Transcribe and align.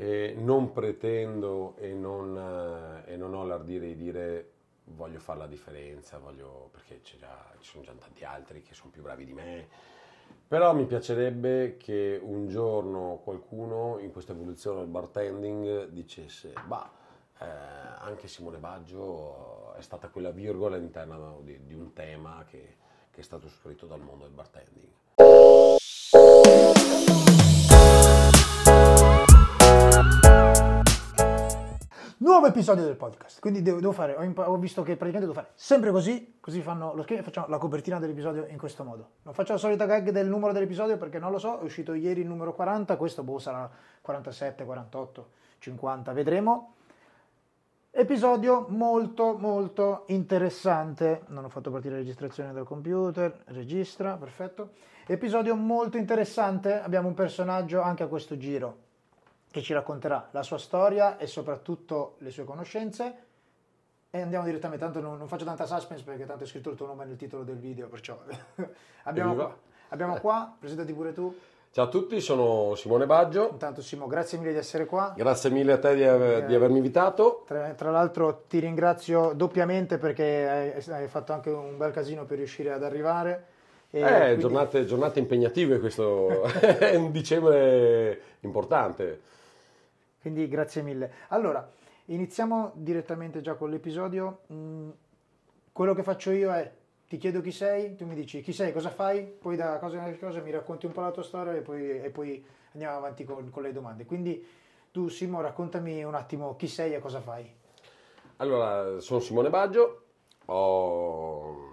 E 0.00 0.34
non 0.34 0.72
pretendo 0.72 1.74
e 1.76 1.92
non, 1.92 3.02
e 3.04 3.16
non 3.16 3.34
ho 3.34 3.44
l'ardire 3.44 3.88
di 3.88 3.96
dire 3.96 4.50
voglio 4.84 5.18
fare 5.18 5.40
la 5.40 5.46
differenza, 5.46 6.16
voglio, 6.16 6.70
perché 6.72 7.02
già, 7.02 7.52
ci 7.58 7.70
sono 7.70 7.84
già 7.84 7.92
tanti 7.92 8.24
altri 8.24 8.62
che 8.62 8.72
sono 8.72 8.90
più 8.90 9.02
bravi 9.02 9.26
di 9.26 9.34
me, 9.34 9.68
però 10.48 10.74
mi 10.74 10.86
piacerebbe 10.86 11.76
che 11.76 12.18
un 12.18 12.48
giorno 12.48 13.20
qualcuno 13.22 13.98
in 13.98 14.10
questa 14.10 14.32
evoluzione 14.32 14.78
del 14.78 14.88
bartending 14.88 15.88
dicesse, 15.88 16.54
bah, 16.66 16.90
eh, 17.38 17.44
anche 17.98 18.26
Simone 18.26 18.56
Baggio 18.56 19.74
è 19.74 19.82
stata 19.82 20.08
quella 20.08 20.30
virgola 20.30 20.76
all'interno 20.76 21.40
di, 21.42 21.66
di 21.66 21.74
un 21.74 21.92
tema 21.92 22.46
che, 22.48 22.76
che 23.10 23.20
è 23.20 23.22
stato 23.22 23.50
scritto 23.50 23.84
dal 23.84 24.00
mondo 24.00 24.24
del 24.24 24.32
bartending. 24.32 24.88
Nuovo 32.22 32.46
episodio 32.46 32.84
del 32.84 32.96
podcast, 32.96 33.38
quindi 33.38 33.60
devo, 33.60 33.80
devo 33.80 33.92
fare, 33.92 34.14
ho, 34.14 34.22
impa- 34.22 34.48
ho 34.48 34.56
visto 34.56 34.82
che 34.82 34.96
praticamente 34.96 35.30
devo 35.30 35.34
fare 35.34 35.52
sempre 35.54 35.90
così, 35.90 36.38
così 36.40 36.62
fanno 36.62 36.94
lo 36.94 37.02
schema 37.02 37.20
e 37.20 37.22
facciamo 37.22 37.48
la 37.48 37.58
copertina 37.58 37.98
dell'episodio 37.98 38.46
in 38.46 38.56
questo 38.56 38.82
modo. 38.82 39.10
Non 39.24 39.34
faccio 39.34 39.52
la 39.52 39.58
solita 39.58 39.84
gag 39.84 40.08
del 40.08 40.26
numero 40.26 40.54
dell'episodio 40.54 40.96
perché 40.96 41.18
non 41.18 41.30
lo 41.30 41.38
so, 41.38 41.60
è 41.60 41.64
uscito 41.64 41.92
ieri 41.92 42.22
il 42.22 42.28
numero 42.28 42.54
40, 42.54 42.96
questo 42.96 43.22
boh 43.22 43.38
sarà 43.38 43.70
47, 44.00 44.64
48, 44.64 45.30
50, 45.58 46.12
vedremo. 46.12 46.74
Episodio 47.90 48.66
molto 48.70 49.36
molto 49.36 50.04
interessante, 50.06 51.24
non 51.26 51.44
ho 51.44 51.48
fatto 51.50 51.70
partire 51.70 51.94
la 51.94 52.00
registrazione 52.00 52.54
dal 52.54 52.64
computer, 52.64 53.42
registra, 53.48 54.16
perfetto. 54.16 54.70
Episodio 55.06 55.54
molto 55.56 55.98
interessante, 55.98 56.80
abbiamo 56.80 57.08
un 57.08 57.14
personaggio 57.14 57.82
anche 57.82 58.02
a 58.02 58.06
questo 58.06 58.38
giro 58.38 58.88
che 59.50 59.62
ci 59.62 59.72
racconterà 59.72 60.28
la 60.30 60.42
sua 60.42 60.58
storia 60.58 61.16
e 61.18 61.26
soprattutto 61.26 62.14
le 62.18 62.30
sue 62.30 62.44
conoscenze. 62.44 63.14
E 64.12 64.20
andiamo 64.20 64.44
direttamente, 64.44 64.84
tanto 64.84 65.00
non, 65.00 65.18
non 65.18 65.28
faccio 65.28 65.44
tanta 65.44 65.66
suspense 65.66 66.02
perché 66.02 66.26
tanto 66.26 66.42
è 66.44 66.46
scritto 66.46 66.70
il 66.70 66.76
tuo 66.76 66.86
nome 66.86 67.04
nel 67.04 67.16
titolo 67.16 67.44
del 67.44 67.58
video, 67.58 67.86
perciò 67.88 68.18
abbiamo, 69.04 69.34
qua, 69.34 69.56
abbiamo 69.90 70.16
qua, 70.16 70.56
presentati 70.58 70.92
pure 70.92 71.12
tu. 71.12 71.32
Ciao 71.72 71.84
a 71.84 71.88
tutti, 71.88 72.20
sono 72.20 72.74
Simone 72.74 73.06
Baggio, 73.06 73.50
Intanto 73.52 73.80
Simo, 73.80 74.08
grazie 74.08 74.38
mille 74.38 74.50
di 74.50 74.58
essere 74.58 74.86
qua. 74.86 75.14
grazie 75.16 75.50
mille 75.50 75.70
a 75.70 75.78
te 75.78 75.94
di, 75.94 76.02
aver- 76.02 76.46
di 76.46 76.54
avermi 76.56 76.78
invitato. 76.78 77.44
Tra, 77.46 77.68
tra 77.74 77.92
l'altro 77.92 78.42
ti 78.48 78.58
ringrazio 78.58 79.32
doppiamente 79.34 79.96
perché 79.96 80.48
hai, 80.48 80.84
hai 80.92 81.06
fatto 81.06 81.32
anche 81.32 81.50
un 81.50 81.76
bel 81.76 81.92
casino 81.92 82.24
per 82.24 82.38
riuscire 82.38 82.72
ad 82.72 82.82
arrivare. 82.82 83.46
Eh, 83.90 84.00
quindi- 84.02 84.40
giornate, 84.40 84.84
giornate 84.84 85.20
impegnative, 85.20 85.78
questo 85.78 86.42
è 86.58 86.96
un 86.96 87.12
dicembre 87.12 88.20
importante. 88.40 89.20
Quindi 90.20 90.48
grazie 90.48 90.82
mille. 90.82 91.12
Allora, 91.28 91.68
iniziamo 92.06 92.72
direttamente 92.74 93.40
già 93.40 93.54
con 93.54 93.70
l'episodio. 93.70 94.40
Mm, 94.52 94.90
quello 95.72 95.94
che 95.94 96.02
faccio 96.02 96.30
io 96.30 96.52
è 96.52 96.70
ti 97.08 97.16
chiedo 97.16 97.40
chi 97.40 97.50
sei, 97.52 97.96
tu 97.96 98.06
mi 98.06 98.14
dici 98.14 98.40
chi 98.40 98.52
sei, 98.52 98.72
cosa 98.72 98.90
fai, 98.90 99.24
poi 99.24 99.56
da 99.56 99.78
cosa 99.78 100.02
a 100.02 100.16
cosa 100.16 100.40
mi 100.40 100.50
racconti 100.50 100.86
un 100.86 100.92
po' 100.92 101.00
la 101.00 101.10
tua 101.10 101.24
storia 101.24 101.54
e 101.54 101.60
poi, 101.60 102.00
e 102.02 102.10
poi 102.10 102.44
andiamo 102.72 102.96
avanti 102.96 103.24
con, 103.24 103.50
con 103.50 103.62
le 103.62 103.72
domande. 103.72 104.04
Quindi 104.04 104.46
tu 104.92 105.08
Simo 105.08 105.40
raccontami 105.40 106.04
un 106.04 106.14
attimo 106.14 106.56
chi 106.56 106.68
sei 106.68 106.94
e 106.94 106.98
cosa 107.00 107.20
fai. 107.20 107.52
Allora, 108.36 109.00
sono 109.00 109.20
Simone 109.20 109.50
Baggio, 109.50 110.04
ho- 110.46 111.68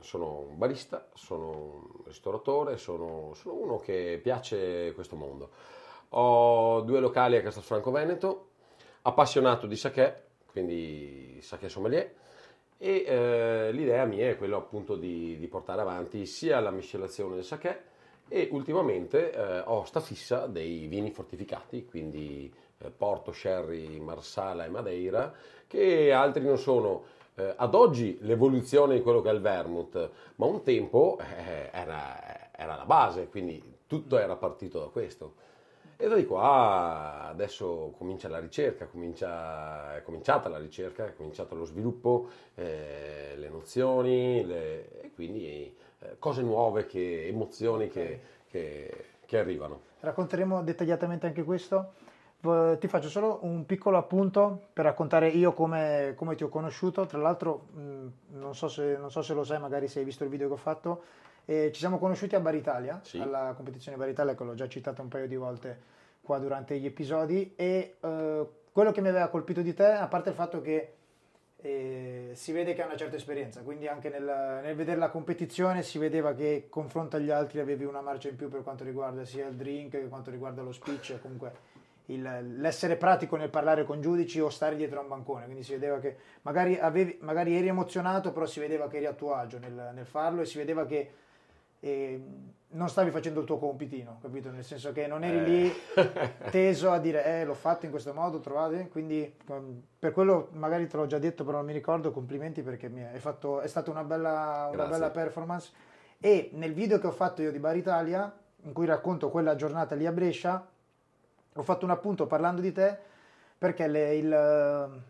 sono 0.00 0.46
un 0.48 0.56
barista, 0.58 1.08
sono 1.14 1.50
un 1.50 2.04
ristoratore, 2.04 2.76
sono, 2.78 3.32
sono 3.34 3.54
uno 3.54 3.76
che 3.78 4.18
piace 4.22 4.92
questo 4.94 5.16
mondo. 5.16 5.50
Ho 6.10 6.80
due 6.80 7.00
locali 7.00 7.36
a 7.36 7.42
Castelfranco 7.42 7.90
Veneto, 7.90 8.48
appassionato 9.02 9.66
di 9.66 9.76
sake, 9.76 10.22
quindi 10.50 11.38
sake 11.40 11.68
sommelier, 11.68 12.14
e 12.78 13.04
eh, 13.06 13.72
l'idea 13.72 14.04
mia 14.04 14.28
è 14.28 14.36
quella 14.36 14.56
appunto 14.56 14.96
di, 14.96 15.38
di 15.38 15.46
portare 15.48 15.80
avanti 15.80 16.26
sia 16.26 16.60
la 16.60 16.70
miscelazione 16.70 17.36
del 17.36 17.44
sake 17.44 17.94
e 18.28 18.48
ultimamente 18.52 19.32
eh, 19.32 19.60
ho 19.60 19.84
sta 19.84 20.00
fissa 20.00 20.46
dei 20.46 20.86
vini 20.86 21.10
fortificati, 21.10 21.84
quindi 21.84 22.52
eh, 22.78 22.90
Porto, 22.90 23.32
Sherry, 23.32 23.98
Marsala 23.98 24.64
e 24.64 24.68
Madeira, 24.68 25.32
che 25.66 26.12
altri 26.12 26.44
non 26.44 26.58
sono 26.58 27.04
eh, 27.34 27.54
ad 27.56 27.74
oggi 27.74 28.18
l'evoluzione 28.22 28.96
di 28.96 29.02
quello 29.02 29.20
che 29.20 29.30
è 29.30 29.32
il 29.32 29.40
vermouth, 29.40 30.10
ma 30.36 30.46
un 30.46 30.62
tempo 30.62 31.18
eh, 31.20 31.70
era, 31.72 32.50
era 32.52 32.76
la 32.76 32.84
base, 32.84 33.28
quindi 33.28 33.62
tutto 33.86 34.18
era 34.18 34.36
partito 34.36 34.80
da 34.80 34.86
questo. 34.86 35.34
E 35.98 36.08
da 36.08 36.14
di 36.14 36.26
qua 36.26 37.28
adesso 37.28 37.94
comincia 37.96 38.28
la 38.28 38.38
ricerca, 38.38 38.84
comincia- 38.86 39.96
è 39.96 40.02
cominciata 40.02 40.50
la 40.50 40.58
ricerca, 40.58 41.06
è 41.06 41.14
cominciato 41.16 41.54
lo 41.54 41.64
sviluppo, 41.64 42.28
eh, 42.54 43.32
le 43.36 43.48
nozioni 43.48 44.44
le- 44.44 45.00
e 45.00 45.10
quindi 45.14 45.74
eh, 46.00 46.16
cose 46.18 46.42
nuove, 46.42 46.84
che, 46.84 47.26
emozioni 47.26 47.88
che, 47.88 48.20
che- 48.50 49.04
che 49.24 49.38
arrivano. 49.38 49.80
Racconteremo 50.00 50.62
dettagliatamente 50.62 51.26
anche 51.26 51.42
questo. 51.42 51.92
Ti 52.38 52.86
faccio 52.86 53.08
solo 53.08 53.38
un 53.42 53.64
piccolo 53.66 53.96
appunto 53.96 54.66
per 54.72 54.84
raccontare 54.84 55.28
io 55.28 55.52
come, 55.52 56.12
come 56.14 56.36
ti 56.36 56.44
ho 56.44 56.48
conosciuto. 56.48 57.04
Tra 57.06 57.18
l'altro, 57.18 57.68
mh, 57.72 58.06
non 58.38 58.54
so, 58.54 58.68
se, 58.68 58.96
non 58.98 59.10
so 59.10 59.22
se 59.22 59.32
lo 59.34 59.42
sai, 59.42 59.58
magari 59.58 59.88
se 59.88 59.98
hai 60.00 60.04
visto 60.04 60.22
il 60.22 60.30
video 60.30 60.46
che 60.46 60.52
ho 60.52 60.58
fatto, 60.58 61.02
eh, 61.46 61.70
ci 61.72 61.78
siamo 61.80 61.98
conosciuti 61.98 62.34
a 62.34 62.40
Bar 62.40 62.54
Italia, 62.54 63.00
Sì. 63.02 63.18
alla 63.18 63.52
competizione 63.56 63.96
Bar 63.96 64.08
Italia, 64.08 64.34
che 64.34 64.44
l'ho 64.44 64.54
già 64.54 64.68
citato 64.68 65.00
un 65.02 65.08
paio 65.08 65.26
di 65.26 65.36
volte 65.36 65.80
qua 66.20 66.38
durante 66.38 66.76
gli 66.78 66.86
episodi. 66.86 67.54
E 67.56 67.96
eh, 68.00 68.46
quello 68.72 68.92
che 68.92 69.00
mi 69.00 69.08
aveva 69.08 69.28
colpito 69.28 69.62
di 69.62 69.72
te, 69.72 69.86
a 69.86 70.06
parte 70.08 70.28
il 70.30 70.34
fatto 70.34 70.60
che 70.60 70.92
eh, 71.58 72.30
si 72.34 72.52
vede 72.52 72.74
che 72.74 72.82
ha 72.82 72.86
una 72.86 72.96
certa 72.96 73.16
esperienza, 73.16 73.62
quindi 73.62 73.88
anche 73.88 74.08
nel, 74.08 74.22
nel 74.62 74.74
vedere 74.76 74.98
la 74.98 75.08
competizione 75.08 75.82
si 75.82 75.98
vedeva 75.98 76.34
che 76.34 76.66
confronto 76.68 77.16
agli 77.16 77.30
altri 77.30 77.60
avevi 77.60 77.84
una 77.84 78.00
marcia 78.02 78.28
in 78.28 78.36
più 78.36 78.48
per 78.48 78.62
quanto 78.62 78.84
riguarda 78.84 79.24
sia 79.24 79.46
il 79.46 79.54
drink 79.54 79.92
che 79.92 80.08
quanto 80.08 80.30
riguarda 80.30 80.62
lo 80.62 80.72
speech, 80.72 81.10
e 81.10 81.20
comunque 81.20 81.52
il- 82.06 82.58
l'essere 82.60 82.96
pratico 82.96 83.36
nel 83.36 83.48
parlare 83.48 83.84
con 83.84 84.00
giudici 84.00 84.38
o 84.38 84.48
stare 84.48 84.76
dietro 84.76 84.98
a 85.00 85.02
un 85.02 85.08
bancone, 85.08 85.44
quindi 85.44 85.62
si 85.64 85.72
vedeva 85.72 85.98
che 85.98 86.16
magari, 86.42 86.78
avevi, 86.78 87.16
magari 87.22 87.56
eri 87.56 87.66
emozionato, 87.68 88.30
però 88.32 88.46
si 88.46 88.60
vedeva 88.60 88.86
che 88.88 88.98
eri 88.98 89.06
a 89.06 89.12
tuo 89.12 89.34
agio 89.34 89.58
nel, 89.58 89.90
nel 89.94 90.06
farlo 90.06 90.42
e 90.42 90.44
si 90.44 90.58
vedeva 90.58 90.86
che 90.86 91.10
eh, 91.86 92.22
non 92.68 92.88
stavi 92.88 93.10
facendo 93.10 93.40
il 93.40 93.46
tuo 93.46 93.58
compitino, 93.58 94.18
capito? 94.20 94.50
Nel 94.50 94.64
senso 94.64 94.92
che 94.92 95.06
non 95.06 95.24
eri 95.24 95.38
Eh. 95.38 95.42
lì 95.42 95.72
teso 96.50 96.90
a 96.90 96.98
dire 96.98 97.24
eh 97.24 97.44
l'ho 97.44 97.54
fatto 97.54 97.84
in 97.86 97.90
questo 97.90 98.12
modo, 98.12 98.40
trovate? 98.40 98.88
Quindi 98.88 99.34
per 99.98 100.12
quello 100.12 100.48
magari 100.52 100.86
te 100.86 100.96
l'ho 100.96 101.06
già 101.06 101.18
detto, 101.18 101.44
però 101.44 101.58
non 101.58 101.66
mi 101.66 101.72
ricordo, 101.72 102.10
complimenti 102.10 102.62
perché 102.62 102.88
mi 102.88 103.02
hai 103.04 103.18
fatto, 103.18 103.60
è 103.60 103.66
stata 103.68 103.90
una 103.90 104.04
bella, 104.04 104.68
una 104.72 104.86
bella 104.86 105.10
performance. 105.10 105.70
E 106.18 106.50
nel 106.54 106.72
video 106.74 106.98
che 106.98 107.06
ho 107.06 107.12
fatto 107.12 107.40
io 107.42 107.52
di 107.52 107.58
Bar 107.58 107.76
Italia, 107.76 108.34
in 108.62 108.72
cui 108.72 108.86
racconto 108.86 109.30
quella 109.30 109.54
giornata 109.54 109.94
lì 109.94 110.06
a 110.06 110.12
Brescia, 110.12 110.66
ho 111.54 111.62
fatto 111.62 111.84
un 111.84 111.90
appunto 111.92 112.26
parlando 112.26 112.60
di 112.60 112.72
te 112.72 112.96
perché 113.58 113.86
le- 113.86 114.14
il, 114.16 115.02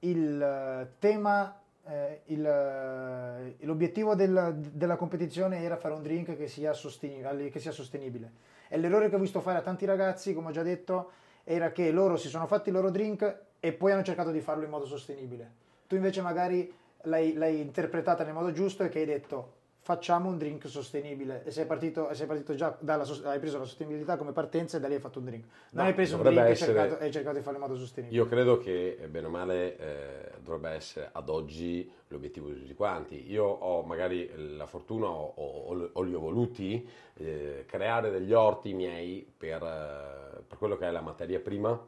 il 0.00 0.88
tema, 0.98 1.58
eh, 1.88 2.20
il- 2.26 3.54
l'obiettivo 3.60 4.14
del- 4.14 4.54
della 4.72 4.96
competizione 4.96 5.62
era 5.62 5.76
fare 5.76 5.94
un 5.94 6.02
drink 6.02 6.36
che 6.36 6.46
sia, 6.46 6.72
che 6.72 7.58
sia 7.60 7.70
sostenibile. 7.72 8.32
E 8.68 8.76
l'errore 8.76 9.08
che 9.08 9.16
ho 9.16 9.18
visto 9.18 9.40
fare 9.40 9.58
a 9.58 9.62
tanti 9.62 9.86
ragazzi, 9.86 10.34
come 10.34 10.48
ho 10.48 10.52
già 10.52 10.62
detto, 10.62 11.10
era 11.44 11.72
che 11.72 11.90
loro 11.90 12.16
si 12.16 12.28
sono 12.28 12.46
fatti 12.46 12.68
il 12.68 12.74
loro 12.74 12.90
drink 12.90 13.38
e 13.60 13.72
poi 13.72 13.92
hanno 13.92 14.02
cercato 14.02 14.30
di 14.30 14.40
farlo 14.40 14.64
in 14.64 14.70
modo 14.70 14.84
sostenibile. 14.84 15.50
Tu 15.86 15.94
invece 15.96 16.20
magari 16.20 16.70
l'hai, 17.02 17.32
l'hai 17.32 17.60
interpretata 17.60 18.22
nel 18.24 18.34
modo 18.34 18.52
giusto 18.52 18.82
e 18.84 18.88
che 18.88 19.00
hai 19.00 19.06
detto 19.06 19.54
facciamo 19.88 20.28
un 20.28 20.36
drink 20.36 20.68
sostenibile 20.68 21.42
e 21.44 21.50
sei 21.50 21.64
partito, 21.64 22.12
sei 22.12 22.26
partito 22.26 22.54
già 22.54 22.76
dalla, 22.78 23.04
hai 23.24 23.38
preso 23.38 23.56
la 23.56 23.64
sostenibilità 23.64 24.18
come 24.18 24.32
partenza 24.32 24.76
e 24.76 24.80
da 24.80 24.86
lì 24.86 24.92
hai 24.92 25.00
fatto 25.00 25.18
un 25.18 25.24
drink. 25.24 25.44
Non 25.70 25.82
No, 25.82 25.88
hai 25.88 25.94
preso 25.94 26.16
un 26.16 26.22
drink 26.24 26.36
e 26.36 26.40
hai 26.42 26.50
essere- 26.50 26.74
cercato, 26.78 27.02
hai 27.02 27.10
cercato 27.10 27.36
di 27.38 27.42
farlo 27.42 27.58
in 27.58 27.64
modo 27.66 27.78
sostenibile. 27.78 28.20
Io 28.20 28.28
credo 28.28 28.58
che, 28.58 28.98
eh, 29.00 29.08
bene 29.08 29.28
o 29.28 29.30
male, 29.30 29.78
eh, 29.78 30.30
dovrebbe 30.40 30.68
essere 30.72 31.08
ad 31.10 31.30
oggi 31.30 31.90
l'obiettivo 32.08 32.48
di 32.50 32.60
tutti 32.60 32.74
quanti. 32.74 33.30
Io 33.30 33.44
ho 33.46 33.82
magari 33.82 34.30
la 34.58 34.66
fortuna 34.66 35.06
o, 35.06 35.32
o- 35.36 35.88
o 35.90 36.02
li 36.02 36.12
ho 36.14 36.20
voluti 36.20 36.86
eh, 37.14 37.64
creare 37.66 38.10
degli 38.10 38.34
orti 38.34 38.74
miei 38.74 39.26
per, 39.34 39.62
eh, 39.62 40.42
per 40.46 40.58
quello 40.58 40.76
che 40.76 40.86
è 40.86 40.90
la 40.90 41.00
materia 41.00 41.40
prima, 41.40 41.82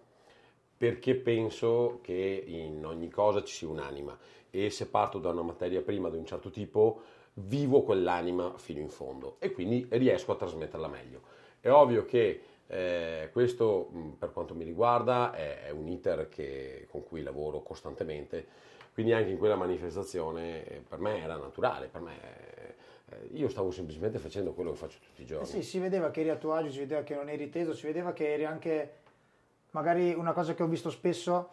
perché 0.75 1.15
penso 1.17 1.99
che 2.03 2.45
in 2.47 2.83
ogni 2.87 3.11
cosa 3.11 3.45
ci 3.45 3.55
sia 3.55 3.69
un'anima 3.69 4.17
e 4.49 4.71
se 4.71 4.87
parto 4.89 5.19
da 5.19 5.29
una 5.29 5.43
materia 5.43 5.83
prima 5.83 6.09
di 6.09 6.17
un 6.17 6.25
certo 6.25 6.49
tipo, 6.51 7.03
vivo 7.35 7.82
quell'anima 7.82 8.55
fino 8.56 8.81
in 8.81 8.88
fondo 8.88 9.37
e 9.38 9.53
quindi 9.53 9.87
riesco 9.91 10.32
a 10.32 10.37
trasmetterla 10.37 10.88
meglio. 10.88 11.21
È 11.61 11.71
ovvio 11.71 12.05
che 12.05 12.43
eh, 12.67 13.29
questo 13.32 13.88
mh, 13.91 14.09
per 14.19 14.32
quanto 14.32 14.55
mi 14.55 14.65
riguarda 14.65 15.32
è, 15.32 15.65
è 15.65 15.71
un 15.71 15.88
iter 15.88 16.29
che- 16.29 16.87
con 16.91 17.03
cui 17.05 17.23
lavoro 17.23 17.62
costantemente, 17.62 18.47
quindi 18.93 19.12
anche 19.12 19.31
in 19.31 19.38
quella 19.38 19.56
manifestazione 19.56 20.65
eh, 20.67 20.82
per 20.87 20.99
me 20.99 21.21
era 21.23 21.37
naturale, 21.37 21.87
per 21.87 22.00
me 22.00 22.12
eh, 23.11 23.29
io 23.33 23.49
stavo 23.49 23.71
semplicemente 23.71 24.19
facendo 24.19 24.53
quello 24.53 24.71
che 24.71 24.76
faccio 24.76 24.99
tutti 25.00 25.23
i 25.23 25.25
Eh 25.25 25.29
giorni. 25.29 25.47
sì, 25.47 25.62
si 25.62 25.79
vedeva 25.79 26.11
che 26.11 26.21
eri 26.21 26.31
a 26.31 26.37
tuo 26.37 26.53
agio, 26.55 26.71
si 26.71 26.79
vedeva 26.79 27.03
che 27.03 27.15
non 27.15 27.29
eri 27.29 27.50
teso, 27.50 27.75
si 27.75 27.87
vedeva 27.87 28.12
che 28.12 28.33
eri 28.33 28.44
anche 28.44 28.91
magari 29.73 30.12
una 30.15 30.33
cosa 30.33 30.55
che 30.55 30.62
ho 30.62 30.67
visto 30.67 30.91
spesso, 30.91 31.50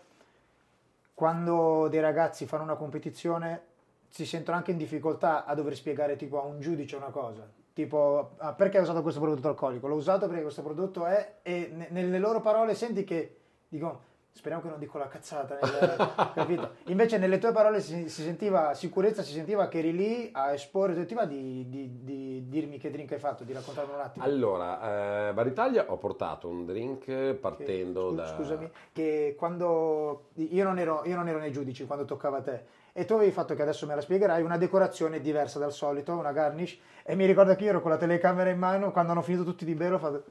quando 1.14 1.88
dei 1.90 2.00
ragazzi 2.00 2.46
fanno 2.46 2.64
una 2.64 2.76
competizione 2.76 3.67
si 4.10 4.26
sentono 4.26 4.58
anche 4.58 4.72
in 4.72 4.78
difficoltà 4.78 5.46
a 5.46 5.54
dover 5.54 5.76
spiegare 5.76 6.16
tipo 6.16 6.42
a 6.42 6.46
un 6.46 6.60
giudice 6.60 6.96
una 6.96 7.10
cosa. 7.10 7.48
Tipo, 7.74 8.32
ah, 8.38 8.54
perché 8.54 8.78
hai 8.78 8.84
usato 8.84 9.02
questo 9.04 9.20
prodotto 9.20 9.48
alcolico? 9.50 9.88
L'ho 9.88 9.96
usato 9.96 10.28
perché 10.28 10.42
questo 10.42 10.64
prodotto 10.64 11.06
è... 11.06 11.36
E 11.44 11.70
ne- 11.72 11.88
nelle 11.92 12.18
loro 12.18 12.42
parole 12.42 12.74
senti 12.74 13.04
che 13.04 13.36
dicono, 13.68 14.02
speriamo 14.32 14.64
che 14.64 14.70
non 14.70 14.80
dico 14.80 14.98
la 14.98 15.08
cazzata, 15.08 15.60
nel- 15.62 16.12
capito? 16.34 16.72
Invece 16.86 17.20
nelle 17.20 17.38
tue 17.38 17.52
parole 17.52 17.80
si, 17.80 18.10
si 18.10 18.24
sentiva 18.24 18.74
sicurezza, 18.74 19.22
si 19.22 19.34
sentiva 19.34 19.68
che 19.68 19.78
eri 19.78 19.96
lì 19.96 20.30
a 20.34 20.54
esporre, 20.54 21.06
ti 21.06 21.14
va 21.14 21.26
di, 21.26 21.70
di- 21.70 22.00
di 22.04 22.50
dirmi 22.50 22.80
che 22.80 22.90
drink 22.90 23.12
hai 23.12 23.20
fatto, 23.20 23.44
di 23.44 23.54
raccontarmi 23.54 23.94
un 23.94 24.00
attimo? 24.00 24.26
Allora, 24.26 25.28
eh, 25.30 25.34
Bar 25.34 25.46
Italia 25.46 25.86
ho 25.92 25.98
portato 25.98 26.48
un 26.48 26.66
drink 26.66 27.34
partendo 27.34 28.08
Scu- 28.08 28.16
da... 28.16 28.26
Scusami, 28.26 28.72
che 28.92 29.36
quando 29.38 30.30
io 30.34 30.64
non, 30.64 30.80
ero, 30.80 31.04
io 31.06 31.16
non 31.16 31.28
ero 31.28 31.38
nei 31.38 31.52
giudici 31.52 31.86
quando 31.86 32.06
toccava 32.06 32.38
a 32.38 32.42
te 32.42 32.66
e 33.00 33.06
tu 33.06 33.14
avevi 33.14 33.30
fatto 33.30 33.54
che 33.54 33.62
adesso 33.62 33.86
me 33.86 33.94
la 33.94 34.02
spiegherai 34.02 34.42
una 34.42 34.58
decorazione 34.58 35.22
diversa 35.22 35.60
dal 35.60 35.72
solito, 35.72 36.14
una 36.14 36.32
garnish 36.32 36.80
e 37.04 37.14
mi 37.14 37.28
ricordo 37.28 37.56
che 37.56 37.66
io 37.66 37.70
ero 37.70 37.80
con 37.80 37.92
la 37.92 37.98
telecamera 37.98 38.50
in 38.50 38.58
mano 38.58 38.92
quando 38.92 39.12
hanno 39.12 39.22
finito 39.22 39.44
tutti 39.44 39.66
di 39.66 39.76
bere 39.76 39.94
ho 39.94 40.00
fatto... 40.00 40.24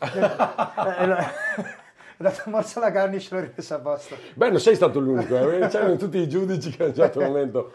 e 0.98 1.06
lo- 1.06 1.16
ho 2.16 2.22
dato 2.22 2.42
un 2.46 2.52
morso 2.52 2.78
alla 2.78 2.88
garnish 2.88 3.30
e 3.30 3.34
l'ho 3.34 3.40
rimessa 3.42 3.74
a 3.74 3.78
posto. 3.80 4.16
Beh, 4.32 4.48
non 4.48 4.60
sei 4.60 4.74
stato 4.76 4.98
l'unico, 4.98 5.36
eh, 5.50 5.68
c'erano 5.68 5.96
tutti 5.96 6.16
i 6.16 6.26
giudici 6.26 6.70
che 6.70 6.84
a 6.84 6.86
un 6.86 6.94
certo 6.94 7.20
momento... 7.20 7.70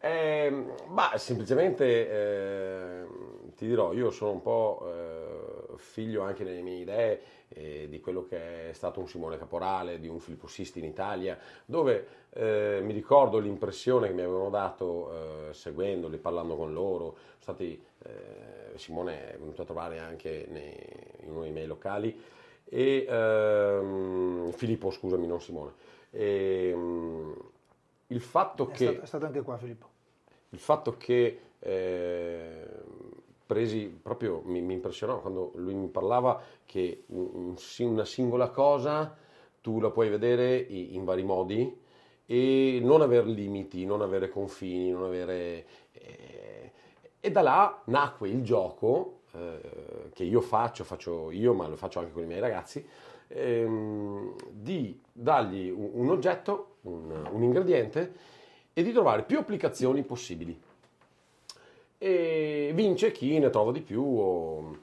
Eh, 0.00 0.64
ma 0.88 1.12
semplicemente 1.16 1.84
eh, 1.84 3.06
ti 3.54 3.64
dirò, 3.64 3.92
io 3.92 4.10
sono 4.10 4.32
un 4.32 4.42
po' 4.42 4.92
eh, 4.92 5.74
figlio 5.76 6.22
anche 6.22 6.42
nelle 6.42 6.62
mie 6.62 6.80
idee 6.80 7.20
eh, 7.50 7.86
di 7.88 8.00
quello 8.00 8.24
che 8.26 8.70
è 8.70 8.72
stato 8.72 9.00
un 9.00 9.08
Simone 9.08 9.38
Caporale, 9.38 10.00
di 10.00 10.08
un 10.08 10.20
Filippo 10.20 10.46
Sisti 10.46 10.78
in 10.78 10.84
Italia, 10.84 11.38
dove 11.64 12.06
eh, 12.30 12.80
mi 12.82 12.92
ricordo 12.92 13.38
l'impressione 13.38 14.08
che 14.08 14.12
mi 14.14 14.22
avevano 14.22 14.50
dato 14.50 15.48
eh, 15.50 15.54
seguendoli, 15.54 16.18
parlando 16.18 16.56
con 16.56 16.72
loro. 16.72 17.16
Stati, 17.38 17.82
eh, 18.04 18.76
Simone 18.76 19.32
è 19.34 19.38
venuto 19.38 19.62
a 19.62 19.64
trovare 19.64 19.98
anche 19.98 20.46
nei- 20.50 20.76
in 21.24 21.30
uno 21.30 21.42
dei 21.42 21.52
miei 21.52 21.66
locali 21.66 22.20
e 22.64 23.06
ehm, 23.08 24.50
Filippo, 24.52 24.90
scusami, 24.90 25.26
non 25.26 25.40
Simone. 25.40 25.72
E, 26.10 26.72
mm, 26.74 27.32
il 28.08 28.20
fatto 28.20 28.68
È, 28.68 28.72
che 28.72 28.76
stato, 28.76 29.00
è 29.00 29.06
stato 29.06 29.26
anche 29.26 29.42
qua 29.42 29.56
Filippo. 29.58 29.88
il 30.50 30.58
fatto 30.58 30.96
che 30.96 31.40
eh, 31.58 32.66
presi 33.48 33.86
proprio 33.86 34.42
mi, 34.44 34.60
mi 34.60 34.74
impressionò 34.74 35.20
quando 35.20 35.52
lui 35.54 35.72
mi 35.72 35.88
parlava 35.88 36.38
che 36.66 37.04
una 37.08 38.04
singola 38.04 38.50
cosa 38.50 39.16
tu 39.62 39.80
la 39.80 39.90
puoi 39.90 40.10
vedere 40.10 40.58
in 40.58 41.02
vari 41.04 41.22
modi 41.22 41.80
e 42.26 42.78
non 42.82 43.00
avere 43.00 43.26
limiti, 43.26 43.86
non 43.86 44.02
avere 44.02 44.28
confini, 44.28 44.90
non 44.90 45.04
avere... 45.04 45.66
eh, 45.92 46.72
e 47.20 47.30
da 47.30 47.40
là 47.40 47.82
nacque 47.86 48.28
il 48.28 48.42
gioco 48.42 49.20
eh, 49.32 50.10
che 50.12 50.24
io 50.24 50.42
faccio, 50.42 50.84
faccio 50.84 51.30
io 51.30 51.54
ma 51.54 51.66
lo 51.66 51.76
faccio 51.76 52.00
anche 52.00 52.12
con 52.12 52.22
i 52.22 52.26
miei 52.26 52.40
ragazzi, 52.40 52.86
ehm, 53.28 54.34
di 54.50 55.00
dargli 55.10 55.70
un, 55.70 55.90
un 55.94 56.10
oggetto, 56.10 56.76
un, 56.82 57.28
un 57.30 57.42
ingrediente 57.42 58.12
e 58.74 58.82
di 58.82 58.92
trovare 58.92 59.22
più 59.22 59.38
applicazioni 59.38 60.02
possibili. 60.02 60.60
E 61.98 62.70
vince 62.74 63.10
chi 63.10 63.38
ne 63.38 63.50
trova 63.50 63.72
di 63.72 63.80
più, 63.80 64.02
o, 64.04 64.78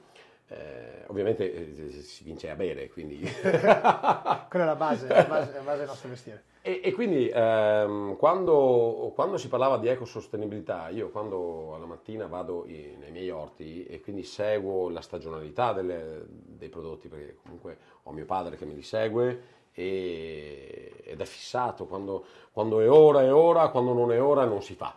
eh, 0.48 1.04
ovviamente 1.06 1.52
eh, 1.52 1.90
si 2.02 2.24
vince 2.24 2.50
a 2.50 2.54
bere, 2.54 2.88
quindi... 2.90 3.18
Quella 3.40 4.48
è 4.50 4.64
la 4.64 4.74
base, 4.76 5.08
la 5.08 5.22
base, 5.24 5.52
la 5.54 5.60
base 5.62 5.78
del 5.78 5.86
nostro 5.86 6.08
mestiere. 6.08 6.44
E, 6.60 6.80
e 6.82 6.92
quindi 6.92 7.30
ehm, 7.32 8.16
quando, 8.16 9.12
quando 9.14 9.36
si 9.38 9.48
parlava 9.48 9.78
di 9.78 9.86
ecosostenibilità, 9.88 10.88
io 10.88 11.10
quando 11.10 11.74
alla 11.74 11.86
mattina 11.86 12.26
vado 12.26 12.64
i- 12.66 12.96
nei 12.98 13.12
miei 13.12 13.30
orti 13.30 13.86
e 13.86 14.00
quindi 14.00 14.24
seguo 14.24 14.90
la 14.90 15.00
stagionalità 15.00 15.72
delle- 15.72 16.24
dei 16.28 16.68
prodotti, 16.68 17.08
perché 17.08 17.36
comunque 17.42 17.78
ho 18.02 18.10
mio 18.10 18.24
padre 18.26 18.56
che 18.56 18.64
me 18.66 18.74
li 18.74 18.82
segue 18.82 19.40
e- 19.72 21.02
ed 21.04 21.20
è 21.20 21.24
fissato, 21.24 21.86
quando, 21.86 22.24
quando 22.50 22.80
è 22.80 22.90
ora 22.90 23.22
è 23.22 23.32
ora, 23.32 23.68
quando 23.68 23.92
non 23.92 24.10
è 24.12 24.20
ora 24.20 24.44
non 24.44 24.60
si 24.60 24.74
fa. 24.74 24.94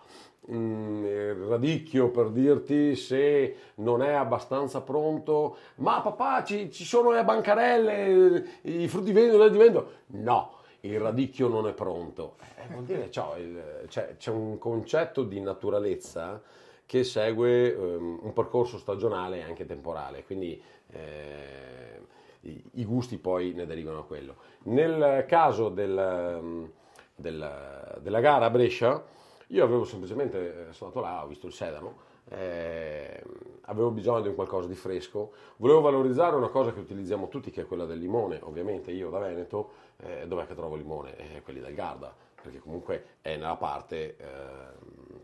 Mm, 0.52 1.06
il 1.06 1.34
radicchio 1.48 2.10
per 2.10 2.30
dirti 2.30 2.96
se 2.96 3.56
non 3.76 4.02
è 4.02 4.14
abbastanza 4.14 4.82
pronto, 4.82 5.58
ma 5.76 6.02
papà 6.02 6.44
ci, 6.44 6.72
ci 6.72 6.86
sono 6.86 7.12
le 7.12 7.24
bancarelle, 7.24 8.46
i 8.64 8.88
frutti 8.88 9.12
vendono, 9.12 9.44
le 9.44 9.52
divento. 9.52 9.92
No, 10.08 10.56
il 10.82 11.00
radicchio 11.00 11.48
non 11.50 11.68
è 11.68 11.74
pronto. 11.74 12.38
Eh, 12.58 12.68
vuol 12.72 12.84
dire 12.84 13.10
il- 13.38 13.86
cioè, 13.90 14.16
c'è 14.18 14.32
un 14.32 14.58
concetto 14.58 15.24
di 15.24 15.40
naturalezza 15.40 16.42
che 16.86 17.04
segue 17.04 17.72
ehm, 17.76 18.20
un 18.24 18.34
percorso 18.34 18.80
stagionale 18.80 19.38
e 19.38 19.42
anche 19.44 19.66
temporale, 19.68 20.24
quindi 20.24 20.60
eh, 20.92 22.00
i, 22.42 22.64
i 22.76 22.86
gusti 22.86 23.18
poi 23.20 23.54
ne 23.54 23.68
derivano 23.68 24.00
a 24.00 24.06
quello. 24.06 24.36
Nel 24.64 25.26
caso 25.28 25.70
del, 25.70 25.96
ehm, 25.98 26.72
del- 27.16 27.98
della 28.02 28.20
gara 28.20 28.46
a 28.46 28.50
Brescia, 28.50 29.04
io 29.52 29.64
avevo 29.64 29.84
semplicemente, 29.84 30.70
eh, 30.70 30.74
sono 30.74 30.92
andato 30.92 31.00
là, 31.02 31.24
ho 31.24 31.28
visto 31.28 31.48
il 31.48 31.54
sedano, 31.54 32.08
eh, 32.30 33.24
avevo 33.62 33.90
bisogno 33.90 34.22
di 34.22 34.28
un 34.28 34.36
qualcosa 34.36 34.68
di 34.68 34.76
fresco, 34.76 35.32
volevo 35.58 35.82
valorizzare 35.82 36.36
una 36.36 36.50
cosa 36.50 36.72
che 36.72 36.80
utilizziamo 36.80 37.30
tutti, 37.30 37.50
che 37.50 37.62
è 37.62 37.66
quella 37.66 37.86
del 37.86 37.98
limone, 37.98 38.40
ovviamente 38.44 38.92
io 38.92 39.10
da 39.10 39.20
Veneto, 39.20 39.72
eh, 39.98 40.28
dov'è 40.28 40.46
che 40.46 40.54
trovo 40.54 40.76
limone? 40.76 41.16
Eh, 41.18 41.42
quelli 41.42 41.60
del 41.60 41.74
Garda, 41.74 42.14
perché 42.42 42.60
comunque 42.60 43.04
è 43.22 43.36
nella 43.36 43.56
parte 43.56 44.16
ehm, 44.18 45.22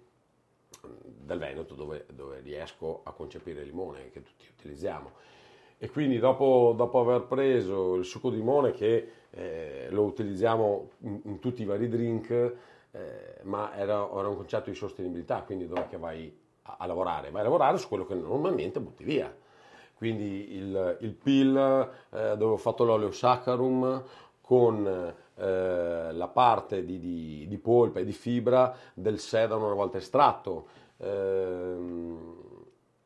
del 1.04 1.38
Veneto 1.38 1.76
dove, 1.76 2.06
dove 2.12 2.40
riesco 2.40 3.02
a 3.04 3.12
concepire 3.12 3.62
il 3.62 3.68
limone 3.68 4.10
che 4.10 4.24
tutti 4.24 4.46
utilizziamo. 4.58 5.12
E 5.78 5.90
quindi 5.90 6.18
dopo, 6.20 6.74
dopo 6.76 7.00
aver 7.00 7.24
preso 7.24 7.96
il 7.96 8.06
succo 8.06 8.30
di 8.30 8.38
limone 8.38 8.72
che 8.72 9.12
eh, 9.30 9.88
lo 9.90 10.04
utilizziamo 10.04 10.90
in, 11.00 11.20
in 11.26 11.40
tutti 11.40 11.62
i 11.62 11.66
vari 11.66 11.90
drink, 11.90 12.56
eh, 12.96 13.42
ma 13.44 13.76
era, 13.76 14.08
era 14.10 14.28
un 14.30 14.36
concetto 14.38 14.70
di 14.70 14.76
sostenibilità, 14.76 15.42
quindi 15.42 15.68
dove 15.68 15.88
che 15.90 15.98
vai 15.98 16.34
a, 16.64 16.78
a 16.80 16.86
lavorare? 16.86 17.30
Vai 17.32 17.42
a 17.42 17.44
lavorare 17.44 17.78
su 17.78 17.88
quello 17.88 18.06
che 18.06 18.16
normalmente 18.16 18.80
butti 18.80 19.04
via. 19.04 19.34
Quindi 19.96 20.56
il, 20.56 20.98
il 21.02 21.14
peel 21.14 21.90
eh, 22.12 22.36
dove 22.38 22.54
ho 22.54 22.58
fatto 22.58 22.84
l'oleo 22.84 23.12
saccharum 23.12 24.04
con 24.42 24.86
eh, 25.36 26.10
la 26.12 26.28
parte 26.28 26.84
di, 26.86 27.00
di- 27.00 27.46
di 27.48 27.58
polpa 27.58 28.00
e 28.00 28.06
di 28.06 28.12
fibra 28.12 28.76
del 28.94 29.20
sedano 29.20 29.66
una 29.66 29.74
volta 29.74 29.98
estratto. 29.98 30.68
Ehm, 30.98 32.44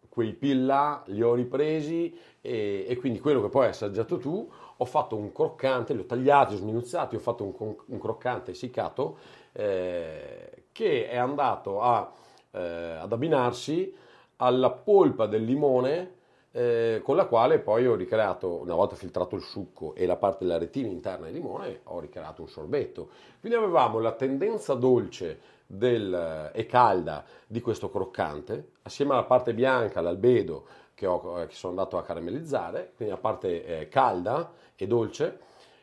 quei 0.10 0.34
peel 0.34 0.66
là 0.66 1.02
li 1.08 1.22
ho 1.22 1.34
ripresi 1.34 2.14
e, 2.42 2.86
e 2.88 2.98
quindi 2.98 3.20
quello 3.20 3.42
che 3.42 3.50
poi 3.50 3.66
hai 3.66 3.70
assaggiato 3.70 4.18
tu, 4.18 4.50
ho 4.82 4.86
fatto 4.86 5.16
un 5.16 5.32
croccante, 5.32 5.94
li 5.94 6.02
ho 6.02 6.06
tagliati, 6.06 6.56
ho 6.56 6.58
sminuzzati, 6.58 7.16
ho 7.16 7.20
fatto 7.20 7.44
un, 7.44 7.76
un 7.86 8.00
croccante 8.00 8.52
essiccato 8.52 9.18
eh, 9.60 10.64
che 10.72 11.10
è 11.10 11.18
andato 11.18 11.82
a, 11.82 12.10
eh, 12.52 12.60
ad 13.02 13.12
abbinarsi 13.12 13.94
alla 14.38 14.70
polpa 14.72 15.26
del 15.26 15.44
limone 15.44 16.16
eh, 16.52 17.02
con 17.04 17.16
la 17.16 17.26
quale 17.26 17.60
poi 17.60 17.86
ho 17.86 17.96
ricreato, 17.96 18.62
una 18.62 18.74
volta 18.74 18.96
filtrato 18.96 19.36
il 19.36 19.42
succo 19.44 19.94
e 19.96 20.06
la 20.06 20.16
parte 20.16 20.46
della 20.46 20.58
retina 20.58 20.88
interna 20.88 21.26
del 21.26 21.36
limone, 21.36 21.82
ho 21.86 22.00
ricreato 22.00 22.42
un 22.42 22.48
sorbetto. 22.48 23.10
Quindi 23.40 23.58
avevamo 23.58 24.00
la 24.00 24.14
tendenza 24.14 24.74
dolce 24.74 25.40
del- 25.68 26.50
e 26.54 26.66
calda 26.66 27.24
di 27.46 27.62
questo 27.62 27.90
croccante, 27.92 28.72
assieme 28.84 29.14
alla 29.14 29.24
parte 29.24 29.54
bianca, 29.54 30.02
l'albedo, 30.02 30.66
che, 30.96 31.06
ho- 31.06 31.46
che 31.46 31.54
sono 31.54 31.74
andato 31.74 31.98
a 31.98 32.04
caramellizzare, 32.04 32.94
quindi 32.96 33.14
la 33.14 33.20
parte 33.20 33.66
eh, 33.82 33.88
calda 33.90 34.52
e 34.76 34.88
dolce, 34.88 35.40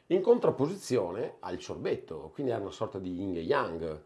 in 0.09 0.21
contrapposizione 0.21 1.37
al 1.41 1.61
sorbetto, 1.61 2.31
quindi 2.33 2.53
era 2.53 2.61
una 2.61 2.71
sorta 2.71 2.99
di 2.99 3.13
yin 3.15 3.37
e 3.37 3.41
yang. 3.41 4.01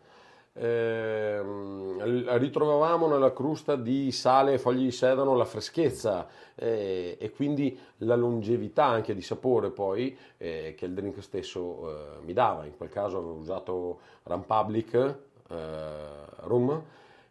L- 0.53 2.25
ritrovavamo 2.39 3.07
nella 3.07 3.33
crusta 3.33 3.77
di 3.77 4.11
sale 4.11 4.55
e 4.55 4.59
fogli 4.59 4.83
di 4.83 4.91
sedano 4.91 5.37
la 5.37 5.45
freschezza 5.45 6.27
eh, 6.57 7.17
e 7.21 7.31
quindi 7.31 7.79
la 7.99 8.17
longevità 8.17 8.85
anche 8.85 9.15
di 9.15 9.23
sapore 9.23 9.71
poi 9.71 10.17
eh, 10.39 10.75
che 10.77 10.87
il 10.87 10.93
drink 10.93 11.23
stesso 11.23 11.89
eh, 11.89 12.25
mi 12.25 12.33
dava. 12.33 12.65
In 12.65 12.77
quel 12.77 12.89
caso 12.89 13.19
avevo 13.19 13.35
usato 13.35 14.01
Ram 14.25 14.43
Public 14.43 14.95
eh, 15.49 15.57
Rum, 16.41 16.83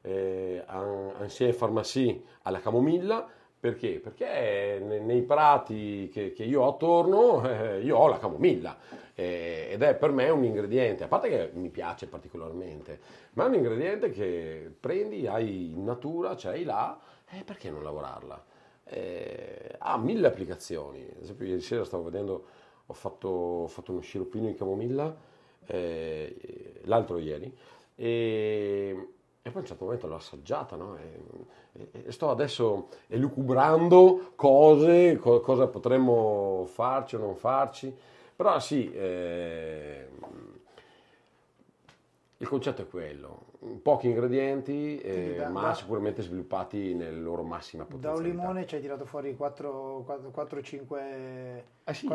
eh, 0.02 0.64
an- 0.66 1.14
Ancien 1.20 1.56
Pharmacie 1.56 2.24
alla 2.44 2.60
camomilla. 2.60 3.28
Perché? 3.60 4.00
Perché 4.00 4.80
ne- 4.82 5.00
nei 5.00 5.22
prati 5.22 6.10
che, 6.12 6.32
che 6.32 6.44
io 6.44 6.62
ho 6.62 6.70
attorno 6.70 7.48
eh, 7.50 7.82
io 7.82 7.98
ho 7.98 8.08
la 8.08 8.18
camomilla 8.18 8.78
eh, 9.14 9.68
ed 9.72 9.82
è 9.82 9.96
per 9.96 10.12
me 10.12 10.30
un 10.30 10.46
ingrediente, 10.46 11.04
a 11.04 11.08
parte 11.10 11.28
che 11.28 11.52
mi 11.54 11.70
piace 11.70 12.08
particolarmente, 12.08 13.00
ma 13.34 13.44
è 13.44 13.48
un 13.48 13.56
ingrediente 13.56 14.12
che 14.12 14.74
prendi, 14.80 15.28
hai 15.28 15.74
in 15.74 15.84
natura, 15.84 16.38
ce 16.38 16.48
l'hai 16.50 16.64
là, 16.64 16.98
e 17.30 17.44
perché 17.44 17.70
non 17.70 17.84
lavorarla? 17.84 18.46
Eh, 18.86 19.76
ha 19.78 19.98
mille 19.98 20.28
applicazioni, 20.28 21.06
ad 21.16 21.22
esempio 21.22 21.46
ieri 21.46 21.60
sera 21.60 21.84
stavo 21.84 22.04
vedendo 22.04 22.46
ho 22.86 22.94
fatto, 22.94 23.28
ho 23.28 23.68
fatto 23.68 23.92
uno 23.92 24.02
sciroppino 24.02 24.48
in 24.48 24.56
camomilla 24.56 25.16
eh, 25.66 26.82
l'altro 26.86 27.20
ieri 27.20 27.56
e, 27.94 29.10
e, 29.42 29.52
poi 29.52 29.54
a 29.54 29.60
un 29.60 29.66
certo 29.66 29.84
momento 29.84 30.08
l'ho 30.08 30.16
assaggiata 30.16 30.76
no? 30.76 30.98
e, 30.98 31.20
sto 32.10 32.30
adesso 32.30 32.90
elucubrando 33.08 34.32
cose, 34.36 35.18
co- 35.18 35.42
cosa 35.42 35.68
potremmo 35.68 36.66
farci 36.68 37.16
o 37.16 37.20
non 37.20 37.36
farci, 37.36 37.96
però 38.36 38.60
sì, 38.60 38.92
eh, 38.92 40.08
il 42.42 42.48
concetto 42.48 42.84
è 42.84 42.88
quello, 42.88 43.48
pochi 43.82 44.08
ingredienti, 44.08 44.98
eh, 45.00 45.36
da, 45.36 45.50
ma 45.50 45.64
da, 45.64 45.74
sicuramente 45.74 46.22
sviluppati 46.22 46.94
nella 46.94 47.20
loro 47.20 47.44
massima 47.44 47.84
potenza. 47.84 48.08
Da 48.08 48.16
un 48.16 48.24
limone 48.24 48.66
ci 48.66 48.76
hai 48.76 48.82
tirato 48.82 49.04
fuori 49.04 49.36
4-5 49.38 51.62
eh 51.84 51.94
sì. 51.94 52.08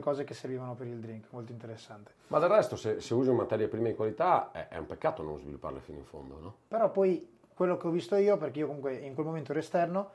cose 0.00 0.24
che 0.24 0.32
servivano 0.32 0.74
per 0.74 0.86
il 0.86 0.98
drink, 0.98 1.26
molto 1.32 1.52
interessante. 1.52 2.12
Ma 2.28 2.38
del 2.38 2.48
resto 2.48 2.76
se, 2.76 3.00
se 3.00 3.12
usi 3.12 3.30
materie 3.30 3.68
prime 3.68 3.90
di 3.90 3.94
qualità 3.94 4.52
è, 4.52 4.68
è, 4.68 4.78
un 4.78 4.86
peccato 4.86 5.22
non 5.22 5.38
svilupparle 5.38 5.80
fino 5.80 5.98
in 5.98 6.04
fondo, 6.04 6.38
no? 6.40 6.54
Però 6.68 6.90
poi 6.90 7.35
quello 7.56 7.78
che 7.78 7.86
ho 7.86 7.90
visto 7.90 8.16
io, 8.16 8.36
perché 8.36 8.58
io 8.58 8.66
comunque 8.66 8.96
in 8.96 9.14
quel 9.14 9.24
momento 9.24 9.52
ero 9.52 9.60
esterno, 9.60 10.10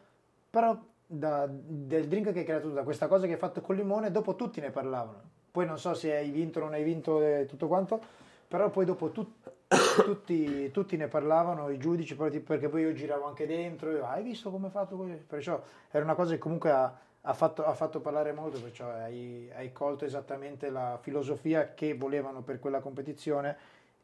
però 0.48 0.78
da, 1.08 1.48
del 1.50 2.08
drink 2.08 2.32
che 2.32 2.40
hai 2.40 2.46
creato 2.46 2.70
da 2.70 2.84
questa 2.84 3.08
cosa 3.08 3.26
che 3.26 3.34
hai 3.34 3.40
fatto 3.40 3.62
con 3.62 3.74
il 3.74 3.82
limone, 3.82 4.12
dopo 4.12 4.36
tutti 4.36 4.62
ne 4.62 4.70
parlavano. 4.70 5.22
Poi 5.50 5.66
non 5.66 5.80
so 5.80 5.96
se 5.96 6.16
hai 6.16 6.30
vinto 6.30 6.60
o 6.60 6.66
non 6.66 6.74
hai 6.74 6.84
vinto 6.84 7.20
eh, 7.20 7.48
tutto 7.50 7.68
quanto, 7.68 8.00
però 8.48 8.70
poi 8.70 8.86
dopo 8.86 9.10
tu, 9.10 9.38
tutti, 10.06 10.70
tutti, 10.70 10.98
ne 10.98 11.08
parlavano, 11.08 11.70
i 11.70 11.80
giudici, 11.80 12.16
perché 12.16 12.70
poi 12.70 12.82
io 12.82 12.94
giravo 12.94 13.26
anche 13.26 13.48
dentro, 13.48 13.90
io, 13.90 14.06
hai 14.06 14.22
visto 14.22 14.52
come 14.52 14.68
ha 14.68 14.70
fatto 14.70 14.96
così? 14.96 15.14
Perciò 15.14 15.60
era 15.90 16.04
una 16.04 16.14
cosa 16.14 16.34
che 16.34 16.38
comunque 16.38 16.70
ha, 16.70 16.96
ha, 17.22 17.34
fatto, 17.34 17.66
ha 17.66 17.74
fatto, 17.74 18.02
parlare 18.02 18.34
molto, 18.34 18.62
perciò 18.62 18.88
hai, 18.88 19.50
hai 19.56 19.72
colto 19.72 20.06
esattamente 20.06 20.70
la 20.70 21.00
filosofia 21.02 21.74
che 21.74 21.96
volevano 21.96 22.44
per 22.44 22.60
quella 22.60 22.82
competizione 22.82 23.58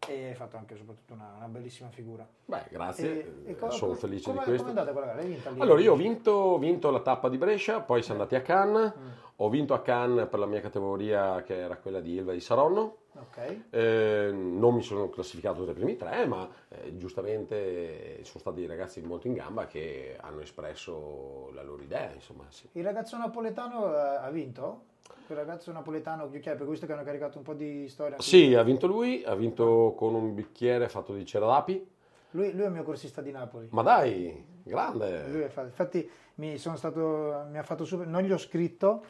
e 0.08 0.28
hai 0.30 0.36
fatto 0.36 0.58
anche 0.58 0.76
soprattutto 0.76 1.14
una, 1.14 1.34
una 1.36 1.48
bellissima 1.48 1.90
figura. 1.90 2.28
Beh, 2.46 2.66
grazie, 2.70 3.44
e, 3.46 3.52
e 3.52 3.56
co- 3.56 3.70
sono 3.70 3.94
felice 3.94 4.26
come, 4.26 4.40
di 4.40 4.46
questo. 4.46 4.68
Come 4.68 4.76
è 4.76 4.80
andata 4.80 4.98
quella 4.98 5.14
gara? 5.14 5.64
Allora, 5.64 5.82
io 5.82 5.94
ho 5.94 5.96
vinto, 5.96 6.58
vinto, 6.58 6.90
la 6.92 7.02
tappa 7.02 7.30
di 7.30 7.38
Brescia, 7.38 7.82
poi 7.82 8.02
siamo 8.02 8.22
andati 8.22 8.36
a 8.36 8.42
Cannes, 8.42 8.94
mm. 8.98 9.10
Ho 9.38 9.50
vinto 9.50 9.74
a 9.74 9.82
Cannes 9.82 10.27
per 10.27 10.39
la 10.39 10.46
mia 10.46 10.62
categoria 10.62 11.41
che 11.44 11.58
era 11.58 11.77
quella 11.77 12.00
di 12.00 12.15
Ilva 12.15 12.34
di 12.34 12.39
Saronno, 12.39 12.98
Okay. 13.20 13.63
Eh, 13.72 14.32
non 14.32 14.75
mi 14.75 14.84
sono 14.84 15.10
classificato 15.10 15.63
tra 15.63 15.72
i 15.72 15.75
primi 15.75 15.96
tre, 15.96 16.25
ma 16.27 16.48
eh, 16.70 16.96
giustamente 16.98 18.24
sono 18.24 18.39
stati 18.39 18.60
dei 18.60 18.67
ragazzi 18.67 19.01
molto 19.01 19.27
in 19.27 19.34
gamba 19.34 19.65
che 19.65 20.17
hanno 20.20 20.41
espresso 20.41 21.50
la 21.53 21.63
loro 21.63 21.82
idea. 21.82 22.12
Insomma, 22.13 22.46
sì. 22.50 22.67
Il 22.74 22.84
ragazzo 22.84 23.17
napoletano 23.17 23.94
eh, 23.94 24.17
ha 24.22 24.29
vinto? 24.29 24.82
Il 25.29 25.36
ragazzo 25.36 25.72
napoletano, 25.72 26.27
per 26.27 26.65
questo 26.65 26.86
che 26.86 26.94
hanno 26.94 27.03
caricato 27.03 27.38
un 27.38 27.44
po' 27.44 27.53
di 27.53 27.89
storia. 27.89 28.20
Sì, 28.20 28.53
ha 28.53 28.63
vinto 28.63 28.88
lui, 28.88 29.24
ha 29.25 29.36
vinto 29.36 29.94
con 29.98 30.13
un 30.13 30.34
bicchiere 30.34 30.88
fatto 30.88 31.13
di 31.13 31.25
cera 31.25 31.48
d'api. 31.48 31.86
Lui, 32.32 32.51
lui, 32.53 32.63
è 32.63 32.65
il 32.67 32.72
mio 32.72 32.84
corsista 32.84 33.22
di 33.22 33.32
Napoli. 33.32 33.67
Ma 33.72 33.82
dai, 33.82 34.46
grande! 34.67 35.50
Infatti 35.63 36.09
mi, 36.36 36.57
stato, 36.57 37.45
mi 37.50 37.57
ha 37.57 37.63
fatto 37.63 37.86
super, 37.86 38.05
non 38.05 38.21
gli 38.21 38.31
ho 38.31 38.38
scritto, 38.38 39.03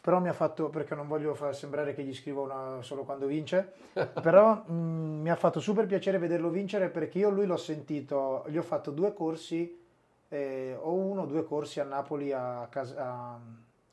però 0.00 0.20
mi 0.20 0.28
ha 0.28 0.32
fatto, 0.32 0.68
perché 0.68 0.94
non 0.94 1.08
voglio 1.08 1.34
far 1.34 1.54
sembrare 1.54 1.94
che 1.94 2.02
gli 2.02 2.14
scrivo 2.14 2.42
una, 2.42 2.82
solo 2.82 3.04
quando 3.04 3.26
vince, 3.26 3.72
però 4.20 4.62
mh, 4.66 4.72
mm, 4.72 5.20
mi 5.22 5.30
ha 5.30 5.36
fatto 5.36 5.60
super 5.60 5.86
piacere 5.86 6.18
vederlo 6.18 6.50
vincere 6.50 6.88
perché 6.88 7.18
io 7.18 7.30
lui 7.30 7.46
l'ho 7.46 7.56
sentito, 7.56 8.44
gli 8.48 8.56
ho 8.56 8.62
fatto 8.62 8.90
due 8.90 9.12
corsi, 9.12 9.82
eh, 10.28 10.76
o 10.78 10.92
uno 10.92 11.22
o 11.22 11.26
due 11.26 11.44
corsi 11.44 11.80
a 11.80 11.84
Napoli 11.84 12.32
a, 12.32 12.68
a, 12.68 13.40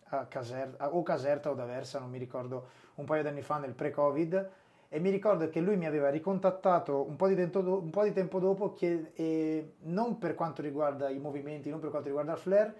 a 0.03 0.25
Caserta, 0.25 0.93
o 0.93 1.03
Caserta 1.03 1.50
o 1.50 1.53
D'Aversa, 1.53 2.00
non 2.00 2.10
mi 2.10 2.17
ricordo, 2.17 2.67
un 2.96 3.05
paio 3.05 3.22
di 3.22 3.29
anni 3.29 3.41
fa 3.41 3.58
nel 3.58 3.74
pre-Covid, 3.74 4.50
e 4.94 5.00
mi 5.00 5.10
ricordo 5.10 5.48
che 5.48 5.62
lui 5.62 5.78
mi 5.78 5.86
aveva 5.86 6.10
ricontattato 6.10 7.08
un 7.08 7.16
po' 7.16 7.30
di 7.30 7.50
do, 7.50 7.82
po 7.90 8.04
di 8.04 8.12
tempo 8.12 8.40
dopo, 8.40 8.74
che, 8.74 9.12
eh, 9.14 9.72
non 9.84 10.18
per 10.18 10.36
quanto 10.36 10.62
riguarda 10.62 11.10
i 11.10 11.18
movimenti, 11.18 11.70
non 11.70 11.80
per 11.80 11.92
quanto 11.92 12.10
riguarda 12.10 12.34
il 12.34 12.38
flare, 12.38 12.74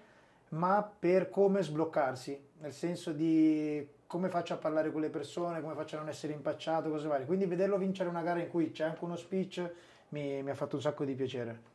ma 0.50 0.82
per 0.82 1.30
come 1.30 1.62
sbloccarsi, 1.62 2.38
nel 2.58 2.74
senso 2.74 3.12
di 3.12 3.88
come 4.06 4.28
faccio 4.28 4.52
a 4.52 4.58
parlare 4.58 4.92
con 4.92 5.00
le 5.00 5.08
persone, 5.08 5.62
come 5.62 5.72
faccio 5.72 5.96
a 5.96 6.00
non 6.00 6.10
essere 6.10 6.34
impacciato, 6.34 6.90
cose 6.90 7.08
varie. 7.08 7.24
Quindi 7.24 7.46
vederlo 7.46 7.78
vincere 7.78 8.10
una 8.10 8.20
gara 8.20 8.40
in 8.40 8.50
cui 8.50 8.72
c'è 8.72 8.84
anche 8.84 9.02
uno 9.04 9.16
speech 9.16 9.72
mi, 10.10 10.42
mi 10.42 10.50
ha 10.50 10.54
fatto 10.54 10.76
un 10.76 10.82
sacco 10.82 11.06
di 11.06 11.14
piacere. 11.14 11.70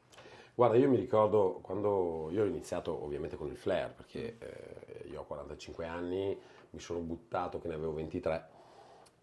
Guarda, 0.54 0.78
io 0.78 0.88
mi 0.88 0.98
ricordo 0.98 1.58
quando 1.64 2.30
io 2.30 2.44
ho 2.44 2.46
iniziato 2.46 3.04
ovviamente 3.04 3.38
con 3.38 3.48
il 3.48 3.58
flare, 3.58 3.92
perché 3.96 4.38
eh, 4.38 5.08
io 5.10 5.22
ho 5.22 5.26
45 5.26 5.88
anni, 5.88 6.40
mi 6.70 6.80
sono 6.80 7.00
buttato 7.00 7.58
che 7.60 7.68
ne 7.68 7.74
avevo 7.74 7.94
23 7.94 8.50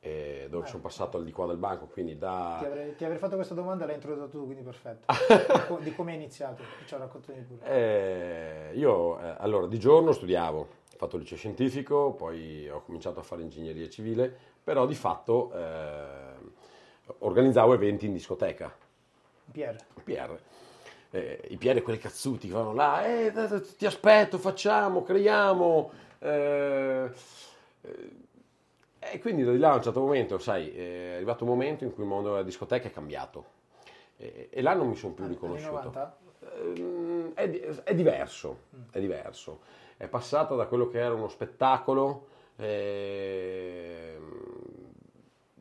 eh, 0.05 0.49
dove 0.51 0.67
eh. 0.67 0.69
sono 0.69 0.83
passato 0.83 1.17
al 1.17 1.25
di 1.25 1.33
qua 1.33 1.47
del 1.47 1.57
banco, 1.57 1.87
quindi 1.87 2.19
da... 2.19 2.57
Ti 2.59 2.67
avrei, 2.67 2.95
ti 2.95 3.05
avrei 3.05 3.19
fatto 3.19 3.37
questa 3.37 3.55
domanda 3.55 3.87
l'hai 3.87 3.95
introdotto 3.95 4.29
tu, 4.29 4.45
quindi 4.45 4.63
perfetto. 4.63 5.07
di, 5.81 5.95
come 5.95 6.11
hai 6.11 6.19
iniziato, 6.19 6.63
ci 6.85 6.95
raccontami 6.95 7.41
pure. 7.41 7.65
Eh, 7.67 8.73
io, 8.75 9.19
eh, 9.19 9.37
allora, 9.39 9.67
di 9.67 9.79
giorno 9.79 10.13
studiavo, 10.13 10.59
ho 10.59 10.97
fatto 10.99 11.17
il 11.17 11.23
liceo 11.23 11.39
scientifico, 11.39 12.13
poi 12.13 12.69
ho 12.69 12.83
cominciato 12.83 13.21
a 13.21 13.23
fare 13.23 13.41
ingegneria 13.41 13.89
civile, 13.89 14.31
però 14.63 14.85
di 14.85 14.95
fatto 14.95 15.51
eh, 15.55 16.35
organizzavo 17.21 17.73
eventi 17.73 18.05
in 18.05 18.13
discoteca. 18.13 18.71
PR. 19.53 19.77
PR. 20.05 20.39
Eh, 21.13 21.47
I 21.49 21.57
PR 21.57 21.81
quelli 21.81 21.99
cazzuti 21.99 22.49
che 22.49 22.53
vanno 22.53 22.75
là, 22.75 23.03
ti 23.79 23.87
aspetto, 23.87 24.37
facciamo, 24.37 25.03
creiamo. 25.03 25.93
Eh, 29.05 29.17
e 29.17 29.21
quindi 29.21 29.45
da 29.45 29.53
di 29.53 29.59
là 29.59 29.73
a 29.73 29.77
un 29.77 29.83
certo 29.83 30.01
momento, 30.01 30.39
sai, 30.39 30.71
è 30.71 31.15
arrivato 31.17 31.45
un 31.45 31.51
momento 31.51 31.85
in 31.85 31.93
cui 31.93 32.03
il 32.03 32.09
mondo 32.09 32.31
della 32.31 32.43
discoteca 32.43 32.89
è 32.89 32.91
cambiato. 32.91 33.63
E, 34.17 34.49
e 34.51 34.63
là 34.63 34.75
non 34.75 34.89
mi 34.89 34.97
sono 34.97 35.13
più 35.13 35.27
riconosciuto. 35.27 35.93
Ehm, 36.57 37.33
è, 37.35 37.51
è, 37.85 37.95
diverso, 37.95 38.59
è 38.91 39.01
diverso. 39.01 39.61
È 39.97 40.07
passata 40.09 40.55
da 40.55 40.67
quello 40.67 40.89
che 40.89 40.99
era 40.99 41.15
uno 41.15 41.29
spettacolo, 41.29 42.27
eh, 42.57 44.19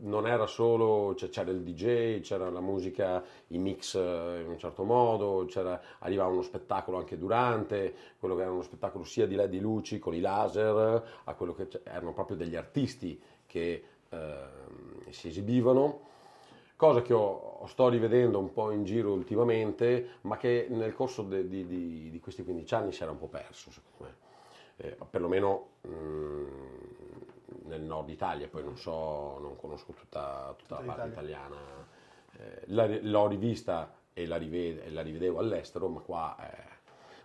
non 0.03 0.27
era 0.27 0.45
solo, 0.47 1.15
cioè, 1.15 1.29
c'era 1.29 1.51
il 1.51 1.61
DJ, 1.61 2.21
c'era 2.21 2.49
la 2.49 2.59
musica, 2.59 3.23
i 3.47 3.57
mix 3.57 3.95
eh, 3.95 4.41
in 4.41 4.49
un 4.49 4.57
certo 4.57 4.83
modo, 4.83 5.47
arrivava 5.99 6.31
uno 6.31 6.41
spettacolo 6.41 6.97
anche 6.97 7.17
durante, 7.17 7.93
quello 8.19 8.35
che 8.35 8.41
era 8.41 8.51
uno 8.51 8.63
spettacolo 8.63 9.03
sia 9.03 9.27
di 9.27 9.35
LED 9.35 9.49
di 9.49 9.59
luci 9.59 9.99
con 9.99 10.13
i 10.13 10.19
laser, 10.19 11.21
a 11.23 11.33
quello 11.35 11.53
che 11.53 11.67
erano 11.83 12.13
proprio 12.13 12.35
degli 12.35 12.55
artisti 12.55 13.19
che 13.53 13.83
eh, 14.09 15.11
si 15.11 15.27
esibivano, 15.27 15.99
cosa 16.75 17.03
che 17.03 17.13
ho, 17.13 17.63
sto 17.67 17.87
rivedendo 17.87 18.39
un 18.39 18.51
po' 18.51 18.71
in 18.71 18.83
giro 18.83 19.11
ultimamente, 19.11 20.17
ma 20.21 20.37
che 20.37 20.65
nel 20.71 20.95
corso 20.95 21.21
de, 21.21 21.47
di, 21.47 21.67
di, 21.67 22.09
di, 22.09 22.19
questi 22.19 22.43
15 22.43 22.73
anni 22.73 22.91
si 22.91 23.03
era 23.03 23.11
un 23.11 23.19
po' 23.19 23.27
perso, 23.27 23.69
secondo 23.69 24.05
me. 24.05 24.21
Eh, 24.77 24.97
perlomeno 25.07 25.67
mh, 25.81 25.87
mm, 25.91 26.45
nel 27.65 27.81
nord 27.81 28.09
Italia, 28.09 28.47
poi 28.47 28.63
non 28.63 28.75
so, 28.75 29.37
non 29.39 29.55
conosco 29.55 29.93
tutta, 29.93 30.55
tutta, 30.57 30.77
tutta 30.77 30.79
la 30.79 30.93
parte 30.93 31.11
Italia. 31.11 31.37
italiana. 31.37 31.57
Eh, 32.39 32.61
la, 32.65 32.87
l'ho 32.87 33.27
rivista 33.27 33.93
e 34.13 34.25
la, 34.25 34.37
rivede, 34.37 34.89
la, 34.89 35.03
rivedevo 35.03 35.37
all'estero, 35.37 35.87
ma 35.89 35.99
qua 35.99 36.35
eh, 36.39 36.71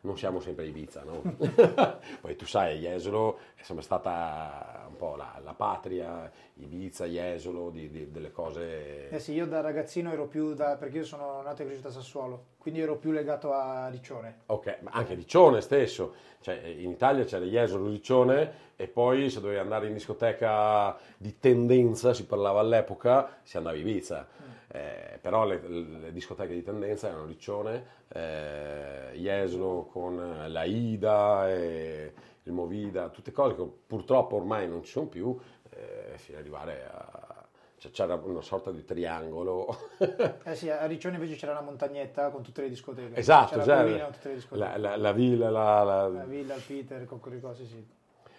non 0.03 0.19
siamo 0.19 0.41
sempre 0.41 0.67
a 0.67 0.69
Ibiza, 0.69 1.05
no? 1.05 1.23
Poi 2.21 2.37
tu 2.37 2.45
sai, 2.45 2.79
Jesolo 2.81 3.39
è 3.55 3.63
sempre 3.63 3.83
stata 3.83 4.78
po' 4.99 5.17
la, 5.17 5.41
la 5.43 5.55
patria, 5.55 6.31
Ibiza, 6.55 7.07
Jesolo, 7.07 7.71
di, 7.71 7.89
di, 7.89 8.11
delle 8.11 8.31
cose... 8.31 9.09
Eh 9.09 9.19
sì, 9.19 9.33
io 9.33 9.47
da 9.47 9.63
ragazzino 9.63 10.13
ero 10.13 10.27
più, 10.27 10.53
da, 10.53 10.77
perché 10.77 10.99
io 10.99 11.05
sono 11.05 11.41
nato 11.41 11.63
e 11.63 11.65
cresciuto 11.65 11.89
a 11.89 11.93
Sassuolo, 11.93 12.45
quindi 12.59 12.81
ero 12.81 12.97
più 12.97 13.13
legato 13.13 13.55
a 13.55 13.89
Riccione. 13.89 14.41
Ok, 14.47 14.79
ma 14.83 14.91
anche 14.93 15.15
Riccione 15.15 15.63
stesso, 15.63 16.15
cioè 16.41 16.57
in 16.57 16.91
Italia 16.91 17.25
c'era 17.25 17.45
Jesolo, 17.47 17.89
Riccione 17.89 18.67
e 18.77 18.89
poi 18.89 19.31
se 19.31 19.41
dovevi 19.41 19.61
andare 19.61 19.87
in 19.87 19.95
discoteca 19.95 20.99
di 21.17 21.39
tendenza, 21.39 22.13
si 22.13 22.27
parlava 22.27 22.61
all'epoca, 22.61 23.39
si 23.43 23.57
andava 23.57 23.77
a 23.77 23.79
Ibiza. 23.79 24.27
Mm. 24.29 24.47
Eh, 24.71 25.19
però 25.23 25.47
le, 25.47 25.61
le, 25.67 26.13
discoteche 26.13 26.53
di 26.53 26.63
tendenza 26.63 27.09
erano 27.09 27.25
Riccione, 27.25 27.85
eh, 28.09 29.13
Jesolo 29.15 29.89
con 29.91 30.45
la 30.49 30.65
Ida 30.65 31.49
e 31.51 32.13
il 32.49 32.55
Movida, 32.55 33.09
tutte 33.09 33.31
cose 33.31 33.55
che 33.55 33.69
purtroppo 33.87 34.37
ormai 34.37 34.69
non 34.69 34.83
ci 34.83 34.91
sono 34.91 35.07
più, 35.07 35.37
eh, 35.71 36.17
fino 36.17 36.39
ad 36.39 36.43
arrivare 36.45 36.87
a... 36.91 37.47
Cioè, 37.77 37.93
c'era 37.93 38.15
una 38.17 38.43
sorta 38.43 38.73
di 38.73 38.85
triangolo. 38.85 39.69
eh 40.43 40.57
sì, 40.57 40.69
a 40.69 40.85
Riccione 40.87 41.15
invece 41.15 41.37
c'era 41.37 41.53
una 41.53 41.61
montagnetta 41.61 42.31
con 42.31 42.43
tutte 42.43 42.63
le 42.63 42.69
discoteche. 42.69 43.15
Esatto, 43.15 43.61
c'era 43.61 43.85
la, 43.85 44.07
tutte 44.07 44.29
le 44.29 44.35
discoteche. 44.35 44.69
La, 44.69 44.77
la, 44.77 44.97
la, 44.97 45.13
villa, 45.13 45.49
la, 45.49 45.85
la... 45.85 46.09
la 46.09 46.25
villa, 46.25 46.57
il 46.57 46.63
Peter, 46.67 47.05
con 47.05 47.21
quelle 47.21 47.41
cose, 47.41 47.65
sì 47.65 47.97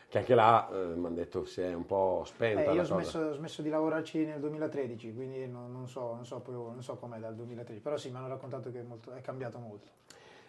che 0.10 0.18
anche 0.18 0.34
là 0.34 0.68
eh, 0.72 0.96
mi 0.96 1.06
hanno 1.06 1.16
detto 1.16 1.46
si 1.46 1.62
è 1.62 1.72
un 1.72 1.86
po' 1.86 2.24
spenta. 2.26 2.72
Eh, 2.72 2.74
io 2.74 2.82
ho 2.82 2.84
smesso, 2.84 3.20
ho 3.20 3.34
smesso, 3.34 3.62
di 3.62 3.70
lavorarci 3.70 4.26
nel 4.26 4.40
2013, 4.40 5.14
quindi 5.14 5.48
non, 5.48 5.72
non, 5.72 5.88
so, 5.88 6.16
non, 6.16 6.26
so, 6.26 6.42
non 6.48 6.82
so, 6.82 6.96
com'è 6.96 7.20
dal 7.20 7.36
2013, 7.36 7.80
però 7.80 7.96
sì, 7.96 8.10
mi 8.10 8.18
hanno 8.18 8.28
raccontato 8.28 8.72
che 8.72 8.80
è, 8.80 8.82
molto, 8.82 9.12
è 9.12 9.22
cambiato 9.22 9.60
molto. 9.60 9.88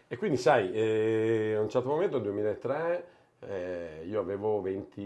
E 0.09 0.17
quindi 0.17 0.39
sai, 0.39 0.73
eh, 0.73 1.55
a 1.57 1.61
un 1.61 1.69
certo 1.69 1.89
momento, 1.91 2.17
nel 2.17 2.25
2003, 2.25 3.05
eh, 3.41 4.05
io 4.07 4.21
avevo 4.21 4.61
20, 4.61 5.03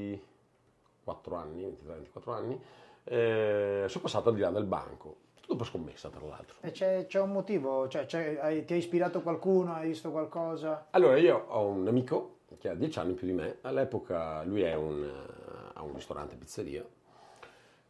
24 1.04 1.36
anni, 1.36 1.64
23-24 1.64 2.32
anni, 2.32 2.60
eh, 3.04 3.84
sono 3.88 4.02
passato 4.02 4.28
al 4.30 4.34
di 4.34 4.40
là 4.40 4.50
del 4.50 4.64
banco. 4.64 5.16
Tutto 5.40 5.56
per 5.56 5.66
scommessa, 5.66 6.08
tra 6.08 6.24
l'altro. 6.26 6.56
E 6.62 6.70
c'è, 6.70 7.04
c'è 7.06 7.20
un 7.20 7.32
motivo? 7.32 7.86
Cioè, 7.86 8.06
c'è- 8.06 8.38
hai- 8.40 8.64
ti 8.64 8.72
ha 8.72 8.76
ispirato 8.76 9.20
qualcuno? 9.20 9.74
Hai 9.74 9.88
visto 9.88 10.10
qualcosa? 10.10 10.86
Allora, 10.90 11.18
io 11.18 11.44
ho 11.48 11.66
un 11.66 11.86
amico 11.86 12.38
che 12.58 12.70
ha 12.70 12.74
10 12.74 12.98
anni 12.98 13.12
più 13.12 13.26
di 13.26 13.34
me, 13.34 13.58
all'epoca 13.62 14.42
lui 14.44 14.62
è 14.62 14.74
un, 14.74 15.02
eh, 15.02 15.70
ha 15.74 15.82
un 15.82 15.92
ristorante 15.94 16.34
pizzeria. 16.36 16.82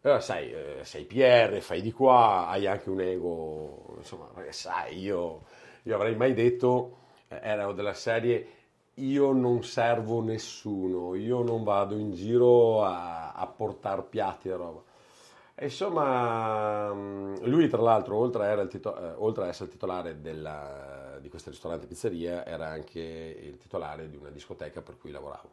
Allora, 0.01 0.21
sai, 0.21 0.53
eh, 0.53 0.81
sei 0.83 1.05
PR, 1.05 1.61
fai 1.61 1.81
di 1.81 1.93
qua, 1.93 2.49
hai 2.49 2.67
anche 2.67 2.91
un 2.91 3.01
ego, 3.01 3.95
insomma, 3.99 4.29
sai, 4.51 4.99
io, 4.99 5.45
io 5.85 5.95
avrei 5.95 6.15
mai 6.17 6.35
detto, 6.35 6.97
eh, 7.29 7.39
ero 7.41 7.73
della 7.73 7.95
serie, 7.95 8.47
io 8.97 9.33
non 9.33 9.63
servo 9.65 10.21
nessuno, 10.23 11.15
io 11.15 11.43
non 11.43 11.63
vado 11.65 11.97
in 11.97 12.13
giro 12.13 12.85
a, 12.85 13.33
a 13.33 13.47
portare 13.47 14.03
piatti 14.05 14.49
e 14.49 14.57
roba. 14.57 14.83
E 15.57 15.65
insomma, 15.67 16.93
mh, 16.93 17.45
lui 17.49 17.69
tra 17.69 17.81
l'altro, 17.83 18.17
oltre, 18.17 18.45
era 18.47 18.63
il 18.63 18.69
tito- 18.69 18.97
eh, 18.97 19.13
oltre 19.19 19.45
a 19.45 19.49
essere 19.49 19.67
il 19.67 19.71
titolare 19.73 20.21
della- 20.21 21.19
di 21.21 21.29
questo 21.29 21.51
ristorante 21.51 21.87
pizzeria, 21.87 22.45
era 22.45 22.69
anche 22.69 23.01
il 23.01 23.57
titolare 23.59 24.09
di 24.11 24.17
una 24.17 24.31
discoteca 24.31 24.81
per 24.83 24.99
cui 24.99 25.11
lavoravo. 25.11 25.51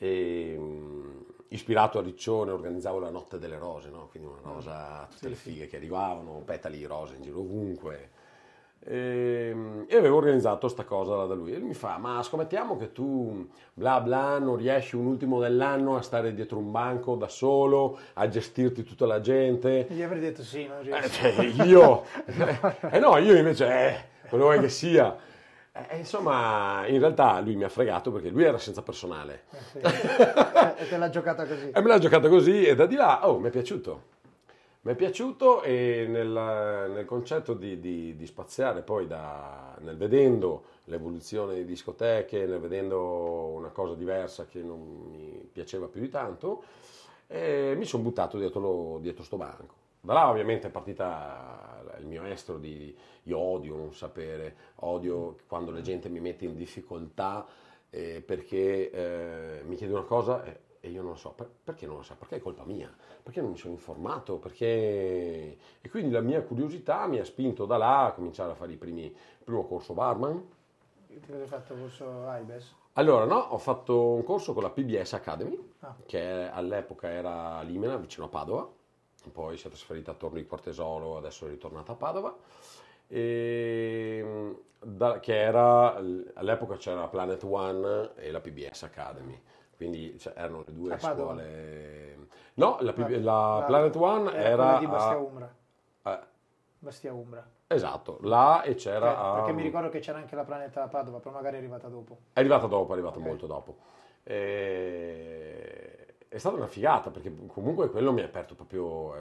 E, 0.00 0.56
mh, 0.56 1.24
ispirato 1.48 1.98
a 1.98 2.02
Riccione 2.02 2.52
organizzavo 2.52 2.98
la 3.00 3.10
notte 3.10 3.38
delle 3.38 3.58
rose, 3.58 3.88
no? 3.90 4.06
quindi 4.08 4.28
una 4.28 4.40
rosa 4.42 5.00
a 5.02 5.06
tutte 5.06 5.18
Sì, 5.18 5.28
le 5.28 5.34
sì. 5.34 5.50
fighe 5.50 5.66
che 5.66 5.76
arrivavano, 5.76 6.42
petali 6.44 6.78
di 6.78 6.84
rose 6.84 7.16
in 7.16 7.22
giro 7.22 7.40
ovunque. 7.40 8.10
E, 8.80 9.54
e 9.86 9.96
avevo 9.96 10.16
organizzato 10.16 10.68
sta 10.68 10.84
cosa 10.84 11.26
da 11.26 11.34
lui. 11.34 11.52
E 11.52 11.58
lui 11.58 11.68
mi 11.68 11.74
fa: 11.74 11.98
Ma 11.98 12.22
scommettiamo 12.22 12.76
che 12.76 12.92
tu, 12.92 13.46
bla 13.74 14.00
bla, 14.00 14.38
non 14.38 14.56
riesci 14.56 14.96
un 14.96 15.06
ultimo 15.06 15.40
dell'anno 15.40 15.96
a 15.96 16.02
stare 16.02 16.32
dietro 16.32 16.58
un 16.58 16.70
banco 16.70 17.16
da 17.16 17.28
solo, 17.28 17.98
a 18.14 18.28
gestirti 18.28 18.84
tutta 18.84 19.04
la 19.06 19.20
gente. 19.20 19.86
E 19.88 19.94
gli 19.94 20.02
avrei 20.02 20.20
detto 20.20 20.42
sì, 20.42 20.66
non 20.66 20.78
Eh, 20.78 20.82
riesco. 20.82 21.08
cioè, 21.08 21.64
io, 21.66 22.04
eh 22.90 22.98
no, 22.98 23.18
io 23.18 23.36
invece, 23.36 23.66
eh, 23.66 24.04
quello 24.28 24.44
vuoi 24.44 24.60
che 24.60 24.68
sia. 24.68 25.16
Eh, 25.90 25.98
insomma, 25.98 26.84
in 26.86 26.98
realtà 26.98 27.38
lui 27.40 27.54
mi 27.54 27.64
ha 27.64 27.68
fregato 27.68 28.10
perché 28.10 28.30
lui 28.30 28.42
era 28.44 28.58
senza 28.58 28.82
personale. 28.82 29.42
Eh, 29.50 29.58
sì. 29.70 29.78
E 30.78 30.88
te 30.88 30.96
l'ha 30.96 31.10
giocata 31.10 31.44
così. 31.46 31.70
E 31.74 31.80
me 31.80 31.88
l'ha 31.88 31.98
giocata 31.98 32.28
così 32.28 32.64
e 32.64 32.74
da 32.74 32.86
di 32.86 32.94
là, 32.96 33.28
oh, 33.28 33.38
mi 33.38 33.48
è 33.48 33.50
piaciuto. 33.50 34.02
Mi 34.88 34.94
è 34.94 34.96
piaciuto 34.96 35.62
e 35.64 36.06
nel, 36.08 36.28
nel 36.28 37.04
concetto 37.04 37.52
di, 37.52 37.78
di- 37.78 38.16
di 38.16 38.26
spaziare 38.26 38.80
poi 38.80 39.06
da, 39.06 39.76
nel 39.80 39.98
vedendo 39.98 40.62
l'evoluzione 40.84 41.56
di 41.56 41.66
discoteche, 41.66 42.46
nel 42.46 42.58
vedendo 42.58 43.48
una 43.48 43.68
cosa 43.68 43.92
diversa 43.92 44.46
che 44.46 44.62
non 44.62 45.10
mi 45.10 45.46
piaceva 45.52 45.88
più 45.88 46.00
di 46.00 46.08
tanto, 46.08 46.62
eh, 47.26 47.74
mi 47.76 47.84
sono 47.84 48.02
buttato 48.02 48.38
dietro, 48.38 48.60
lo- 48.60 48.98
dietro 49.02 49.24
sto 49.24 49.36
banco. 49.36 49.74
Da 50.00 50.14
là 50.14 50.30
ovviamente 50.30 50.68
è 50.68 50.70
partita 50.70 51.82
il 51.98 52.06
mio 52.06 52.24
estro 52.24 52.56
di 52.56 52.96
io 53.24 53.36
odio 53.38 53.76
non 53.76 53.92
sapere, 53.92 54.56
odio 54.76 55.36
quando 55.46 55.70
la 55.70 55.82
gente 55.82 56.08
mi 56.08 56.20
mette 56.20 56.46
in 56.46 56.56
difficoltà 56.56 57.46
eh, 57.90 58.22
perché 58.24 58.90
eh, 58.90 59.62
mi 59.66 59.76
chiede 59.76 59.92
una 59.92 60.04
cosa 60.04 60.42
e, 60.44 60.60
e 60.88 60.90
io 60.92 61.02
non 61.02 61.12
lo 61.12 61.16
so, 61.16 61.30
Per- 61.30 61.50
perché 61.64 61.86
non 61.86 61.96
lo 61.96 62.02
so? 62.02 62.14
Perché 62.18 62.36
è 62.36 62.40
colpa 62.40 62.64
mia? 62.64 62.90
Perché 63.22 63.40
non 63.40 63.50
mi 63.50 63.56
sono 63.58 63.74
informato? 63.74 64.36
Perché... 64.38 64.66
E 65.80 65.88
quindi 65.90 66.10
la 66.10 66.20
mia 66.20 66.42
curiosità 66.42 67.06
mi 67.06 67.18
ha 67.18 67.24
spinto 67.24 67.64
da 67.66 67.76
là 67.76 68.06
a 68.06 68.12
cominciare 68.12 68.52
a 68.52 68.54
fare 68.54 68.72
i 68.72 68.76
primi, 68.76 69.04
il 69.04 69.44
primo 69.44 69.64
corso 69.66 69.92
barman. 69.94 70.56
Ti 71.06 71.20
avete 71.32 71.46
fatto 71.46 71.74
il 71.74 71.80
corso 71.80 72.26
AIBES? 72.28 72.74
Allora, 72.94 73.24
no, 73.24 73.36
ho 73.36 73.58
fatto 73.58 74.10
un 74.12 74.24
corso 74.24 74.52
con 74.54 74.62
la 74.62 74.70
PBS 74.70 75.12
Academy, 75.12 75.56
Ah. 75.80 75.94
che 76.06 76.48
all'epoca 76.50 77.08
era 77.08 77.56
a 77.58 77.62
Limena, 77.62 77.96
vicino 77.96 78.26
a 78.26 78.28
Padova, 78.28 78.68
poi 79.32 79.56
si 79.56 79.66
è 79.66 79.70
trasferita 79.70 80.10
a 80.10 80.14
Torno 80.14 80.38
di 80.38 80.46
Quartesolo, 80.46 81.16
adesso 81.16 81.46
è 81.46 81.48
ritornata 81.48 81.92
a 81.92 81.94
Padova, 81.94 82.36
e, 83.06 84.54
da- 84.80 85.20
che 85.20 85.36
era, 85.40 85.94
all'epoca 86.34 86.76
c'era 86.76 87.00
la 87.00 87.08
Planet 87.08 87.42
One 87.44 88.10
e 88.16 88.30
la 88.30 88.40
PBS 88.40 88.82
Academy, 88.84 89.40
quindi 89.78 90.18
cioè, 90.18 90.34
erano 90.36 90.64
le 90.66 90.74
due 90.74 90.92
A 90.92 90.98
scuole... 90.98 92.16
No, 92.54 92.76
la, 92.80 92.92
La- 92.96 93.08
la 93.08 93.58
la- 93.58 93.64
Planet 93.66 93.96
One 93.96 94.32
Era 94.34 94.48
era... 94.48 94.78
di 94.80 94.86
Bastia 94.88 95.14
a- 95.14 95.18
Umbra. 95.18 95.54
eh, 96.02 96.18
Bastia 96.80 97.12
Umbra. 97.12 97.48
esatto, 97.68 98.18
là 98.22 98.62
e 98.62 98.74
c'era... 98.74 99.14
Perché, 99.14 99.32
perché 99.34 99.50
a- 99.50 99.54
mi 99.54 99.62
ricordo 99.62 99.88
che 99.88 100.00
c'era 100.00 100.18
anche 100.18 100.34
la 100.34 100.42
Planeta 100.44 100.82
a 100.82 100.88
Padova, 100.88 101.18
però 101.20 101.32
magari 101.34 101.54
è 101.54 101.58
arrivata 101.60 101.86
dopo. 101.88 102.18
È 102.32 102.40
arrivata 102.40 102.66
dopo, 102.66 102.90
è 102.90 102.92
arrivata 102.94 103.18
Ok. 103.18 103.24
molto 103.24 103.46
dopo. 103.46 103.76
E- 104.24 106.06
È 106.28 106.36
stata 106.36 106.56
una 106.56 106.66
figata 106.66 107.10
perché 107.10 107.32
comunque 107.46 107.88
quello 107.88 108.12
mi 108.12 108.20
ha 108.20 108.24
aperto 108.26 108.54
proprio, 108.54 109.14
eh, 109.14 109.20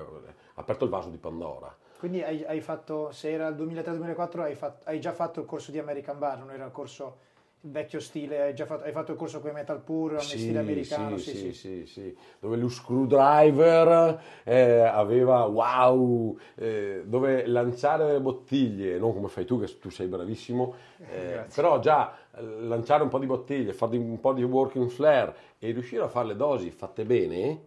ha 0.55 0.61
aperto 0.61 0.83
il 0.83 0.89
vaso 0.89 1.09
di 1.09 1.17
Pandora. 1.17 1.73
Quindi 1.99 2.21
hai, 2.21 2.43
hai 2.43 2.59
fatto, 2.59 3.11
se 3.11 3.31
era 3.31 3.47
il 3.47 3.55
2003-2004, 3.55 4.39
hai, 4.41 4.57
hai 4.85 4.99
già 4.99 5.13
fatto 5.13 5.39
il 5.39 5.45
corso 5.45 5.71
di 5.71 5.79
American 5.79 6.17
Bar, 6.19 6.39
non 6.39 6.51
era 6.51 6.65
il 6.65 6.71
corso 6.71 7.19
vecchio 7.61 7.99
stile, 7.99 8.41
hai, 8.41 8.55
già 8.55 8.65
fatto, 8.65 8.83
hai 8.83 8.91
fatto 8.91 9.11
il 9.11 9.17
corso 9.17 9.39
con 9.39 9.49
i 9.49 9.53
Metal 9.53 9.79
Pur, 9.79 10.11
nel 10.13 10.21
stile 10.21 10.59
americano, 10.59 11.17
sì, 11.17 11.35
sì. 11.35 11.53
sì, 11.53 11.85
sì. 11.85 12.17
Dove 12.39 12.55
lo 12.57 12.69
screwdriver 12.69 14.21
eh, 14.43 14.79
aveva 14.79 15.45
wow, 15.45 16.37
eh, 16.55 17.03
dove 17.05 17.45
lanciare 17.45 18.11
le 18.11 18.21
bottiglie, 18.21 18.97
non 18.97 19.13
come 19.13 19.27
fai 19.27 19.45
tu 19.45 19.59
che 19.59 19.79
tu 19.79 19.89
sei 19.89 20.07
bravissimo, 20.07 20.75
eh, 20.99 21.31
Grazie. 21.31 21.61
però 21.61 21.79
già 21.79 22.15
eh, 22.35 22.41
lanciare 22.41 23.03
un 23.03 23.09
po' 23.09 23.19
di 23.19 23.25
bottiglie, 23.25 23.73
fare 23.73 23.97
un 23.97 24.19
po' 24.19 24.33
di 24.33 24.43
working 24.43 24.89
flare 24.89 25.35
e 25.59 25.71
riuscire 25.71 26.03
a 26.03 26.07
fare 26.07 26.27
le 26.27 26.35
dosi 26.35 26.69
fatte 26.71 27.05
bene, 27.05 27.61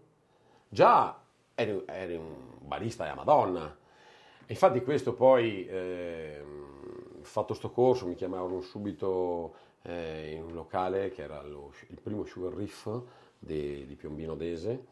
già 0.68 1.20
eri, 1.55 1.83
eri 1.87 2.14
un 2.14 2.35
barista 2.61 3.11
a 3.11 3.14
Madonna. 3.14 3.76
Infatti 4.46 4.83
questo 4.83 5.14
poi, 5.14 5.66
ehm, 5.68 7.22
fatto 7.22 7.55
sto 7.55 7.70
corso, 7.70 8.07
mi 8.07 8.14
chiamavano 8.14 8.61
subito 8.61 9.55
eh, 9.83 10.33
in 10.35 10.43
un 10.43 10.53
locale 10.53 11.11
che 11.11 11.23
era 11.23 11.43
lo- 11.43 11.73
il 11.88 12.01
primo 12.01 12.25
Sugar 12.25 12.53
Riff 12.55 12.88
di, 13.38 13.87
di 13.87 13.95
Piombino 13.97 14.35
Dese. 14.35 14.85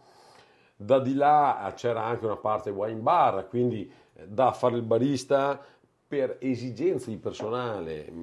Da 0.77 0.99
di 1.01 1.15
là 1.15 1.73
c'era 1.77 2.05
anche 2.05 2.25
una 2.25 2.37
parte 2.37 2.71
wine 2.71 3.01
bar, 3.01 3.49
quindi 3.49 3.91
eh, 4.15 4.29
da 4.29 4.53
fare 4.53 4.77
il 4.77 4.83
barista 4.83 5.61
per 6.07 6.37
esigenze 6.41 7.11
di 7.11 7.17
personale 7.19 8.11
mh, 8.11 8.17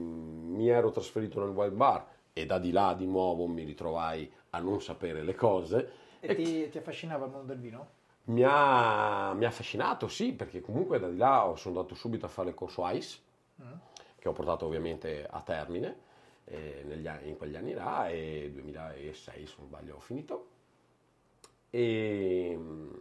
mi 0.56 0.70
ero 0.70 0.90
trasferito 0.92 1.40
nel 1.40 1.54
wine 1.54 1.76
bar 1.76 2.06
e 2.34 2.46
da 2.46 2.58
di 2.58 2.72
là 2.72 2.94
di 2.98 3.06
nuovo 3.06 3.46
mi 3.48 3.64
ritrovai 3.64 4.32
a 4.52 4.60
non 4.60 4.82
sapere 4.82 5.22
le 5.22 5.36
cose. 5.36 5.92
E 6.22 6.34
ti, 6.34 6.70
ti 6.70 6.78
affascinava 6.78 7.26
il 7.26 7.32
mondo 7.32 7.48
del 7.54 7.60
vino? 7.62 7.88
Mi 8.26 8.42
ha, 8.44 9.34
mi 9.34 9.46
ha 9.46 9.50
affascinato, 9.50 10.08
sì, 10.08 10.34
perché 10.34 10.60
comunque 10.62 10.98
da 10.98 11.08
di 11.10 11.18
là 11.18 11.54
sono 11.58 11.76
andato 11.76 11.94
subito 11.94 12.26
a 12.26 12.30
fare 12.30 12.50
il 12.50 12.56
corso 12.56 12.82
ICE, 12.88 13.20
Mm. 13.62 13.72
che 14.20 14.28
ho 14.28 14.34
portato 14.34 14.66
ovviamente 14.66 15.26
a 15.30 15.40
termine 15.42 15.88
eh, 15.88 15.94
anni- 16.52 17.30
in 17.30 17.38
quegli 17.38 17.56
anni 17.56 17.74
là, 17.74 18.08
e 18.10 18.50
2006 18.54 19.46
se 19.46 19.54
non 19.58 19.68
sbaglio 19.68 19.96
ho 19.96 20.00
finito. 20.00 20.48
E, 21.70 22.58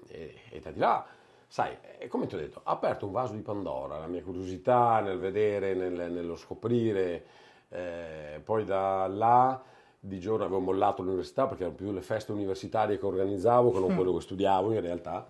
e- 0.08 0.34
e 0.50 0.60
da 0.60 0.70
di 0.70 0.78
là, 0.80 1.06
sai, 1.46 1.76
come 2.08 2.26
ti 2.26 2.34
ho 2.34 2.38
detto, 2.38 2.60
ha 2.64 2.72
aperto 2.72 3.06
un 3.06 3.12
vaso 3.12 3.34
di 3.34 3.40
Pandora, 3.40 3.98
la 3.98 4.06
mia 4.06 4.22
curiosità 4.22 5.00
nel 5.00 5.18
vedere, 5.18 5.74
nel- 5.74 6.10
nello 6.12 6.36
scoprire, 6.36 7.24
eh, 7.68 8.40
poi 8.42 8.64
da 8.64 9.06
là 9.06 9.62
di 10.00 10.18
giorno 10.20 10.44
avevo 10.44 10.60
mollato 10.60 11.02
l'università 11.02 11.46
perché 11.46 11.62
erano 11.62 11.76
più 11.78 11.92
le 11.92 12.02
feste 12.02 12.32
universitarie 12.32 12.98
che 12.98 13.06
organizzavo 13.06 13.70
che 13.72 13.78
non 13.78 13.94
quello 13.96 14.14
che 14.14 14.20
studiavo 14.20 14.72
in 14.72 14.80
realtà, 14.80 15.26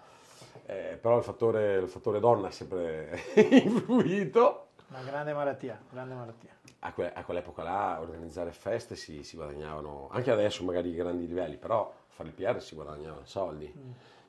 Eh, 0.66 0.96
però 0.98 1.18
il 1.18 1.24
fattore, 1.24 1.74
il 1.76 1.88
fattore 1.88 2.20
donna 2.20 2.48
ha 2.48 2.50
sempre 2.50 3.20
influito. 3.62 4.68
Una 4.88 5.02
grande 5.02 5.34
malattia, 5.34 5.78
grande 5.90 6.14
malattia. 6.14 6.50
A, 6.86 6.92
que- 6.92 7.12
a 7.14 7.24
quell'epoca 7.24 7.62
là 7.62 7.98
organizzare 7.98 8.52
feste 8.52 8.94
si, 8.94 9.22
si 9.22 9.36
guadagnavano, 9.36 10.08
anche 10.10 10.30
adesso 10.30 10.62
magari 10.64 10.90
i 10.90 10.94
grandi 10.94 11.26
livelli, 11.26 11.56
però 11.56 11.90
fare 12.08 12.28
il 12.28 12.34
PR 12.34 12.60
si 12.60 12.74
guadagnavano 12.74 13.24
soldi. 13.24 13.64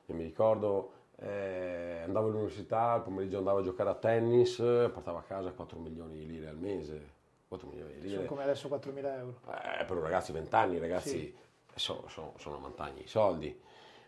Io 0.06 0.14
mi 0.14 0.22
ricordo, 0.22 0.92
eh, 1.16 2.00
andavo 2.06 2.28
all'università, 2.28 2.94
il 2.96 3.02
pomeriggio 3.02 3.36
andavo 3.36 3.58
a 3.58 3.62
giocare 3.62 3.90
a 3.90 3.94
tennis, 3.94 4.56
portavo 4.56 5.18
a 5.18 5.22
casa 5.22 5.50
4 5.52 5.78
milioni 5.78 6.16
di 6.16 6.26
lire 6.26 6.48
al 6.48 6.56
mese. 6.56 7.12
4 7.46 7.68
milioni 7.68 7.92
di 7.92 8.00
Sono 8.08 8.12
lire. 8.12 8.24
come 8.26 8.42
adesso 8.44 8.68
4.000 8.68 9.16
euro. 9.18 9.40
Eh, 9.80 9.84
per 9.84 9.96
un 9.96 10.02
ragazzo 10.02 10.32
di 10.32 10.38
20 10.38 10.54
anni, 10.54 10.78
ragazzi, 10.78 11.10
Sì. 11.10 11.36
sono, 11.74 12.08
sono, 12.08 12.32
sono 12.38 12.58
montagni 12.58 13.02
i 13.02 13.06
soldi. 13.06 13.60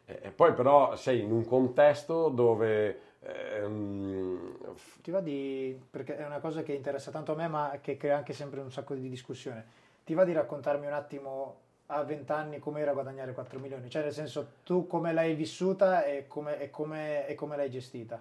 Eh, 0.06 0.20
e 0.22 0.30
poi 0.30 0.54
però 0.54 0.96
sei 0.96 1.20
in 1.20 1.32
un 1.32 1.44
contesto 1.44 2.30
dove... 2.30 3.00
ehm, 3.20 4.56
Ti 5.02 5.10
va 5.10 5.20
di, 5.20 5.78
perché 5.90 6.16
è 6.16 6.24
una 6.26 6.40
cosa 6.40 6.62
che 6.62 6.72
interessa 6.72 7.10
tanto 7.10 7.32
a 7.32 7.34
me, 7.36 7.48
ma 7.48 7.78
che 7.80 7.96
crea 7.96 8.16
anche 8.18 8.32
sempre 8.32 8.60
un 8.60 8.70
sacco 8.70 8.94
di 8.94 9.08
discussione. 9.08 9.64
Ti 10.04 10.14
va 10.14 10.24
di 10.24 10.32
raccontarmi 10.32 10.86
un 10.86 10.92
attimo 10.92 11.60
a 11.86 12.02
20 12.02 12.30
anni 12.32 12.58
come 12.58 12.80
era 12.80 12.92
guadagnare 12.92 13.32
4 13.32 13.58
milioni? 13.58 13.88
Cioè, 13.88 14.02
nel 14.02 14.12
senso, 14.12 14.46
tu 14.64 14.86
come 14.86 15.12
l'hai 15.12 15.34
vissuta 15.34 16.04
e 16.04 16.26
come, 16.26 16.60
e 16.60 16.70
come- 16.70 17.26
e 17.26 17.34
come 17.34 17.56
l'hai 17.56 17.70
gestita? 17.70 18.20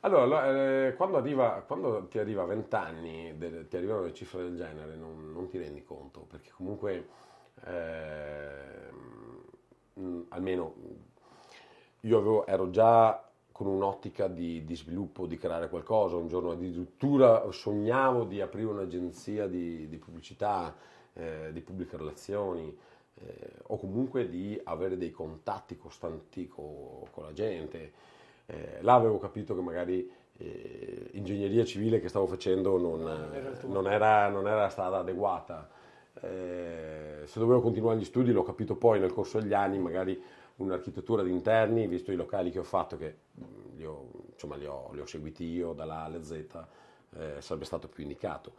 Allora, 0.00 0.24
lo- 0.24 0.42
eh, 0.88 0.94
quando, 0.96 1.18
arriva, 1.18 1.62
quando 1.66 2.06
ti 2.08 2.18
arriva 2.18 2.42
a 2.42 2.46
20 2.46 2.74
anni, 2.74 3.36
de- 3.36 3.68
ti 3.68 3.76
arrivano 3.76 4.02
le 4.02 4.14
cifre 4.14 4.42
del 4.42 4.56
genere, 4.56 4.94
non, 4.96 5.30
non 5.32 5.48
ti 5.48 5.58
rendi 5.58 5.84
conto, 5.84 6.20
perché 6.20 6.50
comunque 6.56 7.06
ehm, 7.66 9.44
mh, 9.94 10.20
almeno 10.30 10.74
io 12.02 12.18
avevo, 12.18 12.46
ero 12.46 12.70
già 12.70 13.29
con 13.60 13.66
un'ottica 13.66 14.26
di, 14.26 14.64
di, 14.64 14.74
sviluppo, 14.74 15.26
di 15.26 15.36
creare 15.36 15.68
qualcosa, 15.68 16.16
un 16.16 16.28
giorno 16.28 16.52
addirittura 16.52 17.44
sognavo 17.50 18.24
di 18.24 18.40
aprire 18.40 18.68
un'agenzia 18.68 19.46
di, 19.48 19.86
di 19.86 19.98
pubblicità, 19.98 20.74
eh, 21.12 21.50
di 21.52 21.60
pubbliche 21.60 21.98
relazioni, 21.98 22.74
eh, 23.16 23.52
o 23.66 23.76
comunque 23.76 24.30
di 24.30 24.58
avere 24.64 24.96
dei 24.96 25.10
contatti 25.10 25.76
costanti 25.76 26.48
con, 26.48 27.02
con 27.10 27.24
la 27.24 27.34
gente. 27.34 27.92
Eh, 28.46 28.78
là 28.80 28.94
avevo 28.94 29.18
capito 29.18 29.54
che 29.54 29.60
magari 29.60 30.10
eh, 30.38 31.10
ingegneria 31.12 31.66
civile 31.66 32.00
che 32.00 32.08
stavo 32.08 32.26
facendo 32.26 32.78
non, 32.78 33.02
non, 33.66 33.86
era, 33.86 34.30
non 34.30 34.46
era, 34.48 34.62
la 34.62 34.68
strada 34.70 35.00
adeguata. 35.00 35.68
Eh, 36.22 37.24
se 37.26 37.38
dovevo 37.38 37.60
continuare 37.60 37.98
gli 37.98 38.04
studi 38.04 38.32
l'ho 38.32 38.42
capito 38.42 38.74
poi 38.74 39.00
nel 39.00 39.12
corso 39.12 39.38
degli 39.38 39.52
anni, 39.52 39.78
magari 39.78 40.18
un'architettura 40.60 41.22
di 41.22 41.30
interni, 41.30 41.86
visto 41.86 42.12
i 42.12 42.16
locali 42.16 42.50
che 42.50 42.58
ho 42.58 42.64
fatto, 42.64 42.96
che 42.96 43.16
li 43.76 43.84
ho, 43.84 44.10
insomma, 44.32 44.56
li 44.56 44.66
ho, 44.66 44.90
li 44.92 45.00
ho 45.00 45.06
seguiti 45.06 45.44
io 45.44 45.72
dalla 45.72 46.00
A 46.00 46.04
alla 46.04 46.22
Z, 46.22 46.32
eh, 47.16 47.40
sarebbe 47.40 47.64
stato 47.64 47.88
più 47.88 48.02
indicato. 48.02 48.52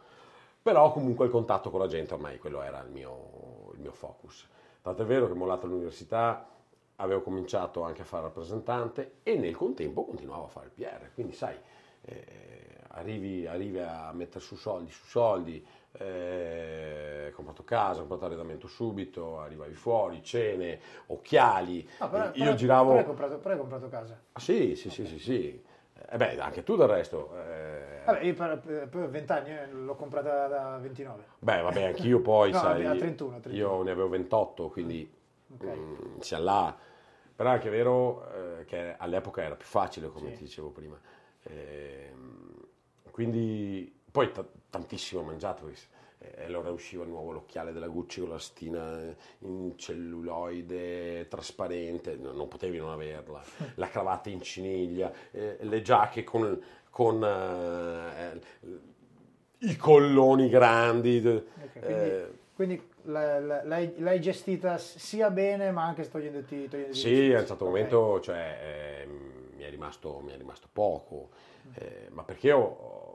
Però 0.60 0.92
comunque 0.92 1.26
il 1.26 1.30
contatto 1.30 1.70
con 1.70 1.80
la 1.80 1.88
gente 1.88 2.14
ormai 2.14 2.38
quello 2.38 2.62
era 2.62 2.80
il 2.82 2.90
mio, 2.90 3.70
il 3.74 3.80
mio 3.80 3.92
focus. 3.92 4.48
Tanto 4.80 5.02
è 5.02 5.04
vero 5.04 5.26
che 5.26 5.34
mollato 5.34 5.66
l'università 5.66 6.48
avevo 6.96 7.22
cominciato 7.22 7.82
anche 7.82 8.02
a 8.02 8.04
fare 8.04 8.24
rappresentante 8.24 9.14
e 9.22 9.36
nel 9.36 9.56
contempo 9.56 10.04
continuavo 10.04 10.44
a 10.44 10.48
fare 10.48 10.66
il 10.66 10.72
PR. 10.72 11.10
Quindi 11.14 11.32
sai, 11.32 11.56
eh, 12.02 12.66
arrivi, 12.88 13.46
arrivi, 13.46 13.78
a 13.78 14.12
mettere 14.12 14.40
su 14.40 14.56
soldi 14.56 14.90
su 14.90 15.06
soldi, 15.06 15.64
eh, 15.98 17.28
ho 17.30 17.34
comprato 17.34 17.64
casa, 17.64 17.98
ho 17.98 18.06
comprato 18.06 18.24
arredamento 18.26 18.66
subito, 18.66 19.38
arrivavi 19.38 19.74
fuori, 19.74 20.22
cene, 20.22 20.80
occhiali. 21.06 21.86
No, 22.00 22.08
però, 22.08 22.24
Io 22.24 22.32
però, 22.32 22.54
giravo... 22.54 22.88
Però 22.88 22.98
hai, 23.00 23.06
comprato, 23.06 23.38
però 23.38 23.54
hai 23.54 23.60
comprato 23.60 23.88
casa. 23.88 24.20
Ah, 24.32 24.40
sì, 24.40 24.74
sì, 24.76 24.88
okay. 24.88 25.06
sì, 25.06 25.06
sì, 25.06 25.18
sì. 25.18 25.64
Eh 26.08 26.16
beh, 26.16 26.38
anche 26.40 26.62
tu 26.62 26.76
del 26.76 26.88
resto. 26.88 27.30
Eh... 27.36 28.02
Vabbè, 28.04 28.20
io 28.22 28.34
per, 28.34 28.88
per 28.88 29.08
20 29.08 29.32
anni 29.32 29.50
eh, 29.50 29.70
l'ho 29.70 29.94
comprata 29.94 30.48
da 30.48 30.78
29. 30.78 31.24
Beh, 31.38 31.60
vabbè, 31.60 31.82
anch'io 31.84 32.20
poi, 32.20 32.50
no, 32.52 32.58
sai... 32.58 32.86
A 32.86 32.96
31, 32.96 33.40
31. 33.40 33.54
Io 33.54 33.82
ne 33.82 33.90
avevo 33.90 34.08
28, 34.08 34.68
quindi 34.68 35.10
okay. 35.54 35.76
mh, 35.76 36.18
sia 36.20 36.38
là. 36.38 36.76
Però 37.34 37.48
è 37.48 37.52
anche 37.52 37.70
vero 37.70 38.28
eh, 38.32 38.64
che 38.64 38.94
all'epoca 38.96 39.42
era 39.42 39.54
più 39.54 39.66
facile, 39.66 40.08
come 40.08 40.30
sì. 40.30 40.36
ti 40.36 40.42
dicevo 40.44 40.68
prima. 40.70 40.98
Eh, 41.44 42.12
quindi, 43.10 44.00
poi 44.10 44.30
t- 44.30 44.44
tantissimo 44.72 45.22
mangiato. 45.22 45.70
E 46.18 46.44
allora 46.44 46.70
usciva 46.70 47.02
il 47.02 47.10
nuovo 47.10 47.32
l'occhiale 47.32 47.72
della 47.72 47.88
Gucci 47.88 48.20
con 48.20 48.30
la 48.30 48.38
stina 48.38 49.14
in 49.40 49.76
celluloide 49.76 51.26
trasparente, 51.28 52.16
non 52.16 52.48
potevi 52.48 52.78
non 52.78 52.90
averla, 52.90 53.42
la 53.74 53.88
cravatta 53.88 54.30
in 54.30 54.40
ciniglia, 54.40 55.12
eh, 55.32 55.58
le 55.60 55.82
giacche 55.82 56.24
con, 56.24 56.60
con 56.90 57.22
eh, 57.22 58.40
i 59.58 59.76
colloni 59.76 60.48
grandi. 60.48 61.18
Okay, 61.18 61.80
quindi, 61.80 62.08
eh, 62.10 62.32
quindi 62.54 62.88
l'hai, 63.02 63.92
l'hai, 63.98 64.20
gestita 64.20 64.78
sia 64.78 65.28
bene 65.30 65.72
ma 65.72 65.84
anche 65.84 66.08
togliendoti, 66.08 66.68
togliendoti 66.68 66.98
Sì, 66.98 67.32
a 67.32 67.40
un 67.40 67.46
certo 67.46 67.64
okay. 67.64 67.66
momento 67.66 68.20
cioè, 68.20 69.02
eh, 69.02 69.06
mi, 69.56 69.64
è 69.64 69.70
rimasto, 69.70 70.20
mi, 70.20 70.32
è 70.32 70.36
rimasto, 70.36 70.68
poco, 70.72 71.30
eh, 71.74 72.06
ma 72.10 72.22
perché 72.22 72.46
io 72.46 73.11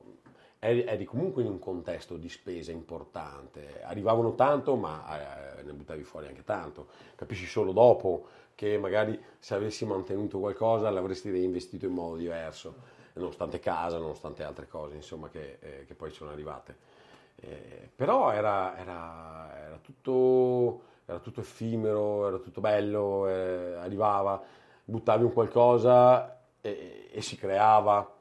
eri, 0.67 1.05
comunque 1.05 1.43
in 1.43 1.49
un 1.49 1.59
contesto 1.59 2.17
di 2.17 2.29
spesa 2.29 2.71
importante, 2.71 3.81
arrivavano 3.83 4.35
tanto 4.35 4.75
ma 4.75 5.57
eh, 5.57 5.63
ne 5.63 5.73
buttavi 5.73 6.03
fuori 6.03 6.27
anche 6.27 6.43
tanto, 6.43 6.87
capisci 7.15 7.45
solo 7.45 7.71
dopo 7.71 8.25
che 8.55 8.77
magari 8.77 9.19
se 9.37 9.53
avessi 9.53 9.85
mantenuto 9.85 10.39
qualcosa 10.39 10.89
l'avresti 10.89 11.29
reinvestito 11.29 11.85
in 11.85 11.93
modo 11.93 12.15
diverso, 12.15 12.73
nonostante 13.13 13.59
casa, 13.59 13.97
nonostante 13.97 14.43
altre 14.43 14.67
cose 14.67 14.95
insomma 14.95 15.29
che, 15.29 15.57
eh, 15.59 15.85
che 15.85 15.93
poi 15.93 16.11
sono 16.11 16.31
arrivate. 16.31 16.95
Eh, 17.39 17.89
però 17.95 18.31
era, 18.31 18.75
era, 18.77 19.65
era, 19.65 19.79
tutto, 19.79 20.81
era, 21.05 21.19
tutto, 21.19 21.41
effimero, 21.41 22.27
era 22.27 22.37
tutto 22.37 22.61
bello, 22.61 23.27
eh, 23.27 23.75
arrivava, 23.75 24.41
buttavi 24.83 25.23
un 25.23 25.33
qualcosa 25.33 26.41
e, 26.59 27.09
e, 27.11 27.21
si 27.21 27.35
creava. 27.35 28.15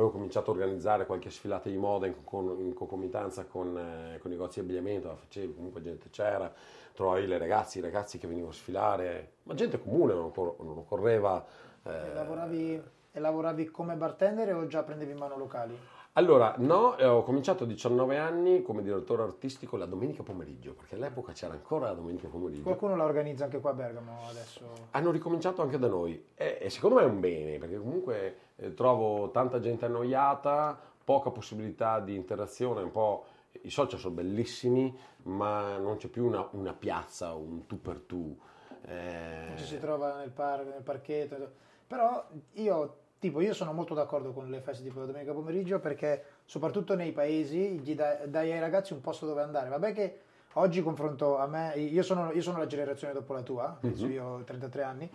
Avevo 0.00 0.14
cominciato 0.14 0.50
a 0.50 0.54
organizzare 0.54 1.04
qualche 1.04 1.28
sfilata 1.28 1.68
di 1.68 1.76
moda 1.76 2.06
in, 2.06 2.24
con, 2.24 2.58
in 2.58 2.72
concomitanza 2.72 3.44
con, 3.44 3.76
eh, 3.76 4.18
con 4.18 4.30
negozi 4.30 4.58
di 4.58 4.64
abbigliamento, 4.64 5.08
la 5.08 5.14
facevi, 5.14 5.54
comunque 5.54 5.82
gente 5.82 6.08
c'era, 6.08 6.50
trovavi 6.94 7.26
le 7.26 7.36
ragazze, 7.36 7.80
i 7.80 7.82
ragazzi 7.82 8.16
che 8.16 8.26
venivano 8.26 8.52
a 8.52 8.56
sfilare, 8.56 9.32
ma 9.42 9.52
gente 9.52 9.78
comune, 9.78 10.14
non, 10.14 10.32
non 10.34 10.78
occorreva... 10.78 11.44
E 11.82 12.14
lavoravi, 12.14 12.82
e 13.12 13.20
lavoravi 13.20 13.66
come 13.66 13.94
bartender 13.94 14.54
o 14.54 14.66
già 14.66 14.82
prendevi 14.82 15.12
in 15.12 15.18
mano 15.18 15.36
locali? 15.36 15.78
Allora, 16.14 16.54
no, 16.58 16.96
eh, 16.96 17.06
ho 17.06 17.22
cominciato 17.22 17.62
a 17.62 17.66
19 17.68 18.18
anni 18.18 18.62
come 18.62 18.82
direttore 18.82 19.22
artistico 19.22 19.76
la 19.76 19.86
domenica 19.86 20.24
pomeriggio, 20.24 20.72
perché 20.72 20.96
all'epoca 20.96 21.32
c'era 21.32 21.52
ancora 21.52 21.86
la 21.86 21.94
domenica 21.94 22.26
pomeriggio. 22.26 22.62
Qualcuno 22.62 22.96
la 22.96 23.04
organizza 23.04 23.44
anche 23.44 23.60
qua 23.60 23.70
a 23.70 23.74
Bergamo 23.74 24.26
adesso? 24.28 24.88
Hanno 24.90 25.12
ricominciato 25.12 25.62
anche 25.62 25.78
da 25.78 25.86
noi 25.86 26.30
e, 26.34 26.58
e 26.60 26.68
secondo 26.70 26.96
me 26.96 27.02
è 27.02 27.04
un 27.04 27.20
bene, 27.20 27.58
perché 27.58 27.78
comunque 27.78 28.36
eh, 28.56 28.74
trovo 28.74 29.30
tanta 29.30 29.60
gente 29.60 29.84
annoiata, 29.84 30.76
poca 31.04 31.30
possibilità 31.30 32.00
di 32.00 32.14
interazione, 32.14 32.82
un 32.82 32.90
po'... 32.90 33.24
I 33.62 33.70
social 33.70 33.98
sono 33.98 34.14
bellissimi, 34.14 34.96
ma 35.24 35.76
non 35.76 35.96
c'è 35.96 36.06
più 36.06 36.24
una, 36.24 36.48
una 36.52 36.72
piazza, 36.72 37.34
un 37.34 37.66
tu 37.66 37.80
per 37.80 37.98
tu. 37.98 38.38
Eh... 38.86 39.44
Non 39.48 39.58
ci 39.58 39.64
si 39.64 39.78
trova 39.80 40.18
nel, 40.18 40.30
par- 40.30 40.64
nel 40.64 40.82
parchetto. 40.82 41.50
Però 41.88 42.24
io 42.52 42.96
Tipo, 43.20 43.42
io 43.42 43.52
sono 43.52 43.74
molto 43.74 43.92
d'accordo 43.92 44.32
con 44.32 44.48
le 44.48 44.60
feste 44.60 44.82
tipo 44.82 44.98
la 44.98 45.04
domenica 45.04 45.34
pomeriggio 45.34 45.78
perché 45.78 46.24
soprattutto 46.46 46.94
nei 46.94 47.12
paesi 47.12 47.78
gli 47.78 47.94
dai, 47.94 48.30
dai 48.30 48.50
ai 48.50 48.60
ragazzi 48.60 48.94
un 48.94 49.02
posto 49.02 49.26
dove 49.26 49.42
andare. 49.42 49.68
Vabbè 49.68 49.92
che 49.92 50.18
oggi 50.54 50.82
confronto 50.82 51.36
a 51.36 51.46
me, 51.46 51.74
io 51.76 52.02
sono, 52.02 52.32
io 52.32 52.40
sono 52.40 52.56
la 52.56 52.66
generazione 52.66 53.12
dopo 53.12 53.34
la 53.34 53.42
tua, 53.42 53.78
mm-hmm. 53.84 54.10
io 54.10 54.24
ho 54.24 54.42
33 54.42 54.82
anni, 54.82 55.10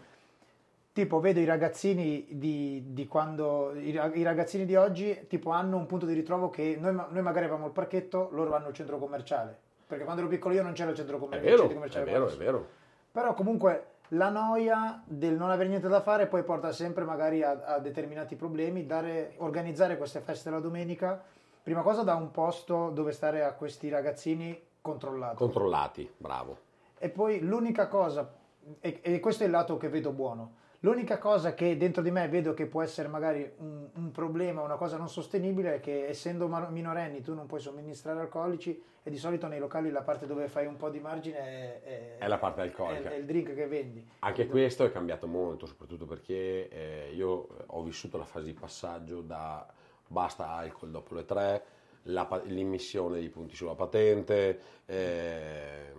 tipo 0.93 1.19
vedo 1.19 1.39
i 1.39 1.45
ragazzini 1.45 2.27
di, 2.29 2.93
di 2.93 3.07
quando, 3.07 3.73
i, 3.73 3.89
i, 3.89 4.21
ragazzini 4.21 4.65
di 4.65 4.75
oggi 4.75 5.25
tipo 5.27 5.49
hanno 5.49 5.75
un 5.75 5.87
punto 5.87 6.05
di 6.05 6.13
ritrovo 6.13 6.51
che 6.51 6.77
noi, 6.79 6.93
noi 6.93 7.21
magari 7.23 7.45
avevamo 7.45 7.65
il 7.65 7.73
parchetto, 7.73 8.29
loro 8.33 8.53
hanno 8.53 8.67
il 8.67 8.75
centro 8.75 8.99
commerciale. 8.99 9.57
Perché 9.87 10.03
quando 10.03 10.21
ero 10.21 10.29
piccolo 10.29 10.53
io 10.53 10.61
non 10.61 10.73
c'era 10.73 10.91
il 10.91 10.95
centro 10.95 11.17
commerciale. 11.17 11.51
È 11.51 11.55
vero, 11.57 11.67
commerciale 11.73 12.05
è 12.05 12.11
vero, 12.11 12.27
è 12.27 12.35
vero. 12.35 12.67
Però 13.11 13.33
comunque 13.33 13.85
la 14.09 14.29
noia 14.29 15.01
del 15.05 15.35
non 15.35 15.49
avere 15.49 15.69
niente 15.69 15.87
da 15.87 16.01
fare 16.01 16.27
poi 16.27 16.43
porta 16.43 16.71
sempre 16.71 17.03
magari 17.03 17.43
a, 17.43 17.61
a 17.65 17.79
determinati 17.79 18.35
problemi. 18.35 18.85
Dare, 18.85 19.33
organizzare 19.37 19.97
queste 19.97 20.19
feste 20.19 20.49
la 20.49 20.59
domenica, 20.59 21.21
prima 21.61 21.81
cosa 21.81 22.03
da 22.03 22.15
un 22.15 22.31
posto 22.31 22.89
dove 22.89 23.11
stare 23.11 23.43
a 23.43 23.53
questi 23.53 23.89
ragazzini 23.89 24.59
controllati. 24.81 25.35
Controllati, 25.35 26.11
bravo. 26.17 26.57
E 26.97 27.09
poi 27.09 27.39
l'unica 27.41 27.87
cosa, 27.87 28.31
e, 28.79 28.99
e 29.01 29.19
questo 29.19 29.43
è 29.43 29.45
il 29.47 29.51
lato 29.51 29.77
che 29.77 29.89
vedo 29.89 30.11
buono, 30.11 30.63
L'unica 30.85 31.17
cosa 31.17 31.55
che 31.55 31.77
dentro 31.77 32.03
di 32.03 32.11
me 32.11 32.27
vedo 32.27 32.53
che 32.53 32.67
può 32.67 32.83
essere 32.83 33.07
magari 33.07 33.51
un, 33.57 33.87
un, 33.91 34.11
problema, 34.11 34.61
una 34.61 34.75
cosa 34.75 34.97
non 34.97 35.09
sostenibile 35.09 35.77
è 35.77 35.79
che 35.79 36.05
essendo 36.05 36.47
minorenni 36.69 37.21
tu 37.21 37.33
non 37.33 37.47
puoi 37.47 37.59
somministrare 37.59 38.19
alcolici 38.19 38.79
e 39.01 39.09
di 39.09 39.17
solito 39.17 39.47
nei 39.47 39.57
locali 39.57 39.89
la 39.89 40.03
parte 40.03 40.27
dove 40.27 40.47
fai 40.47 40.67
un 40.67 40.75
po' 40.75 40.91
di 40.91 40.99
margine 40.99 41.37
è, 41.37 41.81
è, 41.81 42.17
è 42.19 42.27
la 42.27 42.37
parte 42.37 42.61
alcolica. 42.61 43.09
È, 43.09 43.13
è, 43.13 43.15
il 43.15 43.25
drink 43.25 43.55
che 43.55 43.65
vendi. 43.65 44.07
Anche 44.19 44.45
questo 44.45 44.85
è 44.85 44.91
cambiato 44.91 45.25
molto, 45.25 45.65
soprattutto 45.65 46.05
perché 46.05 46.69
eh, 46.69 47.11
io 47.15 47.47
ho 47.65 47.81
vissuto 47.81 48.19
la 48.19 48.25
fase 48.25 48.45
di 48.45 48.53
passaggio 48.53 49.21
da 49.21 49.65
basta 50.05 50.49
alcol 50.51 50.91
dopo 50.91 51.15
le 51.15 51.25
tre, 51.25 51.63
la, 52.03 52.29
l'immissione 52.45 53.19
di 53.19 53.29
punti 53.29 53.55
sulla 53.55 53.73
patente, 53.73 54.59
eh, 54.85 55.93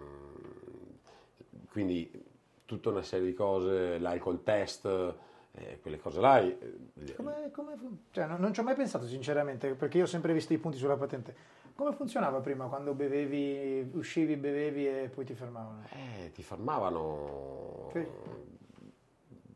quindi 1.73 2.26
tutta 2.67 2.91
una 2.91 3.03
serie 3.03 3.27
di 3.27 3.33
cose, 3.33 3.99
l'alcol 3.99 4.43
test, 4.43 4.85
eh, 5.53 5.79
quelle 5.81 5.99
cose 5.99 6.21
là. 6.21 6.41
Eh, 6.41 6.59
come, 7.17 7.51
come, 7.53 7.77
cioè, 8.11 8.27
non, 8.27 8.41
non, 8.41 8.53
ci 8.53 8.61
ho 8.61 8.63
mai 8.63 8.75
pensato 8.75 9.07
sinceramente, 9.07 9.75
perché 9.75 9.99
io 9.99 10.05
ho 10.05 10.09
sempre 10.09 10.33
visto 10.35 10.53
i 10.53 10.59
punti 10.59 10.77
sulla 10.77 10.97
patente. 10.97 11.55
Come 11.75 11.93
funzionava 11.93 12.41
prima 12.41 12.67
quando 12.67 12.95
bevevi, 12.95 13.91
uscivi, 13.95 14.37
bevevi 14.37 14.87
e 14.87 15.11
poi 15.13 15.25
ti 15.25 15.35
fermavano? 15.35 15.85
Eh, 15.91 16.33
ti 16.33 16.43
fermavano. 16.43 17.91
Sì. 17.93 18.07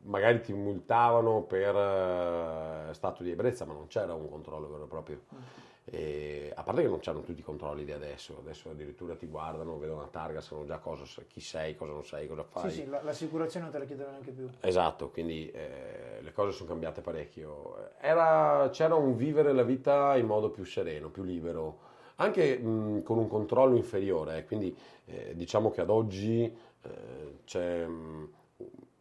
Magari 0.03 0.41
ti 0.41 0.53
multavano 0.53 1.41
per 1.43 1.75
uh, 1.75 2.93
stato 2.93 3.21
di 3.23 3.31
ebbrezza, 3.31 3.65
ma 3.65 3.73
non 3.73 3.87
c'era 3.87 4.13
un 4.13 4.29
controllo 4.29 4.69
vero 4.69 4.83
e 4.85 4.87
proprio. 4.87 5.21
Mm. 5.33 5.37
E, 5.83 6.51
a 6.55 6.63
parte 6.63 6.83
che 6.83 6.87
non 6.87 6.99
c'hanno 7.01 7.21
tutti 7.21 7.39
i 7.39 7.43
controlli 7.43 7.83
di 7.83 7.91
adesso, 7.91 8.37
adesso 8.39 8.69
addirittura 8.69 9.15
ti 9.15 9.25
guardano, 9.25 9.79
vedono 9.79 10.01
la 10.01 10.07
targa, 10.07 10.39
sanno 10.39 10.65
già 10.65 10.77
cosa, 10.77 11.03
chi 11.27 11.41
sei, 11.41 11.75
cosa 11.75 11.91
non 11.91 12.05
sei, 12.05 12.27
cosa 12.27 12.43
fai. 12.43 12.69
Sì, 12.69 12.81
sì, 12.81 12.87
l'assicurazione 12.87 13.65
non 13.65 13.73
te 13.73 13.79
la 13.79 13.85
chiedono 13.85 14.11
neanche 14.11 14.31
più. 14.31 14.47
Esatto, 14.59 15.09
quindi 15.09 15.49
eh, 15.51 16.21
le 16.21 16.31
cose 16.33 16.51
sono 16.51 16.69
cambiate 16.69 17.01
parecchio. 17.01 17.89
Era, 17.99 18.69
c'era 18.71 18.95
un 18.95 19.15
vivere 19.15 19.53
la 19.53 19.63
vita 19.63 20.15
in 20.17 20.27
modo 20.27 20.49
più 20.49 20.63
sereno, 20.63 21.09
più 21.09 21.23
libero, 21.23 21.89
anche 22.17 22.57
mh, 22.57 23.03
con 23.03 23.17
un 23.17 23.27
controllo 23.27 23.75
inferiore, 23.75 24.37
eh, 24.37 24.45
quindi 24.45 24.75
eh, 25.05 25.35
diciamo 25.35 25.71
che 25.71 25.81
ad 25.81 25.89
oggi 25.89 26.43
eh, 26.43 27.39
c'è 27.43 27.85
mh, 27.85 28.29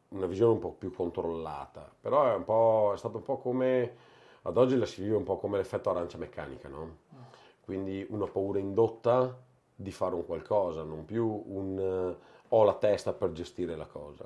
una 0.08 0.26
visione 0.26 0.52
un 0.54 0.58
po' 0.58 0.72
più 0.72 0.92
controllata, 0.92 1.88
però 2.00 2.32
è, 2.32 2.34
un 2.34 2.44
po', 2.44 2.92
è 2.94 2.96
stato 2.96 3.18
un 3.18 3.22
po' 3.22 3.36
come, 3.36 3.94
ad 4.42 4.56
oggi 4.56 4.76
la 4.76 4.86
si 4.86 5.02
vive 5.02 5.16
un 5.16 5.24
po' 5.24 5.36
come 5.36 5.58
l'effetto 5.58 5.90
arancia 5.90 6.18
meccanica, 6.18 6.68
no? 6.68 6.98
Quindi 7.60 8.06
una 8.08 8.26
paura 8.26 8.58
indotta 8.58 9.38
di 9.74 9.90
fare 9.90 10.14
un 10.14 10.24
qualcosa, 10.24 10.82
non 10.82 11.04
più 11.04 11.42
un 11.46 11.78
eh, 11.78 12.16
ho 12.48 12.64
la 12.64 12.74
testa 12.74 13.12
per 13.12 13.32
gestire 13.32 13.76
la 13.76 13.86
cosa. 13.86 14.24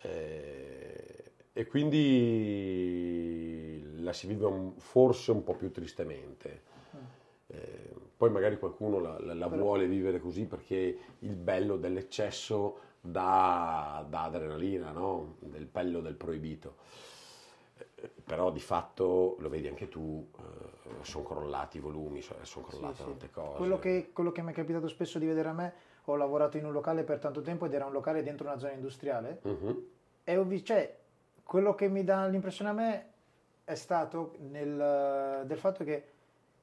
Eh, 0.00 1.32
e 1.52 1.66
quindi 1.66 3.18
la 4.02 4.12
si 4.12 4.26
vive 4.26 4.46
un, 4.46 4.74
forse 4.76 5.30
un 5.32 5.42
po' 5.44 5.54
più 5.54 5.70
tristemente. 5.70 6.62
Eh, 7.46 7.94
poi 8.16 8.30
magari 8.30 8.58
qualcuno 8.58 8.98
la, 8.98 9.18
la, 9.20 9.34
la 9.34 9.46
vuole 9.46 9.86
vivere 9.86 10.20
così 10.20 10.44
perché 10.44 10.98
il 11.20 11.34
bello 11.34 11.76
dell'eccesso 11.76 12.78
dà, 13.00 14.04
dà 14.08 14.22
adrenalina, 14.24 14.90
no? 14.90 15.36
del 15.40 15.66
bello 15.66 16.00
del 16.00 16.14
proibito. 16.14 16.76
Però 18.24 18.50
di 18.52 18.60
fatto 18.60 19.36
lo 19.38 19.48
vedi 19.48 19.66
anche 19.66 19.88
tu, 19.88 20.24
eh, 20.38 21.02
sono 21.02 21.24
crollati 21.24 21.78
i 21.78 21.80
volumi, 21.80 22.20
sono 22.20 22.66
crollate 22.66 22.94
sì, 22.94 23.02
tante 23.02 23.26
sì. 23.26 23.32
cose. 23.32 23.56
Quello 23.56 23.78
che, 23.78 24.10
quello 24.12 24.30
che 24.30 24.42
mi 24.42 24.52
è 24.52 24.54
capitato 24.54 24.86
spesso 24.86 25.18
di 25.18 25.26
vedere 25.26 25.48
a 25.48 25.52
me, 25.52 25.72
ho 26.04 26.16
lavorato 26.16 26.56
in 26.56 26.64
un 26.64 26.72
locale 26.72 27.02
per 27.02 27.18
tanto 27.18 27.40
tempo 27.40 27.66
ed 27.66 27.74
era 27.74 27.86
un 27.86 27.92
locale 27.92 28.22
dentro 28.22 28.46
una 28.46 28.58
zona 28.58 28.72
industriale 28.72 29.40
uh-huh. 29.42 29.90
e 30.24 30.36
ho 30.36 30.44
visto, 30.44 30.66
cioè, 30.66 30.96
quello 31.42 31.74
che 31.74 31.88
mi 31.88 32.04
dà 32.04 32.26
l'impressione 32.26 32.70
a 32.70 32.74
me 32.74 33.06
è 33.64 33.74
stato 33.74 34.34
nel, 34.38 35.42
del 35.44 35.58
fatto 35.58 35.84
che 35.84 36.04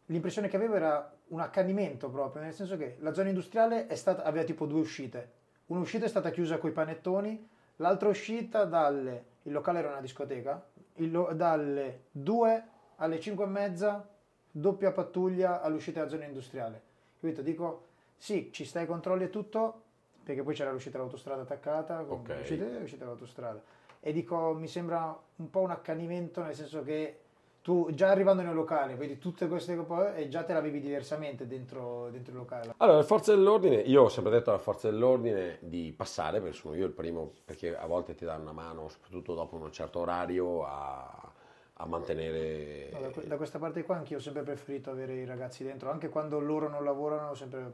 l'impressione 0.05 0.47
che 0.47 0.55
avevo 0.55 0.75
era 0.75 1.13
un 1.27 1.39
accanimento 1.39 2.09
proprio, 2.09 2.41
nel 2.41 2.53
senso 2.53 2.77
che 2.77 2.97
la 2.99 3.13
zona 3.13 3.29
industriale 3.29 3.93
stata, 3.95 4.23
aveva 4.23 4.45
tipo 4.45 4.65
due 4.65 4.79
uscite. 4.79 5.31
Un'uscita 5.67 6.05
è 6.05 6.09
stata 6.09 6.29
chiusa 6.29 6.57
con 6.57 6.69
i 6.69 6.73
panettoni, 6.73 7.47
l'altra 7.77 8.09
uscita 8.09 8.65
dalle, 8.65 9.25
il 9.43 9.51
locale 9.51 9.79
era 9.79 9.89
una 9.89 10.01
discoteca, 10.01 10.63
il, 10.95 11.31
dalle 11.33 12.05
2 12.11 12.63
alle 12.97 13.19
5 13.19 13.43
e 13.43 13.47
mezza, 13.47 14.09
doppia 14.51 14.91
pattuglia 14.91 15.61
all'uscita 15.61 15.99
della 15.99 16.11
zona 16.11 16.25
industriale. 16.25 16.81
Capito? 17.19 17.41
Dico, 17.41 17.87
sì, 18.17 18.49
ci 18.51 18.65
stai 18.65 18.85
controlli 18.85 19.25
e 19.25 19.29
tutto, 19.29 19.81
perché 20.23 20.43
poi 20.43 20.53
c'era 20.53 20.71
l'uscita 20.71 20.97
dell'autostrada 20.97 21.41
attaccata, 21.41 22.01
okay. 22.01 22.37
l'uscita, 22.37 22.65
l'uscita 22.65 23.03
dell'autostrada. 23.03 23.61
E 23.99 24.13
dico, 24.13 24.53
mi 24.53 24.67
sembra 24.67 25.17
un 25.37 25.49
po' 25.49 25.61
un 25.61 25.71
accanimento, 25.71 26.41
nel 26.43 26.55
senso 26.55 26.83
che 26.83 27.19
tu 27.65 27.89
già 27.95 28.11
arrivando 28.11 28.43
nel 28.43 28.53
locale, 28.53 28.93
vedi 28.93 29.17
tutte 29.17 29.47
queste 29.47 29.75
cose 29.75 30.17
e 30.17 30.29
già 30.29 30.43
te 30.43 30.53
la 30.53 30.59
vivi 30.59 30.79
diversamente 30.79 31.47
dentro, 31.47 32.09
dentro, 32.11 32.31
il 32.31 32.37
locale. 32.37 32.75
Allora, 32.77 32.99
le 32.99 33.03
forze 33.03 33.33
dell'ordine, 33.33 33.77
io 33.77 34.03
ho 34.03 34.07
sempre 34.07 34.31
detto 34.31 34.51
alle 34.51 34.59
forze 34.59 34.91
dell'ordine 34.91 35.57
di 35.61 35.91
passare, 35.91 36.41
perché 36.41 36.55
sono 36.55 36.75
io 36.75 36.85
il 36.85 36.91
primo, 36.91 37.31
perché 37.43 37.75
a 37.75 37.87
volte 37.87 38.13
ti 38.13 38.23
danno 38.23 38.43
una 38.43 38.51
mano, 38.51 38.87
soprattutto 38.87 39.33
dopo 39.33 39.55
un 39.55 39.71
certo 39.71 39.97
orario, 39.97 40.63
a, 40.63 41.31
a 41.73 41.85
mantenere... 41.87 42.91
No, 42.91 42.99
da, 42.99 43.21
da, 43.25 43.35
questa 43.35 43.57
parte 43.57 43.81
qua 43.81 43.95
anch'io 43.95 44.17
ho 44.17 44.21
sempre 44.21 44.43
preferito 44.43 44.91
avere 44.91 45.15
i 45.15 45.25
ragazzi 45.25 45.63
dentro, 45.63 45.89
anche 45.89 46.09
quando 46.09 46.37
loro 46.39 46.69
non 46.69 46.83
lavorano 46.83 47.31
ho 47.31 47.35
sempre 47.35 47.73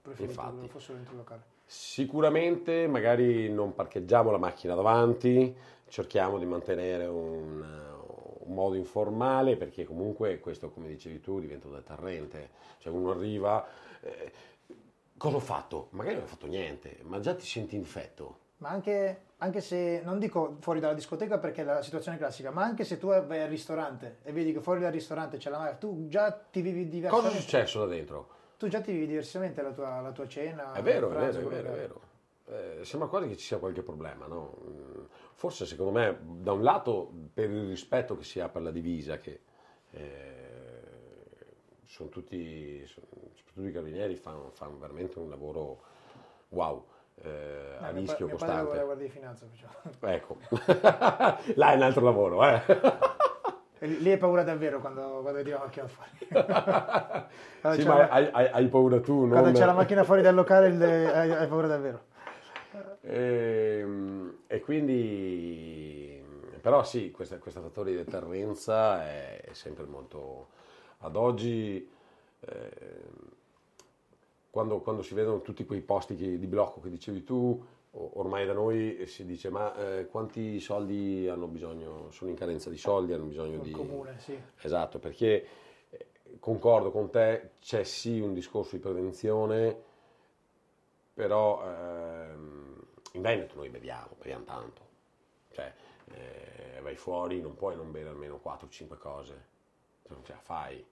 preferito 0.00 0.30
Infatti, 0.30 0.60
che 0.60 0.68
fossero 0.68 0.94
dentro 0.94 1.14
il 1.14 1.18
locale. 1.18 1.42
Sicuramente 1.64 2.86
magari 2.86 3.52
non 3.52 3.74
parcheggiamo 3.74 4.30
la 4.30 4.38
macchina 4.38 4.76
davanti, 4.76 5.52
cerchiamo 5.88 6.38
di 6.38 6.46
mantenere 6.46 7.06
un 7.06 7.96
un 7.97 7.97
modo 8.48 8.74
informale 8.74 9.56
perché 9.56 9.84
comunque 9.84 10.38
questo, 10.40 10.70
come 10.70 10.88
dicevi 10.88 11.20
tu, 11.20 11.40
diventa 11.40 11.66
un 11.66 11.74
deterrente. 11.74 12.50
Cioè 12.78 12.92
uno 12.92 13.10
arriva, 13.10 13.66
eh, 14.00 14.32
cosa 15.16 15.36
ho 15.36 15.40
fatto? 15.40 15.88
Magari 15.90 16.16
non 16.16 16.24
ho 16.24 16.28
fatto 16.28 16.46
niente, 16.46 16.98
ma 17.02 17.20
già 17.20 17.34
ti 17.34 17.46
senti 17.46 17.76
infetto. 17.76 18.46
Ma 18.58 18.70
anche, 18.70 19.22
anche, 19.38 19.60
se, 19.60 20.00
non 20.04 20.18
dico 20.18 20.56
fuori 20.60 20.80
dalla 20.80 20.94
discoteca 20.94 21.38
perché 21.38 21.62
è 21.62 21.64
la 21.64 21.82
situazione 21.82 22.18
classica, 22.18 22.50
ma 22.50 22.64
anche 22.64 22.84
se 22.84 22.98
tu 22.98 23.06
vai 23.06 23.40
al 23.40 23.48
ristorante 23.48 24.18
e 24.24 24.32
vedi 24.32 24.52
che 24.52 24.60
fuori 24.60 24.80
dal 24.80 24.90
ristorante 24.90 25.36
c'è 25.36 25.50
la 25.50 25.58
macchina, 25.58 25.76
tu 25.76 26.08
già 26.08 26.32
ti 26.32 26.60
vivi 26.60 26.88
diversamente. 26.88 27.28
Cosa 27.28 27.38
è 27.38 27.40
successo 27.40 27.80
da 27.80 27.86
dentro? 27.86 28.28
Tu 28.58 28.66
già 28.66 28.80
ti 28.80 28.90
vivi 28.90 29.06
diversamente 29.06 29.62
la 29.62 29.70
tua, 29.70 30.00
la 30.00 30.10
tua 30.10 30.26
cena. 30.26 30.72
È 30.72 30.82
vero, 30.82 31.08
pranzo, 31.08 31.38
è 31.38 31.42
vero, 31.42 31.50
è 31.50 31.62
vero, 31.62 31.72
è 31.72 31.76
vero. 31.76 32.00
Eh, 32.50 32.82
sembra 32.82 33.08
quasi 33.08 33.28
che 33.28 33.36
ci 33.36 33.44
sia 33.44 33.58
qualche 33.58 33.82
problema, 33.82 34.26
no? 34.26 34.56
Mm, 34.66 35.04
forse 35.34 35.66
secondo 35.66 35.92
me, 35.92 36.18
da 36.22 36.52
un 36.52 36.62
lato 36.62 37.12
per 37.34 37.50
il 37.50 37.68
rispetto 37.68 38.16
che 38.16 38.24
si 38.24 38.40
ha 38.40 38.48
per 38.48 38.62
la 38.62 38.70
divisa, 38.70 39.18
che 39.18 39.40
eh, 39.90 40.78
sono 41.84 42.08
tutti, 42.08 42.82
soprattutto 42.86 43.66
i 43.66 43.72
carabinieri, 43.72 44.16
fanno, 44.16 44.50
fanno 44.52 44.78
veramente 44.78 45.18
un 45.18 45.28
lavoro 45.28 45.82
wow. 46.48 46.86
Eh, 47.20 47.76
no, 47.80 47.86
a 47.86 47.90
rischio 47.90 48.26
mio 48.26 48.36
costante. 48.36 48.62
Mio 48.62 48.70
padre 48.70 48.84
guardia 48.84 49.06
di 49.06 49.12
finanza, 49.12 49.46
Ecco, 50.00 50.36
là 51.56 51.72
è 51.72 51.74
un 51.74 51.82
altro 51.82 52.04
lavoro, 52.04 52.44
eh. 52.46 52.62
Lì 53.86 54.10
hai 54.10 54.16
paura 54.16 54.42
davvero 54.42 54.80
quando, 54.80 55.20
quando 55.20 55.32
vedi 55.32 55.50
la 55.50 55.58
macchina 55.58 55.86
fuori. 55.86 56.10
sì, 57.80 57.86
ma 57.86 58.08
hai, 58.08 58.28
hai, 58.32 58.48
hai, 58.48 58.68
paura 58.68 59.00
tu, 59.00 59.20
non... 59.20 59.30
Quando 59.30 59.58
c'è 59.58 59.64
la 59.66 59.72
macchina 59.72 60.02
fuori 60.02 60.22
dal 60.22 60.34
locale 60.34 61.12
hai, 61.12 61.30
hai 61.30 61.46
paura 61.46 61.66
davvero. 61.66 62.07
E, 63.00 63.78
ehm, 63.80 64.38
e 64.46 64.60
quindi, 64.60 66.22
però 66.60 66.84
sì, 66.84 67.10
questa, 67.10 67.38
questa 67.38 67.60
fattore 67.60 67.90
di 67.90 67.96
deterrenza 67.96 69.04
è, 69.04 69.40
è, 69.40 69.52
sempre 69.54 69.84
molto... 69.84 70.56
Ad 70.98 71.14
oggi, 71.16 71.88
eh, 72.40 72.70
quando, 74.50 74.80
quando, 74.80 75.02
si 75.02 75.14
vedono 75.14 75.42
tutti 75.42 75.64
quei 75.64 75.80
posti 75.80 76.16
che, 76.16 76.38
di 76.38 76.46
blocco 76.46 76.80
che 76.80 76.90
dicevi 76.90 77.22
tu, 77.22 77.64
ormai 77.92 78.46
da 78.46 78.52
noi 78.52 79.06
si 79.06 79.24
dice 79.24 79.48
ma 79.48 79.74
eh, 79.76 80.06
quanti 80.06 80.60
soldi 80.60 81.28
hanno 81.28 81.46
bisogno, 81.46 82.10
sono 82.10 82.30
in 82.30 82.36
carenza 82.36 82.68
di 82.68 82.76
soldi, 82.76 83.12
hanno 83.12 83.24
bisogno 83.24 83.58
di... 83.58 83.70
comune, 83.70 84.18
sì. 84.18 84.36
Esatto, 84.60 84.98
perché 84.98 85.46
eh, 85.88 86.06
concordo 86.40 86.90
con 86.90 87.10
te, 87.10 87.50
c'è 87.60 87.84
sì 87.84 88.18
un 88.18 88.34
discorso 88.34 88.74
di 88.74 88.82
prevenzione, 88.82 89.76
però... 91.14 91.62
Ehm, 91.64 92.37
in 93.12 93.22
Veneto 93.22 93.56
noi 93.56 93.68
beviamo, 93.68 94.16
beviamo 94.18 94.44
tanto. 94.44 94.86
Cioè, 95.52 95.72
eh, 96.14 96.80
vai 96.80 96.96
fuori, 96.96 97.40
non 97.40 97.54
puoi 97.54 97.76
non 97.76 97.90
bere 97.90 98.08
almeno 98.08 98.40
4-5 98.42 98.98
cose, 98.98 99.46
se 100.02 100.12
non 100.12 100.24
ce 100.24 100.32
la 100.32 100.40
fai. 100.40 100.84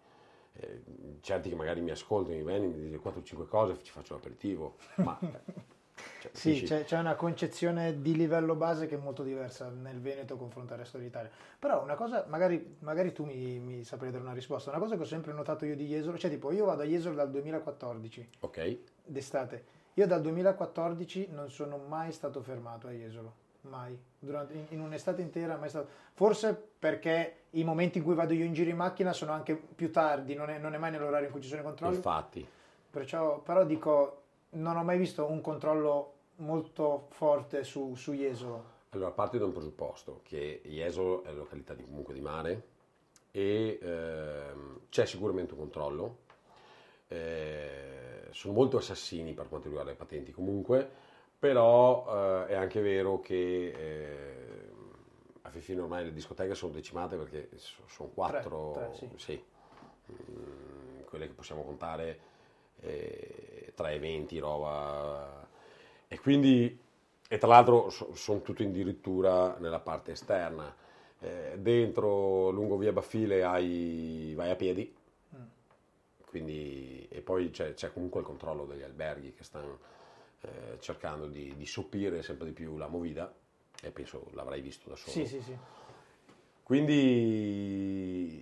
Eh, 0.59 0.83
certi 1.21 1.51
che 1.51 1.55
magari 1.55 1.81
mi 1.81 1.91
ascoltano 1.91 2.37
in 2.37 2.45
Veneto 2.45 2.77
mi 2.77 2.91
dicono 2.91 3.17
4-5 3.17 3.47
cose, 3.47 3.83
ci 3.83 3.93
faccio 3.93 4.15
l'aperitivo, 4.15 4.77
ma... 4.97 5.19
Cioè, 6.21 6.31
sì, 6.35 6.63
c'è, 6.63 6.85
c'è, 6.85 6.99
una 6.99 7.15
concezione 7.15 8.01
di 8.03 8.15
livello 8.15 8.55
base 8.55 8.87
che 8.87 8.97
è 8.97 8.99
molto 8.99 9.23
diversa 9.23 9.71
nel 9.71 10.01
Veneto 10.01 10.37
confronto 10.37 10.75
al 10.75 10.81
resto 10.81 10.99
d'Italia. 10.99 11.31
Però 11.59 11.83
una 11.83 11.95
cosa, 11.95 12.27
magari, 12.29 12.77
magari 12.81 13.13
tu 13.13 13.25
mi, 13.25 13.59
mi 13.59 13.83
saprai 13.83 14.11
dare 14.11 14.23
una 14.23 14.35
risposta, 14.35 14.71
una 14.71 14.79
cosa 14.79 14.97
che 14.97 15.03
ho 15.03 15.07
sempre 15.07 15.33
notato 15.33 15.65
io 15.65 15.75
di 15.75 15.87
Jesolo, 15.87 16.19
cioè 16.19 16.31
tipo 16.31 16.53
io 16.53 16.67
vado 16.67 16.83
a 16.83 16.85
Jesolo 16.85 17.15
dal 17.15 17.31
2014, 17.31 18.29
ok, 18.41 18.79
d'estate, 19.05 19.65
io 19.99 20.07
dal 20.07 20.21
2014 20.21 21.29
non 21.33 21.51
sono 21.51 21.79
mai 21.79 22.13
stato 22.13 22.43
fermato 22.43 22.87
a 22.87 22.91
Jesolo, 22.91 23.33
mai. 23.63 23.99
Durante, 24.19 24.67
in 24.69 24.81
un'estate 24.81 25.23
intera 25.23 25.57
mai 25.57 25.71
stato. 25.71 25.89
Forse 26.13 26.55
perché 26.79 27.45
i 27.51 27.65
momenti 27.65 27.97
in 27.97 28.05
cui 28.05 28.15
vado 28.15 28.35
io 28.35 28.45
in 28.45 28.53
giro 28.53 28.69
in 28.69 28.77
macchina 28.77 29.15
sono 29.15 29.33
anche 29.33 29.55
più 29.55 29.91
tardi, 29.91 30.35
non 30.35 30.51
è, 30.51 30.59
non 30.59 30.75
è 30.75 30.79
mai 30.79 30.91
nell'orario 30.91 31.29
in 31.29 31.33
cui 31.33 31.41
ci 31.41 31.49
sono 31.49 31.63
i 31.63 31.65
controlli. 31.65 31.97
Infatti. 31.97 32.47
Perciò, 32.91 33.41
però 33.41 33.65
dico, 33.65 34.23
non 34.51 34.77
ho 34.77 34.85
mai 34.85 34.99
visto 34.99 35.25
un 35.25 35.41
controllo 35.41 36.13
molto 36.37 37.07
forte 37.11 37.65
su, 37.65 37.95
su 37.95 38.13
Jesolo. 38.13 38.75
Allora, 38.91 39.13
parti 39.13 39.39
da 39.39 39.47
un 39.47 39.53
presupposto 39.53 40.21
che 40.25 40.61
Jesolo 40.65 41.23
è 41.25 41.31
una 41.31 41.39
località 41.39 41.73
di, 41.73 41.85
comunque 41.85 42.13
di 42.13 42.21
mare 42.21 42.67
e 43.31 43.79
ehm, 43.81 44.81
c'è 44.91 45.07
sicuramente 45.07 45.55
un 45.55 45.61
controllo. 45.61 46.17
Eh, 47.09 48.29
sono 48.31 48.55
molto 48.55 48.77
assassini 48.77 49.33
per 49.33 49.49
quanto 49.49 49.69
riguarda 49.69 49.91
le 49.91 49.97
patenti 49.97 50.33
comunque, 50.33 50.89
però 51.39 52.45
eh, 52.45 52.47
è 52.49 52.55
anche 52.55 52.81
vero 52.81 53.21
che 53.21 53.69
eh, 53.69 54.71
a 55.43 55.51
Fifino 55.51 55.83
ormai 55.83 56.05
le 56.05 56.13
discoteche 56.13 56.55
sono 56.55 56.73
decimate 56.73 57.17
perché 57.17 57.51
sono 57.87 58.11
quattro, 58.13 58.73
tre, 58.75 58.91
tre, 58.91 58.97
sì. 58.97 59.11
sì. 59.17 59.45
Mm, 60.13 61.03
quelle 61.05 61.27
che 61.27 61.33
possiamo 61.33 61.63
contare 61.63 62.19
eh, 62.81 63.73
tra 63.75 63.93
eventi, 63.93 64.39
roba, 64.39 65.47
e 66.09 66.19
quindi, 66.21 66.79
e 67.29 67.39
tra 67.39 67.49
l'altro 67.49 67.91
so, 67.91 68.15
sono 68.15 68.43
tutto 68.43 68.63
addirittura 68.63 69.57
nella 69.59 69.81
parte 69.81 70.13
esterna. 70.13 70.75
Eh, 71.21 71.55
dentro, 71.59 72.51
lungo 72.51 72.77
via 72.77 72.93
Baffile, 72.93 73.43
hai, 73.43 74.33
vai 74.37 74.51
a 74.51 74.57
piedi, 74.57 74.95
quindi, 76.37 77.09
e 77.11 77.23
poi 77.23 77.49
c'è, 77.51 77.73
c'è, 77.73 77.91
comunque 77.91 78.21
il 78.21 78.27
controllo 78.27 78.67
degli 78.67 78.83
alberghi 78.83 79.33
che 79.33 79.43
stanno 79.43 79.79
eh, 80.43 80.77
cercando 80.81 81.27
di, 81.27 81.55
di, 81.57 81.65
sopire 81.65 82.23
sempre 82.23 82.45
di 82.49 82.53
più 82.53 82.77
la 82.77 82.89
movida 82.89 83.35
e 83.83 83.91
penso 83.91 84.27
l'avrai 84.35 84.61
visto 84.61 84.91
da 84.91 84.97
solo. 84.97 85.13
Sì, 85.13 85.25
sì, 85.27 85.41
sì. 85.41 85.57
Quindi 86.63 88.37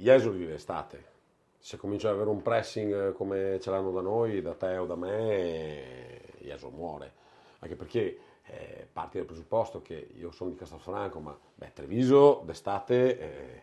Jesolo 0.00 0.32
vive 0.32 0.54
estate. 0.54 1.14
Se 1.60 1.76
comincia 1.76 2.08
ad 2.08 2.16
avere 2.16 2.30
un 2.30 2.42
pressing 2.42 3.12
come 3.12 3.60
ce 3.60 3.70
l'hanno 3.70 3.92
da 3.92 4.00
noi, 4.00 4.42
da 4.42 4.54
te 4.54 4.76
o 4.76 4.86
da 4.86 4.96
me, 4.96 6.22
Jesolo 6.40 6.74
muore. 6.74 7.12
Anche 7.60 7.76
perché 7.76 8.18
eh, 8.46 8.88
parti 8.92 9.18
dal 9.18 9.26
presupposto 9.26 9.80
che 9.80 10.08
io 10.16 10.32
sono 10.32 10.50
di 10.50 10.56
Castelfranco, 10.56 11.20
ma 11.20 11.38
beh, 11.54 11.72
Treviso 11.72 12.42
d'estate 12.44 13.18
eh, 13.18 13.62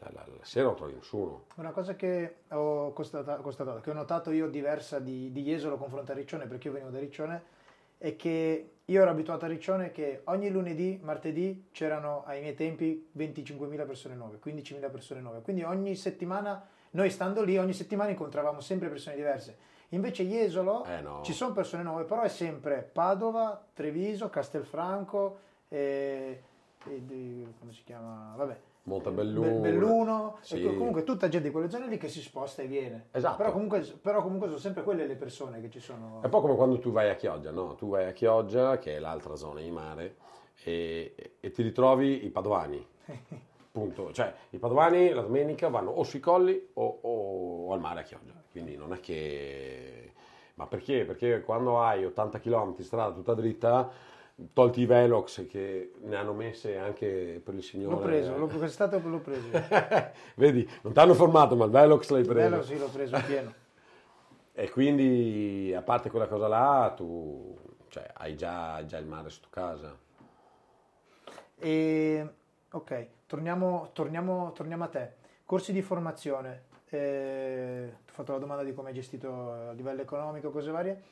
la, 0.00 0.10
la, 0.12 0.24
la, 0.26 0.44
sera 0.44 0.66
non 0.66 0.76
trovi 0.76 0.94
nessuno. 0.94 1.44
Una 1.56 1.70
cosa 1.70 1.94
che 1.94 2.36
ho 2.48 2.92
constatato, 2.92 3.42
constatato, 3.42 3.80
che 3.80 3.90
ho 3.90 3.94
notato 3.94 4.30
io 4.30 4.48
diversa 4.48 4.98
di, 4.98 5.30
di 5.30 5.42
Jesolo 5.42 5.76
confronto 5.76 6.12
a 6.12 6.14
Riccione, 6.14 6.46
perché 6.46 6.68
io 6.68 6.72
venivo 6.72 6.90
da 6.90 6.98
Riccione, 6.98 7.42
è 7.98 8.16
che 8.16 8.70
io 8.84 9.02
ero 9.02 9.10
abituato 9.10 9.44
a 9.44 9.48
Riccione 9.48 9.92
che 9.92 10.22
ogni 10.24 10.50
lunedì, 10.50 10.98
martedì 11.02 11.68
c'erano 11.70 12.24
ai 12.24 12.40
miei 12.40 12.54
tempi 12.54 13.10
25.000 13.16 13.86
persone 13.86 14.14
nuove, 14.14 14.38
15.000 14.42 14.90
persone 14.90 15.20
nuove. 15.20 15.42
Quindi 15.42 15.62
ogni 15.62 15.94
settimana, 15.94 16.66
noi 16.90 17.10
stando 17.10 17.42
lì, 17.42 17.58
ogni 17.58 17.74
settimana 17.74 18.10
incontravamo 18.10 18.60
sempre 18.60 18.88
persone 18.88 19.16
diverse. 19.16 19.68
Invece 19.90 20.24
Jesolo 20.24 20.84
eh 20.84 21.00
no. 21.00 21.20
ci 21.22 21.32
sono 21.32 21.52
persone 21.52 21.82
nuove, 21.82 22.04
però 22.04 22.22
è 22.22 22.28
sempre 22.28 22.80
Padova, 22.80 23.62
Treviso, 23.74 24.30
Castelfranco, 24.30 25.38
e, 25.68 26.42
e, 26.86 27.46
come 27.58 27.72
si 27.72 27.82
chiama? 27.84 28.32
Vabbè. 28.36 28.68
Montebelluno, 28.90 29.60
Belluno, 29.60 30.38
sì. 30.40 30.62
comunque 30.62 31.04
tutta 31.04 31.28
gente 31.28 31.46
di 31.46 31.52
quelle 31.52 31.70
zone 31.70 31.86
lì 31.86 31.96
che 31.96 32.08
si 32.08 32.20
sposta 32.20 32.62
e 32.62 32.66
viene. 32.66 33.06
Esatto. 33.12 33.36
Però 33.36 33.52
comunque, 33.52 33.80
però 34.00 34.22
comunque, 34.22 34.48
sono 34.48 34.58
sempre 34.58 34.82
quelle 34.82 35.06
le 35.06 35.14
persone 35.14 35.60
che 35.60 35.70
ci 35.70 35.78
sono. 35.78 36.18
È 36.20 36.24
un 36.24 36.30
po' 36.30 36.40
come 36.40 36.56
quando 36.56 36.78
tu 36.78 36.90
vai 36.90 37.08
a 37.08 37.14
Chioggia, 37.14 37.52
no? 37.52 37.76
Tu 37.76 37.88
vai 37.88 38.06
a 38.06 38.12
Chioggia, 38.12 38.78
che 38.78 38.96
è 38.96 38.98
l'altra 38.98 39.36
zona 39.36 39.60
di 39.60 39.70
mare, 39.70 40.16
e, 40.64 41.14
e 41.38 41.50
ti 41.50 41.62
ritrovi 41.62 42.24
i 42.24 42.30
padovani. 42.30 42.84
Punto. 43.70 44.12
Cioè, 44.12 44.34
i 44.50 44.58
padovani 44.58 45.10
la 45.10 45.22
domenica 45.22 45.68
vanno 45.68 45.90
o 45.90 46.02
sui 46.02 46.18
colli 46.18 46.70
o, 46.74 46.98
o, 47.02 47.72
al 47.72 47.78
mare 47.80 48.00
a 48.00 48.02
Chioggia. 48.02 48.34
Quindi 48.50 48.76
non 48.76 48.92
è 48.92 48.98
che... 48.98 50.12
Ma 50.54 50.66
perché? 50.66 51.04
Perché 51.04 51.42
quando 51.42 51.80
hai 51.80 52.04
80 52.04 52.40
km 52.40 52.74
di 52.74 52.82
strada 52.82 53.14
tutta 53.14 53.34
dritta, 53.34 53.90
tolti 54.52 54.80
i 54.80 54.86
Velox 54.86 55.46
che 55.46 55.92
ne 56.00 56.16
hanno 56.16 56.32
messe 56.32 56.78
anche 56.78 57.40
per 57.44 57.54
il 57.54 57.62
signore. 57.62 57.94
L'ho 57.94 58.00
preso, 58.00 58.36
l'ho, 58.36 58.46
quest'estate 58.46 59.00
l'ho 59.00 59.18
preso. 59.18 59.48
Vedi, 60.36 60.68
non 60.82 60.92
ti 60.92 60.98
hanno 60.98 61.14
formato, 61.14 61.56
ma 61.56 61.64
il 61.64 61.70
Velox 61.70 62.08
l'hai 62.10 62.24
preso. 62.24 62.44
Il 62.44 62.50
Velox 62.50 62.66
sì, 62.66 62.78
l'ho 62.78 62.88
preso 62.88 63.22
pieno. 63.26 63.54
e 64.52 64.70
quindi, 64.70 65.72
a 65.76 65.82
parte 65.82 66.10
quella 66.10 66.26
cosa 66.26 66.48
là, 66.48 66.92
tu 66.96 67.58
cioè, 67.88 68.08
hai 68.14 68.36
già, 68.36 68.84
già 68.86 68.98
il 68.98 69.06
mare 69.06 69.28
sotto 69.30 69.48
casa. 69.50 69.96
E, 71.58 72.28
ok, 72.70 73.06
torniamo, 73.26 73.90
torniamo, 73.92 74.52
torniamo 74.52 74.84
a 74.84 74.88
te. 74.88 75.14
Corsi 75.44 75.72
di 75.72 75.82
formazione. 75.82 76.68
Eh, 76.88 77.92
ti 78.04 78.10
ho 78.10 78.14
fatto 78.14 78.32
la 78.32 78.38
domanda 78.38 78.64
di 78.64 78.72
come 78.72 78.88
hai 78.88 78.94
gestito 78.94 79.52
a 79.52 79.72
livello 79.72 80.00
economico, 80.00 80.50
cose 80.50 80.70
varie. 80.70 81.02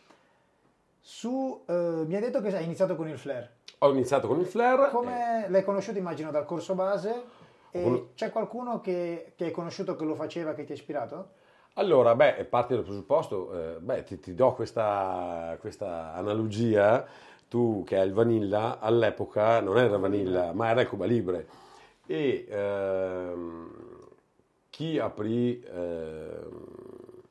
Su, 1.11 1.65
eh, 1.67 1.73
mi 1.73 2.17
hai 2.17 2.21
detto 2.21 2.43
che 2.43 2.55
hai 2.55 2.65
iniziato 2.65 2.95
con 2.95 3.09
il 3.09 3.17
flare. 3.17 3.61
Ho 3.79 3.91
iniziato 3.91 4.29
con 4.29 4.41
il 4.41 4.45
flare. 4.45 4.91
Come 4.91 5.47
l'hai 5.49 5.65
conosciuto, 5.65 5.97
immagino, 5.97 6.31
dal 6.31 6.45
corso 6.45 6.75
base? 6.75 7.23
E 7.71 7.83
con... 7.83 8.09
c'è 8.15 8.31
qualcuno 8.31 8.83
che, 8.83 9.33
che 9.35 9.47
hai 9.47 9.51
conosciuto 9.51 9.97
che 9.97 10.05
lo 10.05 10.15
faceva, 10.15 10.53
che 10.53 10.65
ti 10.65 10.73
ha 10.73 10.75
ispirato? 10.75 11.31
Allora, 11.77 12.15
beh, 12.15 12.45
parti 12.45 12.75
dal 12.75 12.83
presupposto, 12.83 13.77
eh, 13.77 13.81
beh, 13.81 14.05
ti, 14.05 14.21
ti, 14.21 14.35
do 14.35 14.53
questa, 14.53 15.57
questa 15.61 16.13
analogia, 16.13 17.07
tu 17.49 17.85
che 17.87 17.99
hai 17.99 18.07
il 18.07 18.13
Vanilla, 18.13 18.79
all'epoca 18.79 19.61
non 19.61 19.79
era 19.79 19.97
Vanilla, 19.97 20.53
ma 20.53 20.69
era 20.69 20.83
il 20.83 20.89
Cuba 20.89 21.07
Libre. 21.07 21.47
E 22.05 22.47
ehm, 22.47 23.71
chi 24.69 24.99
aprì 24.99 25.59
eh, 25.63 26.39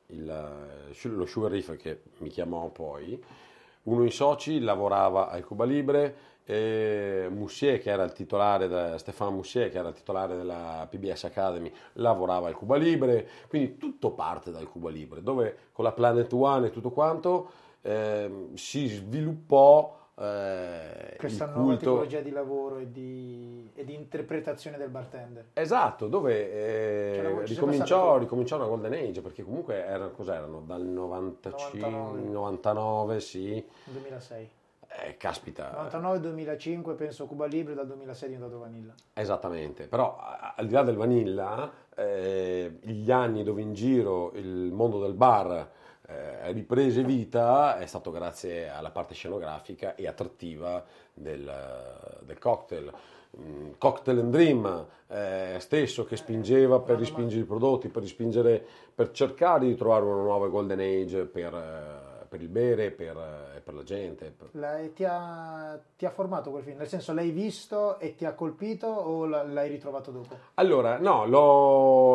il, 0.06 0.90
lo 1.02 1.26
Sugar 1.26 1.52
Reef, 1.52 1.76
che 1.76 2.00
mi 2.18 2.28
chiamò 2.28 2.70
poi, 2.70 3.46
uno 3.84 4.00
dei 4.02 4.10
soci 4.10 4.60
lavorava 4.60 5.28
al 5.28 5.44
Cuba 5.44 5.64
Libre, 5.64 6.14
Moussier, 6.48 7.78
che 7.78 7.90
era 7.90 8.04
il 8.04 8.12
titolare, 8.12 8.68
de, 8.68 8.94
Stefano 8.98 9.32
Moussier, 9.32 9.70
che 9.70 9.78
era 9.78 9.88
il 9.88 9.94
titolare 9.94 10.34
della 10.34 10.86
PBS 10.88 11.24
Academy, 11.24 11.70
lavorava 11.94 12.48
al 12.48 12.54
Cuba 12.54 12.76
Libre, 12.76 13.28
quindi 13.48 13.76
tutto 13.76 14.12
parte 14.12 14.50
dal 14.50 14.68
Cuba 14.68 14.88
Libre, 14.88 15.22
dove 15.22 15.56
con 15.72 15.84
la 15.84 15.92
Planet 15.92 16.32
One 16.32 16.68
e 16.68 16.70
tutto 16.70 16.90
quanto 16.90 17.50
eh, 17.82 18.48
si 18.54 18.86
sviluppò 18.86 19.97
eh, 20.20 21.14
questa 21.16 21.46
nuova 21.46 21.76
tipologia 21.76 22.20
di 22.20 22.30
lavoro 22.30 22.78
e 22.78 22.90
di, 22.90 23.70
e 23.74 23.84
di, 23.84 23.94
interpretazione 23.94 24.76
del 24.76 24.88
bartender. 24.88 25.50
Esatto, 25.52 26.08
dove 26.08 27.12
eh, 27.12 27.22
cioè, 27.22 27.46
ricominciò, 27.46 28.18
ricominciò, 28.18 28.56
una 28.56 28.66
golden 28.66 28.92
age, 28.94 29.20
perché 29.20 29.44
comunque 29.44 29.84
erano, 29.84 30.10
cos'erano? 30.10 30.60
Dal 30.66 30.82
95, 30.82 31.78
99, 31.78 32.30
99 32.30 33.20
sì. 33.20 33.64
2006. 33.84 34.50
Eh, 34.90 35.16
caspita. 35.16 35.88
99-2005 35.92 36.96
penso 36.96 37.26
Cuba 37.26 37.46
Libre, 37.46 37.74
dal 37.74 37.86
2006 37.86 38.28
è 38.28 38.32
diventato 38.32 38.58
Vanilla. 38.58 38.94
Esattamente, 39.12 39.86
però 39.86 40.18
al 40.56 40.66
di 40.66 40.72
là 40.72 40.82
del 40.82 40.96
Vanilla, 40.96 41.70
eh, 41.94 42.78
gli 42.80 43.10
anni 43.10 43.44
dove 43.44 43.60
in 43.60 43.74
giro 43.74 44.32
il 44.34 44.72
mondo 44.72 44.98
del 45.00 45.14
bar 45.14 45.70
eh, 46.10 46.52
riprese 46.52 47.04
vita 47.04 47.78
è 47.78 47.86
stato 47.86 48.10
grazie 48.10 48.70
alla 48.70 48.90
parte 48.90 49.12
scenografica 49.12 49.94
e 49.94 50.06
attrattiva 50.06 50.82
del, 51.12 52.18
del 52.24 52.38
cocktail. 52.38 52.90
Mm, 53.38 53.72
cocktail 53.76 54.18
and 54.20 54.32
Dream 54.32 54.86
eh, 55.08 55.56
stesso 55.58 56.06
che 56.06 56.16
spingeva 56.16 56.80
per 56.80 56.96
rispingere 56.98 57.42
i 57.42 57.44
prodotti, 57.44 57.88
per, 57.88 58.02
rispingere, 58.02 58.64
per 58.94 59.10
cercare 59.10 59.66
di 59.66 59.76
trovare 59.76 60.04
una 60.04 60.22
nuova 60.22 60.48
golden 60.48 60.80
age 60.80 61.24
per, 61.24 61.54
eh, 61.54 61.97
per 62.28 62.40
il 62.42 62.48
bere 62.48 62.86
e 62.86 62.90
per, 62.90 63.60
per, 63.64 63.74
la 63.74 63.82
gente. 63.82 64.34
Lei, 64.52 64.92
ti, 64.92 65.04
ha, 65.04 65.80
ti, 65.96 66.04
ha, 66.04 66.10
formato 66.10 66.50
quel 66.50 66.62
film? 66.62 66.78
Nel 66.78 66.88
senso 66.88 67.12
l'hai 67.12 67.30
visto 67.30 67.98
e 67.98 68.14
ti 68.14 68.24
ha 68.24 68.34
colpito 68.34 68.86
o 68.86 69.24
l'hai 69.26 69.68
ritrovato 69.68 70.10
dopo? 70.10 70.36
Allora, 70.54 70.98
no, 70.98 71.24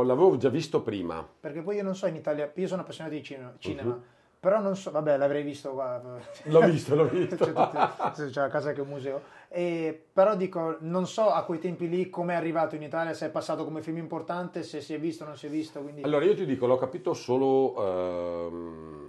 l'avevo 0.04 0.38
già 0.38 0.49
visto 0.49 0.82
prima. 0.82 1.28
Perché 1.39 1.62
poi 1.62 1.78
io 1.78 1.84
non 1.84 1.95
so 1.95 2.06
in 2.06 2.15
Italia, 2.15 2.52
io 2.54 2.67
sono 2.67 2.82
appassionato 2.82 3.15
di 3.15 3.23
cinema. 3.23 3.54
cinema 3.58 3.93
uh-huh 3.93 4.21
però 4.43 4.60
non 4.60 4.76
so, 4.76 4.91
vabbè, 4.91 5.15
l'avrei 5.15 5.41
visto 5.41 5.71
qua. 5.71 6.02
L'ho 6.43 6.62
visto, 6.63 6.95
l'ho 6.95 7.08
visto. 7.08 7.38
c'è, 7.45 7.54
tutti, 7.54 8.30
c'è 8.30 8.41
a 8.41 8.49
casa 8.49 8.73
che 8.73 8.80
è 8.80 8.82
un 8.82 8.89
museo. 8.89 9.21
E, 9.47 10.08
però 10.12 10.36
dico, 10.36 10.76
non 10.82 11.08
so 11.08 11.30
a 11.30 11.43
quei 11.45 11.60
tempi 11.60 11.88
lì 11.88 12.10
come 12.10 12.34
è 12.34 12.36
arrivato 12.36 12.76
in 12.76 12.84
Italia, 12.84 13.13
se 13.13 13.28
è 13.28 13.30
passato 13.30 13.63
come 13.63 13.82
film 13.82 13.99
importante, 13.99 14.63
se 14.63 14.82
si 14.82 14.93
è 14.93 14.99
visto 14.99 15.23
o 15.23 15.28
non 15.28 15.38
si 15.38 15.45
è 15.45 15.49
visto. 15.49 15.80
Quindi... 15.80 16.02
Allora, 16.02 16.26
io 16.26 16.36
ti 16.36 16.45
dico, 16.45 16.65
l'ho 16.65 16.76
capito 16.76 17.13
solo 17.13 17.73
ehm, 17.78 19.03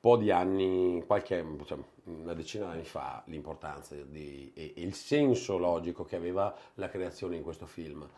po' 0.00 0.16
di 0.16 0.30
anni, 0.30 1.04
qualche, 1.06 1.44
cioè, 1.66 1.78
una 2.04 2.32
decina 2.32 2.66
di 2.66 2.72
anni 2.72 2.84
fa, 2.84 3.22
l'importanza 3.26 3.94
di, 3.94 4.50
e, 4.54 4.72
e, 4.74 4.82
il 4.82 4.94
senso 4.94 5.58
logico 5.58 6.04
che 6.04 6.16
aveva 6.16 6.54
la 6.74 6.88
creazione 6.88 7.36
in 7.36 7.42
questo 7.42 7.66
film. 7.66 8.08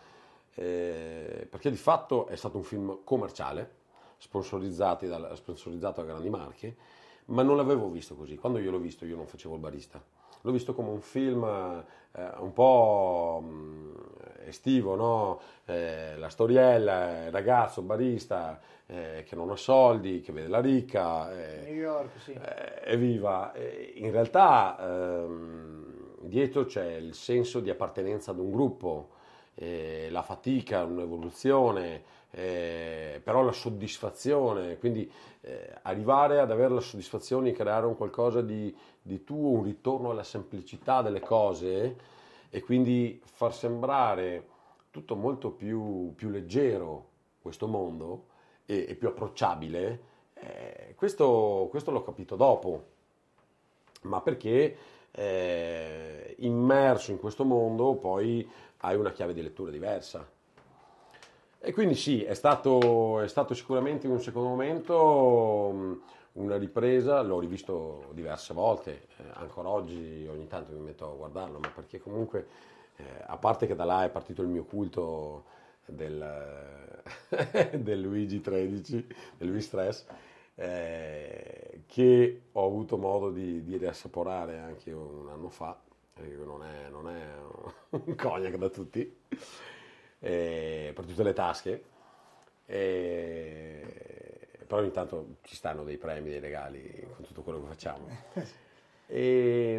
Eh, 0.55 1.47
perché 1.51 1.71
di 1.71 1.77
fatto 1.77 2.27
è 2.27 2.37
stato 2.37 2.59
un 2.59 2.62
film 2.62 2.99
commerciale 3.05 3.81
sponsorizzati 4.18 5.07
dal, 5.07 5.33
sponsorizzato 5.35 6.01
da 6.03 6.07
grandi 6.07 6.31
marche, 6.31 6.77
ma 7.27 7.42
non 7.42 7.57
l'avevo 7.57 7.90
visto 7.90 8.14
così. 8.14 8.37
Quando 8.37 8.61
io 8.61 8.71
l'ho 8.71 8.79
visto 8.79 9.05
io 9.05 9.16
non 9.16 9.27
facevo 9.27 9.55
il 9.55 9.61
barista. 9.61 10.01
L'ho 10.42 10.53
visto 10.53 10.75
come 10.75 10.90
un 10.90 11.01
film 11.01 11.45
eh, 11.45 12.31
un 12.38 12.53
po' 12.53 13.42
mm, 13.42 13.95
estivo, 14.46 14.94
no? 14.94 15.40
eh, 15.66 16.16
la 16.16 16.28
storiella, 16.28 17.26
il 17.26 17.31
ragazzo 17.31 17.83
barista 17.83 18.61
eh, 18.87 19.24
che 19.26 19.37
non 19.37 19.50
ha 19.50 19.57
soldi, 19.57 20.20
che 20.20 20.33
vede 20.33 20.48
la 20.48 20.61
ricca, 20.61 21.33
eh, 21.33 21.70
New 21.70 21.74
York, 21.74 22.20
sì. 22.20 22.33
Eh, 22.85 22.96
viva. 22.96 23.52
in 23.94 24.11
realtà 24.11 24.76
ehm, 24.81 25.85
dietro 26.20 26.64
c'è 26.64 26.94
il 26.94 27.14
senso 27.14 27.61
di 27.61 27.70
appartenenza 27.70 28.31
ad 28.31 28.38
un 28.38 28.50
gruppo, 28.50 29.09
eh, 29.55 30.09
la 30.11 30.22
fatica, 30.22 30.85
un'evoluzione, 30.85 32.02
eh, 32.31 33.20
però 33.22 33.42
la 33.42 33.52
soddisfazione, 33.52 34.78
quindi 34.78 35.11
eh, 35.42 35.70
arrivare 35.83 36.40
ad 36.40 36.50
avere 36.50 36.74
la 36.74 36.81
soddisfazione 36.81 37.50
di 37.50 37.56
creare 37.56 37.87
un 37.87 37.96
qualcosa 37.96 38.40
di, 38.40 38.75
di, 39.00 39.23
tuo, 39.25 39.50
un 39.50 39.64
ritorno 39.64 40.10
alla 40.10 40.23
semplicità 40.23 41.02
delle 41.02 41.21
cose 41.21 41.96
e 42.55 42.61
quindi 42.61 43.19
far 43.25 43.55
sembrare 43.55 44.46
tutto 44.90 45.17
molto 45.17 45.53
più, 45.53 46.13
più 46.15 46.29
leggero 46.29 47.07
questo 47.40 47.67
mondo 47.67 48.27
e, 48.67 48.85
e 48.90 48.94
più 48.94 49.09
approcciabile, 49.09 50.03
eh, 50.35 50.92
questo, 50.94 51.69
questo, 51.71 51.90
l'ho 51.90 52.03
capito 52.03 52.37
dopo, 52.37 52.85
ma 54.03 54.21
perché 54.21 54.77
eh, 55.13 56.35
immerso 56.40 57.11
in 57.11 57.19
questo 57.19 57.44
mondo 57.44 57.94
poi 57.94 58.46
hai 58.79 58.96
una 58.96 59.13
chiave 59.13 59.33
di 59.33 59.40
lettura 59.40 59.71
diversa. 59.71 60.29
E 61.59 61.73
quindi 61.73 61.94
sì, 61.94 62.23
è 62.23 62.35
stato, 62.35 63.21
è 63.21 63.29
stato 63.29 63.55
sicuramente 63.55 64.07
in 64.07 64.13
un 64.13 64.21
secondo 64.21 64.50
momento 64.50 65.71
mm, 65.73 65.92
una 66.35 66.56
ripresa, 66.56 67.20
l'ho 67.22 67.38
rivisto 67.38 68.10
diverse 68.12 68.54
volte, 68.54 69.08
eh, 69.18 69.24
ancora 69.35 69.68
oggi 69.68 70.26
ogni 70.30 70.46
tanto 70.46 70.72
mi 70.72 70.80
metto 70.80 71.10
a 71.10 71.14
guardarlo, 71.14 71.58
ma 71.58 71.68
perché 71.68 72.00
comunque, 72.00 72.46
eh, 72.96 73.04
a 73.26 73.37
parte 73.37 73.66
che 73.66 73.74
da 73.74 73.85
là 73.85 74.04
è 74.04 74.10
partito 74.10 74.42
il 74.42 74.48
mio 74.48 74.64
culto 74.64 75.44
del, 75.85 77.02
del 77.76 78.00
Luigi 78.00 78.40
13, 78.40 79.06
del 79.37 79.48
Luigi 79.48 79.64
Stress, 79.64 80.06
eh, 80.54 81.83
che 81.87 82.42
ho 82.52 82.66
avuto 82.66 82.96
modo 82.96 83.30
di, 83.30 83.62
di 83.62 83.76
riassaporare 83.76 84.58
anche 84.58 84.92
un 84.92 85.28
anno 85.30 85.48
fa, 85.50 85.78
perché 86.14 86.35
non 86.37 86.62
è, 86.62 86.88
non 86.90 87.08
è 87.08 87.26
un 87.90 88.14
cognac 88.16 88.56
da 88.56 88.68
tutti, 88.70 89.18
eh, 90.18 90.92
per 90.94 91.04
tutte 91.04 91.22
le 91.22 91.33
tasche, 91.33 91.85
eh, 92.66 94.42
però 94.73 94.81
ogni 94.81 94.90
tanto 94.90 95.37
ci 95.42 95.54
stanno 95.54 95.85
dei 95.85 95.98
premi, 95.98 96.31
dei 96.31 96.40
regali 96.40 97.06
con 97.14 97.27
tutto 97.27 97.42
quello 97.42 97.60
che 97.60 97.66
facciamo. 97.66 98.08
E, 99.04 99.79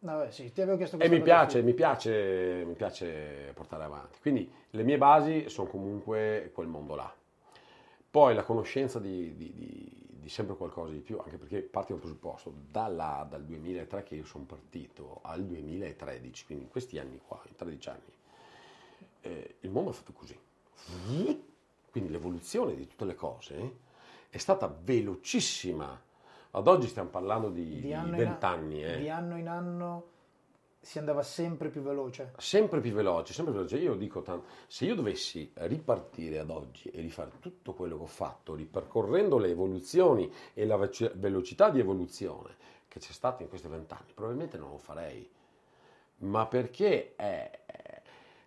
No, 0.00 0.28
sì, 0.30 0.50
ti 0.50 0.60
avevo 0.60 0.76
chiesto 0.76 0.98
e 0.98 1.08
mi 1.08 1.22
piace, 1.22 1.62
mi, 1.62 1.72
piace, 1.72 2.64
mi 2.66 2.74
piace 2.74 3.52
portare 3.54 3.84
avanti. 3.84 4.18
Quindi 4.20 4.52
le 4.70 4.82
mie 4.82 4.98
basi 4.98 5.48
sono 5.48 5.68
comunque 5.68 6.50
quel 6.52 6.66
mondo 6.66 6.96
là. 6.96 7.14
Poi 8.10 8.34
la 8.34 8.42
conoscenza 8.42 8.98
di, 8.98 9.36
di, 9.36 9.52
di, 9.54 9.88
di 10.08 10.28
sempre 10.28 10.56
qualcosa 10.56 10.90
di 10.90 10.98
più, 10.98 11.18
anche 11.18 11.36
perché 11.36 11.60
parte 11.60 11.90
da 11.90 11.94
un 11.94 12.00
presupposto, 12.00 12.52
da 12.68 12.88
là, 12.88 13.24
dal 13.30 13.44
2003 13.44 14.02
che 14.02 14.16
io 14.16 14.24
sono 14.24 14.42
partito 14.42 15.20
al 15.22 15.44
2013, 15.44 16.46
quindi 16.46 16.64
in 16.64 16.70
questi 16.70 16.98
anni 16.98 17.20
qua, 17.24 17.40
in 17.46 17.54
13 17.54 17.88
anni, 17.88 18.12
eh, 19.20 19.54
il 19.60 19.70
mondo 19.70 19.90
è 19.90 19.92
fatto 19.92 20.12
così. 20.12 20.36
Quindi 21.92 22.10
l'evoluzione 22.10 22.74
di 22.74 22.88
tutte 22.88 23.04
le 23.04 23.14
cose 23.14 23.76
è 24.28 24.38
stata 24.38 24.66
velocissima 24.66 26.00
ad 26.54 26.66
oggi 26.66 26.86
stiamo 26.86 27.08
parlando 27.08 27.48
di, 27.48 27.80
di 27.80 27.88
20 27.92 28.44
anni. 28.44 28.84
Eh. 28.84 28.98
Di 28.98 29.08
anno 29.08 29.38
in 29.38 29.48
anno 29.48 30.10
si 30.80 30.98
andava 30.98 31.22
sempre 31.22 31.70
più 31.70 31.80
veloce. 31.80 32.32
Sempre 32.36 32.80
più 32.80 32.92
veloce, 32.92 33.32
sempre 33.32 33.54
più 33.54 33.62
veloce. 33.62 33.82
Io 33.82 33.94
dico 33.94 34.20
tanto, 34.20 34.46
se 34.66 34.84
io 34.84 34.94
dovessi 34.94 35.50
ripartire 35.54 36.40
ad 36.40 36.50
oggi 36.50 36.90
e 36.90 37.00
rifare 37.00 37.30
tutto 37.38 37.72
quello 37.72 37.96
che 37.96 38.02
ho 38.02 38.06
fatto, 38.06 38.54
ripercorrendo 38.54 39.38
le 39.38 39.48
evoluzioni 39.48 40.30
e 40.52 40.66
la 40.66 40.76
velocità 40.76 41.70
di 41.70 41.78
evoluzione 41.78 42.56
che 42.88 42.98
c'è 42.98 43.12
stata 43.12 43.42
in 43.42 43.48
questi 43.48 43.68
vent'anni, 43.68 44.12
probabilmente 44.12 44.58
non 44.58 44.70
lo 44.70 44.78
farei. 44.78 45.26
Ma 46.18 46.46
perché 46.46 47.14
è... 47.16 47.60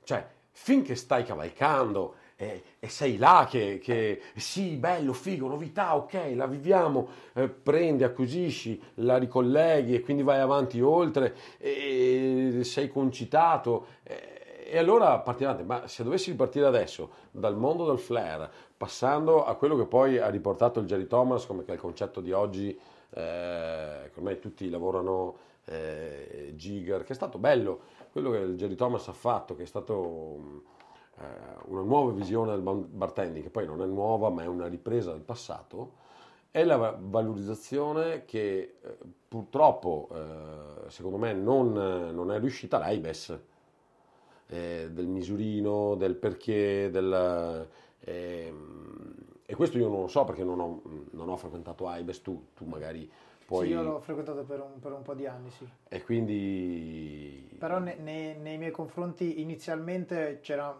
Cioè, 0.04 0.28
finché 0.52 0.94
stai 0.96 1.24
cavalcando 1.24 2.18
e, 2.36 2.64
e 2.80 2.90
sei 2.90 3.18
là 3.18 3.48
che, 3.50 3.80
che, 3.82 4.22
sì, 4.36 4.76
bello, 4.76 5.14
figo, 5.14 5.48
novità, 5.48 5.96
ok, 5.96 6.34
la 6.36 6.48
viviamo, 6.48 7.08
eh, 7.34 7.48
prendi, 7.48 8.04
acquisisci, 8.04 8.82
la 8.96 9.18
ricolleghi 9.18 9.96
e 9.96 10.02
quindi 10.02 10.24
vai 10.24 10.40
avanti 10.40 10.82
oltre 10.82 11.36
e, 11.58 12.60
e 12.60 12.64
sei 12.64 12.90
concitato. 12.90 13.88
E, 14.04 14.34
e 14.68 14.78
allora 14.80 15.20
partiamo 15.20 15.64
ma 15.64 15.88
se 15.88 16.04
dovessi 16.04 16.32
ripartire 16.32 16.66
adesso 16.66 17.12
dal 17.32 17.56
mondo 17.56 17.86
del 17.86 18.00
flare, 18.00 18.50
passando 18.76 19.46
a 19.46 19.56
quello 19.56 19.78
che 19.78 19.86
poi 19.86 20.18
ha 20.18 20.28
riportato 20.30 20.80
il 20.80 20.88
Jerry 20.88 21.08
Thomas, 21.08 21.46
come 21.46 21.64
che 21.64 21.72
è 21.72 21.76
il 21.76 21.80
concetto 21.80 22.20
di 22.20 22.32
oggi, 22.32 22.78
eh, 23.12 24.12
ormai 24.16 24.40
tutti 24.40 24.70
lavorano 24.70 25.38
eh, 25.66 26.54
Giger, 26.56 27.04
che 27.04 27.14
è 27.14 27.16
stato 27.16 27.38
bello, 27.38 27.80
quello 28.12 28.32
che 28.32 28.38
il 28.38 28.56
Jerry 28.56 28.76
Thomas 28.76 29.08
ha 29.08 29.14
fatto, 29.14 29.56
che 29.56 29.64
è 29.64 29.68
stato 29.68 30.64
eh, 30.72 30.84
una 31.66 31.82
nuova 31.82 32.12
visione 32.12 32.52
del 32.52 32.62
bartending, 32.62 33.44
che 33.44 33.50
poi 33.50 33.66
non 33.66 33.82
è 33.82 33.86
nuova 33.86 34.30
ma 34.30 34.44
è 34.44 34.48
una 34.48 34.68
ripresa 34.68 35.12
del 35.12 35.22
passato, 35.22 36.04
è 36.52 36.64
la 36.64 36.98
valorizzazione 36.98 38.24
che 38.26 38.78
eh, 38.82 38.98
purtroppo, 39.28 40.10
eh, 40.14 40.90
secondo 40.90 41.18
me, 41.18 41.34
non, 41.34 41.74
non, 41.74 42.32
è 42.32 42.40
riuscita 42.40 42.78
l'AIBES, 42.78 43.40
eh, 44.48 44.90
del 44.92 45.08
misurino, 45.08 45.96
del 45.96 46.16
perché, 46.16 46.90
del, 46.90 47.68
ehm, 48.00 49.16
e 49.46 49.56
questo 49.56 49.78
io 49.78 49.90
non 49.90 50.02
lo 50.02 50.08
so 50.08 50.24
perché 50.24 50.44
non 50.44 50.60
ho, 50.60 50.82
non 51.12 51.30
ho 51.30 51.36
frequentato 51.36 51.88
AIBES, 51.88 52.22
tu, 52.22 52.46
tu 52.54 52.66
magari 52.66 53.10
poi... 53.46 53.68
Sì, 53.68 53.74
io 53.74 53.84
l'ho 53.84 54.00
frequentato 54.00 54.44
per 54.44 54.60
un, 54.60 54.80
per 54.80 54.92
un, 54.92 55.04
po' 55.04 55.14
di 55.14 55.28
anni, 55.28 55.52
sì. 55.52 55.70
E 55.88 56.04
quindi... 56.04 57.56
Però 57.60 57.78
ne, 57.78 57.96
ne, 57.96 58.34
nei 58.36 58.58
miei 58.58 58.72
confronti 58.72 59.40
inizialmente 59.40 60.40
c'era 60.42 60.76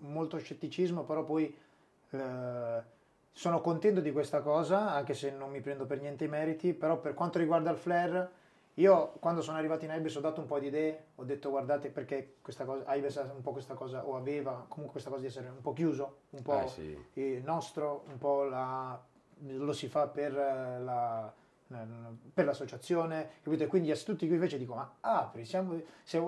molto 0.00 0.36
scetticismo, 0.36 1.04
però 1.04 1.24
poi 1.24 1.54
eh, 2.10 2.82
sono 3.30 3.60
contento 3.62 4.00
di 4.00 4.12
questa 4.12 4.42
cosa, 4.42 4.92
anche 4.92 5.14
se 5.14 5.30
non 5.30 5.50
mi 5.50 5.60
prendo 5.60 5.86
per 5.86 6.00
niente 6.00 6.24
i 6.24 6.28
meriti, 6.28 6.74
però 6.74 6.98
per 6.98 7.14
quanto 7.14 7.38
riguarda 7.38 7.70
il 7.70 7.78
flare, 7.78 8.30
io 8.74 9.12
quando 9.18 9.40
sono 9.40 9.56
arrivato 9.56 9.86
in 9.86 9.92
Ibis 9.96 10.16
ho 10.16 10.20
dato 10.20 10.40
un 10.40 10.46
po' 10.46 10.58
di 10.58 10.66
idee, 10.66 11.04
ho 11.14 11.24
detto 11.24 11.48
guardate 11.48 11.88
perché 11.88 12.34
questa 12.42 12.64
cosa, 12.64 12.94
Ibis 12.94 13.16
ha 13.16 13.30
un 13.34 13.40
po' 13.40 13.52
questa 13.52 13.72
cosa, 13.72 14.06
o 14.06 14.16
aveva 14.16 14.66
comunque 14.68 14.92
questa 14.92 15.08
cosa 15.08 15.22
di 15.22 15.28
essere 15.28 15.48
un 15.48 15.62
po' 15.62 15.72
chiuso, 15.72 16.18
un 16.30 16.42
po' 16.42 16.62
eh, 16.62 16.68
sì. 17.14 17.40
nostro, 17.42 18.04
un 18.08 18.18
po' 18.18 18.44
la, 18.44 19.00
lo 19.38 19.72
si 19.72 19.88
fa 19.88 20.08
per 20.08 20.34
la 20.34 21.40
per 22.32 22.44
l'associazione, 22.44 23.30
capito? 23.42 23.64
E 23.64 23.66
quindi 23.66 23.90
a 23.90 23.96
tutti 23.96 24.26
invece 24.26 24.58
dico, 24.58 24.74
ma 24.74 24.96
apri, 25.00 25.44
siamo, 25.44 25.80
se, 26.02 26.18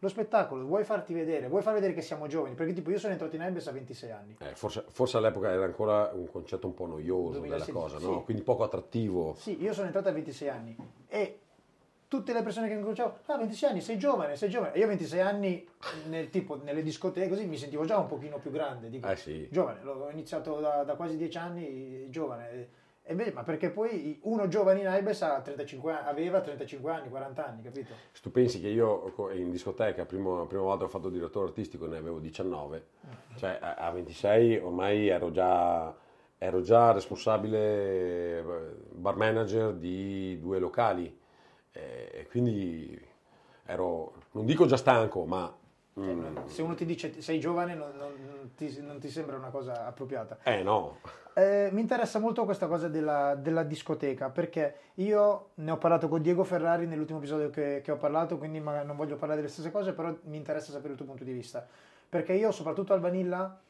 lo 0.00 0.08
spettacolo, 0.08 0.64
vuoi 0.64 0.84
farti 0.84 1.12
vedere, 1.12 1.48
vuoi 1.48 1.62
far 1.62 1.74
vedere 1.74 1.92
che 1.92 2.02
siamo 2.02 2.28
giovani, 2.28 2.54
perché 2.54 2.72
tipo 2.72 2.90
io 2.90 2.98
sono 2.98 3.12
entrato 3.12 3.34
in 3.34 3.42
Ebes 3.42 3.66
a 3.66 3.72
26 3.72 4.10
anni. 4.10 4.36
Eh, 4.38 4.54
forse, 4.54 4.84
forse, 4.88 5.16
all'epoca 5.16 5.50
era 5.50 5.64
ancora 5.64 6.10
un 6.14 6.30
concetto 6.30 6.68
un 6.68 6.74
po' 6.74 6.86
noioso 6.86 7.38
2016, 7.40 7.72
della 7.72 7.80
cosa, 7.80 7.98
no? 7.98 8.22
quindi 8.22 8.42
poco 8.42 8.62
attrattivo. 8.62 9.34
Sì, 9.36 9.60
io 9.60 9.72
sono 9.72 9.86
entrato 9.86 10.08
a 10.08 10.12
26 10.12 10.48
anni 10.48 10.76
e 11.08 11.40
tutte 12.06 12.32
le 12.32 12.42
persone 12.42 12.68
che 12.68 12.74
mi 12.74 12.82
conoscevo, 12.82 13.18
ah 13.26 13.36
26 13.38 13.70
anni, 13.70 13.80
sei 13.80 13.98
giovane, 13.98 14.36
sei 14.36 14.48
giovane. 14.48 14.72
E 14.74 14.78
io 14.78 14.84
a 14.84 14.88
26 14.88 15.20
anni 15.20 15.68
nel, 16.06 16.30
tipo, 16.30 16.56
nelle 16.62 16.82
discoteche 16.82 17.28
così 17.28 17.46
mi 17.46 17.56
sentivo 17.56 17.84
già 17.84 17.98
un 17.98 18.06
pochino 18.06 18.38
più 18.38 18.52
grande, 18.52 18.88
dico, 18.90 19.08
eh 19.08 19.16
sì. 19.16 19.48
giovane, 19.50 19.80
ho 19.84 20.10
iniziato 20.10 20.60
da, 20.60 20.84
da 20.84 20.94
quasi 20.94 21.16
10 21.16 21.38
anni, 21.38 22.10
giovane 22.10 22.86
e 23.10 23.14
beh, 23.14 23.32
ma 23.32 23.42
perché 23.42 23.70
poi 23.70 24.18
uno 24.24 24.48
giovane 24.48 24.80
in 24.80 24.86
Aibes 24.86 25.22
aveva 25.22 25.40
35 26.42 26.92
anni, 26.92 27.08
40 27.08 27.46
anni, 27.46 27.62
capito? 27.62 27.94
Se 28.12 28.20
tu 28.20 28.30
pensi 28.30 28.60
che 28.60 28.68
io 28.68 29.14
in 29.32 29.50
discoteca, 29.50 30.04
prima, 30.04 30.44
prima 30.44 30.64
volta 30.64 30.84
ho 30.84 30.88
fatto 30.88 31.08
direttore 31.08 31.46
artistico 31.46 31.86
ne 31.86 31.96
avevo 31.96 32.18
19, 32.18 32.86
cioè 33.36 33.58
a 33.60 33.90
26 33.90 34.58
ormai 34.58 35.08
ero 35.08 35.30
già, 35.30 35.96
ero 36.36 36.60
già 36.60 36.92
responsabile 36.92 38.40
eh, 38.40 38.44
bar 38.90 39.16
manager 39.16 39.72
di 39.72 40.38
due 40.38 40.58
locali. 40.58 41.18
E 41.72 42.26
quindi 42.28 43.00
ero, 43.64 44.12
non 44.32 44.44
dico 44.44 44.66
già 44.66 44.76
stanco, 44.76 45.24
ma 45.24 45.50
mm. 45.98 46.46
Se 46.46 46.62
uno 46.62 46.74
ti 46.74 46.84
dice 46.84 47.20
sei 47.20 47.40
giovane 47.40 47.74
non, 47.74 47.90
non, 47.96 48.50
ti, 48.56 48.80
non, 48.80 48.98
ti, 48.98 49.08
sembra 49.10 49.36
una 49.36 49.50
cosa 49.50 49.86
appropriata. 49.86 50.38
Eh 50.42 50.62
no. 50.62 50.98
Eh, 51.34 51.68
mi 51.72 51.80
interessa 51.80 52.18
molto 52.18 52.44
questa 52.44 52.66
cosa 52.66 52.88
della, 52.88 53.34
della, 53.34 53.62
discoteca 53.62 54.28
perché 54.28 54.74
io 54.94 55.50
ne 55.54 55.70
ho 55.70 55.76
parlato 55.76 56.08
con 56.08 56.20
Diego 56.20 56.42
Ferrari 56.44 56.86
nell'ultimo 56.86 57.18
episodio 57.18 57.50
che, 57.50 57.80
che 57.82 57.92
ho 57.92 57.96
parlato, 57.96 58.38
quindi 58.38 58.60
non 58.60 58.96
voglio 58.96 59.16
parlare 59.16 59.40
delle 59.40 59.52
stesse 59.52 59.70
cose, 59.70 59.92
però 59.92 60.14
mi 60.24 60.36
interessa 60.36 60.72
sapere 60.72 60.92
il 60.92 60.96
tuo 60.96 61.06
punto 61.06 61.24
di 61.24 61.32
vista. 61.32 61.66
Perché 62.08 62.32
io, 62.32 62.50
soprattutto 62.50 62.92
al 62.92 63.00
Vanilla, 63.00 63.60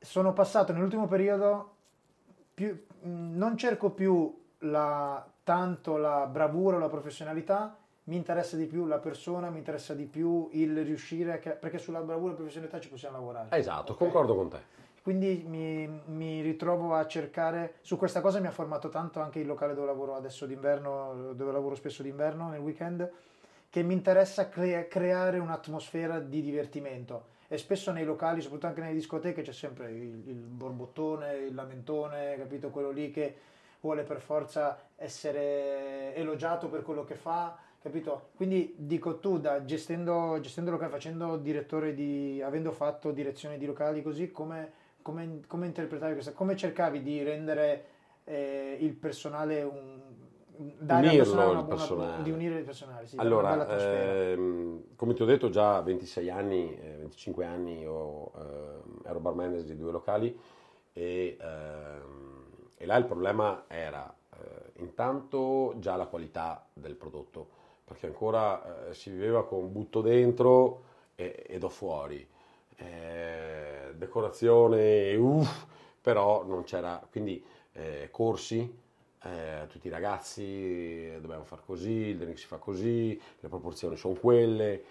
sono 0.00 0.32
passato 0.32 0.72
nell'ultimo 0.72 1.06
periodo, 1.06 1.74
più, 2.54 2.84
non 3.02 3.56
cerco 3.56 3.90
più 3.90 4.40
la, 4.60 5.24
tanto 5.44 5.96
la 5.96 6.26
bravura 6.26 6.76
o 6.76 6.78
la 6.80 6.88
professionalità, 6.88 7.76
mi 8.04 8.16
interessa 8.16 8.56
di 8.56 8.66
più 8.66 8.86
la 8.86 8.98
persona, 8.98 9.50
mi 9.50 9.58
interessa 9.58 9.94
di 9.94 10.06
più 10.06 10.48
il 10.52 10.84
riuscire, 10.84 11.40
a, 11.40 11.50
perché 11.50 11.78
sulla 11.78 12.00
bravura 12.00 12.32
e 12.32 12.36
professionalità 12.36 12.80
ci 12.80 12.88
possiamo 12.88 13.18
lavorare. 13.18 13.56
Esatto, 13.56 13.92
okay? 13.92 14.08
concordo 14.08 14.34
con 14.34 14.48
te. 14.48 14.80
Quindi 15.02 15.44
mi, 15.46 15.88
mi, 16.06 16.40
ritrovo 16.42 16.94
a 16.94 17.06
cercare, 17.06 17.74
su 17.80 17.96
questa 17.96 18.20
cosa 18.20 18.38
mi 18.38 18.46
ha 18.46 18.52
formato 18.52 18.88
tanto 18.88 19.20
anche 19.20 19.40
il 19.40 19.46
locale 19.46 19.74
dove 19.74 19.86
lavoro 19.86 20.14
adesso 20.14 20.46
d'inverno, 20.46 21.32
dove 21.34 21.50
lavoro 21.50 21.74
spesso 21.74 22.02
d'inverno, 22.02 22.48
nel 22.48 22.60
weekend, 22.60 23.10
che 23.68 23.82
mi 23.82 23.94
interessa 23.94 24.48
crea, 24.48 24.86
creare 24.86 25.38
un'atmosfera 25.38 26.20
di 26.20 26.40
divertimento. 26.40 27.30
E 27.48 27.58
spesso 27.58 27.90
nei 27.90 28.04
locali, 28.04 28.40
soprattutto 28.40 28.68
anche 28.68 28.80
nelle 28.80 28.94
discoteche, 28.94 29.42
c'è 29.42 29.52
sempre 29.52 29.90
il, 29.90 30.22
il 30.26 30.36
borbottone, 30.36 31.34
il 31.34 31.54
lamentone, 31.54 32.36
capito? 32.36 32.70
Quello 32.70 32.90
lì 32.90 33.10
che 33.10 33.36
vuole 33.80 34.04
per 34.04 34.20
forza 34.20 34.78
essere 34.94 36.14
elogiato 36.14 36.68
per 36.68 36.82
quello 36.82 37.04
che 37.04 37.16
fa 37.16 37.58
capito? 37.82 38.28
Quindi 38.36 38.74
dico 38.76 39.18
tu, 39.18 39.38
da, 39.38 39.64
gestendo, 39.64 40.38
gestendo 40.40 40.70
locali, 40.70 40.90
facendo 40.90 41.36
direttore 41.36 41.94
di, 41.94 42.40
avendo 42.40 42.70
fatto 42.70 43.10
direzione 43.10 43.58
di 43.58 43.66
locali 43.66 44.02
così, 44.02 44.30
come, 44.30 44.72
come, 45.02 45.40
come 45.48 45.66
interpretavi 45.66 46.12
questa, 46.12 46.32
come 46.32 46.56
cercavi 46.56 47.02
di 47.02 47.22
rendere 47.22 47.84
eh, 48.24 48.76
il 48.80 48.94
personale 48.94 49.62
un, 49.62 50.00
dare 50.78 51.08
Unirlo 51.08 51.50
una, 51.50 51.58
il 51.58 51.64
personale. 51.66 52.22
di 52.22 52.30
unire 52.30 52.58
il 52.58 52.64
personale, 52.64 53.06
sì, 53.06 53.16
allora, 53.18 53.66
ehm, 53.76 54.94
come 54.94 55.14
ti 55.14 55.22
ho 55.22 55.26
detto 55.26 55.50
già 55.50 55.78
a 55.78 55.82
26 55.82 56.30
anni, 56.30 56.78
eh, 56.78 56.96
25 56.98 57.44
anni 57.44 57.84
ho, 57.84 58.30
eh, 58.36 59.08
ero 59.08 59.18
bar 59.18 59.34
manager 59.34 59.64
di 59.64 59.76
due 59.76 59.90
locali 59.90 60.38
e, 60.92 61.36
ehm, 61.40 62.44
e 62.76 62.86
là 62.86 62.96
il 62.96 63.06
problema 63.06 63.64
era 63.66 64.14
eh, 64.34 64.80
intanto 64.80 65.74
già 65.78 65.96
la 65.96 66.06
qualità 66.06 66.64
del 66.72 66.94
prodotto 66.94 67.60
perché 67.92 68.06
ancora 68.06 68.88
eh, 68.88 68.94
si 68.94 69.10
viveva 69.10 69.46
con 69.46 69.70
butto 69.70 70.00
dentro 70.00 70.84
e, 71.14 71.44
e 71.46 71.58
do 71.58 71.68
fuori. 71.68 72.26
Eh, 72.76 73.92
decorazione, 73.94 75.14
uff, 75.14 75.66
però 76.00 76.44
non 76.44 76.64
c'era, 76.64 77.06
quindi 77.10 77.44
eh, 77.72 78.08
corsi, 78.10 78.80
eh, 79.24 79.66
tutti 79.68 79.86
i 79.86 79.90
ragazzi 79.90 80.42
eh, 80.42 81.18
dobbiamo 81.20 81.44
fare 81.44 81.62
così, 81.64 81.90
il 81.90 82.16
drink 82.16 82.38
si 82.38 82.46
fa 82.46 82.56
così, 82.56 83.20
le 83.40 83.48
proporzioni 83.48 83.96
sono 83.96 84.14
quelle 84.14 84.84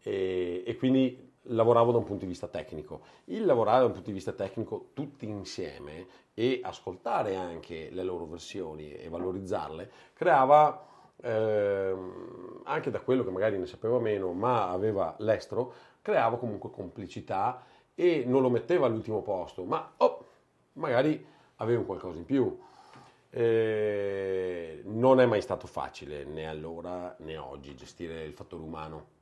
e, 0.00 0.62
e 0.64 0.76
quindi 0.76 1.32
lavoravo 1.48 1.90
da 1.90 1.98
un 1.98 2.04
punto 2.04 2.22
di 2.24 2.30
vista 2.30 2.46
tecnico. 2.46 3.02
Il 3.24 3.44
lavorare 3.44 3.80
da 3.80 3.86
un 3.86 3.92
punto 3.92 4.08
di 4.08 4.14
vista 4.14 4.32
tecnico 4.32 4.90
tutti 4.94 5.26
insieme 5.26 6.06
e 6.32 6.60
ascoltare 6.62 7.34
anche 7.34 7.90
le 7.90 8.02
loro 8.04 8.26
versioni 8.26 8.92
e 8.92 9.08
valorizzarle 9.08 9.90
creava 10.14 10.92
ehm, 11.22 12.62
anche 12.64 12.90
da 12.90 13.00
quello 13.00 13.24
che 13.24 13.30
magari 13.30 13.58
ne 13.58 13.66
sapeva 13.66 13.98
meno 13.98 14.32
ma 14.32 14.70
aveva 14.70 15.14
l'estero 15.18 15.72
creava 16.02 16.36
comunque 16.36 16.70
complicità 16.70 17.62
e 17.94 18.24
non 18.26 18.42
lo 18.42 18.50
metteva 18.50 18.86
all'ultimo 18.86 19.22
posto 19.22 19.64
ma 19.64 19.92
oh, 19.98 20.26
magari 20.74 21.32
aveva 21.56 21.82
qualcosa 21.84 22.18
in 22.18 22.24
più. 22.24 22.58
Eh, 23.30 24.82
non 24.84 25.20
è 25.20 25.26
mai 25.26 25.42
stato 25.42 25.66
facile 25.66 26.24
né 26.24 26.48
allora 26.48 27.14
né 27.18 27.36
oggi 27.36 27.74
gestire 27.74 28.22
il 28.24 28.32
fattore 28.32 28.62
umano. 28.62 29.12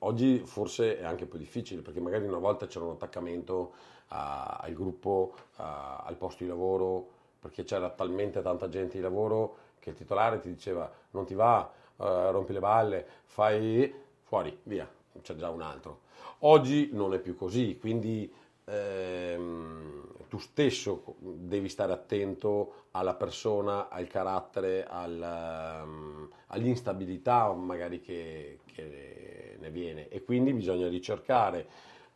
Oggi 0.00 0.40
forse 0.40 0.98
è 0.98 1.04
anche 1.04 1.26
più 1.26 1.38
difficile 1.38 1.82
perché 1.82 2.00
magari 2.00 2.26
una 2.26 2.38
volta 2.38 2.66
c'era 2.66 2.84
un 2.84 2.92
attaccamento 2.92 3.72
a, 4.08 4.58
al 4.60 4.72
gruppo, 4.72 5.34
a, 5.56 5.98
al 5.98 6.16
posto 6.16 6.44
di 6.44 6.48
lavoro, 6.48 7.08
perché 7.40 7.64
c'era 7.64 7.90
talmente 7.90 8.42
tanta 8.42 8.68
gente 8.68 8.96
di 8.96 9.02
lavoro 9.02 9.64
che 9.86 9.90
il 9.90 9.96
titolare 9.96 10.40
ti 10.40 10.48
diceva 10.48 10.90
non 11.12 11.24
ti 11.24 11.34
va, 11.34 11.70
uh, 11.96 12.04
rompi 12.32 12.52
le 12.52 12.58
balle, 12.58 13.06
fai 13.24 13.94
fuori, 14.22 14.58
via, 14.64 14.88
c'è 15.22 15.36
già 15.36 15.48
un 15.48 15.62
altro. 15.62 16.00
Oggi 16.40 16.90
non 16.92 17.14
è 17.14 17.20
più 17.20 17.36
così, 17.36 17.78
quindi 17.78 18.30
ehm, 18.64 20.08
tu 20.28 20.38
stesso 20.38 21.14
devi 21.20 21.68
stare 21.68 21.92
attento 21.92 22.86
alla 22.90 23.14
persona, 23.14 23.88
al 23.88 24.08
carattere, 24.08 24.84
al, 24.88 25.82
um, 25.84 26.28
all'instabilità 26.48 27.52
magari 27.52 28.00
che, 28.00 28.58
che, 28.66 29.56
ne 29.60 29.70
viene 29.70 30.08
e 30.08 30.24
quindi 30.24 30.52
bisogna 30.52 30.88
ricercare 30.88 31.66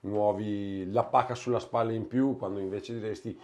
nuovi, 0.01 0.91
la 0.91 1.05
pacca 1.05 1.37
sulla 1.37 1.61
spalla 1.61 1.93
in 1.93 2.09
più 2.09 2.37
quando 2.37 2.59
invece 2.59 2.95
diresti 2.95 3.39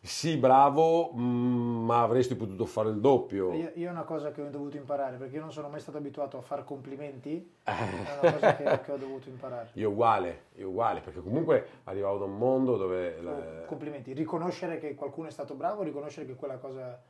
sì, 0.00 0.36
bravo, 0.36 1.12
mm, 1.12 1.84
ma 1.84 2.02
avresti 2.02 2.36
potuto 2.36 2.64
fare 2.66 2.88
il 2.90 3.00
doppio. 3.00 3.52
Io, 3.52 3.72
io, 3.74 3.88
è 3.88 3.90
una 3.90 4.04
cosa 4.04 4.30
che 4.30 4.40
ho 4.42 4.48
dovuto 4.48 4.76
imparare, 4.76 5.16
perché 5.16 5.34
io 5.34 5.40
non 5.40 5.52
sono 5.52 5.68
mai 5.68 5.80
stato 5.80 5.98
abituato 5.98 6.38
a 6.38 6.40
fare 6.40 6.64
complimenti, 6.64 7.54
è 7.64 7.72
una 8.20 8.32
cosa 8.32 8.56
che, 8.56 8.80
che, 8.84 8.92
ho 8.92 8.96
dovuto 8.96 9.28
imparare. 9.28 9.70
Io 9.74 9.90
uguale, 9.90 10.44
io 10.54 10.68
uguale, 10.68 11.00
perché 11.00 11.20
comunque 11.20 11.66
arrivavo 11.84 12.18
da 12.18 12.24
un 12.24 12.38
mondo 12.38 12.76
dove... 12.76 13.20
La... 13.20 13.64
Complimenti, 13.66 14.12
riconoscere 14.12 14.78
che 14.78 14.94
qualcuno 14.94 15.28
è 15.28 15.32
stato 15.32 15.54
bravo, 15.54 15.82
riconoscere 15.82 16.26
che 16.26 16.34
quella 16.34 16.58
cosa... 16.58 17.00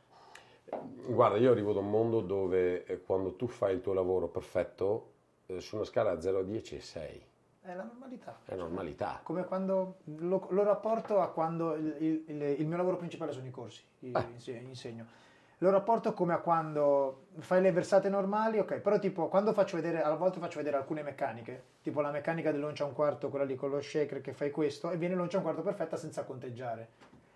Guarda, 1.07 1.37
io 1.37 1.51
arrivo 1.51 1.73
da 1.73 1.79
un 1.79 1.89
mondo 1.89 2.21
dove 2.21 2.85
eh, 2.85 3.01
quando 3.01 3.35
tu 3.35 3.47
fai 3.47 3.75
il 3.75 3.81
tuo 3.81 3.93
lavoro 3.93 4.27
perfetto, 4.27 5.11
eh, 5.45 5.61
su 5.61 5.75
una 5.75 5.85
scala 5.85 6.13
da 6.13 6.21
0 6.21 6.39
a 6.39 6.43
10 6.43 6.75
è 6.75 6.79
6 6.79 7.27
è 7.61 7.73
la 7.75 7.83
normalità. 7.83 8.39
È 8.45 8.55
normalità. 8.55 9.19
Come 9.23 9.45
quando 9.45 9.97
lo, 10.05 10.47
lo 10.49 10.63
rapporto 10.63 11.19
a 11.19 11.29
quando 11.29 11.75
il, 11.75 11.95
il, 12.25 12.41
il, 12.41 12.67
mio 12.67 12.77
lavoro 12.77 12.97
principale 12.97 13.31
sono 13.31 13.45
i 13.45 13.51
corsi, 13.51 13.83
eh. 13.99 14.51
insegno. 14.63 15.17
Lo 15.61 15.69
rapporto 15.71 16.13
come 16.13 16.33
a 16.33 16.37
quando 16.37 17.25
fai 17.39 17.61
le 17.61 17.73
versate 17.73 18.07
normali, 18.07 18.59
ok, 18.59 18.79
però 18.79 18.97
tipo 18.97 19.27
quando 19.27 19.51
faccio 19.51 19.75
vedere, 19.75 20.01
a 20.01 20.15
volte 20.15 20.39
faccio 20.39 20.57
vedere 20.57 20.77
alcune 20.77 21.03
meccaniche, 21.03 21.63
tipo 21.81 21.99
la 21.99 22.11
meccanica 22.11 22.51
del 22.51 22.61
lancia 22.61 22.85
un 22.85 22.93
quarto, 22.93 23.29
quella 23.29 23.43
lì 23.43 23.55
con 23.55 23.69
lo 23.69 23.81
shaker 23.81 24.21
che 24.21 24.31
fai 24.31 24.51
questo, 24.51 24.89
e 24.89 24.95
viene 24.95 25.15
lancia 25.15 25.35
un 25.35 25.43
quarto 25.43 25.61
perfetta 25.61 25.97
senza 25.97 26.23
conteggiare. 26.23 26.91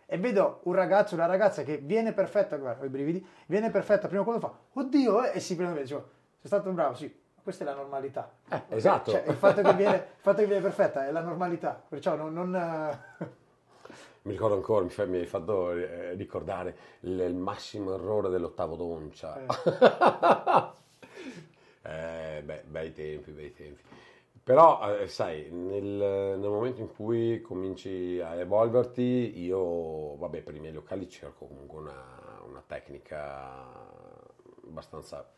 E 0.05 0.17
vedo 0.17 0.61
un 0.63 0.73
ragazzo, 0.73 1.15
una 1.15 1.25
ragazza 1.25 1.63
che 1.63 1.77
viene 1.77 2.13
perfetta, 2.13 2.55
guarda, 2.55 2.83
ho 2.83 2.85
i 2.85 2.89
brividi, 2.89 3.25
viene 3.45 3.69
perfetta, 3.69 4.07
prima 4.07 4.23
quando 4.23 4.47
fa, 4.47 4.57
oddio, 4.71 5.25
eh, 5.25 5.31
e 5.35 5.39
si 5.41 5.57
prende, 5.57 5.81
dicevo, 5.81 6.09
sei 6.39 6.47
stato 6.47 6.71
bravo, 6.71 6.93
sì, 6.95 7.13
questa 7.43 7.63
è 7.63 7.67
la 7.67 7.75
normalità. 7.75 8.31
Eh, 8.49 8.61
esatto. 8.69 9.11
Cioè, 9.11 9.25
il, 9.27 9.35
fatto 9.35 9.61
che 9.61 9.73
viene, 9.73 9.95
il 9.95 10.21
fatto 10.21 10.39
che 10.39 10.47
viene 10.47 10.61
perfetta 10.61 11.05
è 11.05 11.11
la 11.11 11.21
normalità, 11.21 11.81
perciò 11.87 12.15
non... 12.15 12.33
non 12.33 12.51
mi 14.23 14.31
ricordo 14.31 14.55
ancora, 14.55 14.83
mi, 14.85 14.89
fa, 14.89 15.05
mi 15.05 15.17
hai 15.17 15.25
fatto 15.25 15.71
eh, 15.73 16.13
ricordare 16.13 16.77
il, 17.01 17.19
il, 17.19 17.35
massimo 17.35 17.93
errore 17.93 18.29
dell'ottavo 18.29 18.77
d'oncia. 18.77 19.41
Eh. 19.41 19.47
eh, 22.37 22.41
beh, 22.41 22.63
bei 22.65 22.93
tempi, 22.93 23.31
bei 23.31 23.53
tempi. 23.53 23.81
Però, 24.41 24.97
eh, 24.97 25.07
sai, 25.07 25.49
nel, 25.51 25.83
nel, 25.83 26.49
momento 26.49 26.79
in 26.79 26.93
cui 26.93 27.41
cominci 27.41 28.21
a 28.21 28.35
evolverti, 28.35 29.41
io, 29.41 30.15
vabbè, 30.15 30.41
per 30.41 30.55
i 30.55 30.59
miei 30.59 30.73
locali 30.73 31.09
cerco 31.09 31.45
comunque 31.45 31.79
una, 31.79 32.41
una 32.45 32.63
tecnica 32.65 33.91
abbastanza 34.65 35.29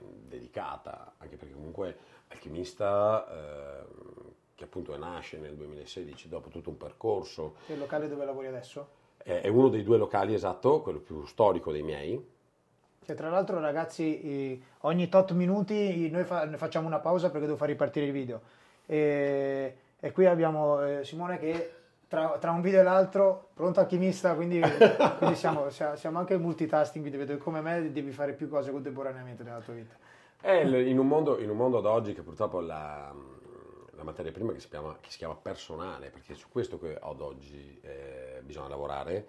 dedicata, 0.00 1.14
anche 1.18 1.36
perché 1.36 1.54
comunque 1.54 1.96
Alchimista, 2.28 3.26
eh, 3.28 3.84
che 4.54 4.64
appunto 4.64 4.96
nasce 4.96 5.38
nel 5.38 5.54
2016 5.54 6.28
dopo 6.28 6.48
tutto 6.48 6.70
un 6.70 6.76
percorso. 6.76 7.56
E 7.66 7.72
il 7.72 7.78
locale 7.78 8.08
dove 8.08 8.24
lavori 8.24 8.46
adesso? 8.46 8.98
È 9.22 9.48
uno 9.48 9.68
dei 9.68 9.82
due 9.82 9.98
locali 9.98 10.32
esatto, 10.32 10.80
quello 10.80 11.00
più 11.00 11.24
storico 11.26 11.72
dei 11.72 11.82
miei. 11.82 12.38
Che 13.04 13.14
tra 13.14 13.28
l'altro 13.28 13.60
ragazzi, 13.60 14.62
ogni 14.80 15.08
tot 15.08 15.32
minuti 15.32 16.08
noi 16.10 16.24
fa, 16.24 16.48
facciamo 16.56 16.86
una 16.86 17.00
pausa 17.00 17.30
perché 17.30 17.46
devo 17.46 17.58
far 17.58 17.68
ripartire 17.68 18.06
il 18.06 18.12
video. 18.12 18.40
E, 18.86 19.76
e 19.98 20.12
qui 20.12 20.26
abbiamo 20.26 20.82
eh, 20.82 21.04
Simone 21.04 21.38
che 21.38 21.79
tra, 22.10 22.38
tra, 22.40 22.50
un 22.50 22.60
video 22.60 22.80
e 22.80 22.82
l'altro, 22.82 23.50
pronto 23.54 23.78
alchimista, 23.78 24.34
quindi, 24.34 24.60
quindi 25.18 25.36
siamo, 25.36 25.70
siamo, 25.70 26.18
anche 26.18 26.36
multitasking, 26.36 27.08
quindi 27.08 27.38
come 27.38 27.60
me 27.60 27.92
devi 27.92 28.10
fare 28.10 28.32
più 28.32 28.48
cose 28.48 28.72
contemporaneamente 28.72 29.44
nella 29.44 29.60
tua 29.60 29.74
vita. 29.74 29.94
Eh, 30.42 30.88
in, 30.88 30.98
un 30.98 31.06
mondo, 31.06 31.38
in 31.38 31.48
un 31.48 31.56
mondo 31.56 31.78
ad 31.78 31.86
oggi 31.86 32.12
che 32.12 32.22
purtroppo 32.22 32.58
la, 32.60 33.14
la 33.92 34.02
materia 34.02 34.32
prima 34.32 34.52
che 34.52 34.58
si, 34.58 34.68
chiama, 34.68 34.98
che 35.00 35.08
si, 35.08 35.18
chiama, 35.18 35.36
personale, 35.36 36.10
perché 36.10 36.32
è 36.32 36.36
su 36.36 36.48
questo 36.48 36.80
che 36.80 36.98
ad 37.00 37.20
oggi 37.20 37.78
eh, 37.80 38.40
bisogna 38.42 38.66
lavorare, 38.66 39.28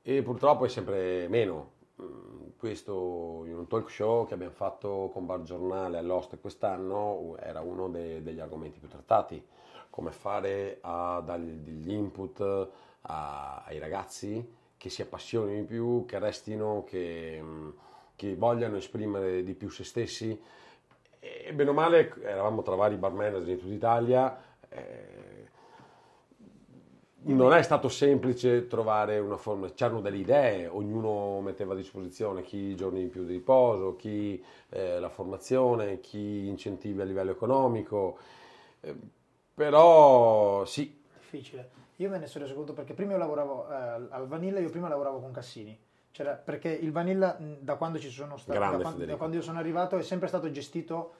e 0.00 0.22
purtroppo 0.22 0.64
è 0.64 0.68
sempre 0.68 1.28
meno. 1.28 1.72
Mm, 2.00 2.52
questo 2.56 3.42
in 3.44 3.54
un 3.54 3.66
talk 3.66 3.90
show 3.90 4.26
che 4.26 4.32
abbiamo 4.32 4.54
fatto 4.54 5.10
con 5.12 5.26
Bar 5.26 5.42
Giornale 5.42 5.98
all'Ost 5.98 6.40
quest'anno 6.40 7.36
era 7.38 7.60
uno 7.60 7.88
de, 7.88 8.22
degli 8.22 8.40
argomenti 8.40 8.78
più 8.78 8.88
trattati 8.88 9.44
come 9.98 10.12
fare 10.12 10.78
a 10.82 11.20
dare 11.24 11.60
degli 11.64 11.90
input 11.90 12.40
a, 13.00 13.64
ai 13.66 13.80
ragazzi 13.80 14.54
che 14.76 14.90
si 14.90 15.02
appassionino 15.02 15.58
di 15.58 15.66
più, 15.66 16.04
che 16.06 16.20
restino, 16.20 16.84
che, 16.86 17.42
che 18.14 18.36
vogliano 18.36 18.76
esprimere 18.76 19.42
di 19.42 19.54
più 19.54 19.68
se 19.70 19.82
stessi. 19.82 20.40
E 21.18 21.52
bene 21.52 21.70
o 21.70 21.72
male 21.72 22.14
eravamo 22.22 22.62
tra 22.62 22.76
vari 22.76 22.94
bar 22.94 23.10
manager 23.10 23.48
in 23.48 23.58
tutta 23.58 23.74
Italia. 23.74 24.40
Eh, 24.68 25.46
non 27.22 27.52
è 27.52 27.62
stato 27.62 27.88
semplice 27.88 28.68
trovare 28.68 29.18
una 29.18 29.36
forma, 29.36 29.68
c'erano 29.72 30.00
delle 30.00 30.18
idee, 30.18 30.68
ognuno 30.68 31.40
metteva 31.40 31.72
a 31.72 31.76
disposizione 31.76 32.42
chi 32.42 32.76
giorni 32.76 33.00
in 33.00 33.10
più 33.10 33.24
di 33.24 33.32
riposo, 33.32 33.96
chi 33.96 34.40
eh, 34.68 35.00
la 35.00 35.08
formazione, 35.08 35.98
chi 35.98 36.46
incentivi 36.46 37.00
a 37.00 37.04
livello 37.04 37.32
economico. 37.32 38.16
Eh, 38.80 39.16
però 39.58 40.64
sì. 40.64 41.02
Difficile. 41.18 41.70
Io 41.96 42.08
me 42.08 42.18
ne 42.18 42.28
sono 42.28 42.44
reso 42.44 42.54
conto 42.54 42.72
perché 42.74 42.94
prima 42.94 43.12
io 43.12 43.18
lavoravo 43.18 43.68
eh, 43.68 43.74
al 44.10 44.28
Vanilla, 44.28 44.60
io 44.60 44.70
prima 44.70 44.86
lavoravo 44.86 45.18
con 45.18 45.32
Cassini. 45.32 45.76
C'era, 46.12 46.34
perché 46.34 46.68
il 46.68 46.92
Vanilla, 46.92 47.36
da 47.38 47.74
quando 47.74 47.98
ci 47.98 48.08
sono 48.08 48.36
stato, 48.36 48.56
da 48.56 48.78
quando, 48.78 49.04
da 49.04 49.16
quando 49.16 49.34
io 49.34 49.42
sono 49.42 49.58
arrivato, 49.58 49.98
è 49.98 50.02
sempre 50.02 50.28
stato 50.28 50.48
gestito 50.52 51.14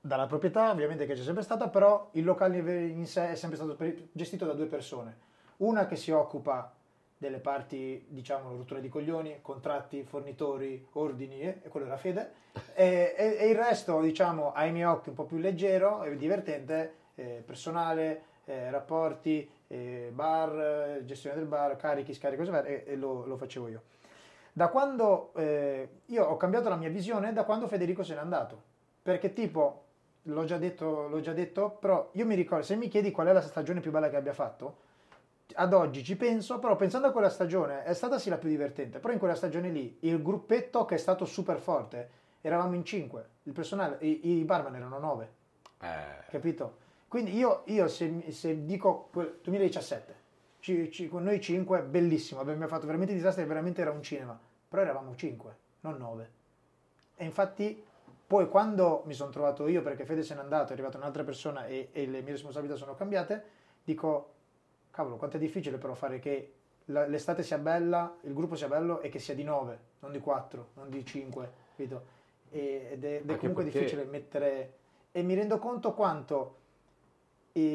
dalla 0.00 0.26
proprietà, 0.26 0.70
ovviamente 0.70 1.06
che 1.06 1.14
c'è 1.14 1.22
sempre 1.22 1.42
stata, 1.42 1.68
però 1.68 2.10
il 2.12 2.22
locale 2.22 2.58
in 2.86 3.06
sé 3.06 3.30
è 3.30 3.34
sempre 3.34 3.58
stato 3.58 3.76
gestito 4.12 4.46
da 4.46 4.52
due 4.52 4.66
persone. 4.66 5.18
Una 5.58 5.86
che 5.86 5.96
si 5.96 6.12
occupa 6.12 6.72
delle 7.18 7.38
parti, 7.38 8.04
diciamo, 8.08 8.56
rottura 8.56 8.78
di 8.78 8.88
coglioni, 8.88 9.38
contratti, 9.42 10.04
fornitori, 10.04 10.86
ordini, 10.92 11.40
eh, 11.40 11.60
e 11.62 11.68
quello 11.68 11.86
era 11.86 11.96
Fede, 11.96 12.32
e, 12.74 13.14
e, 13.16 13.36
e, 13.40 13.48
il 13.48 13.56
resto, 13.56 14.00
diciamo, 14.00 14.52
ai 14.52 14.70
miei 14.70 14.86
occhi 14.86 15.08
un 15.08 15.16
po' 15.16 15.24
più 15.24 15.38
leggero 15.38 16.04
e 16.04 16.16
divertente, 16.16 17.00
eh, 17.14 17.42
personale, 17.44 18.22
eh, 18.44 18.70
rapporti, 18.70 19.48
eh, 19.68 20.10
bar, 20.12 21.02
gestione 21.04 21.36
del 21.36 21.46
bar, 21.46 21.76
carichi, 21.76 22.14
scarichi, 22.14 22.38
cose 22.38 22.50
varie, 22.50 22.84
e, 22.84 22.92
e 22.92 22.96
lo, 22.96 23.24
lo, 23.26 23.36
facevo 23.36 23.68
io. 23.68 23.82
Da 24.52 24.68
quando 24.68 25.32
eh, 25.34 25.88
io 26.06 26.24
ho 26.24 26.36
cambiato 26.36 26.68
la 26.68 26.76
mia 26.76 26.90
visione, 26.90 27.32
da 27.32 27.44
quando 27.44 27.68
Federico 27.68 28.02
se 28.02 28.14
n'è 28.14 28.20
andato, 28.20 28.60
perché 29.02 29.32
tipo, 29.32 29.84
l'ho 30.22 30.44
già 30.44 30.58
detto, 30.58 31.08
l'ho 31.08 31.20
già 31.20 31.32
detto, 31.32 31.70
però 31.70 32.10
io 32.12 32.26
mi 32.26 32.34
ricordo, 32.34 32.64
se 32.64 32.76
mi 32.76 32.88
chiedi 32.88 33.10
qual 33.10 33.28
è 33.28 33.32
la 33.32 33.40
stagione 33.40 33.80
più 33.80 33.90
bella 33.90 34.10
che 34.10 34.16
abbia 34.16 34.34
fatto, 34.34 34.90
ad 35.54 35.72
oggi 35.72 36.04
ci 36.04 36.16
penso, 36.16 36.58
però 36.58 36.76
pensando 36.76 37.08
a 37.08 37.12
quella 37.12 37.28
stagione 37.28 37.84
è 37.84 37.94
stata 37.94 38.18
sì 38.18 38.28
la 38.28 38.38
più 38.38 38.48
divertente, 38.48 38.98
però 38.98 39.12
in 39.12 39.18
quella 39.18 39.34
stagione 39.34 39.70
lì 39.70 39.98
il 40.00 40.22
gruppetto 40.22 40.84
che 40.84 40.94
è 40.94 40.98
stato 40.98 41.24
super 41.24 41.58
forte, 41.58 42.20
eravamo 42.40 42.74
in 42.74 42.84
cinque, 42.84 43.28
il 43.44 43.52
personale, 43.52 43.96
i, 44.00 44.38
i 44.38 44.44
barman 44.44 44.74
erano 44.74 44.98
nove, 44.98 45.30
eh. 45.80 46.30
capito? 46.30 46.80
Quindi 47.12 47.36
io, 47.36 47.60
io 47.66 47.88
se, 47.88 48.24
se, 48.30 48.64
dico 48.64 49.10
2017, 49.42 50.14
ci- 50.60 50.90
ci- 50.90 51.08
con 51.10 51.22
noi 51.22 51.42
cinque, 51.42 51.82
bellissimo, 51.82 52.40
abbiamo 52.40 52.66
fatto 52.66 52.86
veramente 52.86 53.12
disastri, 53.12 53.44
veramente 53.44 53.82
era 53.82 53.90
un 53.90 54.02
cinema, 54.02 54.40
però 54.66 54.80
eravamo 54.80 55.14
cinque, 55.14 55.56
non 55.80 55.98
nove. 55.98 56.30
E 57.16 57.26
infatti 57.26 57.84
poi 58.26 58.48
quando 58.48 59.02
mi 59.04 59.12
sono 59.12 59.28
trovato 59.30 59.68
io, 59.68 59.82
perché 59.82 60.06
Fede 60.06 60.22
se 60.22 60.34
n'è 60.34 60.40
andato, 60.40 60.70
è 60.70 60.72
arrivata 60.72 60.96
un'altra 60.96 61.22
persona 61.22 61.66
e, 61.66 61.90
e 61.92 62.06
le 62.06 62.22
mie 62.22 62.32
responsabilità 62.32 62.76
sono 62.78 62.94
cambiate, 62.94 63.44
dico, 63.84 64.32
cavolo, 64.90 65.16
quanto 65.16 65.36
è 65.36 65.38
difficile 65.38 65.76
però 65.76 65.92
fare 65.92 66.18
che 66.18 66.52
l'estate 66.86 67.42
sia 67.42 67.58
bella, 67.58 68.16
il 68.22 68.32
gruppo 68.32 68.54
sia 68.54 68.68
bello 68.68 69.02
e 69.02 69.10
che 69.10 69.18
sia 69.18 69.34
di 69.34 69.44
nove, 69.44 69.78
non 69.98 70.12
di 70.12 70.18
quattro, 70.18 70.68
non 70.76 70.88
di 70.88 71.04
cinque, 71.04 71.52
capito? 71.76 72.04
E- 72.48 72.88
ed 72.92 73.04
è, 73.04 73.16
ed 73.16 73.30
è 73.30 73.36
comunque 73.36 73.64
perché- 73.64 73.80
difficile 73.80 74.04
mettere... 74.04 74.72
E 75.12 75.22
mi 75.22 75.34
rendo 75.34 75.58
conto 75.58 75.92
quanto... 75.92 76.60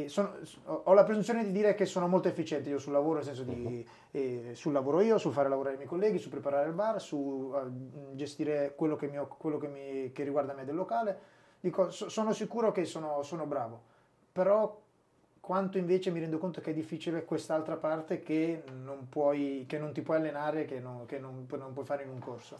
sono- 0.07 0.33
ho 0.65 0.93
la 0.93 1.03
presunzione 1.03 1.43
di 1.43 1.51
dire 1.51 1.75
che 1.75 1.85
sono 1.85 2.07
molto 2.07 2.27
efficiente 2.27 2.69
io 2.69 2.79
sul 2.79 2.93
lavoro, 2.93 3.15
nel 3.15 3.23
senso 3.25 3.43
di 3.43 3.85
eh, 4.11 4.51
sul 4.53 4.71
lavoro 4.73 5.01
io, 5.01 5.17
sul 5.19 5.31
fare 5.33 5.49
lavorare 5.49 5.75
i 5.75 5.77
miei 5.77 5.89
colleghi, 5.89 6.17
su 6.17 6.29
preparare 6.29 6.67
il 6.67 6.73
bar, 6.73 6.99
su 6.99 7.53
eh, 7.55 8.15
gestire 8.15 8.73
quello, 8.75 8.95
che, 8.95 9.07
mi, 9.07 9.19
quello 9.37 9.57
che, 9.57 9.67
mi- 9.67 10.11
che 10.11 10.23
riguarda 10.23 10.53
me 10.53 10.65
del 10.65 10.75
locale. 10.75 11.35
Dico, 11.59 11.91
so- 11.91 12.09
sono 12.09 12.33
sicuro 12.33 12.71
che 12.71 12.85
sono, 12.85 13.21
sono 13.23 13.45
bravo, 13.45 13.81
però 14.31 14.79
quanto 15.39 15.77
invece 15.77 16.11
mi 16.11 16.19
rendo 16.19 16.39
conto 16.39 16.59
che 16.59 16.71
è 16.71 16.73
difficile 16.73 17.23
quest'altra 17.23 17.75
parte 17.77 18.21
che 18.21 18.63
non, 18.83 19.07
puoi, 19.09 19.65
che 19.67 19.77
non 19.77 19.93
ti 19.93 20.01
puoi 20.01 20.17
allenare, 20.17 20.65
che 20.65 20.79
non, 20.79 21.05
che 21.05 21.19
non 21.19 21.45
non 21.49 21.73
puoi 21.73 21.85
fare 21.85 22.03
in 22.03 22.09
un 22.09 22.19
corso. 22.19 22.57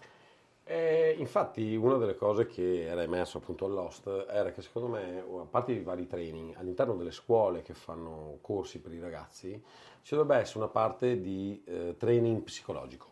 E 0.69 1.15
infatti 1.17 1.77
una 1.77 1.95
delle 1.95 2.17
cose 2.17 2.45
che 2.45 2.87
era 2.87 3.01
emerso 3.01 3.37
appunto 3.37 3.63
all'Host 3.63 4.25
era 4.29 4.51
che 4.51 4.61
secondo 4.61 4.89
me, 4.89 5.19
a 5.19 5.45
parte 5.49 5.71
i 5.71 5.81
vari 5.81 6.07
training, 6.07 6.55
all'interno 6.57 6.95
delle 6.95 7.11
scuole 7.11 7.61
che 7.61 7.73
fanno 7.73 8.39
corsi 8.41 8.79
per 8.79 8.91
i 8.91 8.99
ragazzi, 8.99 9.63
ci 10.01 10.13
dovrebbe 10.13 10.41
essere 10.41 10.59
una 10.59 10.67
parte 10.67 11.21
di 11.21 11.63
eh, 11.65 11.95
training 11.97 12.41
psicologico. 12.41 13.07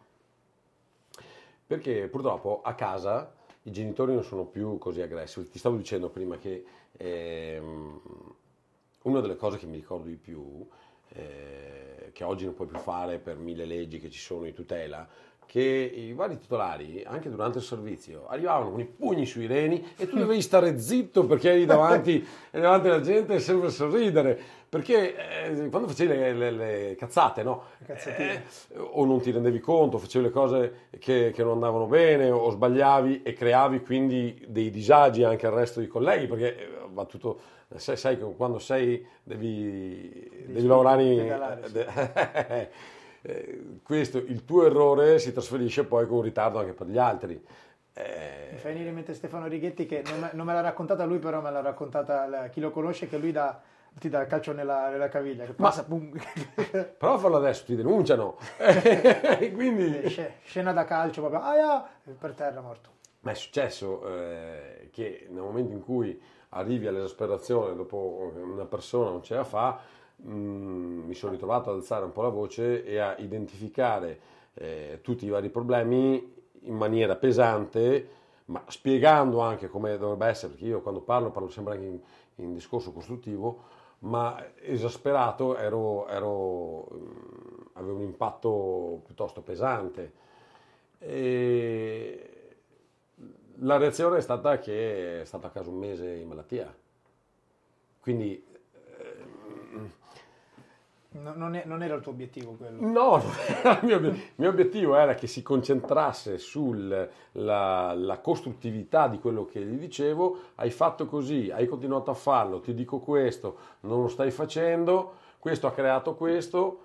Perché 1.65 2.09
purtroppo 2.09 2.61
a 2.61 2.73
casa 2.73 3.33
i 3.63 3.71
genitori 3.71 4.13
non 4.13 4.23
sono 4.25 4.43
più 4.43 4.77
così 4.77 5.01
aggressivi. 5.01 5.49
Ti 5.49 5.57
stavo 5.57 5.77
dicendo 5.77 6.09
prima 6.09 6.37
che 6.37 6.65
ehm, 6.91 8.01
una 9.03 9.21
delle 9.21 9.37
cose 9.37 9.57
che 9.57 9.65
mi 9.65 9.77
ricordo 9.77 10.07
di 10.07 10.17
più, 10.17 10.67
eh, 11.07 12.09
che 12.11 12.23
oggi 12.25 12.43
non 12.43 12.53
puoi 12.53 12.67
più 12.67 12.77
fare 12.79 13.17
per 13.17 13.37
mille 13.37 13.63
leggi 13.63 13.99
che 13.99 14.09
ci 14.09 14.19
sono 14.19 14.43
di 14.43 14.53
tutela, 14.53 15.07
che 15.45 15.61
i 15.61 16.13
vari 16.13 16.37
titolari, 16.37 17.03
anche 17.05 17.29
durante 17.29 17.59
il 17.59 17.63
servizio, 17.63 18.27
arrivavano 18.27 18.71
con 18.71 18.79
i 18.79 18.85
pugni 18.85 19.25
sui 19.25 19.45
reni 19.47 19.85
e 19.97 20.07
tu 20.07 20.17
dovevi 20.17 20.41
stare 20.41 20.79
zitto 20.79 21.25
perché 21.25 21.51
eri 21.51 21.65
davanti, 21.65 22.13
eri 22.51 22.61
davanti 22.61 22.87
alla 22.87 23.01
gente 23.01 23.35
e 23.35 23.39
sempre 23.39 23.69
sorridere. 23.69 24.39
Perché 24.67 25.15
eh, 25.45 25.69
quando 25.69 25.87
facevi 25.87 26.13
le, 26.13 26.33
le- 26.33 26.51
le 26.51 26.95
cazzate, 26.97 27.43
no? 27.43 27.63
Eh, 27.85 28.41
o 28.77 29.05
non 29.05 29.21
ti 29.21 29.31
rendevi 29.31 29.59
conto, 29.61 29.97
facevi 29.97 30.25
le 30.25 30.31
cose 30.31 30.73
che, 30.99 31.31
che 31.33 31.43
non 31.43 31.53
andavano 31.53 31.85
bene 31.85 32.29
o 32.29 32.49
sbagliavi 32.49 33.21
e 33.23 33.31
creavi 33.31 33.79
quindi 33.81 34.43
dei 34.47 34.69
disagi 34.71 35.23
anche 35.23 35.45
al 35.47 35.53
resto 35.53 35.79
dei 35.79 35.87
colleghi 35.87 36.27
perché 36.27 36.57
eh, 36.57 36.67
va 36.89 37.05
tutto, 37.05 37.39
sai, 37.77 37.95
sai 37.95 38.17
che 38.17 38.25
quando 38.35 38.59
sei 38.59 39.05
devi, 39.23 40.29
devi 40.47 40.67
lavorare 40.67 41.03
pedalare, 41.05 41.67
sì. 41.69 42.67
eh, 43.25 43.79
questo, 43.83 44.17
il 44.17 44.45
tuo 44.45 44.65
errore 44.65 45.19
si 45.19 45.31
trasferisce 45.31 45.85
poi 45.85 46.07
con 46.07 46.17
un 46.17 46.23
ritardo 46.23 46.59
anche 46.59 46.73
per 46.73 46.87
gli 46.87 46.97
altri. 46.97 47.33
Mi 47.33 47.41
Eh, 47.93 48.57
fa 48.57 48.67
venire 48.69 48.89
in 48.89 48.95
mente 48.95 49.13
Stefano 49.13 49.47
Righetti 49.47 49.85
che 49.85 50.01
non 50.05 50.19
me, 50.19 50.29
non 50.33 50.45
me 50.45 50.53
l'ha 50.53 50.61
raccontata 50.61 51.05
lui, 51.05 51.19
però 51.19 51.41
me 51.41 51.51
l'ha 51.51 51.61
raccontata 51.61 52.27
la- 52.27 52.47
chi 52.49 52.59
lo 52.59 52.69
conosce, 52.71 53.07
che 53.07 53.17
lui 53.17 53.31
dà, 53.31 53.61
ti 53.97 54.09
dà 54.09 54.21
il 54.21 54.27
calcio 54.27 54.51
nella, 54.53 54.89
nella 54.89 55.07
caviglia, 55.09 55.45
Ma- 55.45 55.53
passa, 55.53 55.85
pum, 55.85 56.11
però 56.97 57.17
farlo 57.17 57.37
adesso 57.37 57.63
ti 57.65 57.75
denunciano. 57.75 58.37
E 59.39 59.51
quindi 59.53 60.09
sc- 60.09 60.31
scena 60.43 60.73
da 60.73 60.83
calcio, 60.85 61.21
proprio, 61.21 61.41
aia, 61.41 61.87
e 62.05 62.11
per 62.11 62.33
terra 62.33 62.61
morto. 62.61 62.89
Ma 63.21 63.31
è 63.31 63.35
successo 63.35 64.07
eh, 64.07 64.89
che 64.91 65.27
nel 65.29 65.41
momento 65.41 65.73
in 65.73 65.81
cui 65.81 66.19
arrivi 66.49 66.85
all'esasperazione 66.87 67.75
dopo 67.75 68.31
una 68.35 68.65
persona 68.65 69.09
non 69.09 69.23
ce 69.23 69.35
la 69.35 69.43
fa, 69.43 69.79
mh, 70.17 70.29
mi 71.07 71.13
sono 71.13 71.31
ritrovato 71.31 71.69
ad 71.69 71.77
alzare 71.77 72.05
un 72.05 72.11
po' 72.11 72.21
la 72.21 72.29
voce 72.29 72.83
e 72.83 72.97
a 72.97 73.15
identificare 73.17 74.19
eh, 74.53 74.99
tutti 75.01 75.25
i 75.25 75.29
vari 75.29 75.49
problemi 75.49 76.33
in 76.61 76.75
maniera 76.75 77.15
pesante, 77.15 78.09
ma 78.45 78.63
spiegando 78.67 79.39
anche 79.39 79.67
come 79.67 79.97
dovrebbe 79.97 80.27
essere, 80.27 80.51
perché 80.51 80.65
io 80.65 80.81
quando 80.81 81.01
parlo 81.01 81.31
parlo 81.31 81.49
sempre 81.49 81.73
anche 81.73 81.85
in, 81.85 81.99
in 82.35 82.53
discorso 82.53 82.91
costruttivo, 82.91 83.73
ma 83.99 84.43
esasperato 84.61 85.57
ero, 85.57 86.07
ero, 86.07 86.87
mh, 86.91 87.69
avevo 87.73 87.97
un 87.97 88.03
impatto 88.03 89.01
piuttosto 89.05 89.41
pesante. 89.41 90.23
E 90.99 92.29
la 93.59 93.77
reazione 93.77 94.17
è 94.17 94.21
stata 94.21 94.59
che 94.59 95.21
è 95.21 95.25
stato 95.25 95.47
a 95.47 95.49
casa 95.49 95.69
un 95.69 95.77
mese 95.77 96.09
in 96.09 96.27
malattia. 96.27 96.73
Quindi 97.99 98.43
No- 101.17 101.33
non, 101.33 101.55
è- 101.55 101.63
non 101.65 101.81
era 101.81 101.95
il 101.95 102.01
tuo 102.01 102.11
obiettivo 102.11 102.51
quello. 102.57 102.85
no, 102.85 103.21
il 103.21 103.79
mio, 103.83 103.97
il 103.99 104.21
mio 104.35 104.49
obiettivo 104.49 104.95
era 104.95 105.15
che 105.15 105.27
si 105.27 105.41
concentrasse 105.41 106.37
sulla 106.37 107.07
la 107.31 108.19
costruttività 108.21 109.07
di 109.07 109.19
quello 109.19 109.45
che 109.45 109.61
gli 109.61 109.77
dicevo. 109.77 110.37
Hai 110.55 110.71
fatto 110.71 111.05
così, 111.05 111.49
hai 111.53 111.67
continuato 111.67 112.11
a 112.11 112.15
farlo, 112.15 112.59
ti 112.59 112.73
dico 112.73 112.99
questo, 112.99 113.57
non 113.81 114.01
lo 114.01 114.07
stai 114.09 114.29
facendo, 114.31 115.13
questo 115.39 115.67
ha 115.67 115.71
creato 115.71 116.15
questo, 116.15 116.79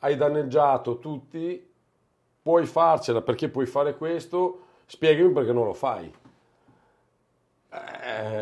hai 0.00 0.16
danneggiato 0.16 0.98
tutti, 0.98 1.68
puoi 2.42 2.66
farcela 2.66 3.20
perché 3.20 3.48
puoi 3.48 3.66
fare 3.66 3.96
questo, 3.96 4.60
spiegami 4.86 5.32
perché 5.32 5.52
non 5.52 5.64
lo 5.66 5.74
fai. 5.74 6.12
Eh, 7.72 7.76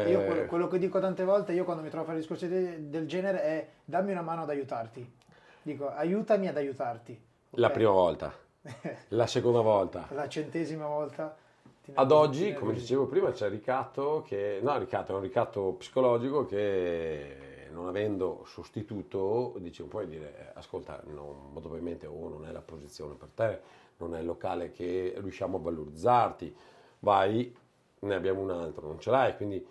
Io 0.09 0.25
quello, 0.25 0.47
quello 0.47 0.69
che 0.69 0.79
dico 0.79 1.01
tante 1.01 1.25
volte, 1.25 1.53
io 1.53 1.64
quando 1.64 1.83
mi 1.83 1.89
trovo 1.89 2.05
a 2.05 2.07
fare 2.07 2.19
discorsi 2.19 2.49
de- 2.49 2.89
del 2.89 3.07
genere 3.07 3.43
è 3.43 3.69
dammi 3.85 4.12
una 4.12 4.23
mano 4.23 4.43
ad 4.43 4.51
aiutarti. 4.51 5.14
Dico 5.62 5.89
aiutami 5.89 6.49
ad 6.49 6.57
aiutarti. 6.57 7.21
La 7.51 7.69
ok? 7.69 7.73
prima 7.73 7.91
volta, 7.91 8.33
la 9.09 9.27
seconda 9.27 9.61
volta. 9.61 10.07
La 10.11 10.29
centesima 10.29 10.87
volta. 10.87 11.37
Ad 11.95 12.12
oggi, 12.12 12.53
come 12.53 12.75
dicevo 12.75 13.07
prima, 13.07 13.31
c'è 13.31 13.47
il 13.47 13.53
ricatto 13.53 14.23
che, 14.27 14.61
no, 14.62 14.77
ricatto 14.79 15.12
è 15.12 15.14
un 15.14 15.23
ricatto 15.23 15.75
psicologico 15.79 16.45
che 16.45 17.69
non 17.71 17.89
avendo 17.89 18.45
sostituto, 18.47 19.55
dice, 19.59 19.85
puoi 19.85 20.07
dire, 20.07 20.35
eh, 20.37 20.59
ascolta, 20.59 21.01
non, 21.07 21.51
molto 21.53 21.69
probabilmente 21.69 22.07
o 22.07 22.29
non 22.29 22.47
è 22.47 22.53
la 22.53 22.61
posizione 22.61 23.14
per 23.14 23.29
te, 23.35 23.61
non 23.99 24.14
è 24.14 24.21
il 24.21 24.27
locale 24.27 24.71
che 24.71 25.14
riusciamo 25.16 25.57
a 25.57 25.61
valorizzarti, 25.61 26.55
vai, 27.01 27.55
ne 28.01 28.14
abbiamo 28.14 28.40
un 28.40 28.51
altro, 28.51 28.86
non 28.86 29.01
ce 29.01 29.11
l'hai, 29.11 29.36
quindi 29.36 29.64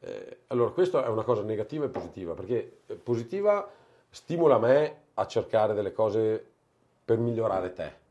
eh, 0.00 0.38
allora 0.48 0.70
questa 0.70 1.04
è 1.04 1.08
una 1.08 1.22
cosa 1.22 1.42
negativa 1.42 1.86
e 1.86 1.88
positiva, 1.88 2.34
perché 2.34 2.80
eh, 2.86 2.94
positiva 2.94 3.68
stimola 4.10 4.58
me 4.58 5.02
a 5.14 5.26
cercare 5.26 5.74
delle 5.74 5.92
cose 5.92 6.44
per 7.04 7.18
migliorare 7.18 7.72
te. 7.72 8.02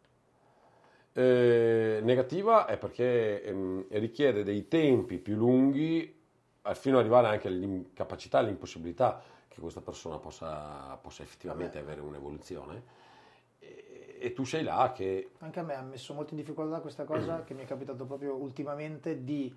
Eh, 1.15 1.99
negativa 2.01 2.65
è 2.65 2.78
perché 2.78 3.43
ehm, 3.43 3.86
richiede 3.89 4.43
dei 4.43 4.67
tempi 4.67 5.19
più 5.19 5.36
lunghi 5.36 6.21
eh, 6.63 6.76
fino 6.76 6.95
ad 6.95 7.01
arrivare 7.01 7.28
anche 7.28 7.47
all'incapacità, 7.47 8.39
all'impossibilità 8.39 9.21
che 9.47 9.59
questa 9.61 9.82
persona 9.82 10.17
possa, 10.17 10.97
possa 10.99 11.21
effettivamente 11.21 11.78
avere 11.78 12.01
un'evoluzione. 12.01 13.01
E, 14.24 14.32
tu 14.32 14.45
sei 14.45 14.63
là 14.63 14.93
che 14.95 15.32
Anche 15.39 15.59
a 15.59 15.63
me 15.63 15.76
ha 15.76 15.82
messo 15.82 16.13
molto 16.13 16.34
in 16.34 16.39
difficoltà 16.39 16.80
questa 16.80 17.03
cosa 17.03 17.43
che 17.45 17.53
mi 17.53 17.63
è 17.63 17.65
capitato 17.65 18.05
proprio 18.05 18.36
ultimamente 18.36 19.26
di 19.26 19.53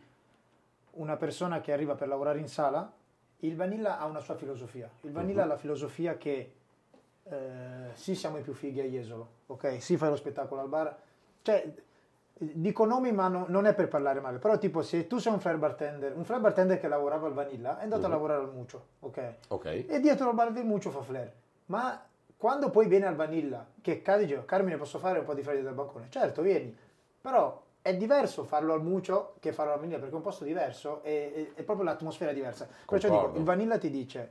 una 0.92 1.16
persona 1.16 1.60
che 1.60 1.72
arriva 1.72 1.94
per 1.94 2.08
lavorare 2.08 2.40
in 2.40 2.48
sala. 2.48 2.90
Il 3.40 3.54
Vanilla 3.54 4.00
ha 4.00 4.06
una 4.06 4.18
sua 4.18 4.34
filosofia. 4.34 4.90
Il 5.02 5.12
Vanilla 5.12 5.44
ha 5.44 5.46
la 5.46 5.56
filosofia 5.56 6.16
che 6.16 6.52
eh, 7.22 7.90
sì, 7.92 8.16
siamo 8.16 8.38
i 8.38 8.42
più 8.42 8.54
fighi 8.54 8.80
a 8.80 8.84
Jesolo, 8.84 9.28
ok? 9.46 9.80
Sì, 9.80 9.96
fai 9.96 10.08
lo 10.08 10.16
spettacolo 10.16 10.62
al 10.62 10.68
bar. 10.68 10.96
Cioè, 11.42 11.72
dico 12.38 12.84
nomi, 12.86 13.12
ma 13.12 13.28
no- 13.28 13.46
non 13.48 13.66
è 13.66 13.74
per 13.74 13.86
parlare 13.86 14.20
male. 14.20 14.38
Però, 14.38 14.58
tipo, 14.58 14.82
se 14.82 15.06
tu 15.06 15.18
sei 15.18 15.32
un 15.32 15.38
flare 15.38 15.58
bartender, 15.58 16.16
un 16.16 16.24
flare 16.24 16.40
bartender 16.40 16.80
che 16.80 16.88
lavorava 16.88 17.28
al 17.28 17.34
Vanilla 17.34 17.78
è 17.78 17.84
andato 17.84 18.06
a 18.06 18.08
lavorare 18.08 18.40
al 18.42 18.52
Mucio, 18.52 18.86
ok? 19.00 19.34
ok, 19.48 19.64
e 19.86 20.00
dietro 20.00 20.28
al 20.28 20.34
bar 20.34 20.50
del 20.50 20.64
Muccio 20.64 20.90
fa 20.90 21.02
flare. 21.02 21.34
Ma 21.66 22.02
quando 22.36 22.70
poi 22.70 22.86
viene 22.86 23.06
al 23.06 23.14
Vanilla, 23.14 23.66
che 23.80 24.02
cade 24.02 24.26
dice, 24.26 24.44
Carmine 24.44 24.76
posso 24.76 24.98
fare 24.98 25.18
un 25.20 25.24
po' 25.24 25.34
di 25.34 25.42
flare 25.42 25.62
dal 25.62 25.74
balcone? 25.74 26.08
Certo, 26.10 26.42
vieni. 26.42 26.76
Però 27.20 27.62
è 27.80 27.96
diverso 27.96 28.44
farlo 28.44 28.74
al 28.74 28.82
Muccio 28.82 29.36
che 29.40 29.52
farlo 29.52 29.72
al 29.72 29.78
Vanilla, 29.78 29.98
perché 29.98 30.12
è 30.12 30.16
un 30.16 30.22
posto 30.22 30.44
diverso 30.44 31.02
e 31.02 31.52
è, 31.54 31.60
è 31.60 31.62
proprio 31.62 31.86
l'atmosfera 31.86 32.32
diversa. 32.32 32.68
Perciò 32.86 33.08
dico, 33.08 33.38
il 33.38 33.44
Vanilla 33.44 33.78
ti 33.78 33.90
dice, 33.90 34.30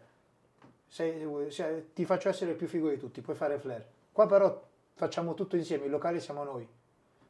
sei- 0.88 1.49
sei- 1.49 1.93
ti 1.93 2.06
faccio 2.06 2.30
essere 2.30 2.51
il 2.51 2.58
più 2.58 2.68
figo 2.68 2.89
di 2.89 2.97
tutti, 2.97 3.22
puoi 3.22 3.36
fare 3.36 3.58
flare. 3.58 3.88
Qua 4.12 4.28
però 4.28 4.62
facciamo 4.93 5.34
tutto 5.34 5.56
insieme, 5.56 5.86
il 5.86 5.91
locale 5.91 6.20
siamo 6.20 6.43
noi. 6.43 6.68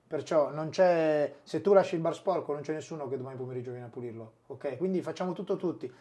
Perciò 0.08 0.52
non 0.52 0.70
c'è, 0.70 1.34
se 1.42 1.62
tu 1.62 1.74
lasci 1.74 1.96
il 1.96 2.02
bar 2.02 2.14
sporco 2.14 2.54
non 2.54 2.62
c'è 2.62 2.74
nessuno 2.74 3.08
che 3.08 3.18
domani 3.18 3.38
pomeriggio 3.38 3.72
viene 3.72 3.88
a 3.88 3.90
pulirlo, 3.90 4.34
ok? 4.48 4.78
Quindi 4.78 5.02
facciamo 5.02 5.34
tutto 5.34 5.56
tutti. 5.56 5.92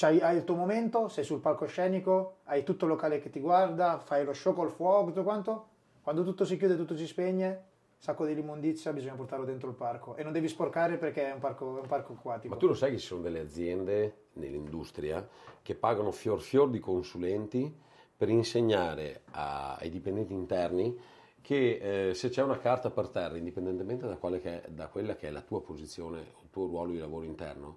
C'hai- 0.00 0.20
hai 0.22 0.36
il 0.38 0.44
tuo 0.44 0.54
momento, 0.54 1.08
sei 1.08 1.24
sul 1.24 1.40
palcoscenico, 1.40 2.36
hai 2.44 2.64
tutto 2.64 2.86
il 2.86 2.90
locale 2.92 3.20
che 3.20 3.28
ti 3.28 3.38
guarda, 3.38 3.98
fai 3.98 4.24
lo 4.24 4.32
show 4.32 4.54
col 4.54 4.70
fuoco, 4.70 5.08
tutto 5.08 5.22
quanto. 5.22 5.66
Quando 6.00 6.24
tutto 6.24 6.46
si 6.46 6.56
chiude, 6.56 6.74
tutto 6.76 6.96
si 6.96 7.06
spegne, 7.06 7.64
sacco 7.98 8.24
dell'immondizia, 8.24 8.94
bisogna 8.94 9.12
portarlo 9.12 9.44
dentro 9.44 9.68
il 9.68 9.74
parco. 9.74 10.16
E 10.16 10.22
non 10.22 10.32
devi 10.32 10.48
sporcare 10.48 10.96
perché 10.96 11.28
è 11.28 11.32
un 11.34 11.38
parco, 11.38 11.76
è 11.76 11.80
un 11.82 11.86
parco 11.86 12.14
acquatico. 12.14 12.54
Ma 12.54 12.58
tu 12.58 12.66
lo 12.66 12.72
sai 12.72 12.92
che 12.92 12.98
ci 12.98 13.04
sono 13.08 13.20
delle 13.20 13.40
aziende 13.40 14.28
nell'industria 14.34 15.28
che 15.60 15.74
pagano 15.74 16.10
fior 16.12 16.40
fior 16.40 16.70
di 16.70 16.78
consulenti 16.78 17.70
per 18.16 18.30
insegnare 18.30 19.24
a- 19.32 19.74
ai 19.76 19.90
dipendenti 19.90 20.32
interni 20.32 20.98
che 21.42 22.08
eh, 22.08 22.14
se 22.14 22.30
c'è 22.30 22.42
una 22.42 22.56
carta 22.58 22.90
per 22.90 23.08
terra, 23.08 23.36
indipendentemente 23.36 24.06
da, 24.06 24.18
è- 24.18 24.62
da 24.70 24.86
quella 24.88 25.14
che 25.14 25.28
è 25.28 25.30
la 25.30 25.42
tua 25.42 25.60
posizione, 25.60 26.20
il 26.42 26.48
tuo 26.48 26.64
ruolo 26.66 26.92
di 26.92 26.98
lavoro 26.98 27.26
interno, 27.26 27.76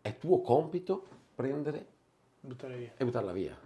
è 0.00 0.16
tuo 0.16 0.40
compito 0.40 1.20
prendere 1.42 1.86
Buttare 2.40 2.76
via. 2.76 2.92
e 2.96 3.04
buttarla 3.04 3.32
via. 3.32 3.56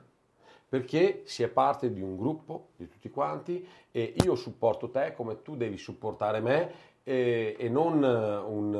Perché 0.68 1.22
si 1.24 1.42
è 1.42 1.48
parte 1.48 1.92
di 1.92 2.00
un 2.00 2.16
gruppo 2.16 2.68
di 2.76 2.88
tutti 2.88 3.10
quanti 3.10 3.66
e 3.92 4.14
io 4.24 4.34
supporto 4.34 4.90
te 4.90 5.12
come 5.14 5.42
tu 5.42 5.56
devi 5.56 5.76
supportare 5.76 6.40
me 6.40 6.94
e, 7.04 7.54
e 7.58 7.68
non 7.68 8.02
eh, 8.02 8.36
un 8.36 8.74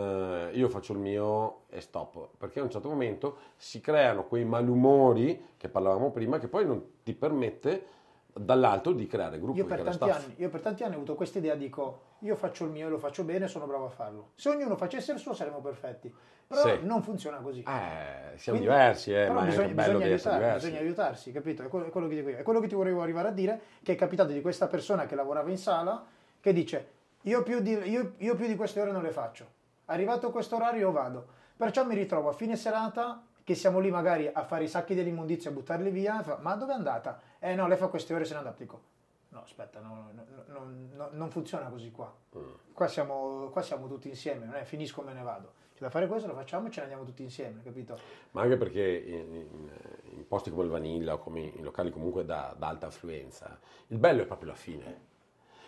eh, 0.52 0.56
io 0.56 0.68
faccio 0.68 0.94
il 0.94 0.98
mio 0.98 1.62
e 1.68 1.80
stop. 1.80 2.30
Perché 2.38 2.60
a 2.60 2.62
un 2.62 2.70
certo 2.70 2.88
momento 2.88 3.36
si 3.56 3.80
creano 3.80 4.24
quei 4.24 4.44
malumori 4.44 5.54
che 5.56 5.68
parlavamo 5.68 6.10
prima 6.10 6.38
che 6.38 6.48
poi 6.48 6.66
non 6.66 6.82
ti 7.02 7.12
permette 7.12 7.94
dall'alto 8.38 8.92
di 8.92 9.06
creare 9.06 9.38
gruppi 9.38 9.58
Io 9.58 9.64
per, 9.66 9.82
tanti 9.82 10.10
anni, 10.10 10.34
io 10.36 10.48
per 10.50 10.60
tanti 10.60 10.82
anni 10.84 10.92
ho 10.94 10.96
avuto 10.96 11.14
questa 11.14 11.38
idea, 11.38 11.54
dico, 11.54 12.00
io 12.20 12.36
faccio 12.36 12.64
il 12.64 12.70
mio 12.70 12.86
e 12.86 12.90
lo 12.90 12.98
faccio 12.98 13.24
bene, 13.24 13.48
sono 13.48 13.66
bravo 13.66 13.86
a 13.86 13.90
farlo. 13.90 14.30
Se 14.34 14.48
ognuno 14.50 14.76
facesse 14.76 15.12
il 15.12 15.18
suo 15.18 15.32
saremmo 15.34 15.60
perfetti. 15.60 16.12
Però 16.48 16.60
Sì. 16.62 16.78
non 16.82 17.02
funziona 17.02 17.38
così. 17.38 17.60
Eh, 17.60 18.36
siamo 18.36 18.58
Quindi- 18.58 18.60
diversi, 18.60 19.12
eh, 19.12 19.28
ma 19.30 19.42
è 19.42 19.44
bisogna, 19.46 19.62
anche 19.64 19.74
bello 19.74 19.98
bisogna 19.98 20.34
diversi. 20.36 20.66
bisogna 20.66 20.78
aiutarsi, 20.80 21.32
capito? 21.32 21.62
È 21.64 21.68
quello, 21.68 21.86
è 21.86 21.90
quello 21.90 22.06
che 22.06 22.14
dico 22.14 22.28
io. 22.28 22.36
È 22.36 22.42
quello 22.42 22.60
che 22.60 22.68
ti 22.68 22.74
volevo 22.76 23.02
arrivare 23.02 23.28
a 23.28 23.32
dire, 23.32 23.60
che 23.82 23.92
è 23.92 23.96
capitato 23.96 24.30
di 24.32 24.40
questa 24.40 24.68
persona 24.68 25.06
che 25.06 25.16
lavorava 25.16 25.50
in 25.50 25.58
sala, 25.58 26.04
che 26.38 26.52
dice, 26.52 26.88
io 27.22 27.42
più 27.42 27.58
di, 27.60 27.72
io- 27.72 28.12
io 28.18 28.34
più 28.36 28.46
di 28.46 28.54
queste 28.54 28.80
ore 28.80 28.92
non 28.92 29.02
le 29.02 29.10
faccio. 29.10 29.44
Arrivato 29.86 30.30
questo 30.30 30.54
orario 30.54 30.80
io 30.82 30.92
vado. 30.92 31.26
Perciò 31.56 31.84
mi 31.84 31.96
ritrovo 31.96 32.28
a 32.28 32.32
fine 32.32 32.54
serata, 32.54 33.24
che 33.46 33.54
siamo 33.54 33.78
lì 33.78 33.92
magari 33.92 34.26
a 34.26 34.42
fare 34.42 34.64
i 34.64 34.68
sacchi 34.68 34.96
dell'immondizia, 34.96 35.50
a 35.50 35.52
buttarli 35.52 35.90
via, 35.90 36.18
e 36.20 36.24
fa, 36.24 36.38
ma 36.40 36.56
dove 36.56 36.72
è 36.72 36.74
andata? 36.74 37.20
Eh 37.38 37.54
no, 37.54 37.68
lei 37.68 37.76
fa 37.76 37.86
queste 37.86 38.12
ore 38.12 38.24
se 38.24 38.32
ne 38.32 38.38
andata. 38.38 38.56
Dico, 38.58 38.80
no 39.28 39.42
aspetta, 39.42 39.78
no, 39.78 40.10
no, 40.12 40.24
no, 40.48 40.72
no, 40.96 41.08
non 41.12 41.30
funziona 41.30 41.68
così 41.68 41.92
qua. 41.92 42.12
Mm. 42.36 42.42
Qua 42.72 42.88
siamo, 42.88 43.48
qua 43.50 43.62
siamo 43.62 43.86
tutti 43.86 44.08
insieme, 44.08 44.46
non 44.46 44.56
è 44.56 44.64
finisco 44.64 45.00
me 45.02 45.12
ne 45.12 45.22
vado. 45.22 45.52
C'è 45.74 45.82
da 45.82 45.90
fare 45.90 46.08
questo, 46.08 46.26
lo 46.26 46.34
facciamo 46.34 46.66
e 46.66 46.70
ce 46.72 46.78
ne 46.80 46.86
andiamo 46.86 47.04
tutti 47.04 47.22
insieme, 47.22 47.62
capito? 47.62 47.96
Ma 48.32 48.42
anche 48.42 48.56
perché 48.56 48.82
in, 48.82 49.32
in- 49.32 49.70
in 50.16 50.26
posti 50.26 50.50
come 50.50 50.64
il 50.64 50.70
Vanilla 50.70 51.12
o 51.12 51.18
come 51.18 51.42
in 51.42 51.62
locali 51.62 51.92
comunque 51.92 52.24
da, 52.24 52.52
da 52.58 52.66
alta 52.66 52.88
affluenza, 52.88 53.56
il 53.86 53.98
bello 53.98 54.22
è 54.22 54.26
proprio 54.26 54.48
la 54.48 54.56
fine. 54.56 55.14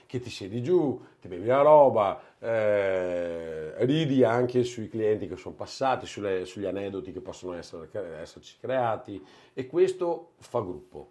Che 0.09 0.21
ti 0.21 0.31
siedi 0.31 0.63
giù, 0.63 0.99
ti 1.21 1.29
bevi 1.29 1.47
la 1.49 1.61
roba, 1.61 2.19
eh, 2.39 3.85
ridi 3.85 4.25
anche 4.25 4.65
sui 4.65 4.89
clienti 4.89 5.29
che 5.29 5.37
sono 5.37 5.55
passati, 5.55 6.07
sulle- 6.07 6.47
sugli 6.47 6.65
aneddoti 6.65 7.13
che 7.13 7.21
possono 7.21 7.53
essere, 7.53 7.91
esserci 8.19 8.57
creati 8.59 9.23
e 9.53 9.67
questo 9.67 10.31
fa 10.39 10.61
gruppo. 10.61 11.11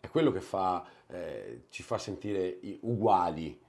È 0.00 0.08
quello 0.08 0.30
che 0.32 0.40
fa, 0.40 0.82
eh, 1.08 1.64
ci 1.68 1.82
fa 1.82 1.98
sentire 1.98 2.58
uguali 2.80 3.60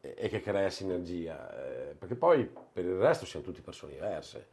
e, 0.00 0.14
e 0.16 0.28
che 0.28 0.40
crea 0.40 0.70
sinergia. 0.70 1.90
eh, 1.90 1.94
perché 1.94 2.14
poi 2.14 2.48
per 2.72 2.84
il 2.84 2.94
resto 2.96 3.26
siamo 3.26 3.44
tutti 3.44 3.62
persone 3.62 3.94
diverse. 3.94 4.46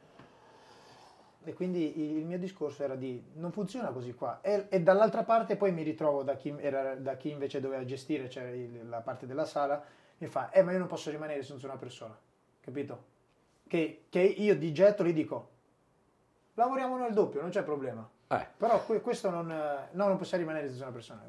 E 1.44 1.54
quindi 1.54 2.18
il 2.18 2.24
mio 2.26 2.38
discorso 2.38 2.84
era 2.84 2.96
di 2.96 3.22
non 3.34 3.52
funziona 3.52 3.90
così 3.90 4.14
qua. 4.14 4.40
E, 4.42 4.68
e 4.70 4.82
dall'altra 4.82 5.24
parte 5.24 5.56
poi 5.56 5.72
mi 5.72 5.82
ritrovo 5.82 6.22
da 6.24 6.36
chi, 6.36 6.54
era- 6.60 6.94
da 6.96 7.16
chi 7.16 7.32
invece 7.32 7.60
doveva 7.60 7.84
gestire, 7.84 8.30
cioè 8.30 8.44
il- 8.50 8.88
la 8.88 9.00
parte 9.02 9.26
della 9.26 9.46
sala, 9.46 9.84
mi 10.20 10.28
fa, 10.28 10.52
eh 10.52 10.62
ma 10.62 10.72
io 10.72 10.78
non 10.78 10.88
posso 10.88 11.10
rimanere 11.10 11.42
senza 11.42 11.66
una 11.66 11.78
persona, 11.78 12.16
capito? 12.60 13.10
Che, 13.68 14.04
che 14.10 14.20
io 14.20 14.56
di 14.56 14.72
getto 14.72 15.04
gli 15.04 15.14
dico, 15.14 15.50
lavoriamo 16.54 16.98
nel 16.98 17.14
doppio, 17.14 17.42
non 17.42 17.50
c'è 17.50 17.64
problema. 17.64 18.08
Eh, 18.28 18.48
Però 18.58 18.84
que- 18.86 19.02
questo 19.02 19.30
non, 19.30 19.48
no, 19.48 20.08
non 20.08 20.18
possiamo 20.18 20.44
rimanere 20.44 20.68
senza 20.70 20.84
una 20.84 20.94
persona. 20.94 21.24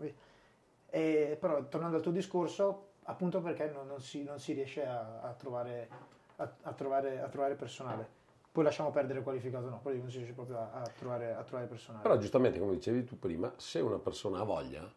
E, 0.91 1.37
però 1.41 1.63
tornando 1.65 1.97
al 1.97 2.03
tuo 2.03 2.13
discorso, 2.13 2.89
appunto 3.05 3.41
perché 3.41 3.71
non, 3.71 3.87
non 3.87 4.01
si, 4.01 4.23
non 4.25 4.39
si 4.39 4.53
riesce 4.53 4.85
a, 4.87 5.21
a 5.23 5.33
trovare, 5.33 5.89
a 6.37 6.73
trovare, 6.75 7.21
a 7.21 7.29
trovare 7.29 7.55
personale. 7.55 8.21
Poi 8.53 8.65
lasciamo 8.65 8.91
perdere 8.91 9.23
qualificato 9.23 9.67
o 9.67 9.71
no, 9.71 9.81
non 9.83 10.11
si 10.11 10.19
riesce 10.19 10.35
proprio 10.35 10.59
a, 10.59 10.73
a 10.73 10.93
trovare, 10.99 11.43
trovare 11.47 11.67
personale. 11.67 12.03
Però 12.03 12.19
giustamente, 12.19 12.59
come 12.59 12.75
dicevi 12.75 13.03
tu 13.03 13.19
prima, 13.19 13.51
se 13.57 13.81
una 13.81 13.99
persona 13.99 14.41
ha 14.41 14.45
voglia, 14.45 14.93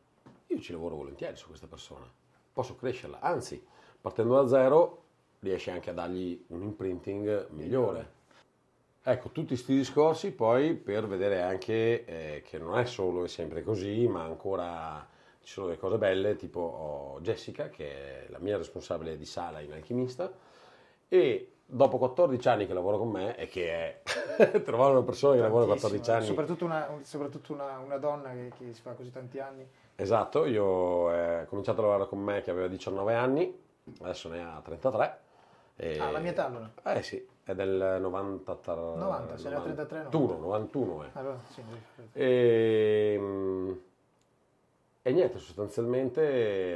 io 0.47 0.59
ci 0.59 0.73
lavoro 0.73 0.95
volentieri 0.95 1.37
su 1.37 1.47
questa 1.47 1.65
persona. 1.65 2.05
Posso 2.51 2.75
crescerla, 2.75 3.21
anzi, 3.21 3.65
partendo 4.01 4.35
da 4.35 4.45
zero, 4.49 5.03
riesci 5.39 5.69
anche 5.69 5.89
a 5.89 5.93
dargli 5.93 6.43
un 6.47 6.63
imprinting 6.63 7.47
migliore. 7.51 8.11
Ecco, 9.01 9.29
tutti 9.29 9.49
questi 9.49 9.73
discorsi 9.73 10.33
poi 10.33 10.73
per 10.73 11.07
vedere 11.07 11.41
anche 11.41 12.03
eh, 12.03 12.41
che 12.45 12.57
non 12.57 12.77
è 12.77 12.85
solo 12.85 13.23
e 13.23 13.29
sempre 13.29 13.63
così, 13.63 14.05
ma 14.07 14.23
ancora 14.23 15.07
ci 15.41 15.53
sono 15.53 15.67
delle 15.67 15.79
cose 15.79 15.97
belle, 15.97 16.35
tipo 16.35 16.59
ho 16.59 17.21
Jessica, 17.21 17.69
che 17.69 18.25
è 18.25 18.29
la 18.29 18.39
mia 18.39 18.57
responsabile 18.57 19.15
di 19.15 19.25
sala 19.25 19.61
in 19.61 19.71
alchimista, 19.71 20.29
e 21.07 21.51
dopo 21.67 21.97
14 21.97 22.47
anni 22.47 22.67
che 22.67 22.73
lavora 22.73 22.97
con 22.97 23.09
me, 23.09 23.35
e 23.37 23.47
che 23.47 24.01
è 24.01 24.01
trovare 24.63 24.91
una 24.91 25.03
persona 25.03 25.35
che 25.35 25.41
lavora 25.41 25.65
14 25.65 26.01
Tantissimo, 26.01 26.15
anni 26.17 26.25
Soprattutto, 26.25 26.65
una, 26.65 26.87
un- 26.89 27.03
soprattutto 27.03 27.53
una, 27.53 27.79
una 27.79 27.97
donna 27.97 28.29
che, 28.31 28.51
che 28.57 28.73
si 28.73 28.81
fa 28.81 28.91
così 28.91 29.11
tanti 29.11 29.39
anni. 29.39 29.67
Esatto, 29.95 30.45
io 30.45 31.11
eh, 31.11 31.41
ho 31.41 31.45
cominciato 31.45 31.79
a 31.79 31.83
lavorare 31.85 32.09
con 32.09 32.19
me 32.19 32.41
che 32.41 32.51
aveva 32.51 32.67
19 32.67 33.13
anni, 33.15 33.57
adesso 34.01 34.29
ne 34.29 34.41
ha 34.43 34.61
33. 34.63 35.19
e- 35.77 35.99
Ah, 35.99 36.11
la 36.11 36.19
mia 36.19 36.31
età 36.31 36.45
allora. 36.45 36.69
Eh 36.83 37.01
sì, 37.01 37.25
è 37.43 37.53
del 37.55 37.97
93. 38.01 38.75
90, 38.75 39.37
se 39.37 39.49
ne 39.49 39.55
ha 39.55 39.59
33, 39.61 39.97
91, 40.03 40.37
91 40.39 41.03
è. 41.03 41.07
Allora, 41.13 41.37
sì, 41.49 41.61
E, 42.13 43.15
mm, 43.17 43.71
e 45.01 45.11
niente, 45.11 45.37
sostanzialmente 45.39 46.21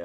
eh, 0.00 0.04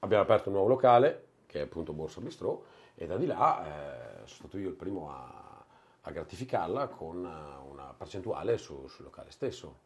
abbiamo 0.00 0.22
aperto 0.22 0.48
un 0.50 0.54
nuovo 0.56 0.68
locale, 0.68 1.23
che 1.54 1.60
è 1.60 1.62
appunto 1.62 1.92
Borsa 1.92 2.20
Bistrò, 2.20 2.60
e 2.96 3.06
da 3.06 3.16
di 3.16 3.26
là 3.26 3.64
eh, 3.64 4.26
sono 4.26 4.38
stato 4.48 4.58
io 4.58 4.68
il 4.68 4.74
primo 4.74 5.08
a, 5.08 5.64
a 6.00 6.10
gratificarla 6.10 6.88
con 6.88 7.24
eh, 7.24 7.70
una 7.70 7.94
percentuale 7.96 8.58
su- 8.58 8.88
sul 8.88 9.04
locale 9.04 9.30
stesso. 9.30 9.76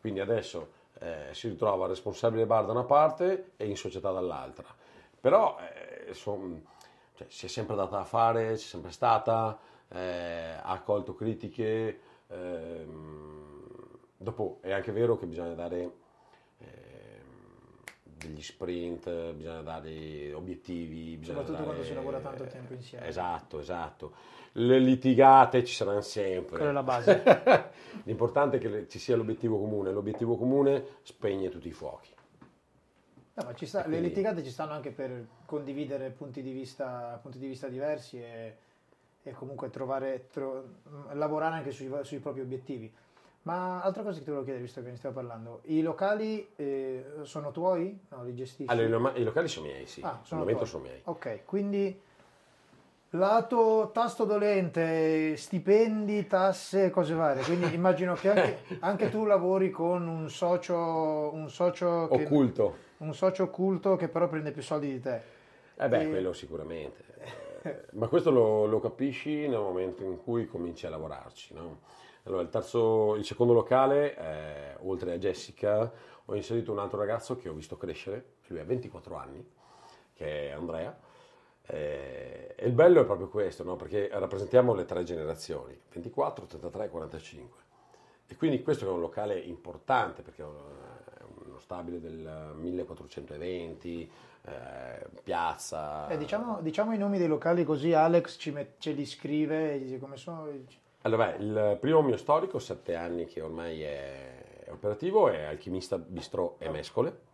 Quindi 0.00 0.18
adesso 0.18 0.72
eh, 0.98 1.28
si 1.30 1.48
ritrova 1.48 1.86
responsabile 1.86 2.46
bar 2.46 2.66
da 2.66 2.72
una 2.72 2.82
parte 2.82 3.52
e 3.56 3.66
in 3.68 3.76
società 3.76 4.10
dall'altra. 4.10 4.66
Però 5.20 5.56
eh, 5.60 6.12
son- 6.14 6.66
cioè, 7.14 7.28
si 7.30 7.46
è 7.46 7.48
sempre 7.48 7.76
data 7.76 8.00
a 8.00 8.04
fare, 8.04 8.50
c'è 8.54 8.56
sempre 8.56 8.90
stata, 8.90 9.56
eh, 9.90 10.56
ha 10.60 10.70
accolto 10.72 11.14
critiche. 11.14 12.00
ehm, 12.26 13.66
dopo 14.16 14.58
è 14.62 14.72
anche 14.72 14.90
vero 14.90 15.16
che 15.16 15.26
bisogna 15.26 15.54
dare 15.54 15.92
degli 18.18 18.42
sprint, 18.42 19.32
bisogna 19.32 19.62
dare 19.62 20.32
obiettivi. 20.34 21.16
bisogna 21.16 21.38
Soprattutto 21.38 21.62
quando 21.62 21.72
dare- 21.82 21.84
si 21.84 21.94
lavora 21.94 22.18
tanto 22.18 22.44
tempo 22.46 22.72
insieme. 22.74 23.06
Esatto, 23.06 23.60
esatto. 23.60 24.12
Le 24.52 24.78
litigate 24.78 25.64
ci 25.64 25.74
saranno 25.74 26.00
sempre. 26.00 26.56
Quella 26.56 26.70
è 26.70 26.74
la 26.74 26.82
base. 26.82 27.22
L'importante 28.04 28.56
è 28.56 28.60
che 28.60 28.68
le- 28.68 28.88
ci 28.88 28.98
sia 28.98 29.16
l'obiettivo 29.16 29.58
comune. 29.58 29.92
L'obiettivo 29.92 30.36
comune 30.36 30.84
spegne 31.02 31.48
tutti 31.48 31.68
i 31.68 31.72
fuochi. 31.72 32.10
No, 33.34 33.44
ma 33.44 33.54
ci 33.54 33.66
sta- 33.66 33.80
le 33.82 33.84
Quindi- 33.88 34.08
litigate 34.08 34.42
ci 34.42 34.50
stanno 34.50 34.72
anche 34.72 34.90
per 34.90 35.26
condividere 35.46 36.10
punti 36.10 36.42
di 36.42 36.50
vista, 36.50 37.18
punti 37.22 37.38
di 37.38 37.46
vista 37.46 37.68
diversi 37.68 38.20
e, 38.20 38.56
e 39.22 39.32
comunque 39.32 39.70
trovare, 39.70 40.26
tro- 40.32 40.64
lavorare 41.12 41.54
anche 41.56 41.70
sui, 41.70 41.88
sui 42.02 42.18
propri 42.18 42.40
obiettivi. 42.40 42.92
Ma 43.48 43.80
altra 43.80 44.02
cosa 44.02 44.18
che 44.18 44.24
ti 44.24 44.26
volevo 44.26 44.44
chiedere, 44.44 44.62
visto 44.66 44.82
che 44.82 44.90
ne 44.90 44.96
stiamo 44.96 45.14
parlando, 45.14 45.62
i 45.64 45.80
locali 45.80 46.50
eh, 46.56 47.02
sono 47.22 47.50
tuoi? 47.50 47.98
No, 48.10 48.22
li 48.22 48.34
gestisci? 48.34 48.70
Allora, 48.70 49.14
i 49.16 49.22
locali 49.22 49.48
sono 49.48 49.64
miei, 49.68 49.86
sì. 49.86 50.02
Ah, 50.02 50.10
Al 50.10 50.18
sono 50.22 50.40
momento 50.40 50.64
tuoi. 50.66 50.70
sono 50.70 50.82
miei. 50.82 51.00
Ok, 51.04 51.44
quindi 51.46 51.98
lato 53.12 53.90
tasto 53.94 54.26
dolente, 54.26 55.34
stipendi, 55.38 56.26
tasse, 56.26 56.90
cose 56.90 57.14
varie. 57.14 57.42
Quindi 57.42 57.72
immagino 57.74 58.12
che 58.16 58.28
anche, 58.28 58.58
anche 58.80 59.08
tu 59.08 59.24
lavori 59.24 59.70
con 59.70 60.06
un 60.06 60.28
socio, 60.28 61.32
un 61.32 61.48
socio 61.48 62.06
che, 62.08 62.24
Occulto. 62.24 62.76
un 62.98 63.14
socio 63.14 63.44
occulto 63.44 63.96
che 63.96 64.08
però 64.08 64.28
prende 64.28 64.50
più 64.50 64.60
soldi 64.60 64.92
di 64.92 65.00
te. 65.00 65.22
Eh 65.74 65.88
beh, 65.88 66.02
E- 66.02 66.08
quello 66.10 66.34
sicuramente. 66.34 67.02
Eh, 67.62 67.84
Ma 67.92 68.08
questo 68.08 68.30
lo, 68.30 68.66
lo 68.66 68.78
capisci 68.78 69.48
nel 69.48 69.58
momento 69.58 70.02
in 70.04 70.18
cui 70.22 70.46
cominci 70.46 70.84
a 70.84 70.90
lavorarci, 70.90 71.54
no? 71.54 71.96
Allora, 72.28 72.42
il, 72.42 72.50
terzo, 72.50 73.16
il 73.16 73.24
secondo 73.24 73.54
locale, 73.54 74.14
eh, 74.14 74.76
oltre 74.80 75.14
a 75.14 75.18
Jessica, 75.18 75.90
ho 76.26 76.34
inserito 76.34 76.70
un 76.72 76.78
altro 76.78 76.98
ragazzo 76.98 77.36
che 77.36 77.48
ho 77.48 77.54
visto 77.54 77.78
crescere, 77.78 78.34
lui 78.48 78.60
ha 78.60 78.64
24 78.64 79.16
anni, 79.16 79.50
che 80.12 80.48
è 80.48 80.50
Andrea. 80.50 80.94
Eh, 81.62 82.54
e 82.54 82.66
il 82.66 82.72
bello 82.72 83.00
è 83.00 83.06
proprio 83.06 83.28
questo, 83.28 83.64
no? 83.64 83.76
perché 83.76 84.10
rappresentiamo 84.12 84.74
le 84.74 84.84
tre 84.84 85.04
generazioni, 85.04 85.78
24, 85.90 86.44
33 86.44 86.84
e 86.84 86.88
45. 86.90 87.58
E 88.26 88.36
quindi 88.36 88.62
questo 88.62 88.84
è 88.84 88.90
un 88.90 89.00
locale 89.00 89.38
importante 89.38 90.20
perché 90.20 90.42
è 90.42 90.46
uno 90.46 91.58
stabile 91.58 91.98
del 91.98 92.52
1420, 92.56 94.10
eh, 94.42 95.06
piazza. 95.22 96.08
Eh, 96.08 96.18
diciamo, 96.18 96.60
diciamo, 96.60 96.92
i 96.92 96.98
nomi 96.98 97.16
dei 97.16 97.26
locali 97.26 97.64
così 97.64 97.94
Alex 97.94 98.36
ce 98.36 98.90
li 98.92 99.06
scrive 99.06 99.74
e 99.74 99.78
dice 99.78 99.98
come 99.98 100.18
sono. 100.18 100.46
Allora, 101.02 101.34
il 101.34 101.76
primo 101.80 102.02
mio 102.02 102.16
storico, 102.16 102.58
sette 102.58 102.94
anni 102.94 103.26
che 103.26 103.40
ormai 103.40 103.82
è, 103.82 104.66
operativo, 104.68 105.28
è 105.28 105.44
Alchimista 105.44 105.96
Bistrò 105.98 106.56
e 106.58 106.68
Mescole 106.68 107.26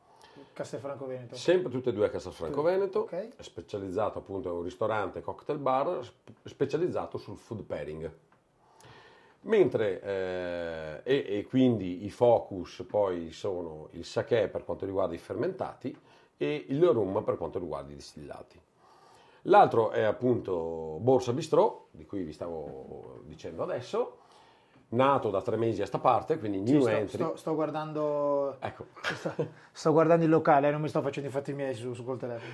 Castelfranco 0.54 1.06
Veneto. 1.06 1.34
Sempre 1.34 1.70
tutte 1.70 1.90
e 1.90 1.92
due 1.92 2.06
a 2.06 2.10
Castelfranco 2.10 2.62
Veneto, 2.62 3.00
okay. 3.00 3.30
specializzato 3.38 4.20
appunto 4.20 4.48
in 4.48 4.56
un 4.56 4.62
ristorante 4.62 5.20
cocktail 5.20 5.58
bar, 5.58 6.00
specializzato 6.44 7.18
sul 7.18 7.36
food 7.36 7.62
pairing. 7.64 8.10
Mentre, 9.42 10.00
eh, 10.00 11.00
e, 11.02 11.38
e, 11.38 11.44
quindi 11.44 12.04
i 12.04 12.10
focus 12.10 12.84
poi 12.88 13.30
sono 13.32 13.88
il 13.92 14.04
sake 14.04 14.48
per 14.48 14.64
quanto 14.64 14.86
riguarda 14.86 15.14
i 15.14 15.18
fermentati 15.18 15.94
e 16.36 16.64
il 16.68 16.82
rum 16.88 17.22
per 17.22 17.36
quanto 17.36 17.58
riguarda 17.58 17.92
i 17.92 17.96
distillati. 17.96 18.58
L'altro 19.46 19.90
è 19.90 20.02
appunto 20.02 20.98
Borsa 21.00 21.32
Bistrò, 21.32 21.86
di 21.90 22.06
cui 22.06 22.22
vi 22.22 22.32
stavo 22.32 23.20
dicendo 23.24 23.62
adesso, 23.62 24.18
nato 24.90 25.30
da 25.30 25.42
tre 25.42 25.56
mesi 25.56 25.82
a 25.82 25.86
sta 25.86 25.98
parte, 25.98 26.38
quindi 26.38 26.60
new 26.60 26.80
sì, 26.80 26.80
sto, 26.80 26.88
entry. 26.88 27.16
Sto, 27.22 27.36
sto 27.36 27.54
guardando, 27.54 28.56
ecco. 28.60 28.86
sto, 29.02 29.34
sto, 29.70 29.92
guardando 29.92 30.24
il 30.24 30.30
locale, 30.30 30.70
non 30.70 30.80
mi 30.80 30.88
sto 30.88 31.02
facendo 31.02 31.28
i 31.28 31.32
fatti 31.32 31.52
miei 31.52 31.74
su, 31.74 31.92
su 31.92 32.04
col 32.04 32.18
telefono. 32.18 32.52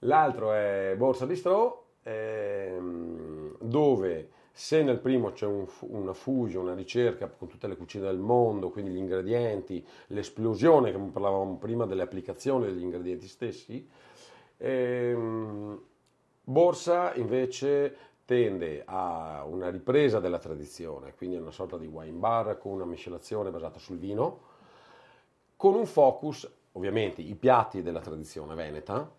L'altro 0.00 0.52
è 0.52 0.94
Borsa 0.96 1.26
Bistro, 1.26 1.86
ehm, 2.02 3.56
dove 3.60 4.30
se 4.54 4.82
nel 4.82 4.98
primo 4.98 5.32
c'è 5.32 5.46
un, 5.46 5.66
una 5.80 6.12
fusion, 6.12 6.64
una 6.64 6.74
ricerca 6.74 7.26
con 7.28 7.48
tutte 7.48 7.66
le 7.66 7.76
cucine 7.76 8.04
del 8.04 8.18
mondo, 8.18 8.70
quindi 8.70 8.92
gli 8.92 8.98
ingredienti, 8.98 9.84
l'esplosione, 10.08 10.90
che 10.90 10.98
parlavamo 10.98 11.56
prima 11.56 11.86
delle 11.86 12.02
applicazioni 12.02 12.66
degli 12.66 12.82
ingredienti 12.82 13.28
stessi, 13.28 13.88
ehm, 14.62 15.82
Borsa 16.44 17.14
invece 17.14 17.96
tende 18.24 18.82
a 18.84 19.44
una 19.44 19.68
ripresa 19.70 20.20
della 20.20 20.38
tradizione, 20.38 21.14
quindi 21.14 21.36
una 21.36 21.50
sorta 21.50 21.76
di 21.76 21.86
wine 21.86 22.16
bar 22.16 22.58
con 22.58 22.72
una 22.72 22.84
miscelazione 22.84 23.50
basata 23.50 23.78
sul 23.78 23.98
vino, 23.98 24.40
con 25.56 25.74
un 25.74 25.86
focus, 25.86 26.50
ovviamente, 26.72 27.20
i 27.20 27.34
piatti 27.34 27.82
della 27.82 28.00
tradizione 28.00 28.54
veneta 28.54 29.10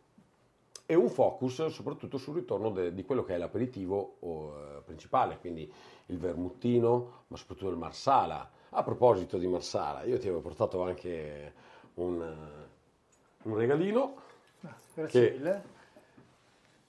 e 0.85 0.95
un 0.95 1.09
focus 1.09 1.67
soprattutto 1.67 2.17
sul 2.17 2.35
ritorno 2.35 2.69
de, 2.71 2.93
di 2.93 3.03
quello 3.03 3.23
che 3.23 3.35
è 3.35 3.37
l'aperitivo 3.37 4.17
oh, 4.19 4.81
principale, 4.83 5.37
quindi 5.39 5.71
il 6.07 6.17
vermuttino, 6.17 7.23
ma 7.27 7.37
soprattutto 7.37 7.69
il 7.69 7.77
marsala. 7.77 8.49
A 8.75 8.83
proposito 8.83 9.37
di 9.37 9.47
marsala, 9.47 10.03
io 10.03 10.17
ti 10.17 10.27
avevo 10.27 10.41
portato 10.41 10.81
anche 10.81 11.53
un, 11.95 12.21
un 13.43 13.55
regalino. 13.55 14.22
Ah, 14.65 14.75
grazie 14.93 15.31
mille 15.31 15.81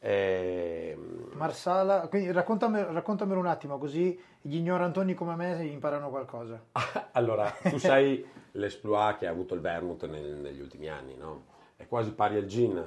eh, 0.07 0.95
Marsala, 1.33 2.09
quindi 2.09 2.31
raccontamelo, 2.31 2.93
raccontamelo, 2.93 3.41
un 3.41 3.47
attimo 3.47 3.79
così 3.79 4.21
gli 4.43 4.57
ignorantoni 4.57 5.15
come 5.15 5.35
me 5.35 5.65
imparano 5.65 6.11
qualcosa. 6.11 6.63
allora, 7.13 7.51
tu 7.63 7.79
sai 7.79 8.23
l'esploit 8.53 9.17
che 9.17 9.27
ha 9.27 9.31
avuto 9.31 9.55
il 9.55 9.63
vermouth 9.63 10.07
nel, 10.07 10.35
negli 10.35 10.61
ultimi 10.61 10.91
anni, 10.91 11.17
no? 11.17 11.45
È 11.77 11.87
quasi 11.87 12.13
pari 12.13 12.37
al 12.37 12.45
gin. 12.45 12.85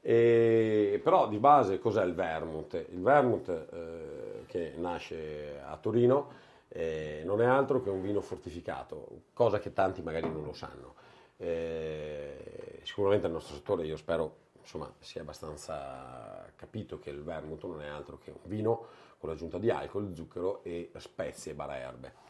E, 0.00 1.00
però 1.02 1.26
di 1.26 1.38
base 1.38 1.80
cos'è 1.80 2.04
il 2.04 2.14
vermouth? 2.14 2.74
Il 2.74 3.02
vermouth 3.02 3.48
eh, 3.48 4.44
che 4.46 4.74
nasce 4.76 5.60
a 5.60 5.76
Torino 5.76 6.30
eh, 6.68 7.22
non 7.24 7.42
è 7.42 7.46
altro 7.46 7.82
che 7.82 7.90
un 7.90 8.00
vino 8.00 8.20
fortificato, 8.20 9.22
cosa 9.32 9.58
che 9.58 9.72
tanti 9.72 10.02
magari 10.02 10.30
non 10.30 10.44
lo 10.44 10.52
sanno. 10.52 10.94
Eh, 11.38 12.80
sicuramente 12.82 13.26
nel 13.26 13.34
nostro 13.34 13.56
settore 13.56 13.84
io 13.84 13.96
spero 13.96 14.44
insomma, 14.66 14.92
si 14.98 15.18
è 15.18 15.20
abbastanza 15.20 16.50
capito 16.56 16.98
che 16.98 17.10
il 17.10 17.22
vermouth 17.22 17.64
non 17.64 17.82
è 17.82 17.86
altro 17.86 18.18
che 18.18 18.30
un 18.30 18.40
vino 18.44 18.86
con 19.18 19.28
l'aggiunta 19.28 19.58
di 19.58 19.70
alcol, 19.70 20.12
zucchero 20.14 20.62
e 20.64 20.90
spezie 20.96 21.54
barra 21.54 21.78
erbe. 21.78 22.24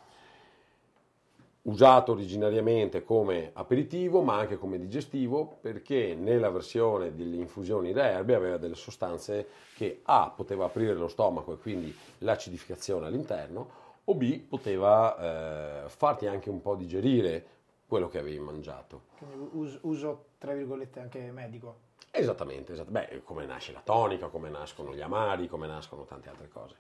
Usato 1.62 2.12
originariamente 2.12 3.02
come 3.02 3.50
aperitivo 3.52 4.22
ma 4.22 4.36
anche 4.38 4.56
come 4.56 4.78
digestivo 4.78 5.58
perché 5.60 6.14
nella 6.14 6.50
versione 6.50 7.14
delle 7.16 7.36
infusioni 7.36 7.92
da 7.92 8.08
erbe 8.08 8.34
aveva 8.34 8.56
delle 8.56 8.76
sostanze 8.76 9.48
che 9.74 10.00
A 10.04 10.32
poteva 10.34 10.66
aprire 10.66 10.94
lo 10.94 11.08
stomaco 11.08 11.54
e 11.54 11.56
quindi 11.56 11.96
l'acidificazione 12.18 13.06
all'interno 13.06 13.84
o 14.04 14.14
B 14.14 14.38
poteva 14.38 15.84
eh, 15.84 15.88
farti 15.88 16.26
anche 16.26 16.50
un 16.50 16.60
po' 16.60 16.76
digerire 16.76 17.55
quello 17.86 18.08
che 18.08 18.18
avevi 18.18 18.38
mangiato. 18.38 19.02
Quindi 19.18 19.78
uso, 19.82 20.26
tra 20.38 20.52
virgolette, 20.54 21.00
anche 21.00 21.30
medico. 21.30 21.84
Esattamente, 22.10 22.72
esattamente. 22.72 23.14
Beh, 23.14 23.22
come 23.22 23.46
nasce 23.46 23.72
la 23.72 23.82
tonica, 23.84 24.28
come 24.28 24.48
nascono 24.48 24.94
gli 24.94 25.00
amari, 25.00 25.48
come 25.48 25.66
nascono 25.66 26.04
tante 26.04 26.28
altre 26.28 26.48
cose. 26.48 26.76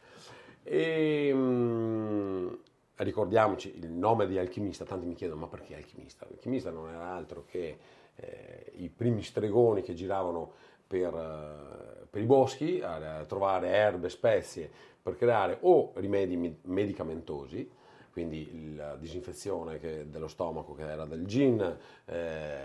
E, 0.62 1.32
mh, 1.32 2.58
ricordiamoci 2.96 3.76
il 3.78 3.90
nome 3.90 4.26
di 4.26 4.38
alchimista, 4.38 4.84
tanti 4.84 5.06
mi 5.06 5.14
chiedono 5.14 5.42
ma 5.42 5.46
perché 5.46 5.76
alchimista? 5.76 6.26
L'alchimista 6.28 6.70
non 6.70 6.88
era 6.88 7.12
altro 7.12 7.44
che 7.44 7.78
eh, 8.16 8.72
i 8.76 8.88
primi 8.88 9.22
stregoni 9.22 9.82
che 9.82 9.94
giravano 9.94 10.52
per, 10.86 11.12
uh, 11.12 12.06
per 12.08 12.22
i 12.22 12.26
boschi 12.26 12.80
a, 12.80 13.24
trovare 13.26 13.68
erbe, 13.68 14.08
spezie 14.08 14.70
per 15.02 15.16
creare 15.16 15.58
o 15.60 15.92
rimedi 15.96 16.58
medicamentosi, 16.62 17.70
quindi 18.16 18.74
la 18.74 18.96
disinfezione 18.96 19.78
che, 19.78 20.08
dello 20.08 20.26
stomaco 20.26 20.74
che 20.74 20.88
era 20.88 21.04
del 21.04 21.26
gin, 21.26 21.76
eh, 22.06 22.56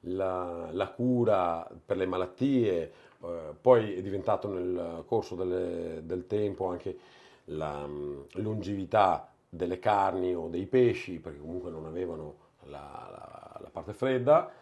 la, 0.00 0.68
la 0.70 0.88
cura 0.88 1.66
per 1.86 1.96
le 1.96 2.04
malattie, 2.04 2.92
eh, 3.22 3.54
poi 3.58 3.94
è 3.94 4.02
diventato 4.02 4.48
nel 4.52 5.02
corso 5.06 5.34
delle, 5.34 6.02
del 6.04 6.26
tempo 6.26 6.66
anche 6.68 6.98
la 7.44 7.84
um, 7.84 8.26
longevità 8.32 9.32
delle 9.48 9.78
carni 9.78 10.34
o 10.34 10.48
dei 10.48 10.66
pesci, 10.66 11.20
perché 11.20 11.38
comunque 11.38 11.70
non 11.70 11.86
avevano 11.86 12.34
la, 12.64 13.08
la, 13.10 13.60
la 13.62 13.70
parte 13.72 13.94
fredda, 13.94 14.52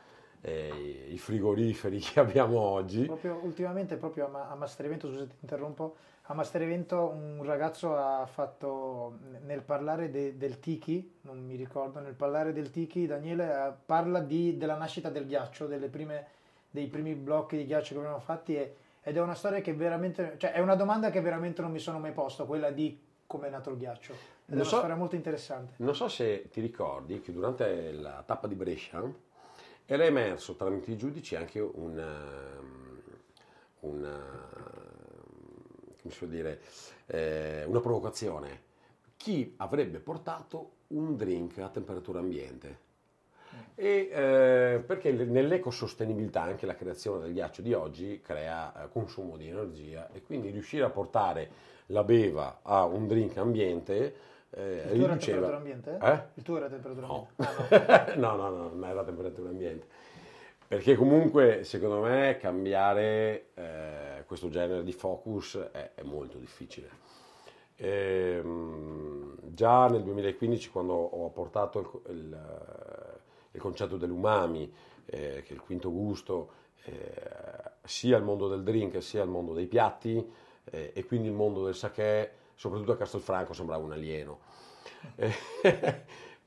eh, 0.42 1.08
i 1.10 1.18
frigoriferi 1.18 1.98
che 1.98 2.20
abbiamo 2.20 2.60
oggi. 2.60 3.06
Proprio, 3.06 3.40
ultimamente, 3.42 3.96
proprio 3.96 4.30
a, 4.32 4.54
Masterevento, 4.54 5.08
scusate 5.08 5.26
ti 5.26 5.36
interrompo, 5.40 5.96
a 6.30 6.34
Masterevento 6.34 7.08
un 7.08 7.42
ragazzo 7.42 7.96
ha 7.96 8.24
fatto, 8.24 9.18
nel 9.44 9.62
parlare 9.62 10.12
de, 10.12 10.36
del 10.36 10.60
tiki, 10.60 11.18
non 11.22 11.44
mi 11.44 11.56
ricordo, 11.56 11.98
nel 11.98 12.14
parlare 12.14 12.52
del 12.52 12.70
tiki, 12.70 13.04
Daniele 13.04 13.52
eh, 13.52 13.72
parla 13.84 14.20
di, 14.20 14.56
della 14.56 14.76
nascita 14.76 15.10
del 15.10 15.26
ghiaccio, 15.26 15.66
prime, 15.90 16.26
dei 16.70 16.86
primi 16.86 17.14
blocchi 17.14 17.56
di 17.56 17.66
ghiaccio 17.66 17.94
che 17.94 17.98
abbiamo 17.98 18.20
fatti 18.20 18.54
e, 18.54 18.76
ed 19.02 19.16
è 19.16 19.20
una 19.20 19.34
storia 19.34 19.60
che 19.60 19.74
veramente, 19.74 20.36
cioè 20.38 20.52
è 20.52 20.60
una 20.60 20.76
domanda 20.76 21.10
che 21.10 21.20
veramente 21.20 21.62
non 21.62 21.72
mi 21.72 21.80
sono 21.80 21.98
mai 21.98 22.12
posto, 22.12 22.46
quella 22.46 22.70
di 22.70 22.96
come 23.26 23.48
è 23.48 23.50
nato 23.50 23.70
il 23.70 23.78
ghiaccio. 23.78 24.12
Ed 24.12 24.18
non 24.54 24.58
è 24.58 24.60
una 24.60 24.70
so, 24.70 24.76
storia 24.76 24.94
molto 24.94 25.16
interessante. 25.16 25.72
Non 25.78 25.96
so 25.96 26.06
se 26.06 26.48
ti 26.48 26.60
ricordi 26.60 27.20
che 27.20 27.32
durante 27.32 27.90
la 27.90 28.22
tappa 28.24 28.46
di 28.46 28.54
Brescia 28.54 29.02
era 29.84 30.04
emerso 30.04 30.54
tramite 30.54 30.92
i 30.92 30.96
giudici 30.96 31.34
anche 31.34 31.58
un, 31.58 32.00
può 36.08 36.26
dire, 36.26 36.60
eh, 37.06 37.64
una 37.66 37.80
provocazione. 37.80 38.68
Chi 39.16 39.54
avrebbe 39.58 39.98
portato 39.98 40.70
un 40.88 41.16
drink 41.16 41.58
a 41.58 41.68
temperatura 41.68 42.20
ambiente? 42.20 42.88
E, 43.74 44.08
eh, 44.12 44.82
perché 44.86 45.10
nell'ecosostenibilità 45.12 46.42
anche 46.42 46.66
la 46.66 46.74
creazione 46.74 47.22
del 47.22 47.32
ghiaccio 47.32 47.62
di 47.62 47.72
oggi 47.72 48.20
crea 48.22 48.84
eh, 48.84 48.88
consumo 48.88 49.36
di 49.36 49.48
energia 49.48 50.08
e 50.12 50.22
quindi 50.22 50.50
riuscire 50.50 50.84
a 50.84 50.90
portare 50.90 51.50
la 51.86 52.04
beva 52.04 52.60
a 52.62 52.84
un 52.84 53.08
drink 53.08 53.36
ambiente 53.38 54.14
eh, 54.52 54.82
il 54.92 54.96
tuo 54.96 55.04
era 55.04 55.16
temperatura 55.16 55.56
ambiente? 55.56 55.98
Eh? 56.02 56.22
Il 56.34 56.42
tuo 56.42 56.56
era 56.56 56.68
temperatura 56.68 57.06
no. 57.06 57.28
ambiente? 57.36 57.86
Ah, 57.86 58.14
no. 58.16 58.34
no, 58.34 58.36
no, 58.36 58.48
no, 58.48 58.68
non 58.68 58.84
era 58.84 59.04
temperatura 59.04 59.48
ambiente. 59.48 59.86
Perché 60.70 60.94
comunque, 60.94 61.64
secondo 61.64 61.98
me, 61.98 62.36
cambiare 62.38 63.46
eh, 63.54 64.22
questo 64.24 64.48
genere 64.50 64.84
di 64.84 64.92
focus 64.92 65.58
è, 65.72 65.94
è 65.96 66.02
molto 66.04 66.38
difficile. 66.38 66.88
E, 67.74 68.36
ehm, 68.40 69.36
già 69.52 69.88
nel 69.88 70.04
2015, 70.04 70.70
quando 70.70 70.92
ho 70.92 71.28
portato 71.30 72.02
il, 72.06 72.14
il, 72.14 73.20
il 73.50 73.60
concetto 73.60 73.96
dell'umami, 73.96 74.72
eh, 75.06 75.42
che 75.44 75.48
è 75.48 75.52
il 75.54 75.60
quinto 75.60 75.90
gusto, 75.90 76.52
eh, 76.84 77.72
sia 77.82 78.16
al 78.16 78.22
mondo 78.22 78.46
del 78.46 78.62
drink 78.62 79.02
sia 79.02 79.22
al 79.22 79.28
mondo 79.28 79.52
dei 79.52 79.66
piatti, 79.66 80.24
eh, 80.70 80.92
e 80.94 81.04
quindi 81.04 81.26
il 81.26 81.34
mondo 81.34 81.64
del 81.64 81.74
sake, 81.74 82.32
soprattutto 82.54 82.92
a 82.92 82.96
Castelfranco, 82.96 83.54
sembrava 83.54 83.82
un 83.82 83.90
alieno. 83.90 84.38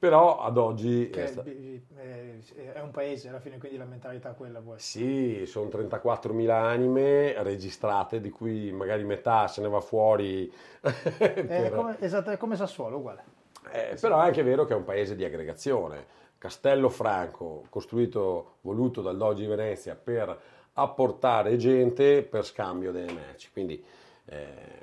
Però 0.04 0.42
ad 0.42 0.58
oggi... 0.58 1.10
È 1.10 1.24
è, 1.24 1.28
sta- 1.28 1.44
è- 1.44 2.74
è 2.74 2.82
un 2.82 2.92
paese, 2.92 3.30
alla 3.30 3.40
fine, 3.40 3.58
quindi 3.58 3.78
la 3.78 3.86
mentalità 3.86 4.34
quella 4.34 4.60
vuoi. 4.60 4.78
Sì, 4.78 5.46
sono 5.46 5.70
34.000 5.70 6.50
anime 6.50 7.42
registrate, 7.42 8.20
di 8.20 8.30
cui 8.30 8.74
magari 8.74 9.06
metà 9.06 9.48
se 9.48 9.62
ne 9.62 9.70
va 9.70 9.80
fuori. 9.80 10.52
È 10.82 11.46
per- 11.46 11.74
come, 11.74 11.96
esatto, 12.02 12.32
è 12.32 12.36
come 12.38 12.58
Sassuolo, 12.58 12.98
uguale. 12.98 13.24
Eh, 13.72 13.96
però 13.98 14.20
è 14.20 14.26
anche 14.26 14.44
vero 14.44 14.66
che 14.66 14.74
è 14.74 14.76
un 14.76 14.84
paese 14.84 15.16
di 15.16 15.24
aggregazione. 15.24 16.06
Castello 16.38 16.90
Franco, 16.90 17.64
costruito, 17.70 18.56
voluto 18.60 19.02
dal 19.02 19.16
Doge 19.16 19.44
di 19.44 19.48
Venezia 19.48 19.96
per 19.96 20.38
apportare 20.74 21.56
gente 21.56 22.24
per 22.24 22.44
scambio 22.44 22.92
delle 22.92 23.14
merci. 23.14 23.50
Quindi 23.54 23.82
eh, 24.26 24.82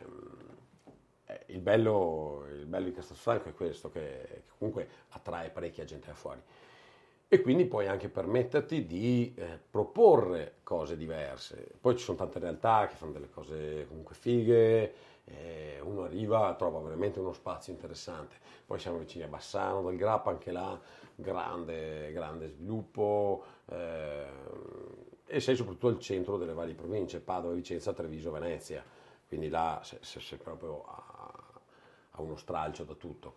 il, 1.53 1.61
bello, 1.61 2.47
il 2.53 2.67
bello 2.67 2.87
di 2.87 2.93
Castelfranco 2.93 3.49
è 3.49 3.55
questo, 3.55 3.91
che, 3.91 4.27
che 4.29 4.43
comunque 4.59 4.89
attrae 5.11 5.51
parecchia 5.51 5.85
gente 5.85 6.07
da 6.09 6.15
fuori. 6.15 6.41
E 7.33 7.41
quindi 7.43 7.65
puoi 7.67 7.87
anche 7.87 8.09
permetterti 8.09 8.87
di 8.87 9.33
eh, 9.37 9.59
proporre 9.71 10.57
cose 10.65 10.97
diverse. 10.97 11.65
Poi 11.81 11.97
ci 11.97 12.03
sono 12.03 12.19
tante 12.19 12.41
realtà 12.41 12.87
che 12.89 12.97
fanno 12.97 13.13
delle 13.13 13.31
cose 13.31 13.87
comunque 13.87 14.17
fighe, 14.17 14.93
eh, 15.25 15.79
uno 15.83 16.03
arriva, 16.03 16.53
trova 16.59 16.81
veramente 16.81 17.21
uno 17.21 17.33
spazio 17.33 17.73
interessante. 17.73 18.35
Poi 18.67 18.81
siamo 18.81 18.99
vicini 18.99 19.23
a 19.25 19.29
Bassano 19.29 19.83
del 19.83 19.97
Grappa, 19.97 20.31
anche 20.31 20.51
là, 20.51 20.79
grande, 21.15 22.11
grande 22.13 22.49
sviluppo. 22.49 23.45
eh, 23.67 24.27
e 25.27 25.39
sei 25.39 25.55
soprattutto 25.55 25.87
al 25.87 26.01
centro 26.01 26.37
delle 26.37 26.53
varie 26.53 26.75
province, 26.75 27.21
Padova, 27.21 27.55
Vicenza, 27.55 27.93
Treviso, 27.93 28.33
Venezia. 28.33 28.83
Quindi 29.29 29.49
là 29.49 29.81
sei, 29.85 29.99
sei- 30.03 30.21
sei 30.23 30.39
proprio 30.39 30.85
a, 30.87 31.10
a 32.21 32.25
uno 32.25 32.37
stralcio 32.37 32.85
da 32.85 32.95
tutto. 32.95 33.35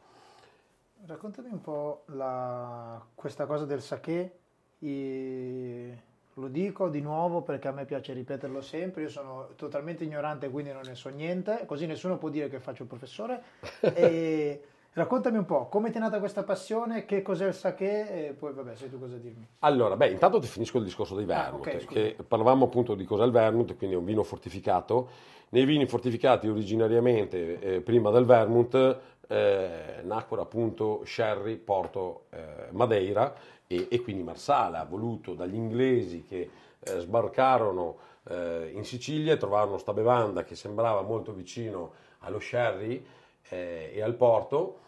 Raccontami 1.05 1.49
un 1.51 1.61
po' 1.61 2.03
la- 2.07 3.03
questa 3.15 3.45
cosa 3.45 3.65
del 3.65 3.81
sake. 3.81 4.37
I- 4.79 6.11
Lo 6.37 6.47
dico 6.47 6.89
di 6.89 6.99
nuovo 6.99 7.43
perché 7.43 7.67
a 7.67 7.71
me 7.71 7.85
piace 7.85 8.11
ripeterlo 8.13 8.59
sempre. 8.61 9.03
Io 9.03 9.09
sono 9.09 9.49
totalmente 9.55 10.03
ignorante, 10.03 10.49
quindi 10.49 10.71
non 10.71 10.81
ne 10.83 10.95
so 10.95 11.09
niente. 11.09 11.63
Così 11.67 11.85
nessuno 11.85 12.17
può 12.17 12.29
dire 12.29 12.49
che 12.49 12.59
faccio 12.59 12.81
il 12.83 12.87
professore. 12.89 13.43
E 13.93 14.63
raccontami 14.93 15.37
un 15.37 15.45
po' 15.45 15.67
come 15.67 15.89
ti 15.91 15.97
è 15.97 15.99
nata 15.99 16.19
questa 16.19 16.43
passione, 16.43 17.05
che 17.05 17.21
cos'è 17.21 17.47
il 17.47 17.53
sake, 17.53 18.27
e 18.27 18.33
poi 18.33 18.53
vabbè, 18.53 18.75
sai 18.75 18.89
tu 18.89 18.99
cosa 18.99 19.17
dirmi. 19.17 19.47
Allora, 19.59 19.95
beh, 19.95 20.09
intanto 20.09 20.39
ti 20.39 20.47
finisco 20.47 20.77
il 20.77 20.83
discorso 20.83 21.15
dei 21.15 21.25
Ah, 21.25 21.27
vermouth, 21.27 21.67
ok, 21.67 21.81
scusa. 21.81 21.99
che 21.99 22.15
parlavamo 22.27 22.65
appunto 22.65 22.95
di 22.95 23.05
cos'è 23.05 23.23
il 23.25 23.31
vermouth, 23.31 23.75
quindi 23.77 23.95
è 23.95 23.99
un 23.99 24.05
vino 24.05 24.23
fortificato. 24.23 25.09
Nei 25.49 25.65
vini 25.65 25.85
fortificati 25.85 26.47
originariamente, 26.47 27.59
eh, 27.59 27.81
prima 27.81 28.09
del 28.09 28.25
vermouth, 28.25 28.99
eh, 29.27 30.01
nacquero 30.03 30.41
appunto 30.41 31.03
sherry, 31.05 31.57
porto, 31.57 32.25
eh, 32.31 32.67
madeira 32.71 33.33
e, 33.67 33.87
e 33.89 34.01
quindi 34.01 34.23
marsala, 34.23 34.83
voluto 34.85 35.33
dagli 35.33 35.55
inglesi 35.55 36.23
che 36.27 36.49
eh, 36.79 36.99
sbarcarono 36.99 37.97
eh, 38.29 38.71
in 38.73 38.83
Sicilia 38.83 39.33
e 39.33 39.37
trovarono 39.37 39.77
sta 39.77 39.93
bevanda 39.93 40.43
che 40.43 40.55
sembrava 40.55 41.01
molto 41.01 41.31
vicino 41.33 41.93
allo 42.19 42.39
sherry 42.39 43.05
eh, 43.49 43.91
e 43.93 44.01
al 44.01 44.15
porto. 44.15 44.79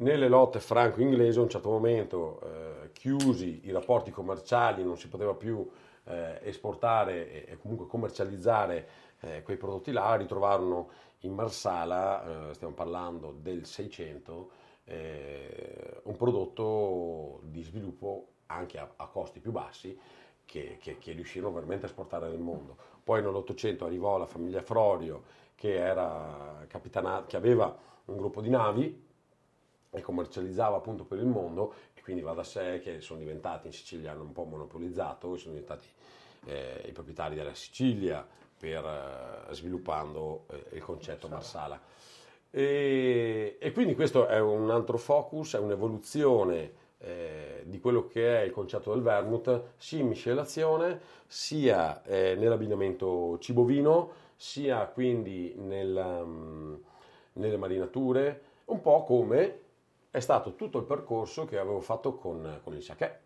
Nelle 0.00 0.28
lotte 0.28 0.60
franco-inglesi 0.60 1.38
a 1.38 1.42
un 1.42 1.48
certo 1.48 1.70
momento 1.70 2.40
eh, 2.84 2.92
chiusi 2.92 3.62
i 3.64 3.72
rapporti 3.72 4.12
commerciali, 4.12 4.84
non 4.84 4.96
si 4.96 5.08
poteva 5.08 5.34
più 5.34 5.68
eh, 6.04 6.38
esportare 6.44 7.28
e, 7.46 7.52
e 7.52 7.56
comunque 7.58 7.86
commercializzare 7.86 8.88
eh, 9.20 9.42
quei 9.42 9.56
prodotti 9.56 9.90
là, 9.90 10.14
ritrovarono 10.14 10.88
in 11.22 11.34
Marsala, 11.34 12.50
eh, 12.50 12.54
stiamo 12.54 12.74
parlando 12.74 13.32
del 13.40 13.66
600, 13.66 14.50
eh, 14.84 16.00
un 16.04 16.16
prodotto 16.16 17.40
di 17.42 17.62
sviluppo 17.64 18.28
anche 18.46 18.78
a, 18.78 18.88
a 18.94 19.06
costi 19.08 19.40
più 19.40 19.50
bassi 19.50 19.98
che, 20.44 20.78
che- 20.80 20.98
che 20.98 21.10
riuscirono 21.12 21.52
veramente 21.52 21.86
a 21.86 21.88
esportare 21.88 22.28
nel 22.28 22.38
mondo. 22.38 22.76
Poi 23.02 23.20
nell'Ottocento 23.20 23.84
arrivò 23.84 24.16
la 24.16 24.26
famiglia 24.26 24.62
Florio 24.62 25.22
che, 25.56 25.74
era 25.74 26.64
che 27.26 27.36
aveva 27.36 27.76
un 28.04 28.16
gruppo 28.16 28.40
di 28.40 28.48
navi 28.48 29.06
e 29.98 30.02
commercializzava 30.02 30.76
appunto 30.76 31.04
per 31.04 31.18
il 31.18 31.26
mondo 31.26 31.74
e 31.94 32.02
quindi 32.02 32.22
va 32.22 32.32
da 32.32 32.44
sé 32.44 32.80
che 32.82 33.00
sono 33.00 33.18
diventati 33.18 33.66
in 33.66 33.72
Sicilia 33.72 34.12
hanno 34.12 34.22
un 34.22 34.32
po' 34.32 34.44
monopolizzato 34.44 35.36
sono 35.36 35.54
diventati 35.54 35.86
eh, 36.46 36.84
i 36.86 36.92
proprietari 36.92 37.34
della 37.34 37.54
Sicilia 37.54 38.26
per, 38.58 38.84
eh, 39.48 39.54
sviluppando 39.54 40.46
eh, 40.50 40.76
il 40.76 40.82
concetto 40.82 41.28
Marsala. 41.28 41.80
E, 42.50 43.56
e 43.60 43.72
quindi 43.72 43.94
questo 43.94 44.26
è 44.26 44.40
un 44.40 44.70
altro 44.70 44.96
focus, 44.96 45.54
è 45.54 45.58
un'evoluzione 45.58 46.86
eh, 46.98 47.62
di 47.64 47.78
quello 47.78 48.06
che 48.06 48.40
è 48.40 48.44
il 48.44 48.50
concetto 48.50 48.92
del 48.92 49.02
vermouth, 49.02 49.74
sia 49.76 50.00
in 50.00 50.08
miscelazione, 50.08 51.00
sia 51.26 52.02
eh, 52.02 52.34
nell'abbinamento 52.36 53.38
cibo-vino, 53.38 54.26
sia 54.34 54.86
quindi 54.86 55.54
nel, 55.56 56.22
mm, 56.24 56.74
nelle 57.34 57.56
marinature, 57.56 58.42
un 58.66 58.80
po' 58.80 59.04
come 59.04 59.60
è 60.18 60.20
stato 60.20 60.54
tutto 60.54 60.78
il 60.78 60.84
percorso 60.84 61.44
che 61.46 61.58
avevo 61.58 61.80
fatto 61.80 62.14
con, 62.16 62.60
con 62.62 62.74
il 62.74 62.82
sake. 62.82 63.20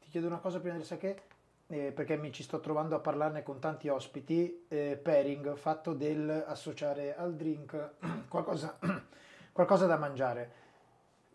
Ti 0.00 0.08
chiedo 0.08 0.26
una 0.28 0.38
cosa 0.38 0.60
prima 0.60 0.76
del 0.76 0.84
sake, 0.84 1.22
eh, 1.66 1.92
perché 1.92 2.16
mi 2.16 2.30
ci 2.30 2.42
sto 2.42 2.60
trovando 2.60 2.94
a 2.94 3.00
parlarne 3.00 3.42
con 3.42 3.58
tanti 3.58 3.88
ospiti. 3.88 4.66
eh, 4.68 4.98
pairing 5.02 5.56
fatto 5.56 5.92
del 5.94 6.44
associare 6.46 7.16
al 7.16 7.34
drink 7.34 7.90
qualcosa, 8.28 8.78
qualcosa 9.52 9.86
da 9.86 9.96
mangiare. 9.96 10.64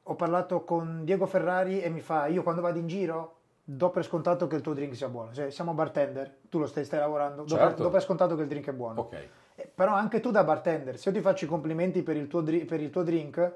Ho 0.04 0.16
parlato 0.16 0.64
con 0.64 1.04
Diego 1.04 1.26
Ferrari 1.26 1.82
e 1.82 1.90
mi 1.90 2.00
fa: 2.02 2.28
Io 2.28 2.44
quando 2.44 2.62
vado 2.62 2.80
in 2.80 2.88
giro 2.88 3.36
do 3.64 3.90
per 3.90 4.04
scontato 4.04 4.48
che 4.48 4.56
il 4.56 4.62
tuo 4.62 4.74
drink 4.74 4.96
sia 4.96 5.10
buono. 5.10 5.34
Cioè, 5.34 5.50
siamo 5.52 5.74
bartender, 5.74 6.38
tu 6.50 6.60
lo 6.60 6.66
stai, 6.66 6.86
stai 6.86 7.00
lavorando, 7.00 7.44
do, 7.44 7.56
per, 7.56 7.68
Certo. 7.68 7.84
do 7.84 7.90
per 7.90 8.02
scontato 8.02 8.36
che 8.36 8.42
il 8.44 8.48
drink 8.48 8.68
è 8.68 8.74
buono. 8.74 9.02
Ok. 9.02 9.28
Eh, 9.56 9.72
Però 9.74 9.94
anche 9.94 10.20
tu 10.20 10.32
da 10.32 10.44
bartender, 10.44 10.98
se 10.98 11.10
io 11.10 11.16
ti 11.16 11.22
faccio 11.22 11.46
i 11.46 11.48
complimenti 11.48 12.02
per 12.04 12.16
il 12.18 12.28
tuo, 12.28 12.42
dri- 12.42 12.66
per 12.66 12.82
il 12.82 12.90
tuo 12.90 13.04
drink, 13.04 13.54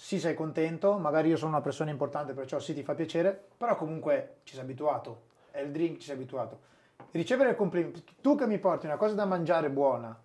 sì 0.00 0.20
sei 0.20 0.34
contento, 0.34 0.96
magari 0.96 1.28
io 1.28 1.36
sono 1.36 1.50
una 1.50 1.60
persona 1.60 1.90
importante, 1.90 2.32
perciò 2.32 2.60
sì 2.60 2.72
ti 2.72 2.84
fa 2.84 2.94
piacere, 2.94 3.46
però 3.56 3.74
comunque 3.74 4.36
ci 4.44 4.54
sei 4.54 4.62
abituato, 4.62 5.22
è 5.50 5.58
il 5.58 5.72
drink, 5.72 5.98
ci 5.98 6.06
sei 6.06 6.14
abituato. 6.14 6.60
Ricevere 7.10 7.56
complimenti, 7.56 8.04
tu 8.20 8.36
che 8.36 8.46
mi 8.46 8.58
porti 8.58 8.86
una 8.86 8.96
cosa 8.96 9.14
da 9.14 9.24
mangiare 9.24 9.70
buona, 9.70 10.16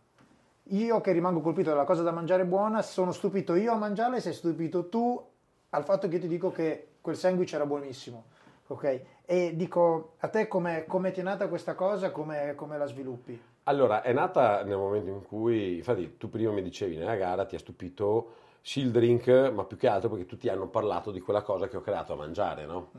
io 0.65 1.01
che 1.01 1.11
rimango 1.11 1.41
colpito 1.41 1.71
dalla 1.71 1.85
cosa 1.85 2.03
da 2.03 2.11
mangiare 2.11 2.45
buona, 2.45 2.83
sono 2.83 3.11
stupito 3.11 3.55
io 3.55 3.73
a 3.73 3.75
mangiarla 3.75 4.17
e 4.17 4.21
sei 4.21 4.33
stupito 4.33 4.89
tu 4.89 5.29
al 5.71 5.83
fatto 5.83 6.07
che 6.07 6.15
io 6.15 6.21
ti 6.21 6.27
dico 6.27 6.51
che 6.51 6.89
quel 7.01 7.17
sandwich 7.17 7.53
era 7.53 7.65
buonissimo. 7.65 8.25
Ok? 8.67 9.01
E 9.25 9.55
dico 9.55 10.13
a 10.19 10.27
te 10.27 10.47
come, 10.47 10.85
ti 10.85 11.19
è 11.19 11.23
nata 11.23 11.47
questa 11.47 11.73
cosa, 11.73 12.11
come 12.11 12.55
la 12.55 12.85
sviluppi? 12.85 13.41
Allora, 13.63 14.03
è 14.03 14.13
nata 14.13 14.63
nel 14.63 14.77
momento 14.77 15.09
in 15.09 15.23
cui, 15.23 15.77
infatti 15.77 16.15
tu 16.17 16.29
prima 16.29 16.51
mi 16.51 16.61
dicevi 16.61 16.95
nella 16.95 17.15
gara 17.15 17.45
ti 17.45 17.55
ha 17.55 17.59
stupito 17.59 18.35
sì 18.65 18.79
il 18.79 18.91
drink, 18.91 19.27
ma 19.53 19.65
più 19.65 19.75
che 19.75 19.87
altro 19.87 20.09
perché 20.09 20.25
tutti 20.25 20.47
hanno 20.47 20.69
parlato 20.69 21.11
di 21.11 21.19
quella 21.19 21.41
cosa 21.41 21.67
che 21.67 21.75
ho 21.75 21.81
creato 21.81 22.13
a 22.13 22.15
mangiare, 22.15 22.65
no? 22.65 22.91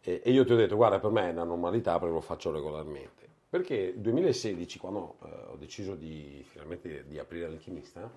E, 0.00 0.20
e 0.24 0.30
io 0.30 0.44
ti 0.44 0.52
ho 0.52 0.56
detto, 0.56 0.76
guarda, 0.76 1.00
per 1.00 1.10
me 1.10 1.28
è 1.28 1.32
una 1.32 1.42
normalità 1.42 1.98
perché 1.98 2.14
lo 2.14 2.20
faccio 2.20 2.52
regolarmente. 2.52 3.28
Perché 3.48 3.92
nel 3.94 4.02
2016, 4.02 4.78
quando 4.78 5.16
eh, 5.24 5.28
ho 5.50 5.56
deciso 5.56 5.96
di, 5.96 6.44
finalmente 6.48 7.04
di 7.08 7.18
aprire 7.18 7.48
l'alchimista, 7.48 8.08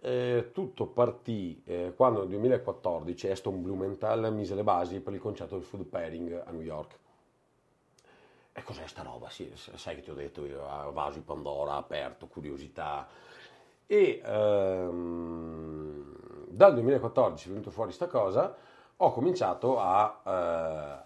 eh, 0.00 0.50
tutto 0.52 0.86
partì 0.86 1.60
eh, 1.64 1.92
quando 1.96 2.20
nel 2.20 2.28
2014 2.28 3.28
Aston 3.28 3.60
Blumenthal 3.60 4.32
mise 4.32 4.54
le 4.54 4.62
basi 4.62 5.00
per 5.00 5.12
il 5.12 5.20
concetto 5.20 5.56
del 5.56 5.64
food 5.64 5.86
pairing 5.86 6.42
a 6.46 6.50
New 6.52 6.62
York. 6.62 6.98
E 8.52 8.62
cos'è 8.62 8.86
sta 8.86 9.02
roba? 9.02 9.28
Sì, 9.28 9.50
sai 9.54 9.96
che 9.96 10.02
ti 10.02 10.10
ho 10.10 10.14
detto, 10.14 10.44
io, 10.44 10.68
ah, 10.68 10.90
vaso 10.90 11.18
di 11.18 11.24
Pandora, 11.24 11.74
aperto, 11.74 12.26
curiosità. 12.26 13.08
E 13.92 14.20
ehm, 14.24 16.14
dal 16.48 16.74
2014 16.74 17.48
è 17.48 17.50
venuto 17.50 17.70
fuori 17.72 17.90
sta 17.92 18.06
cosa, 18.06 18.54
ho 18.96 19.12
cominciato 19.12 19.80
a, 19.80 20.20
eh, 20.24 20.30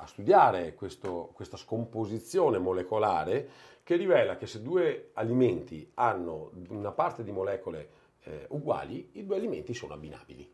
a 0.03 0.05
studiare 0.07 0.75
questo- 0.75 1.31
questa 1.33 1.57
scomposizione 1.57 2.59
molecolare 2.59 3.49
che 3.83 3.97
rivela 3.97 4.37
che 4.37 4.47
se 4.47 4.61
due 4.63 5.11
alimenti 5.15 5.91
hanno 5.95 6.51
una 6.69 6.93
parte 6.93 7.23
di 7.25 7.33
molecole 7.33 8.03
eh, 8.27 8.47
uguali, 8.51 9.11
i 9.13 9.25
due 9.25 9.37
alimenti 9.37 9.73
sono 9.75 9.95
abbinabili. 9.95 10.51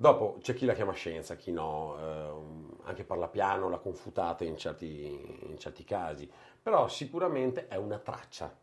Dopo 0.00 0.38
c'è 0.40 0.54
chi 0.54 0.64
la 0.64 0.74
chiama 0.74 0.92
scienza, 0.92 1.34
chi 1.34 1.50
no, 1.50 1.96
ehm, 1.98 2.76
anche 2.84 3.02
parla 3.04 3.26
piano, 3.28 3.68
l'ha 3.68 3.78
confutata 3.78 4.44
in 4.44 4.56
certi, 4.56 5.48
in 5.50 5.58
certi 5.58 5.82
casi, 5.84 6.30
però 6.62 6.86
sicuramente 6.88 7.66
è 7.66 7.74
una 7.76 7.98
traccia. 7.98 8.54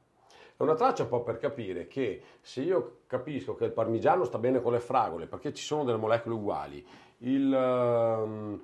È 0.57 0.61
una 0.61 0.75
traccia 0.75 1.03
un 1.03 1.09
po' 1.09 1.21
per 1.21 1.37
capire 1.37 1.87
che 1.87 2.21
se 2.39 2.61
io 2.61 2.99
capisco 3.07 3.55
che 3.55 3.65
il 3.65 3.71
parmigiano 3.71 4.23
sta 4.23 4.37
bene 4.37 4.61
con 4.61 4.71
le 4.71 4.79
fragole 4.79 5.27
perché 5.27 5.53
ci 5.53 5.63
sono 5.63 5.83
delle 5.83 5.97
molecole 5.97 6.35
uguali, 6.35 6.85
il, 7.19 7.53
ehm, 7.53 8.61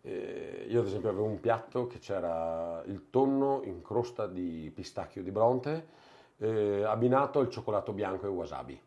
eh, 0.00 0.66
io 0.68 0.80
ad 0.80 0.86
esempio 0.86 1.10
avevo 1.10 1.26
un 1.26 1.40
piatto 1.40 1.86
che 1.86 1.98
c'era 1.98 2.82
il 2.86 3.10
tonno 3.10 3.60
in 3.64 3.82
crosta 3.82 4.26
di 4.26 4.70
pistacchio 4.74 5.22
di 5.22 5.30
Bronte 5.30 5.86
eh, 6.38 6.82
abbinato 6.82 7.40
al 7.40 7.50
cioccolato 7.50 7.92
bianco 7.92 8.24
e 8.24 8.30
wasabi. 8.30 8.80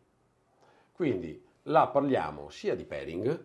Quindi 0.92 1.40
là 1.64 1.86
parliamo 1.86 2.48
sia 2.50 2.74
di 2.74 2.84
pairing 2.84 3.44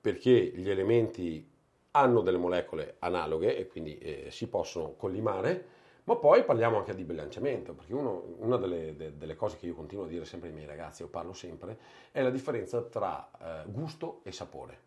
perché 0.00 0.52
gli 0.54 0.68
elementi 0.68 1.48
hanno 1.92 2.20
delle 2.20 2.38
molecole 2.38 2.96
analoghe 2.98 3.56
e 3.56 3.66
quindi 3.66 3.96
eh, 3.98 4.26
si 4.30 4.48
possono 4.48 4.92
collimare, 4.92 5.78
ma 6.10 6.16
poi 6.16 6.42
parliamo 6.42 6.76
anche 6.76 6.92
di 6.96 7.04
bilanciamento, 7.04 7.72
perché 7.72 7.94
uno, 7.94 8.34
una 8.38 8.56
delle, 8.56 8.96
de, 8.96 9.16
delle, 9.16 9.36
cose 9.36 9.56
che 9.56 9.66
io 9.66 9.76
continuo 9.76 10.06
a 10.06 10.08
dire 10.08 10.24
sempre 10.24 10.48
ai 10.48 10.54
miei 10.54 10.66
ragazzi, 10.66 11.02
io 11.02 11.08
parlo 11.08 11.32
sempre, 11.32 11.78
è 12.10 12.20
la 12.20 12.30
differenza 12.30 12.82
tra 12.82 13.30
eh, 13.40 13.70
gusto 13.70 14.18
e 14.24 14.32
sapore. 14.32 14.80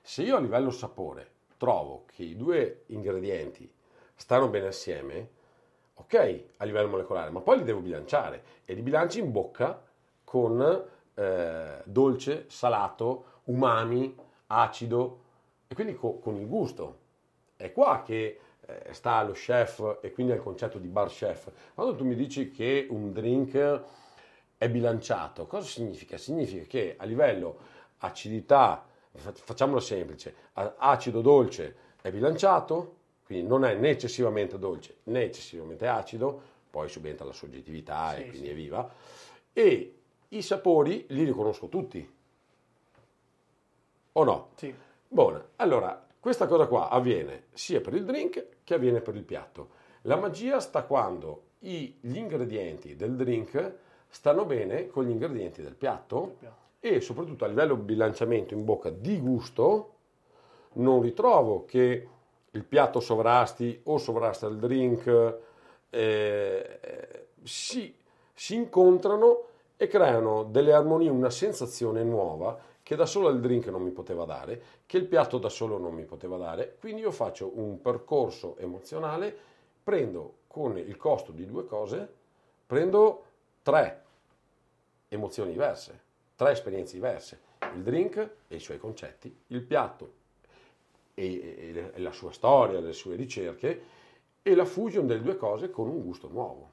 Se 0.00 0.22
io 0.22 0.36
a 0.36 0.40
livello 0.40 0.70
sapore 0.70 1.32
trovo 1.58 2.04
che 2.06 2.22
i 2.22 2.34
due 2.34 2.84
ingredienti 2.86 3.70
stanno 4.14 4.48
bene 4.48 4.68
assieme, 4.68 5.28
ok, 5.92 6.44
a 6.56 6.64
livello 6.64 6.88
molecolare, 6.88 7.28
ma 7.28 7.40
poi 7.40 7.58
li 7.58 7.64
devo 7.64 7.80
bilanciare 7.80 8.42
e 8.64 8.72
li 8.72 8.80
bilanci 8.80 9.18
in 9.18 9.30
bocca 9.30 9.84
con 10.24 10.88
eh, 11.12 11.82
dolce, 11.84 12.46
salato, 12.48 13.40
umami, 13.44 14.16
acido 14.46 15.20
e 15.66 15.74
quindi 15.74 15.94
co- 15.94 16.20
con 16.20 16.36
il 16.36 16.46
gusto. 16.46 17.00
È 17.54 17.70
qua 17.70 18.02
che 18.02 18.40
eh, 18.66 18.92
sta 18.92 19.22
lo 19.22 19.32
chef 19.32 19.98
e 20.00 20.12
quindi 20.12 20.32
il 20.32 20.40
concetto 20.40 20.78
di 20.78 20.88
bar 20.88 21.08
chef. 21.08 21.50
Quando 21.74 21.94
tu 21.94 22.04
mi 22.04 22.14
dici 22.14 22.50
che 22.50 22.86
un 22.90 23.12
drink 23.12 23.82
è 24.58 24.68
bilanciato, 24.68 25.46
cosa 25.46 25.66
significa? 25.66 26.16
Significa 26.16 26.64
che 26.66 26.94
a 26.98 27.04
livello 27.04 27.58
acidità, 27.98 28.84
facciamolo 29.12 29.80
semplice, 29.80 30.34
acido 30.52 31.20
dolce 31.20 31.76
è 32.00 32.10
bilanciato, 32.10 32.94
quindi 33.24 33.46
non 33.46 33.64
è 33.64 33.74
né 33.74 33.90
eccessivamente 33.90 34.58
dolce 34.58 34.98
né 35.04 35.24
eccessivamente 35.24 35.86
acido, 35.86 36.54
poi 36.70 36.88
subentra 36.88 37.24
la 37.24 37.32
soggettività 37.32 38.14
sì, 38.14 38.20
e 38.20 38.28
quindi 38.28 38.46
sì. 38.46 38.52
è 38.52 38.54
viva, 38.54 38.94
e 39.52 39.98
i 40.28 40.42
sapori 40.42 41.06
li 41.08 41.24
riconosco 41.24 41.68
tutti. 41.68 42.14
O 44.12 44.24
no? 44.24 44.48
Sì. 44.56 44.74
Buona. 45.08 45.46
Allora, 45.56 46.05
questa 46.20 46.46
cosa 46.46 46.66
qua 46.66 46.88
avviene 46.88 47.44
sia 47.52 47.80
per 47.80 47.94
il 47.94 48.04
drink 48.04 48.46
che 48.64 48.74
avviene 48.74 49.00
per 49.00 49.14
il 49.16 49.22
piatto. 49.22 49.68
La 50.02 50.16
magia 50.16 50.60
sta 50.60 50.84
quando 50.84 51.42
i, 51.60 51.96
gli 52.00 52.16
ingredienti 52.16 52.96
del 52.96 53.16
drink 53.16 53.74
stanno 54.08 54.44
bene 54.44 54.88
con 54.88 55.04
gli 55.04 55.10
ingredienti 55.10 55.62
del 55.62 55.74
piatto, 55.74 56.36
piatto 56.38 56.64
e 56.80 57.00
soprattutto 57.00 57.44
a 57.44 57.48
livello 57.48 57.76
bilanciamento 57.76 58.54
in 58.54 58.64
bocca 58.64 58.90
di 58.90 59.18
gusto 59.18 59.94
non 60.74 61.00
ritrovo 61.00 61.64
che 61.64 62.08
il 62.50 62.64
piatto 62.64 63.00
sovrasti 63.00 63.80
o 63.84 63.98
sovrasta 63.98 64.46
il 64.46 64.58
drink 64.58 65.38
eh, 65.90 66.78
si, 67.42 67.94
si 68.32 68.54
incontrano 68.54 69.44
e 69.76 69.88
creano 69.88 70.44
delle 70.44 70.72
armonie, 70.72 71.10
una 71.10 71.30
sensazione 71.30 72.02
nuova 72.02 72.58
che 72.86 72.94
da 72.94 73.04
solo 73.04 73.30
il 73.30 73.40
drink 73.40 73.66
non 73.66 73.82
mi 73.82 73.90
poteva 73.90 74.24
dare, 74.24 74.62
che 74.86 74.96
il 74.96 75.06
piatto 75.06 75.38
da 75.38 75.48
solo 75.48 75.76
non 75.76 75.92
mi 75.92 76.04
poteva 76.04 76.36
dare. 76.36 76.76
Quindi 76.78 77.00
io 77.00 77.10
faccio 77.10 77.50
un 77.58 77.80
percorso 77.80 78.56
emozionale, 78.58 79.36
prendo 79.82 80.34
con 80.46 80.78
il 80.78 80.96
costo 80.96 81.32
di 81.32 81.44
due 81.46 81.66
cose, 81.66 82.08
prendo 82.64 83.24
tre 83.62 84.04
emozioni 85.08 85.50
diverse, 85.50 86.00
tre 86.36 86.52
esperienze 86.52 86.94
diverse, 86.94 87.40
il 87.74 87.82
drink 87.82 88.30
e 88.46 88.54
i 88.54 88.60
suoi 88.60 88.78
concetti, 88.78 89.36
il 89.48 89.62
piatto 89.62 90.12
e, 91.12 91.92
la 91.96 92.12
sua 92.12 92.30
storia, 92.30 92.78
le 92.78 92.92
sue 92.92 93.16
ricerche 93.16 93.82
e 94.42 94.54
la 94.54 94.64
fusion 94.64 95.08
delle 95.08 95.22
due 95.22 95.36
cose 95.36 95.70
con 95.70 95.88
un 95.88 96.02
gusto 96.02 96.28
nuovo. 96.28 96.70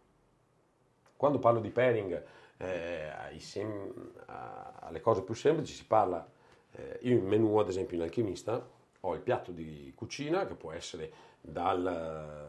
Quando 1.17 1.39
parlo 1.39 1.59
di 1.59 1.71
pairing, 1.71 2.23
eh, 2.57 3.39
sem- 3.39 4.11
alle 4.25 5.01
cose 5.01 5.21
più 5.23 5.33
semplici 5.33 5.73
si 5.73 5.85
parla, 5.85 6.27
eh, 6.71 6.99
io 7.01 7.17
in 7.17 7.25
menù 7.25 7.57
ad 7.57 7.67
esempio 7.67 7.97
in 7.97 8.03
alchimista 8.03 8.65
ho 9.01 9.13
il 9.13 9.21
piatto 9.21 9.51
di 9.51 9.91
cucina 9.95 10.45
che 10.45 10.55
può 10.55 10.71
essere 10.71 11.11
dal, 11.41 12.47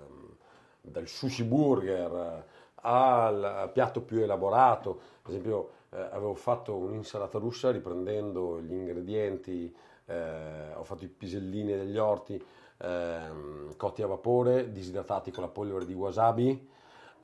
dal 0.81 1.07
sushi 1.09 1.43
burger 1.45 2.45
al 2.87 3.71
piatto 3.73 4.03
più 4.03 4.21
elaborato, 4.21 5.01
ad 5.23 5.31
esempio 5.31 5.71
eh, 5.91 6.01
avevo 6.01 6.35
fatto 6.35 6.77
un'insalata 6.77 7.39
russa 7.39 7.71
riprendendo 7.71 8.61
gli 8.61 8.73
ingredienti, 8.73 9.75
eh, 10.07 10.75
ho 10.75 10.85
fatto 10.85 11.05
i 11.05 11.09
pisellini 11.09 11.75
degli 11.75 11.97
orti 11.97 12.43
ehm, 12.79 13.77
cotti 13.77 14.03
a 14.03 14.07
vapore, 14.07 14.71
disidratati 14.71 15.31
con 15.31 15.45
la 15.45 15.49
polvere 15.49 15.87
di 15.87 15.95
wasabi, 15.95 16.69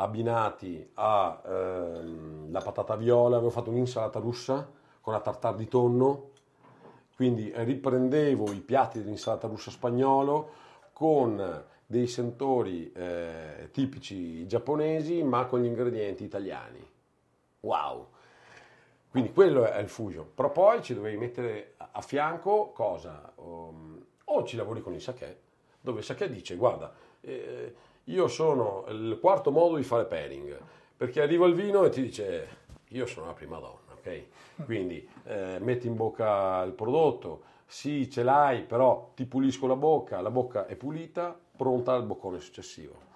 abbinati 0.01 0.91
alla 0.95 1.43
ehm, 1.47 2.59
patata 2.63 2.97
viola, 2.97 3.37
avevo 3.37 3.51
fatto 3.51 3.71
un'insalata 3.71 4.19
russa 4.19 4.69
con 5.01 5.13
la 5.13 5.21
tartare 5.21 5.57
di 5.57 5.69
tonno, 5.69 6.31
quindi 7.15 7.53
riprendevo 7.55 8.51
i 8.53 8.61
piatti 8.61 8.99
dell'insalata 8.99 9.47
russa 9.47 9.71
spagnolo 9.71 10.51
con 10.93 11.65
dei 11.87 12.07
sentori 12.07 12.91
eh, 12.93 13.69
tipici 13.73 14.47
giapponesi 14.47 15.23
ma 15.23 15.45
con 15.47 15.61
gli 15.61 15.67
ingredienti 15.67 16.25
italiani. 16.25 16.89
Wow! 17.61 18.07
Quindi 19.11 19.33
quello 19.33 19.67
è 19.67 19.81
il 19.81 19.89
fusion, 19.89 20.27
però 20.35 20.51
poi 20.51 20.83
ci 20.83 20.95
dovevi 20.95 21.17
mettere 21.17 21.75
a 21.77 22.01
fianco 22.01 22.71
cosa? 22.73 23.33
Um, 23.37 24.03
o 24.25 24.45
ci 24.45 24.57
lavori 24.57 24.81
con 24.81 24.95
il 24.95 25.01
sake, 25.03 25.41
dove 25.81 25.99
il 25.99 26.05
sake 26.05 26.31
dice 26.31 26.55
guarda, 26.55 26.93
eh, 27.21 27.75
io 28.05 28.29
sono 28.29 28.85
il 28.89 29.19
quarto 29.21 29.51
modo 29.51 29.77
di 29.77 29.83
fare 29.83 30.05
pairing, 30.05 30.59
perché 30.97 31.21
arriva 31.23 31.47
il 31.47 31.55
vino 31.55 31.85
e 31.85 31.91
ti 31.91 32.03
dice 32.03 32.59
io 32.89 33.07
sono 33.07 33.27
la 33.27 33.33
prima 33.33 33.59
donna, 33.59 33.93
ok? 33.93 34.65
Quindi 34.65 35.09
eh, 35.25 35.59
metti 35.61 35.87
in 35.87 35.97
bocca 35.97 36.63
il 36.63 36.73
prodotto, 36.73 37.43
sì 37.67 38.11
ce 38.11 38.23
l'hai, 38.23 38.63
però 38.63 39.13
ti 39.15 39.27
pulisco 39.27 39.67
la 39.67 39.77
bocca, 39.77 40.21
la 40.21 40.31
bocca 40.31 40.67
è 40.67 40.75
pulita, 40.75 41.39
pronta 41.57 41.93
al 41.95 42.05
boccone 42.05 42.41
successivo. 42.41 43.09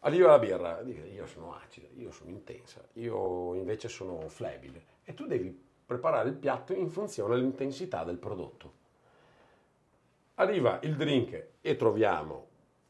Arriva 0.00 0.28
la 0.28 0.38
birra, 0.38 0.80
io 0.80 1.26
sono 1.26 1.54
acida, 1.54 1.88
io 1.96 2.10
sono 2.12 2.30
intensa, 2.30 2.80
io 2.94 3.54
invece 3.54 3.88
sono 3.88 4.28
flebile 4.28 4.84
e 5.04 5.14
tu 5.14 5.26
devi 5.26 5.64
preparare 5.84 6.28
il 6.28 6.36
piatto 6.36 6.72
in 6.72 6.88
funzione 6.88 7.34
all'intensità 7.34 8.04
del 8.04 8.16
prodotto. 8.16 8.72
Arriva 10.34 10.78
il 10.82 10.96
drink 10.96 11.46
e 11.60 11.76
troviamo 11.76 12.46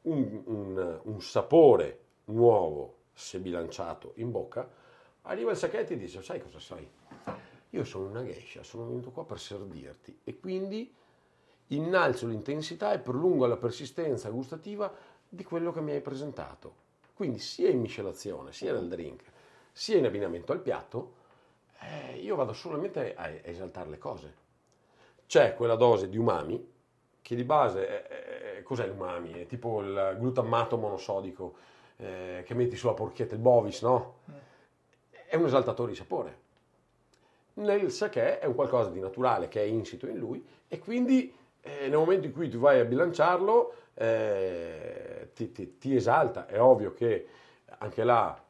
un, 0.07 0.43
un, 0.45 1.01
un 1.03 1.23
sapore 1.23 2.01
nuovo 2.27 2.95
se 3.13 3.39
bilanciato 3.39 4.13
in 4.17 4.31
bocca, 4.31 4.69
arriva 5.23 5.51
il 5.51 5.57
sacchetti 5.57 5.95
e 5.95 5.97
dice, 5.97 6.23
sai 6.23 6.41
cosa 6.41 6.61
sai? 6.61 6.89
Io 7.71 7.85
sono 7.85 8.09
una 8.09 8.25
geisha, 8.25 8.63
sono 8.63 8.87
venuto 8.87 9.11
qua 9.11 9.25
per 9.25 9.39
servirti 9.39 10.21
e 10.25 10.39
quindi 10.39 10.93
innalzo 11.69 12.27
l'intensità 12.27 12.93
e 12.93 12.99
prolungo 12.99 13.47
la 13.47 13.57
persistenza 13.57 14.31
gustativa 14.31 14.93
di 15.29 15.43
quello 15.43 15.73
che 15.73 15.81
mi 15.81 15.93
hai 15.93 16.01
presentato. 16.01 16.85
Quindi 17.15 17.39
sia 17.39 17.71
in 17.71 17.81
miscelazione, 17.81 18.53
sia 18.53 18.73
nel 18.73 18.89
drink, 18.89 19.25
sia 19.73 19.97
in 19.97 20.05
abbinamento 20.05 20.53
al 20.53 20.61
piatto, 20.61 21.15
eh, 21.81 22.19
io 22.19 22.37
vado 22.37 22.53
solamente 22.53 23.15
a 23.15 23.29
esaltare 23.29 23.91
le 23.91 23.99
cose. 23.99 24.35
C'è 25.27 25.55
quella 25.55 25.75
dose 25.75 26.09
di 26.09 26.19
umami 26.19 26.75
che 27.27 27.35
di 27.35 27.43
base 27.43 27.89
è, 27.89 28.59
è, 28.59 28.63
cos'è 28.63 28.87
l'umami? 28.87 29.33
È 29.33 29.47
tipo 29.47 29.81
il 29.81 30.17
glutammato 30.17 30.77
monosodico 30.77 31.57
eh, 31.97 32.45
che 32.47 32.55
metti 32.55 32.77
sulla 32.77 32.95
porchetta, 32.95 33.35
il 33.35 33.41
bovis, 33.41 33.83
no? 33.83 34.19
È 35.11 35.35
un 35.35 35.47
esaltatore 35.47 35.91
di 35.91 35.97
sapore. 35.97 36.39
Nel 37.55 37.91
sake 37.91 38.39
è 38.39 38.47
un 38.47 38.55
qualcosa 38.55 38.91
di 38.91 39.01
naturale 39.01 39.49
che 39.49 39.61
è 39.61 39.65
insito 39.65 40.07
in 40.07 40.19
lui 40.19 40.47
e 40.69 40.79
quindi 40.79 41.35
eh, 41.63 41.89
nel 41.89 41.97
momento 41.97 42.27
in 42.27 42.33
cui 42.33 42.49
tu 42.49 42.59
vai 42.59 42.79
a 42.79 42.85
bilanciarlo 42.85 43.75
eh, 43.95 45.31
ti, 45.35 45.51
ti, 45.51 45.79
ti 45.79 45.97
esalta. 45.97 46.47
È 46.47 46.61
ovvio 46.61 46.93
che 46.93 47.27
anche 47.79 48.05
là 48.05 48.41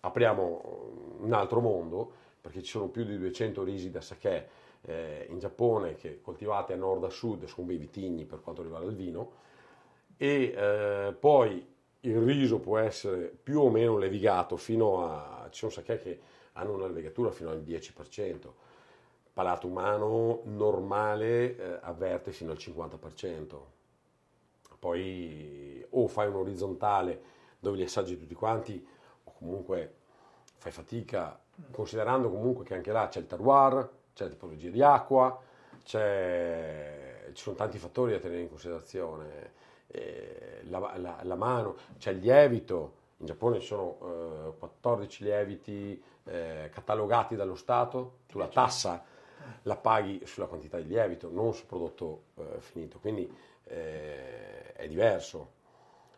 apriamo 0.00 1.16
un 1.20 1.32
altro 1.32 1.60
mondo 1.60 2.12
perché 2.38 2.62
ci 2.62 2.70
sono 2.70 2.88
più 2.88 3.04
di 3.04 3.16
200 3.16 3.62
risi 3.62 3.90
da 3.90 4.02
sake 4.02 4.48
eh, 4.82 5.26
in 5.28 5.38
Giappone 5.38 5.94
che 5.94 6.20
coltivate 6.20 6.72
a 6.72 6.76
nord 6.76 7.04
a 7.04 7.10
sud 7.10 7.44
sono 7.44 7.66
bei 7.66 7.76
vitigni 7.76 8.24
per 8.24 8.40
quanto 8.40 8.62
riguarda 8.62 8.88
il 8.88 8.96
vino 8.96 9.32
e 10.16 10.54
eh, 10.54 11.14
poi 11.18 11.66
il 12.00 12.18
riso 12.18 12.58
può 12.60 12.78
essere 12.78 13.26
più 13.42 13.60
o 13.60 13.70
meno 13.70 13.98
levigato 13.98 14.56
fino 14.56 15.06
a 15.06 15.48
ci 15.50 15.58
sono 15.60 15.70
sake 15.70 15.98
che 15.98 16.20
hanno 16.52 16.74
una 16.74 16.86
levigatura 16.86 17.30
fino 17.30 17.50
al 17.50 17.62
10% 17.62 18.48
palato 19.32 19.66
umano 19.66 20.40
normale 20.44 21.56
eh, 21.56 21.78
avverte 21.82 22.32
fino 22.32 22.50
al 22.50 22.56
50% 22.58 23.56
poi 24.78 25.84
o 25.90 26.06
fai 26.08 26.28
un 26.28 26.36
orizzontale 26.36 27.22
dove 27.58 27.76
li 27.76 27.82
assaggi 27.82 28.18
tutti 28.18 28.34
quanti 28.34 28.84
o 29.24 29.32
comunque 29.32 29.94
fai 30.56 30.72
fatica 30.72 31.38
considerando 31.70 32.30
comunque 32.30 32.64
che 32.64 32.74
anche 32.74 32.92
là 32.92 33.08
c'è 33.08 33.20
il 33.20 33.26
terroir 33.26 33.98
c'è 34.12 34.24
la 34.24 34.30
tipologia 34.30 34.70
di 34.70 34.82
acqua, 34.82 35.40
ci 35.82 35.96
sono 37.34 37.56
tanti 37.56 37.78
fattori 37.78 38.12
da 38.12 38.18
tenere 38.18 38.42
in 38.42 38.48
considerazione, 38.48 39.52
eh, 39.88 40.60
la, 40.64 40.94
la, 40.96 41.20
la, 41.22 41.34
mano, 41.34 41.76
c'è 41.98 42.12
il 42.12 42.18
lievito, 42.18 42.98
in 43.18 43.26
Giappone 43.26 43.60
ci 43.60 43.66
sono 43.66 44.52
eh, 44.52 44.58
14 44.58 45.24
lieviti 45.24 46.02
eh, 46.24 46.70
catalogati 46.72 47.34
dallo 47.34 47.54
Stato 47.56 48.18
sulla 48.28 48.48
tassa, 48.48 49.04
la 49.62 49.76
paghi 49.76 50.22
sulla 50.24 50.46
quantità 50.46 50.78
di 50.78 50.86
lievito, 50.86 51.28
non 51.30 51.52
sul 51.52 51.66
prodotto 51.66 52.22
eh, 52.36 52.60
finito, 52.60 52.98
quindi 52.98 53.30
eh, 53.64 54.72
è 54.72 54.86
diverso. 54.86 55.58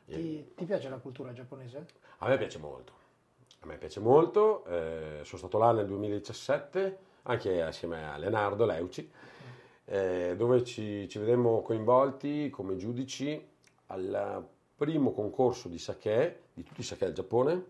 Ti, 0.04 0.52
ti, 0.54 0.64
piace 0.64 0.88
la 0.88 0.98
cultura 0.98 1.32
giapponese? 1.32 1.86
A 2.18 2.28
me 2.28 2.36
piace 2.36 2.58
molto, 2.58 2.92
a 3.60 3.66
me 3.66 3.78
piace 3.78 4.00
molto, 4.00 4.64
eh, 4.66 5.20
sono 5.22 5.38
stato 5.38 5.58
là 5.58 5.72
nel 5.72 5.86
2017, 5.86 6.98
anche 7.22 7.62
assieme 7.62 8.08
a 8.08 8.16
Leonardo 8.16 8.64
Leuci, 8.64 9.10
eh, 9.84 10.34
dove 10.36 10.64
ci, 10.64 11.08
ci 11.08 11.18
vedemmo 11.18 11.62
coinvolti 11.62 12.50
come 12.50 12.76
giudici 12.76 13.48
al 13.86 14.46
primo 14.74 15.12
concorso 15.12 15.68
di 15.68 15.78
sake, 15.78 16.40
di 16.54 16.62
tutti 16.62 16.80
i 16.80 16.84
sake 16.84 17.04
del 17.04 17.14
Giappone, 17.14 17.64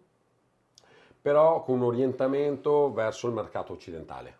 però 1.20 1.62
con 1.62 1.77
un 1.77 1.85
orientamento 1.85 2.93
verso 2.93 3.29
il 3.29 3.35
mercato 3.35 3.73
occidentale. 3.73 4.39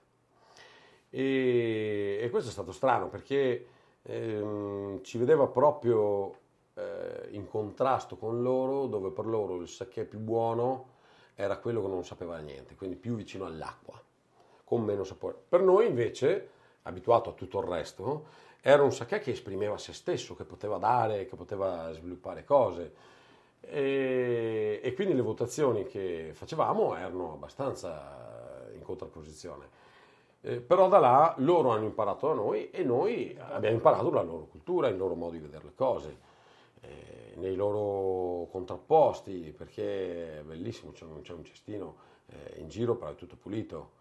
E, 1.10 2.18
e 2.20 2.30
questo 2.30 2.48
è 2.48 2.52
stato 2.52 2.72
strano 2.72 3.09
perché 3.09 3.66
ehm, 4.02 5.02
ci 5.02 5.18
vedeva 5.18 5.47
proprio 5.47 6.34
eh, 6.74 7.28
in 7.32 7.47
contrasto 7.47 8.16
con 8.16 8.43
loro, 8.43 8.86
dove 8.86 9.10
per 9.10 9.26
loro 9.26 9.56
il 9.56 9.68
sake 9.68 10.05
più 10.05 10.18
buono 10.18 10.90
era 11.34 11.59
quello 11.59 11.82
che 11.82 11.89
non 11.89 12.05
sapeva 12.05 12.39
niente, 12.39 12.74
quindi 12.74 12.97
più 12.97 13.14
vicino 13.14 13.44
all'acqua, 13.44 14.01
con 14.73 14.85
meno 14.85 15.05
sapore. 15.05 15.36
Per 15.47 15.61
noi 15.61 15.86
invece, 15.86 16.49
abituato 16.85 17.28
a 17.28 17.32
tutto 17.35 17.61
il 17.61 17.66
resto, 17.66 18.24
era 18.62 18.82
un 18.82 18.90
sake 18.90 19.19
che 19.19 19.32
esprimeva 19.32 19.77
se 19.77 19.93
stesso, 19.93 20.35
che 20.35 20.44
poteva 20.44 20.78
dare, 20.78 21.27
che 21.27 21.36
poteva 21.36 21.93
sviluppare 21.93 22.43
cose. 22.43 22.94
E, 23.61 24.81
e 24.82 24.94
quindi 24.94 25.12
le 25.12 25.20
votazioni 25.20 25.85
che 25.85 26.31
facevamo 26.32 26.97
erano 26.97 27.35
abbastanza 27.35 28.70
in 28.73 28.81
contrapposizione. 28.81 29.69
Eh, 30.40 30.61
però 30.61 30.89
da 30.89 30.99
là 30.99 31.35
loro 31.36 31.69
hanno 31.69 31.85
imparato 31.85 32.28
da 32.28 32.35
noi 32.35 32.70
e 32.70 32.82
noi 32.82 33.36
abbiamo 33.39 33.77
imparato 33.77 34.11
la 34.11 34.23
loro 34.23 34.47
cultura, 34.47 34.89
il 34.89 34.97
loro 34.97 35.15
modo 35.15 35.32
di 35.32 35.39
vedere 35.40 35.65
le 35.65 35.74
cose, 35.74 36.16
eh, 36.81 37.35
nei 37.35 37.57
loro 37.57 38.49
contrapposti, 38.51 39.53
perché 39.55 40.39
è 40.39 40.43
bellissimo, 40.43 40.93
c'è 40.93 41.05
un, 41.05 41.20
c'è 41.20 41.35
un 41.35 41.44
cestino 41.44 41.97
eh, 42.28 42.59
in 42.61 42.69
giro, 42.69 42.97
però 42.97 43.11
è 43.11 43.16
tutto 43.16 43.36
pulito. 43.36 44.01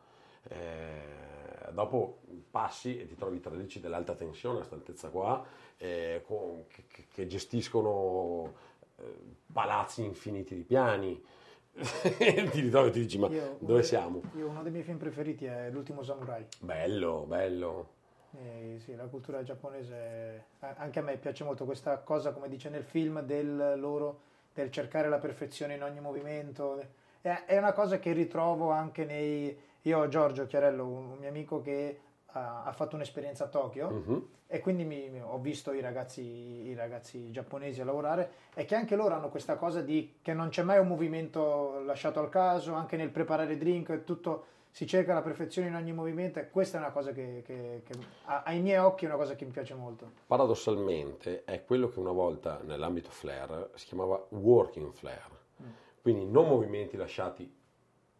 Eh, 0.49 1.71
dopo 1.71 2.19
passi 2.49 2.99
e 2.99 3.07
ti 3.07 3.15
trovi 3.15 3.39
tradici 3.39 3.79
dell'alta 3.79 4.13
tensione 4.13 4.55
a 4.55 4.57
questa 4.57 4.75
altezza 4.75 5.09
qua, 5.09 5.43
eh, 5.77 6.23
con, 6.25 6.65
che, 6.67 7.05
che, 7.11 7.27
gestiscono 7.27 8.53
eh, 8.97 9.03
palazzi 9.51 10.03
infiniti 10.03 10.55
di 10.55 10.63
piani. 10.63 11.23
ti 11.73 12.59
ritrovi 12.59 12.89
e 12.89 12.91
ti 12.91 12.99
dici 12.99 13.17
ma 13.17 13.29
io, 13.29 13.55
dove 13.59 13.81
siamo? 13.81 14.21
Io 14.35 14.49
uno 14.49 14.61
dei 14.61 14.73
miei 14.73 14.83
film 14.83 14.97
preferiti 14.97 15.45
è 15.45 15.69
L'ultimo 15.71 16.03
samurai. 16.03 16.45
Bello, 16.59 17.25
bello. 17.25 17.99
Eh, 18.37 18.79
sì, 18.79 18.95
la 18.95 19.05
cultura 19.05 19.43
giapponese, 19.43 20.45
anche 20.59 20.99
a 20.99 21.01
me 21.01 21.17
piace 21.17 21.43
molto 21.43 21.65
questa 21.65 21.97
cosa, 21.97 22.31
come 22.31 22.47
dice 22.47 22.69
nel 22.69 22.83
film, 22.83 23.21
del 23.21 23.75
loro, 23.77 24.19
del 24.53 24.71
cercare 24.71 25.09
la 25.09 25.17
perfezione 25.17 25.75
in 25.75 25.83
ogni 25.83 25.99
movimento. 25.99 26.81
È, 27.19 27.43
è 27.45 27.57
una 27.57 27.73
cosa 27.73 27.99
che 27.99 28.11
ritrovo 28.13 28.69
anche 28.71 29.05
nei... 29.05 29.69
Io 29.83 29.99
ho 29.99 30.07
Giorgio 30.07 30.45
Chiarello, 30.45 30.85
un 30.85 31.17
mio 31.19 31.29
amico 31.29 31.61
che 31.61 31.99
ha, 32.33 32.71
fatto 32.73 32.95
un'esperienza 32.95 33.45
a 33.45 33.47
Tokyo 33.47 33.87
uh-huh. 33.87 34.29
e 34.47 34.59
quindi 34.59 34.85
mi, 34.85 35.21
ho 35.21 35.39
visto 35.39 35.73
i 35.73 35.81
ragazzi, 35.81 36.21
i 36.21 36.73
ragazzi 36.73 37.31
giapponesi 37.31 37.81
a 37.81 37.85
lavorare 37.85 38.31
e 38.53 38.65
che 38.65 38.75
anche 38.75 38.95
loro 38.95 39.15
hanno 39.15 39.29
questa 39.29 39.55
cosa 39.55 39.81
di 39.81 40.17
che 40.21 40.33
non 40.33 40.49
c'è 40.49 40.63
mai 40.63 40.79
un 40.79 40.87
movimento 40.87 41.81
lasciato 41.83 42.19
al 42.19 42.29
caso, 42.29 42.73
anche 42.73 42.95
nel 42.95 43.09
preparare 43.09 43.57
drink, 43.57 44.03
tutto 44.03 44.45
si 44.71 44.87
cerca 44.87 45.13
la 45.13 45.21
perfezione 45.21 45.67
in 45.67 45.75
ogni 45.75 45.91
movimento 45.91 46.39
e 46.39 46.49
questa 46.49 46.77
è 46.77 46.79
una 46.79 46.91
cosa 46.91 47.11
che, 47.11 47.43
che, 47.45 47.81
che 47.83 47.93
ai 48.23 48.61
miei 48.61 48.77
occhi 48.77 49.03
è 49.03 49.07
una 49.09 49.17
cosa 49.17 49.35
che 49.35 49.43
mi 49.43 49.51
piace 49.51 49.73
molto. 49.73 50.11
Paradossalmente 50.27 51.43
è 51.43 51.65
quello 51.65 51.89
che 51.89 51.99
una 51.99 52.13
volta 52.13 52.61
nell'ambito 52.63 53.09
flare 53.09 53.71
si 53.73 53.87
chiamava 53.87 54.25
working 54.29 54.93
flare, 54.93 55.39
mm. 55.61 55.69
quindi 56.01 56.25
non 56.25 56.47
movimenti 56.47 56.95
lasciati 56.95 57.59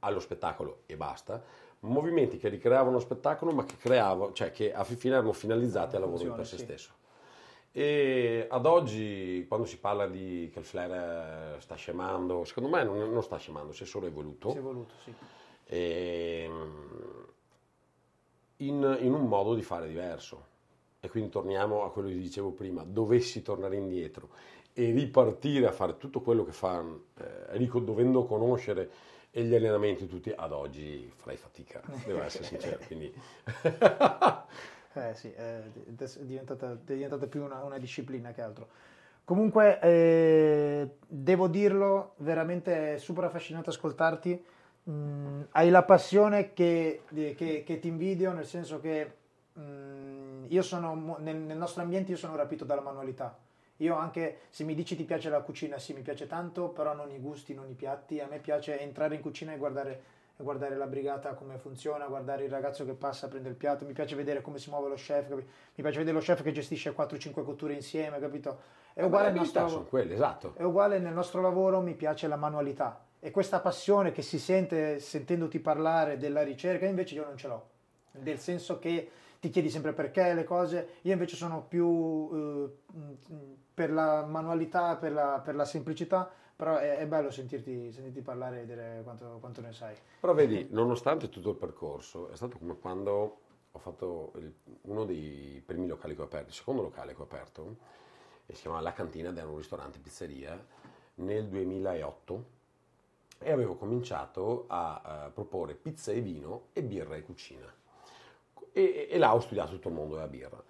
allo 0.02 0.20
spettacolo 0.20 0.82
e 0.86 0.96
basta, 0.96 1.42
movimenti 1.82 2.38
che 2.38 2.50
ricreavano 2.50 3.00
spettacolo 3.00 3.52
ma 3.52 3.66
che 3.66 3.78
creavano, 3.78 4.34
cioè 4.34 4.52
che 4.52 4.74
a 4.74 4.84
fine 4.84 5.16
erano 5.16 5.34
finalizzati 5.34 5.96
al 5.96 6.02
lavoro 6.02 6.34
per 6.34 6.46
se 6.46 6.58
sì. 6.58 6.64
stesso. 6.64 6.92
E 7.74 8.48
ad 8.50 8.66
oggi, 8.66 9.46
quando 9.48 9.66
si 9.66 9.78
parla 9.78 10.06
di 10.06 10.50
che 10.52 10.60
il 10.60 10.66
flare 10.66 11.60
sta 11.62 11.76
scemando, 11.76 12.44
secondo 12.44 12.70
me 12.70 12.84
non, 12.84 12.98
non 13.12 13.24
sta 13.24 13.38
scemando, 13.38 13.72
si 13.72 13.84
è 13.84 13.86
solo 13.86 14.08
evoluto. 14.08 14.50
Si 14.50 14.56
è 14.58 14.60
evoluto, 14.60 14.94
sì. 15.04 15.14
E, 15.66 16.44
ehm, 16.44 17.26
in, 18.58 18.98
in 19.02 19.14
un 19.14 19.26
modo 19.26 19.56
di 19.56 19.62
fare 19.62 19.88
diverso. 19.88 20.50
E 21.00 21.10
quindi 21.10 21.30
torniamo 21.30 21.84
a 21.84 21.92
quello 21.92 22.10
che 22.10 22.18
dicevo 22.18 22.52
prima, 22.52 22.84
dovessi 22.84 23.42
tornare 23.42 23.76
indietro 23.76 24.30
e 24.74 24.92
ripartire 24.92 25.66
a 25.66 25.72
fare 25.72 25.98
tutto 25.98 26.22
quello 26.22 26.44
che 26.44 26.52
fa 26.52 26.84
eh, 27.50 27.70
dovendo 27.82 28.26
conoscere 28.26 28.90
e 29.32 29.44
gli 29.44 29.56
allenamenti 29.56 30.08
tutti 30.08 30.34
ad 30.36 30.52
oggi 30.52 31.10
farei 31.16 31.38
fatica, 31.38 31.82
devo 32.06 32.22
essere 32.22 32.44
sincero. 32.44 32.78
Quindi... 32.86 33.14
eh 34.94 35.14
sì, 35.16 35.32
è 35.32 35.64
diventata, 36.20 36.74
è 36.74 36.94
diventata 36.94 37.26
più 37.28 37.42
una, 37.42 37.64
una, 37.64 37.78
disciplina 37.78 38.34
che 38.34 38.42
altro. 38.42 38.68
Comunque, 39.24 39.80
eh, 39.80 40.90
devo 41.08 41.48
dirlo, 41.48 42.16
veramente 42.18 42.96
è 42.96 42.98
super 42.98 43.24
affascinante 43.24 43.70
ascoltarti. 43.70 44.44
Mm, 44.90 45.44
hai 45.52 45.70
la 45.70 45.84
passione 45.84 46.52
che, 46.54 47.04
che, 47.08 47.64
che, 47.66 47.80
ti 47.80 47.88
invidio, 47.88 48.34
nel 48.34 48.46
senso 48.46 48.82
che 48.82 49.14
mm, 49.58 50.46
io 50.50 50.62
sono, 50.62 51.16
nel, 51.20 51.38
nel 51.38 51.58
nostro 51.58 51.84
ambiente 51.84 52.12
io 52.12 52.18
sono 52.18 52.36
rapito 52.36 52.66
dalla 52.66 52.82
manualità 52.82 53.38
io 53.82 53.96
anche, 53.96 54.42
se 54.50 54.64
mi 54.64 54.76
dici 54.76 54.96
ti 54.96 55.04
piace 55.04 55.30
la 55.30 55.42
cucina, 55.42 55.80
sì, 55.80 55.94
mi 55.94 56.02
piace 56.02 56.28
tanto, 56.28 56.70
però 56.70 56.94
non 56.94 57.12
i 57.12 57.20
gusti, 57.20 57.54
non 57.54 57.68
i 57.68 57.74
piatti. 57.74 58.20
A 58.20 58.28
me 58.30 58.40
piace 58.40 58.80
entrare 58.80 59.16
in 59.16 59.22
cucina 59.22 59.54
e 59.54 59.58
guardare, 59.58 60.04
guardare 60.38 60.76
la 60.76 60.86
brigata 60.86 61.34
come 61.34 61.58
funziona, 61.58 62.06
guardare 62.06 62.44
il 62.44 62.52
ragazzo 62.52 62.86
che 62.86 62.94
passa, 62.94 63.28
prende 63.28 63.50
il 63.50 63.56
piatto. 63.56 63.84
Mi 63.86 63.94
piace 63.94 64.16
vedere 64.16 64.42
come 64.42 64.60
si 64.60 64.70
muove 64.70 64.88
lo 64.88 64.96
chef, 64.96 65.28
capito? 65.28 65.48
mi 65.76 65.84
piace 65.84 65.98
vedere 65.98 66.16
lo 66.16 66.24
chef 66.24 66.44
che 66.44 66.52
gestisce 66.52 66.96
4-5 66.96 67.44
cotture 67.44 67.74
insieme, 67.74 68.20
capito? 68.20 68.80
È 68.94 69.02
uguale, 69.04 69.32
nostro, 69.32 69.86
quelle, 69.86 70.14
esatto. 70.14 70.54
è 70.58 70.64
uguale 70.64 71.00
nel 71.00 71.14
nostro 71.14 71.42
lavoro, 71.42 71.82
mi 71.82 71.96
piace 71.96 72.28
la 72.28 72.36
manualità. 72.36 73.06
E 73.20 73.32
questa 73.32 73.62
passione 73.62 74.12
che 74.12 74.22
si 74.22 74.38
sente 74.38 75.00
sentendoti 75.00 75.60
parlare 75.60 76.18
della 76.18 76.44
ricerca, 76.44 76.86
invece 76.86 77.16
io 77.16 77.26
non 77.26 77.38
ce 77.38 77.48
l'ho. 77.48 77.70
Nel 78.12 78.38
senso 78.38 78.78
che 78.78 79.10
ti 79.42 79.50
chiedi 79.50 79.72
sempre 79.72 79.92
perché 79.92 80.36
le 80.36 80.44
cose, 80.44 81.00
io 81.02 81.14
invece 81.14 81.36
sono 81.36 81.66
più 81.68 82.30
eh, 82.32 82.70
per 83.74 83.92
la 83.92 84.24
manualità, 84.24 84.96
per 84.98 85.12
la, 85.12 85.42
per 85.44 85.56
la 85.56 85.66
semplicità, 85.66 86.30
però 86.56 86.78
è, 86.78 86.98
è 86.98 87.08
bello 87.08 87.32
sentirti, 87.32 87.92
sentirti, 87.92 88.22
parlare 88.22 88.62
e 88.62 88.66
vedere 88.66 89.02
quanto, 89.02 89.40
quanto, 89.40 89.62
ne 89.62 89.74
sai. 89.74 89.96
Però 90.20 90.36
vedi, 90.36 90.68
nonostante 90.70 91.28
tutto 91.30 91.50
il 91.50 91.56
percorso, 91.56 92.30
è 92.30 92.36
stato 92.36 92.60
come 92.60 92.78
quando 92.78 93.40
ho 93.72 93.80
fatto 93.80 94.34
il, 94.36 94.54
uno 94.82 95.06
dei 95.06 95.60
primi 95.66 95.88
locali 95.88 96.14
che 96.14 96.22
ho 96.22 96.26
aperto, 96.26 96.50
il 96.50 96.54
secondo 96.54 96.84
locale 96.84 97.16
che 97.16 97.22
ho 97.22 97.24
aperto, 97.24 97.76
e 98.46 98.54
si 98.54 98.62
chiama 98.62 98.80
La 98.80 98.94
Cantina 98.94 99.30
ed 99.30 99.38
era 99.40 99.48
un 99.48 99.58
ristorante 99.58 99.98
pizzeria, 99.98 100.64
nel 101.16 101.48
2008 101.48 102.46
e 103.40 103.52
avevo 103.52 103.74
cominciato 103.76 104.66
a, 104.68 105.02
a 105.04 105.30
proporre 105.34 105.74
pizza 105.74 106.12
e 106.12 106.22
vino 106.22 106.68
e 106.74 106.84
birra 106.84 107.16
e 107.16 107.24
cucina. 107.24 107.80
E, 108.74 109.08
e, 109.10 109.18
là 109.18 109.34
ho 109.36 109.40
studiato 109.40 109.72
tutto 109.72 109.90
il 109.90 109.96
mondo 109.96 110.16
della 110.16 110.28
birra. 110.28 110.64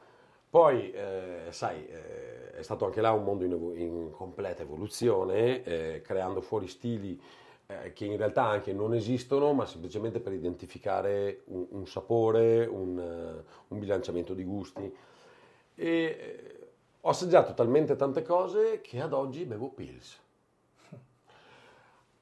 Poi, 0.49 0.91
eh, 0.91 1.45
sai, 1.49 1.87
eh, 1.87 2.51
è 2.51 2.61
stato 2.61 2.85
anche 2.85 2.99
là 2.99 3.11
un 3.11 3.23
mondo 3.23 3.45
in, 3.45 3.79
in 3.79 4.11
completa 4.11 4.63
evoluzione, 4.63 5.63
eh, 5.63 6.01
creando 6.01 6.41
fuori 6.41 6.67
stili 6.67 7.19
eh, 7.67 7.93
che 7.93 8.05
in 8.05 8.17
realtà 8.17 8.43
anche 8.43 8.73
non 8.73 8.93
esistono, 8.93 9.53
ma 9.53 9.65
semplicemente 9.65 10.19
per 10.19 10.33
identificare 10.33 11.43
un, 11.45 11.67
un 11.69 11.87
sapore, 11.87 12.65
un, 12.65 12.97
un, 13.67 13.79
bilanciamento 13.79 14.33
di 14.33 14.43
gusti. 14.43 14.93
E 15.75 15.87
eh, 15.87 16.69
ho 16.99 17.09
assaggiato 17.09 17.53
talmente 17.53 17.95
tante 17.95 18.21
cose 18.23 18.81
che 18.81 18.99
ad 18.99 19.13
oggi 19.13 19.45
bevo 19.45 19.69
pills. 19.69 20.19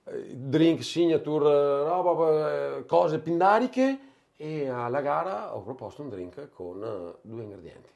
Drink, 0.03 0.84
signature, 0.84 1.84
roba, 1.84 2.84
cose 2.85 3.19
pindariche 3.19 4.09
e 4.41 4.69
alla 4.69 5.01
gara 5.01 5.53
ho 5.53 5.61
proposto 5.61 6.01
un 6.01 6.07
drink 6.07 6.49
con 6.53 6.79
due 7.21 7.43
ingredienti. 7.43 7.89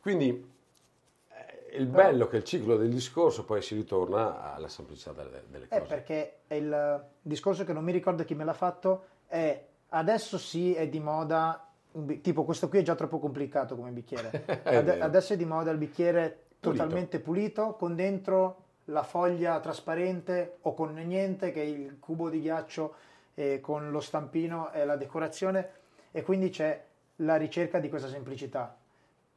Quindi 0.00 0.50
eh, 1.28 1.76
il 1.76 1.86
bello 1.86 2.24
è 2.24 2.28
che 2.28 2.38
il 2.38 2.44
ciclo 2.44 2.76
del 2.76 2.90
discorso 2.90 3.44
poi 3.44 3.62
si 3.62 3.76
ritorna 3.76 4.54
alla 4.54 4.66
semplicità 4.66 5.12
delle, 5.12 5.44
delle 5.46 5.66
eh, 5.66 5.68
cose. 5.68 5.82
Eh, 5.82 5.86
perché 5.86 6.38
il 6.48 7.04
discorso 7.22 7.62
che 7.62 7.72
non 7.72 7.84
mi 7.84 7.92
ricordo 7.92 8.24
chi 8.24 8.34
me 8.34 8.42
l'ha 8.42 8.52
fatto 8.52 9.04
è 9.28 9.64
adesso 9.90 10.36
sì 10.36 10.74
è 10.74 10.88
di 10.88 10.98
moda, 10.98 11.70
tipo 12.20 12.42
questo 12.42 12.68
qui 12.68 12.80
è 12.80 12.82
già 12.82 12.96
troppo 12.96 13.20
complicato 13.20 13.76
come 13.76 13.90
bicchiere, 13.90 14.46
Ad, 14.64 14.88
adesso 14.88 15.34
è 15.34 15.36
di 15.36 15.44
moda 15.44 15.70
il 15.70 15.78
bicchiere 15.78 16.46
totalmente 16.58 17.20
pulito. 17.20 17.62
pulito 17.62 17.76
con 17.76 17.94
dentro 17.94 18.64
la 18.86 19.04
foglia 19.04 19.60
trasparente 19.60 20.56
o 20.62 20.74
con 20.74 20.92
niente 20.92 21.52
che 21.52 21.62
è 21.62 21.66
il 21.66 21.98
cubo 22.00 22.28
di 22.28 22.40
ghiaccio 22.40 22.94
e 23.38 23.60
con 23.60 23.92
lo 23.92 24.00
stampino 24.00 24.72
e 24.72 24.84
la 24.84 24.96
decorazione 24.96 25.70
e 26.10 26.22
quindi 26.24 26.50
c'è 26.50 26.84
la 27.16 27.36
ricerca 27.36 27.78
di 27.78 27.88
questa 27.88 28.08
semplicità. 28.08 28.76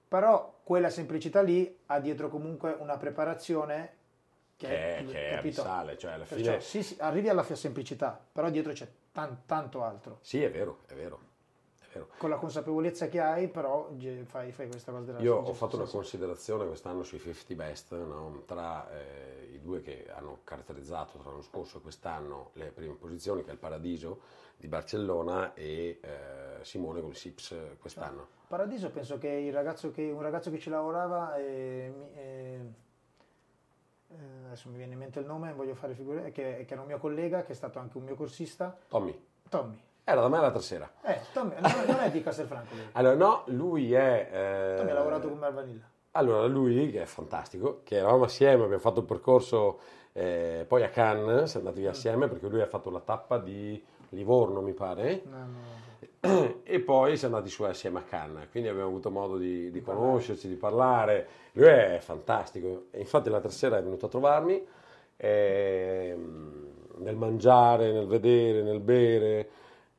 Però 0.07 0.55
quella 0.63 0.89
semplicità 0.89 1.43
lì 1.43 1.77
ha 1.85 1.99
dietro 1.99 2.27
comunque 2.27 2.75
una 2.79 2.97
preparazione 2.97 3.93
che, 4.57 4.65
che, 4.65 4.97
è, 4.97 5.05
che 5.05 5.29
capito? 5.35 5.61
abissale, 5.61 5.97
cioè 5.99 6.13
alla 6.13 6.23
Perciò, 6.23 6.45
fine... 6.45 6.61
sì, 6.61 6.81
sì, 6.81 6.95
arrivi 6.99 7.29
alla 7.29 7.43
semplicità, 7.43 8.19
però 8.31 8.49
dietro 8.49 8.73
c'è 8.73 8.87
tan- 9.11 9.43
tanto 9.45 9.83
altro. 9.83 10.17
Sì, 10.21 10.41
è 10.41 10.49
vero, 10.49 10.79
è 10.87 10.95
vero, 10.95 11.19
è 11.91 11.97
vero. 11.97 12.07
Con 12.17 12.29
la 12.29 12.37
consapevolezza 12.37 13.07
che 13.09 13.19
hai, 13.19 13.49
però 13.49 13.89
fai, 14.23 14.51
fai 14.51 14.67
questa 14.69 14.91
cosa 14.91 15.03
della 15.05 15.19
Io 15.19 15.35
ho 15.35 15.53
fatto 15.53 15.75
una 15.75 15.85
considerazione 15.85 16.65
quest'anno 16.65 17.03
sui 17.03 17.19
50 17.19 17.53
best, 17.55 17.93
no? 17.93 18.43
tra 18.45 18.89
eh, 18.91 19.49
i 19.53 19.59
due 19.59 19.81
che 19.81 20.07
hanno 20.09 20.39
caratterizzato 20.43 21.17
tra 21.17 21.29
l'anno 21.29 21.41
scorso 21.41 21.79
e 21.79 21.81
quest'anno 21.81 22.51
le 22.53 22.71
prime 22.71 22.93
posizioni, 22.93 23.43
che 23.43 23.49
è 23.49 23.53
il 23.53 23.59
Paradiso 23.59 24.19
di 24.55 24.67
Barcellona 24.67 25.53
e 25.53 25.99
eh, 26.01 26.63
Simone 26.63 27.01
con 27.01 27.09
il 27.09 27.15
Sips 27.15 27.55
quest'anno. 27.79 28.39
Paradiso 28.47 28.89
penso 28.89 29.17
che, 29.17 29.27
il 29.27 29.53
ragazzo 29.53 29.91
che 29.91 30.09
un 30.11 30.21
ragazzo 30.21 30.49
che 30.51 30.59
ci 30.59 30.69
lavorava, 30.69 31.35
eh, 31.37 31.93
eh, 32.13 32.59
eh, 34.07 34.45
adesso 34.45 34.69
mi 34.69 34.77
viene 34.77 34.93
in 34.93 34.99
mente 34.99 35.19
il 35.19 35.25
nome, 35.25 35.53
voglio 35.53 35.73
fare 35.73 35.93
figure, 35.93 36.31
che, 36.31 36.63
che 36.65 36.73
era 36.73 36.81
un 36.81 36.87
mio 36.87 36.99
collega, 36.99 37.43
che 37.43 37.53
è 37.53 37.55
stato 37.55 37.79
anche 37.79 37.97
un 37.97 38.03
mio 38.03 38.15
corsista, 38.15 38.77
Tommy, 38.87 39.17
Tommy. 39.49 39.79
Era 40.11 40.21
da 40.21 40.29
me 40.29 40.39
l'altra 40.39 40.61
sera. 40.61 40.89
Eh, 41.03 41.19
Tommy, 41.33 41.55
non, 41.59 41.71
non 41.87 41.99
è 41.99 42.11
di 42.11 42.21
Castelfranco 42.21 42.73
lui. 42.75 42.85
Allora, 42.93 43.15
no, 43.15 43.43
lui 43.47 43.93
è... 43.93 44.29
eh, 44.31 44.77
Tommy 44.77 44.91
ha 44.91 44.93
lavorato 44.93 45.29
con 45.29 45.37
me 45.37 45.45
al 45.47 45.53
Vanilla. 45.53 45.89
Allora, 46.11 46.45
lui, 46.45 46.91
che 46.91 47.01
è 47.03 47.05
fantastico, 47.05 47.81
che 47.83 47.97
eravamo 47.97 48.25
assieme, 48.25 48.63
abbiamo 48.63 48.81
fatto 48.81 48.99
il 48.99 49.05
percorso 49.05 49.79
eh, 50.13 50.65
poi 50.67 50.83
a 50.83 50.89
Cannes, 50.89 51.49
siamo 51.51 51.67
andati 51.67 51.81
via 51.81 51.91
assieme 51.91 52.27
perché 52.27 52.47
lui 52.47 52.61
ha 52.61 52.67
fatto 52.67 52.89
la 52.89 52.99
tappa 52.99 53.37
di 53.37 53.81
Livorno, 54.09 54.61
mi 54.61 54.73
pare, 54.73 55.21
No, 55.29 55.37
no, 55.37 56.59
e 56.63 56.79
poi 56.81 57.15
siamo 57.15 57.37
andati 57.37 57.51
su 57.51 57.63
assieme 57.63 57.99
a 57.99 58.03
Cannes, 58.03 58.49
quindi 58.51 58.67
abbiamo 58.67 58.89
avuto 58.89 59.09
modo 59.09 59.37
di, 59.37 59.71
di 59.71 59.81
conoscerci, 59.81 60.49
di 60.49 60.55
parlare. 60.55 61.27
Lui 61.53 61.67
è 61.67 61.97
fantastico, 62.01 62.87
infatti 62.91 63.29
l'altra 63.29 63.49
sera 63.49 63.77
è 63.77 63.81
venuto 63.83 64.07
a 64.07 64.09
trovarmi, 64.09 64.61
ehm, 65.15 66.67
nel 66.97 67.15
mangiare, 67.15 67.91
nel 67.91 68.05
vedere, 68.07 68.61
nel 68.61 68.81
bere, 68.81 69.49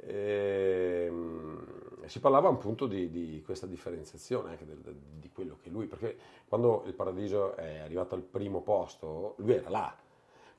ehm, 0.06 2.06
si 2.06 2.20
parlava 2.20 2.48
appunto 2.48 2.86
di, 2.86 3.10
di 3.10 3.42
questa 3.44 3.66
differenziazione 3.66 4.50
anche 4.50 4.66
del- 4.66 4.94
di 5.18 5.30
quello 5.32 5.56
che 5.62 5.70
lui, 5.70 5.86
perché 5.86 6.16
quando 6.48 6.82
il 6.86 6.92
Paradiso 6.94 7.54
è 7.56 7.78
arrivato 7.78 8.14
al 8.14 8.22
primo 8.22 8.60
posto, 8.60 9.34
lui 9.38 9.54
era 9.54 9.70
là. 9.70 9.96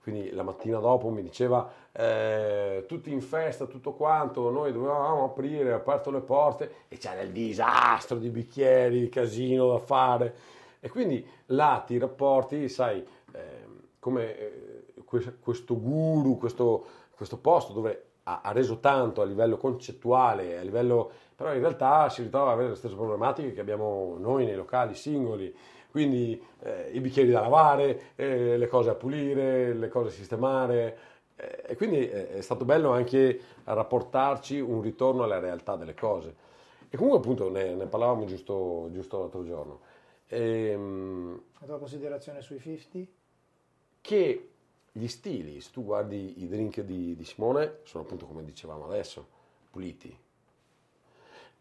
Quindi 0.01 0.31
la 0.31 0.43
mattina 0.43 0.79
dopo 0.79 1.09
mi 1.09 1.21
diceva 1.21 1.71
eh, 1.93 2.83
tutti 2.87 3.09
in 3.11 3.21
festa, 3.21 3.67
tutto 3.67 3.93
quanto, 3.93 4.49
noi 4.49 4.73
dovevamo 4.73 5.23
aprire, 5.25 5.71
ha 5.71 5.75
aperto 5.77 6.11
le 6.11 6.19
porte 6.19 6.71
e 6.89 6.97
c'era 6.97 7.21
il 7.21 7.31
disastro 7.31 8.17
di 8.17 8.29
bicchieri, 8.29 9.07
casino 9.07 9.69
da 9.71 9.79
fare. 9.79 10.35
E 10.81 10.89
quindi 10.89 11.25
là 11.47 11.81
ti 11.85 11.97
rapporti, 11.97 12.67
sai, 12.67 13.05
ehm, 13.31 13.81
come 13.99 14.37
eh, 14.37 14.83
que- 15.05 15.37
questo 15.39 15.79
guru, 15.79 16.37
questo, 16.37 16.85
questo 17.15 17.37
posto 17.37 17.71
dove 17.71 18.03
ha, 18.23 18.41
ha 18.43 18.51
reso 18.51 18.79
tanto 18.79 19.21
a 19.21 19.25
livello 19.25 19.57
concettuale, 19.57 20.57
a 20.57 20.61
livello, 20.61 21.11
però 21.35 21.53
in 21.53 21.59
realtà 21.59 22.09
si 22.09 22.21
ritrova 22.23 22.47
ad 22.47 22.53
avere 22.53 22.69
le 22.69 22.75
stesse 22.75 22.95
problematiche 22.95 23.53
che 23.53 23.61
abbiamo 23.61 24.15
noi 24.19 24.45
nei 24.45 24.55
locali 24.55 24.95
singoli. 24.95 25.53
Quindi 25.89 26.41
eh, 26.61 26.89
i 26.93 26.99
bicchieri 26.99 27.29
da 27.29 27.41
lavare, 27.41 28.13
eh, 28.15 28.57
le 28.57 28.67
cose 28.67 28.89
a 28.89 28.95
pulire, 28.95 29.73
le 29.73 29.89
cose 29.89 30.09
a 30.09 30.11
sistemare. 30.11 30.97
eh, 31.35 31.63
e 31.67 31.75
quindi 31.75 32.09
eh, 32.09 32.29
è 32.29 32.41
stato 32.41 32.65
bello 32.65 32.91
anche 32.91 33.39
rapportarci 33.65 34.59
un 34.59 34.81
ritorno 34.81 35.23
alla 35.23 35.39
realtà 35.39 35.75
delle 35.75 35.93
cose. 35.95 36.35
E 36.89 36.95
comunque 36.97 37.19
appunto 37.19 37.49
ne, 37.49 37.75
ne 37.75 37.85
parlavamo 37.87 38.25
giusto, 38.25 38.89
giusto 38.91 39.19
l'altro 39.19 39.43
giorno. 39.43 39.81
Ehm, 40.27 41.41
La 41.59 41.65
tua 41.65 41.79
considerazione 41.79 42.41
sui 42.41 42.59
50? 42.59 43.11
che 44.01 44.52
gli 44.95 45.07
stili, 45.07 45.59
se 45.59 45.71
tu 45.71 45.83
guardi 45.83 46.43
i 46.43 46.47
drink 46.47 46.81
di, 46.81 47.15
di 47.15 47.25
Simone, 47.25 47.79
sono 47.83 48.03
appunto 48.03 48.25
come 48.27 48.43
dicevamo 48.43 48.85
adesso, 48.85 49.27
puliti. 49.71 50.15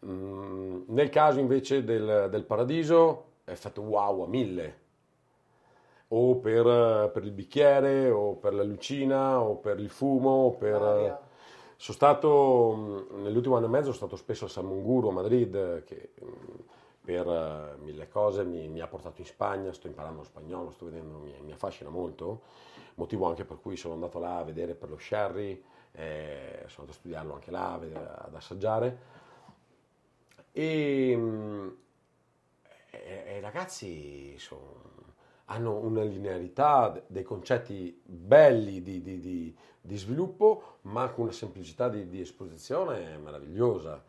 Mm, 0.05 0.83
nel 0.87 1.09
caso 1.09 1.39
invece 1.39 1.83
del, 1.83 2.27
del 2.29 2.43
Paradiso 2.43 3.31
è 3.43 3.51
effetto 3.51 3.81
wow 3.81 4.23
a 4.23 4.27
mille, 4.27 4.81
o 6.09 6.35
per, 6.35 7.09
per 7.11 7.23
il 7.23 7.31
bicchiere, 7.31 8.09
o 8.11 8.35
per 8.35 8.53
la 8.53 8.63
lucina, 8.63 9.41
o 9.41 9.55
per 9.55 9.79
il 9.79 9.89
fumo, 9.89 10.55
per... 10.57 10.79
L'aria. 10.79 11.31
Sono 11.75 11.97
stato, 11.97 12.73
mh, 12.75 13.23
nell'ultimo 13.23 13.57
anno 13.57 13.65
e 13.65 13.69
mezzo, 13.69 13.91
sono 13.91 14.07
stato 14.07 14.15
spesso 14.15 14.45
a 14.45 14.47
San 14.47 14.65
Munguru, 14.65 15.09
a 15.09 15.11
Madrid, 15.11 15.83
che 15.83 16.11
mh, 16.17 16.25
per 17.03 17.27
eh, 17.27 17.83
mille 17.83 18.07
cose 18.07 18.45
mi, 18.45 18.69
mi 18.69 18.79
ha 18.79 18.87
portato 18.87 19.19
in 19.19 19.27
Spagna, 19.27 19.73
sto 19.73 19.87
imparando 19.87 20.19
lo 20.19 20.23
spagnolo, 20.23 20.71
sto 20.71 20.85
vedendo, 20.85 21.17
mi, 21.17 21.33
mi 21.41 21.51
affascina 21.51 21.89
molto, 21.89 22.41
motivo 22.95 23.27
anche 23.27 23.45
per 23.45 23.59
cui 23.59 23.75
sono 23.77 23.93
andato 23.95 24.19
là 24.19 24.37
a 24.37 24.43
vedere 24.43 24.75
per 24.75 24.89
lo 24.89 24.97
sherry, 24.97 25.61
eh, 25.93 26.63
sono 26.67 26.81
andato 26.81 26.91
a 26.91 26.93
studiarlo 26.93 27.33
anche 27.33 27.51
là, 27.51 27.73
ad 27.73 28.35
assaggiare. 28.35 28.97
E, 30.53 31.15
mh, 31.15 31.75
e- 32.91 33.39
ragazzi 33.41 34.37
sono- 34.37 34.81
hanno 35.45 35.77
una 35.77 36.03
linearità, 36.03 36.89
de- 36.89 37.03
dei 37.07 37.23
concetti 37.23 37.99
belli 38.03 38.81
di, 38.81 39.01
di- 39.01 39.19
di- 39.19 39.55
di 39.81 39.97
sviluppo, 39.97 40.77
ma 40.83 41.09
con 41.09 41.23
una 41.25 41.33
semplicità 41.33 41.89
di, 41.89 42.19
esposizione 42.21 43.17
meravigliosa. 43.17 44.01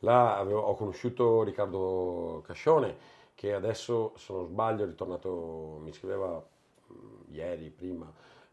Là 0.00 0.36
avevo- 0.36 0.60
ho 0.60 0.74
conosciuto 0.74 1.42
Riccardo 1.42 2.42
Cascione, 2.44 2.96
che 3.34 3.54
adesso, 3.54 4.12
se 4.16 4.32
non 4.32 4.44
sbaglio, 4.46 4.84
è 4.84 4.86
ritornato, 4.86 5.78
mi 5.82 5.92
scriveva 5.92 6.44
mh, 6.88 6.94
ieri, 7.34 7.70
prima, 7.70 8.12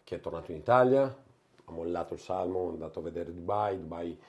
che 0.09 0.15
è 0.15 0.19
tornato 0.19 0.51
in 0.51 0.57
Italia, 0.57 1.03
ha 1.03 1.71
mollato 1.71 2.15
il 2.15 2.19
salmo, 2.19 2.69
è 2.69 2.71
andato 2.71 2.97
a 2.97 3.03
vedere 3.03 3.31
Dubai, 3.31 3.77
Dubai 3.77 4.19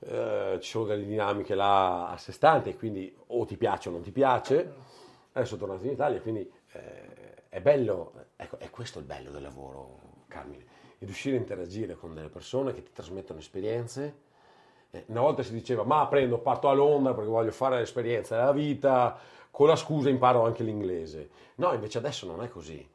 eh, 0.00 0.58
ci 0.60 0.68
sono 0.68 0.84
delle 0.84 1.06
dinamiche 1.06 1.54
là 1.54 2.10
a 2.10 2.18
sé 2.18 2.30
stanti, 2.30 2.76
quindi 2.76 3.16
o 3.28 3.46
ti 3.46 3.56
piace 3.56 3.88
o 3.88 3.92
non 3.92 4.02
ti 4.02 4.10
piace. 4.10 4.74
Adesso 5.32 5.54
è 5.54 5.58
tornato 5.58 5.86
in 5.86 5.92
Italia, 5.92 6.20
quindi 6.20 6.52
eh, 6.72 7.48
è 7.48 7.58
bello, 7.62 8.26
ecco, 8.36 8.58
è 8.58 8.68
questo 8.68 8.98
il 8.98 9.06
bello 9.06 9.30
del 9.30 9.40
lavoro, 9.40 9.98
Carmine, 10.28 10.64
di 10.98 11.06
riuscire 11.06 11.36
a 11.36 11.38
interagire 11.38 11.94
con 11.94 12.12
delle 12.12 12.28
persone 12.28 12.74
che 12.74 12.82
ti 12.82 12.92
trasmettono 12.92 13.38
esperienze. 13.38 14.24
Eh, 14.90 15.04
una 15.06 15.22
volta 15.22 15.42
si 15.42 15.54
diceva, 15.54 15.84
ma 15.84 16.06
prendo, 16.06 16.36
parto 16.36 16.68
a 16.68 16.74
Londra 16.74 17.14
perché 17.14 17.30
voglio 17.30 17.50
fare 17.50 17.78
l'esperienza 17.78 18.36
della 18.36 18.52
vita, 18.52 19.18
con 19.50 19.68
la 19.68 19.76
scusa 19.76 20.10
imparo 20.10 20.44
anche 20.44 20.62
l'inglese. 20.62 21.30
No, 21.54 21.72
invece 21.72 21.96
adesso 21.96 22.26
non 22.26 22.42
è 22.42 22.50
così. 22.50 22.86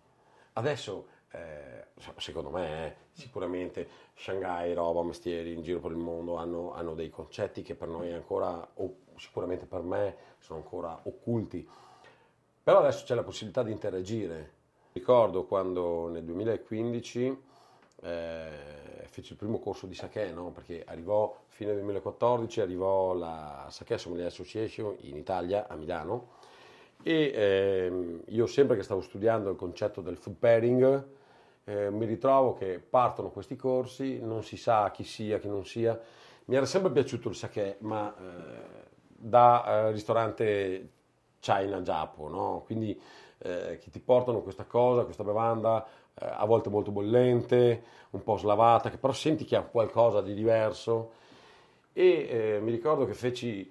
Adesso, 0.53 1.06
eh, 1.32 1.88
secondo 2.18 2.49
me, 2.49 2.88
eh, 2.88 2.95
sicuramente 3.12 3.88
Shanghai, 4.16 4.74
roba, 4.74 5.03
mestieri 5.03 5.53
in 5.53 5.62
giro 5.62 5.80
per 5.80 5.91
il 5.91 5.98
mondo 5.98 6.36
hanno, 6.36 6.74
hanno 6.74 6.94
dei 6.94 7.10
concetti 7.10 7.62
che 7.62 7.76
per 7.76 7.88
noi 7.88 8.12
ancora, 8.12 8.68
o 8.76 8.95
sicuramente 9.18 9.66
per 9.66 9.82
me, 9.82 10.16
sono 10.40 10.60
ancora 10.60 10.99
occulti. 11.03 11.68
Però 12.64 12.80
adesso 12.80 13.06
c'è 13.06 13.16
la 13.16 13.24
possibilità 13.24 13.64
di 13.64 13.72
interagire. 13.72 14.60
Ricordo 14.91 15.45
quando 15.45 16.10
nel 16.10 16.24
2015 16.24 17.41
eh, 18.03 18.49
feci 19.06 19.32
il 19.32 19.38
primo 19.38 19.60
corso 19.60 19.88
di 19.88 19.95
sake, 19.95 20.32
no? 20.32 20.52
perché 20.52 20.84
arrivò, 20.86 21.36
fine 21.48 21.74
2014, 21.74 22.62
arrivò 22.62 23.14
la 23.14 23.68
Sake 23.70 23.98
Sommelier 23.98 24.28
Association 24.28 24.95
in 25.02 25.16
Italia, 25.16 25.68
a 25.68 25.76
Milano, 25.76 26.40
e 27.03 27.32
ehm, 27.34 28.22
io 28.28 28.45
sempre 28.45 28.76
che 28.76 28.84
stavo 28.84 29.02
studiando 29.02 29.49
il 29.49 29.56
concetto 29.56 30.02
del 30.02 30.18
food 30.18 30.36
pairing, 30.38 31.20
eh, 31.63 31.89
mi 31.91 32.05
ritrovo 32.05 32.53
che 32.53 32.79
partono 32.79 33.29
questi 33.29 33.55
corsi, 33.55 34.19
non 34.19 34.43
si 34.43 34.57
sa 34.57 34.89
chi 34.91 35.03
sia, 35.03 35.39
chi 35.39 35.47
non 35.47 35.65
sia. 35.65 35.99
Mi 36.45 36.55
era 36.55 36.65
sempre 36.65 36.91
piaciuto 36.91 37.29
il 37.29 37.35
sake, 37.35 37.77
ma 37.81 38.13
eh, 38.15 38.89
da 39.05 39.88
eh, 39.88 39.91
ristorante 39.91 40.89
China 41.39 41.81
Giappo, 41.81 42.27
no? 42.27 42.63
Quindi 42.65 42.99
eh, 43.39 43.77
che 43.79 43.89
ti 43.89 43.99
portano 43.99 44.41
questa 44.41 44.65
cosa, 44.65 45.03
questa 45.03 45.23
bevanda, 45.23 45.85
eh, 46.13 46.25
a 46.25 46.45
volte 46.45 46.69
molto 46.69 46.91
bollente, 46.91 47.83
un 48.11 48.23
po' 48.23 48.38
slavata, 48.38 48.89
che 48.89 48.97
però 48.97 49.13
senti 49.13 49.45
che 49.45 49.55
ha 49.55 49.61
qualcosa 49.61 50.21
di 50.21 50.33
diverso. 50.33 51.19
E 51.93 52.27
eh, 52.29 52.59
mi 52.61 52.71
ricordo 52.71 53.05
che 53.05 53.13
feci, 53.13 53.69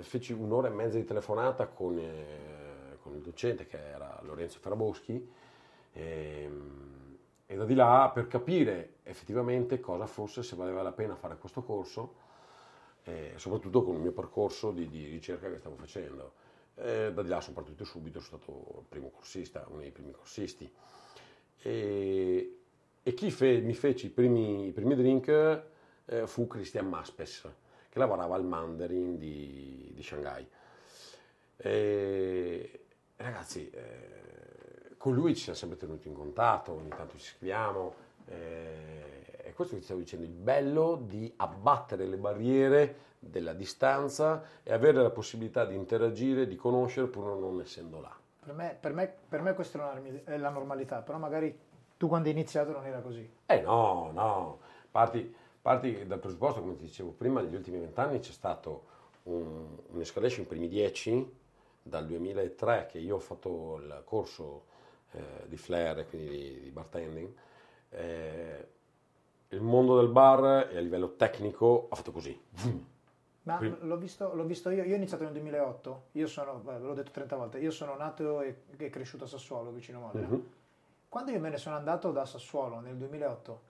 feci 0.00 0.32
un'ora 0.32 0.66
e 0.66 0.70
mezza 0.70 0.96
di 0.98 1.04
telefonata 1.04 1.68
con, 1.68 2.00
con 3.00 3.14
il 3.14 3.20
docente 3.22 3.66
che 3.66 3.78
era 3.78 4.18
Lorenzo 4.24 4.58
Ferraboschi 4.58 5.24
ehm, 5.92 7.09
e 7.50 7.56
da 7.56 7.64
di 7.64 7.74
là 7.74 8.08
per 8.14 8.28
capire 8.28 8.98
effettivamente 9.02 9.80
cosa 9.80 10.06
fosse, 10.06 10.44
se 10.44 10.54
valeva 10.54 10.82
la 10.82 10.92
pena 10.92 11.16
fare 11.16 11.36
questo 11.36 11.64
corso, 11.64 12.14
eh, 13.02 13.32
soprattutto 13.34 13.82
con 13.82 13.96
il 13.96 14.00
mio 14.00 14.12
percorso 14.12 14.70
di, 14.70 14.88
di 14.88 15.06
ricerca 15.06 15.50
che 15.50 15.58
stavo 15.58 15.74
facendo. 15.74 16.34
Eh, 16.76 17.12
da 17.12 17.22
di 17.22 17.28
là 17.28 17.40
sono 17.40 17.56
partito 17.56 17.82
subito, 17.82 18.20
sono 18.20 18.40
stato 18.40 18.78
il 18.78 18.86
primo 18.88 19.10
corsista, 19.10 19.66
uno 19.68 19.80
dei 19.80 19.90
primi 19.90 20.12
corsisti. 20.12 20.72
E, 21.62 22.58
e 23.02 23.14
chi 23.14 23.32
fe- 23.32 23.60
mi 23.62 23.74
fece 23.74 24.06
i 24.06 24.10
primi, 24.10 24.68
i 24.68 24.72
primi 24.72 24.94
drink 24.94 25.64
eh, 26.04 26.28
fu 26.28 26.46
Christian 26.46 26.86
Maspes, 26.86 27.52
che 27.88 27.98
lavorava 27.98 28.36
al 28.36 28.44
Mandarin 28.44 29.18
di, 29.18 29.90
di 29.92 30.02
Shanghai. 30.04 30.48
E, 31.56 32.80
ragazzi, 33.16 33.68
eh, 33.70 34.30
con 35.00 35.14
lui 35.14 35.34
ci 35.34 35.44
siamo 35.44 35.56
sempre 35.56 35.78
tenuti 35.78 36.08
in 36.08 36.14
contatto, 36.14 36.72
ogni 36.72 36.90
tanto 36.90 37.16
ci 37.16 37.24
scriviamo. 37.24 37.94
Eh, 38.26 39.22
è 39.44 39.54
questo 39.54 39.72
che 39.72 39.80
ti 39.80 39.86
stavo 39.86 40.00
dicendo, 40.00 40.26
il 40.26 40.32
bello 40.32 41.00
di 41.02 41.32
abbattere 41.36 42.04
le 42.04 42.18
barriere 42.18 42.96
della 43.18 43.54
distanza 43.54 44.42
e 44.62 44.74
avere 44.74 45.00
la 45.00 45.08
possibilità 45.08 45.64
di 45.64 45.74
interagire, 45.74 46.46
di 46.46 46.54
conoscere 46.54 47.06
pur 47.06 47.34
non 47.38 47.62
essendo 47.62 47.98
là. 47.98 48.14
Per 48.44 48.52
me, 48.52 48.76
per 48.78 48.92
me, 48.92 49.10
per 49.26 49.40
me 49.40 49.54
questa 49.54 50.02
è 50.24 50.36
la 50.36 50.50
normalità, 50.50 51.00
però 51.00 51.16
magari 51.16 51.58
tu 51.96 52.06
quando 52.06 52.28
hai 52.28 52.34
iniziato 52.34 52.72
non 52.72 52.84
era 52.84 53.00
così. 53.00 53.26
Eh 53.46 53.60
no, 53.62 54.10
no, 54.12 54.58
parti, 54.90 55.34
parti 55.62 56.06
dal 56.06 56.18
presupposto, 56.18 56.60
come 56.60 56.76
ti 56.76 56.84
dicevo 56.84 57.12
prima, 57.12 57.40
negli 57.40 57.54
ultimi 57.54 57.78
vent'anni 57.78 58.18
c'è 58.18 58.32
stato 58.32 58.84
un, 59.22 59.78
un'escalation, 59.92 60.44
i 60.44 60.48
primi 60.48 60.68
dieci, 60.68 61.38
dal 61.80 62.04
2003 62.04 62.88
che 62.90 62.98
io 62.98 63.14
ho 63.16 63.20
fatto 63.20 63.78
il 63.78 64.02
corso 64.04 64.68
eh, 65.12 65.44
di 65.46 65.56
flair, 65.56 66.06
quindi 66.08 66.28
di, 66.28 66.60
di 66.60 66.70
bartending, 66.70 67.32
eh, 67.90 68.68
il 69.48 69.60
mondo 69.60 69.96
del 69.96 70.08
bar 70.08 70.68
e 70.70 70.76
a 70.76 70.80
livello 70.80 71.16
tecnico 71.16 71.88
ha 71.90 71.96
fatto 71.96 72.12
così. 72.12 72.38
Ma 73.42 73.58
l'ho 73.60 73.96
visto, 73.96 74.34
l'ho 74.34 74.44
visto, 74.44 74.70
io, 74.70 74.84
io 74.84 74.92
ho 74.92 74.96
iniziato 74.96 75.24
nel 75.24 75.32
2008, 75.32 76.02
io 76.12 76.26
sono, 76.26 76.60
ve 76.62 76.78
l'ho 76.78 76.94
detto 76.94 77.10
30 77.10 77.36
volte, 77.36 77.58
io 77.58 77.70
sono 77.70 77.96
nato 77.96 78.42
e, 78.42 78.62
e 78.76 78.90
cresciuto 78.90 79.24
a 79.24 79.26
Sassuolo, 79.26 79.70
vicino 79.70 79.98
a 79.98 80.00
Modena. 80.02 80.28
Uh-huh. 80.28 80.48
Quando 81.08 81.30
io 81.32 81.40
me 81.40 81.48
ne 81.48 81.56
sono 81.56 81.74
andato 81.74 82.12
da 82.12 82.26
Sassuolo 82.26 82.80
nel 82.80 82.96
2008, 82.96 83.60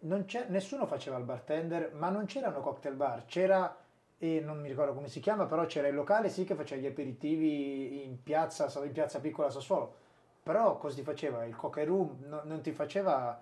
nessuno 0.00 0.86
faceva 0.86 1.18
il 1.18 1.24
bartender, 1.24 1.92
ma 1.94 2.08
non 2.08 2.24
c'erano 2.24 2.60
cocktail 2.60 2.94
bar, 2.94 3.26
c'era, 3.26 3.76
e 4.16 4.40
non 4.40 4.60
mi 4.60 4.68
ricordo 4.68 4.94
come 4.94 5.08
si 5.08 5.20
chiama, 5.20 5.46
però 5.46 5.66
c'era 5.66 5.86
il 5.86 5.94
locale 5.94 6.30
sì 6.30 6.44
che 6.44 6.54
faceva 6.54 6.80
gli 6.80 6.86
aperitivi 6.86 8.04
in 8.04 8.22
piazza, 8.22 8.72
in 8.84 8.92
piazza 8.92 9.20
piccola 9.20 9.48
a 9.48 9.50
Sassuolo, 9.50 9.94
però 10.48 10.78
cosa 10.78 10.94
ti 10.94 11.02
faceva? 11.02 11.44
Il 11.44 11.54
cocktail 11.54 11.86
room 11.86 12.16
no, 12.26 12.40
non 12.44 12.62
ti 12.62 12.72
faceva 12.72 13.38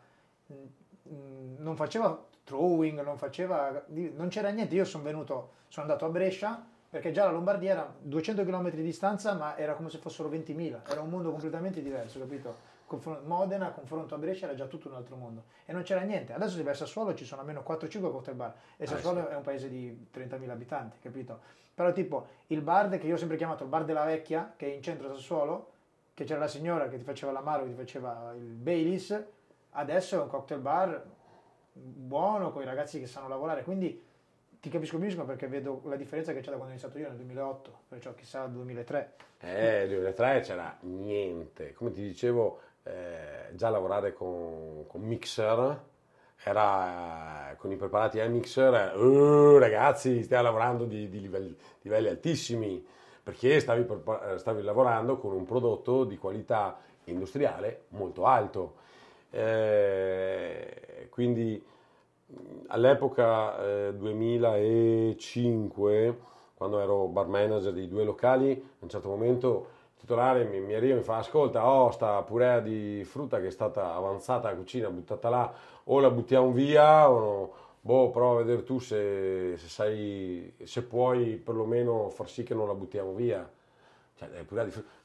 Mm, 1.09 1.57
non 1.59 1.77
faceva 1.77 2.25
throwing, 2.45 3.03
non 3.03 3.17
faceva, 3.17 3.85
non 3.89 4.29
c'era 4.29 4.51
niente. 4.51 4.75
Io 4.75 4.85
sono 4.85 5.05
venuto, 5.05 5.51
sono 5.69 5.87
andato 5.87 6.05
a 6.05 6.09
Brescia 6.09 6.65
perché 6.89 7.13
già 7.13 7.25
la 7.25 7.33
Lombardia 7.33 7.73
era 7.73 7.95
200 8.01 8.45
km 8.45 8.71
di 8.71 8.83
distanza, 8.83 9.35
ma 9.35 9.57
era 9.57 9.75
come 9.75 9.91
se 9.91 9.99
fossero 9.99 10.29
20.000, 10.29 10.91
era 10.91 11.01
un 11.01 11.11
mondo 11.11 11.31
completamente 11.31 11.83
diverso, 11.83 12.19
capito? 12.19 12.75
Modena, 13.25 13.71
confronto 13.71 14.15
a 14.15 14.19
Brescia, 14.19 14.47
era 14.47 14.55
già 14.55 14.67
tutto 14.67 14.89
un 14.89 14.95
altro 14.95 15.17
mondo 15.17 15.45
e 15.65 15.73
non 15.73 15.83
c'era 15.83 16.03
niente. 16.03 16.33
Adesso 16.33 16.57
si 16.57 16.63
vai 16.63 16.73
a 16.73 16.77
Sassuolo 16.77 17.15
ci 17.15 17.25
sono 17.25 17.41
almeno 17.41 17.65
4-5 17.67 18.01
cocktail 18.01 18.37
bar 18.37 18.55
e 18.77 18.85
ah, 18.85 18.87
Sassuolo 18.87 19.21
ah, 19.21 19.27
sì. 19.27 19.33
è 19.33 19.37
un 19.37 19.43
paese 19.43 19.69
di 19.69 20.07
30.000 20.15 20.51
abitanti, 20.51 20.99
capito? 21.01 21.41
Però 21.75 21.93
tipo 21.93 22.27
il 22.47 22.63
bar 22.63 22.89
che 22.89 23.07
io 23.07 23.15
ho 23.15 23.19
sempre 23.19 23.37
chiamato 23.37 23.65
il 23.65 23.69
bar 23.69 23.85
della 23.85 24.05
vecchia, 24.05 24.55
che 24.57 24.67
è 24.67 24.75
in 24.75 24.83
centro 24.83 25.11
a 25.11 25.15
Sassuolo, 25.15 25.73
che 26.17 26.25
c'era 26.25 26.41
la 26.41 26.49
signora 26.49 26.89
che 26.89 26.97
ti 26.97 27.05
faceva 27.05 27.31
l'amaro, 27.31 27.65
che 27.65 27.69
ti 27.69 27.77
faceva 27.77 28.33
il 28.35 28.55
Baileys, 28.55 29.23
adesso 29.73 30.17
è 30.17 30.23
un 30.23 30.29
cocktail 30.29 30.63
bar 30.63 31.05
buono 31.75 32.53
con 32.53 32.63
i 32.63 32.65
ragazzi 32.65 32.99
che 32.99 33.07
sanno 33.07 33.29
lavorare, 33.29 33.63
quindi 33.65 34.03
ti 34.59 34.71
capisco 34.71 34.97
benissimo 34.97 35.27
perché 35.27 35.47
vedo 35.47 35.83
la 35.85 35.97
differenza 35.97 36.33
che 36.33 36.41
c'è 36.41 36.49
da 36.49 36.57
quando 36.57 36.69
ho 36.69 36.71
iniziato 36.71 36.97
io 36.97 37.09
nel 37.09 37.19
2008, 37.19 37.79
perciò 37.89 38.15
chissà 38.15 38.45
nel 38.45 38.53
2003. 38.53 39.13
Eh, 39.41 39.53
nel 39.53 39.89
2003 39.89 40.41
c'era 40.41 40.79
niente, 40.81 41.75
come 41.75 41.91
ti 41.91 42.01
dicevo, 42.01 42.61
eh, 42.85 43.51
già 43.53 43.69
lavorare 43.69 44.15
con, 44.15 44.87
con 44.87 45.03
Mixer, 45.03 45.83
era 46.45 47.55
con 47.59 47.73
i 47.73 47.77
preparati 47.77 48.21
a 48.21 48.27
Mixer, 48.27 48.97
uh, 48.97 49.59
ragazzi 49.59 50.23
stiamo 50.23 50.45
lavorando 50.45 50.87
di, 50.87 51.11
di 51.11 51.21
livelli, 51.21 51.55
livelli, 51.83 52.09
altissimi, 52.09 52.83
perché 53.27 53.59
stavi, 53.59 53.85
stavi 54.37 54.63
lavorando 54.63 55.17
con 55.17 55.33
un 55.33 55.45
prodotto 55.45 56.05
di 56.05 56.17
qualità 56.17 56.79
industriale 57.07 57.87
molto 57.89 58.25
alto 58.25 58.75
eh, 59.31 61.09
quindi 61.11 61.61
all'epoca 62.69 63.89
eh, 63.89 63.95
2005, 63.95 66.19
quando 66.55 66.79
ero 66.81 67.09
bar 67.09 67.27
manager 67.27 67.73
di 67.73 67.89
due 67.89 68.05
locali, 68.05 68.53
a 68.53 68.59
un 68.79 68.89
certo 68.89 69.09
momento 69.09 69.67
il 69.95 70.01
titolare 70.01 70.45
mi, 70.45 70.61
mi 70.61 70.75
arriva 70.75 70.95
e 70.95 70.99
mi 70.99 71.03
fa 71.03 71.17
ascolta, 71.19 71.69
oh 71.69 71.91
sta 71.91 72.23
purea 72.23 72.61
di 72.61 73.03
frutta 73.05 73.41
che 73.41 73.49
è 73.49 73.51
stata 73.51 73.95
avanzata 73.95 74.49
alla 74.49 74.57
cucina, 74.57 74.89
buttata 74.89 75.29
là, 75.29 75.53
o 75.85 76.01
la 76.01 76.11
buttiamo 76.11 76.51
via 76.51 77.11
o 77.11 77.19
no. 77.19 77.65
Boh, 77.87 78.11
prova 78.11 78.41
a 78.41 78.43
vedere 78.43 78.65
tu 78.65 78.81
se, 78.81 79.57
se, 79.57 79.69
sai, 79.69 80.53
se 80.65 80.83
puoi 80.83 81.37
perlomeno 81.37 82.11
far 82.11 82.29
sì 82.29 82.43
che 82.43 82.53
non 82.53 82.67
la 82.67 82.75
buttiamo 82.75 83.15
via. 83.15 83.49
Cioè, 84.17 84.45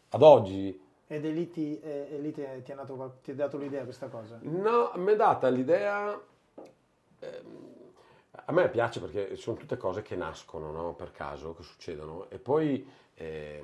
Ad 0.09 0.23
oggi 0.23 0.89
ed 1.05 1.25
è 1.25 1.29
lì 1.29 1.51
ti, 1.51 1.77
è 1.77 2.17
lì 2.17 2.31
ti, 2.31 2.41
ti, 2.63 2.73
dato, 2.73 3.17
ti, 3.21 3.31
ha 3.31 3.35
dato 3.35 3.57
l'idea 3.57 3.83
questa 3.83 4.07
cosa? 4.07 4.39
No, 4.41 4.93
mi 4.95 5.11
è 5.11 5.15
data 5.15 5.49
l'idea... 5.49 6.19
Eh, 7.19 7.43
a 8.31 8.51
me 8.51 8.69
piace 8.69 8.99
perché 8.99 9.35
sono 9.35 9.57
tutte 9.57 9.77
cose 9.77 10.01
che 10.01 10.15
nascono 10.15 10.71
no? 10.71 10.93
per 10.95 11.11
caso, 11.11 11.53
che 11.53 11.61
succedono. 11.61 12.29
E 12.29 12.39
poi, 12.39 12.89
eh, 13.13 13.63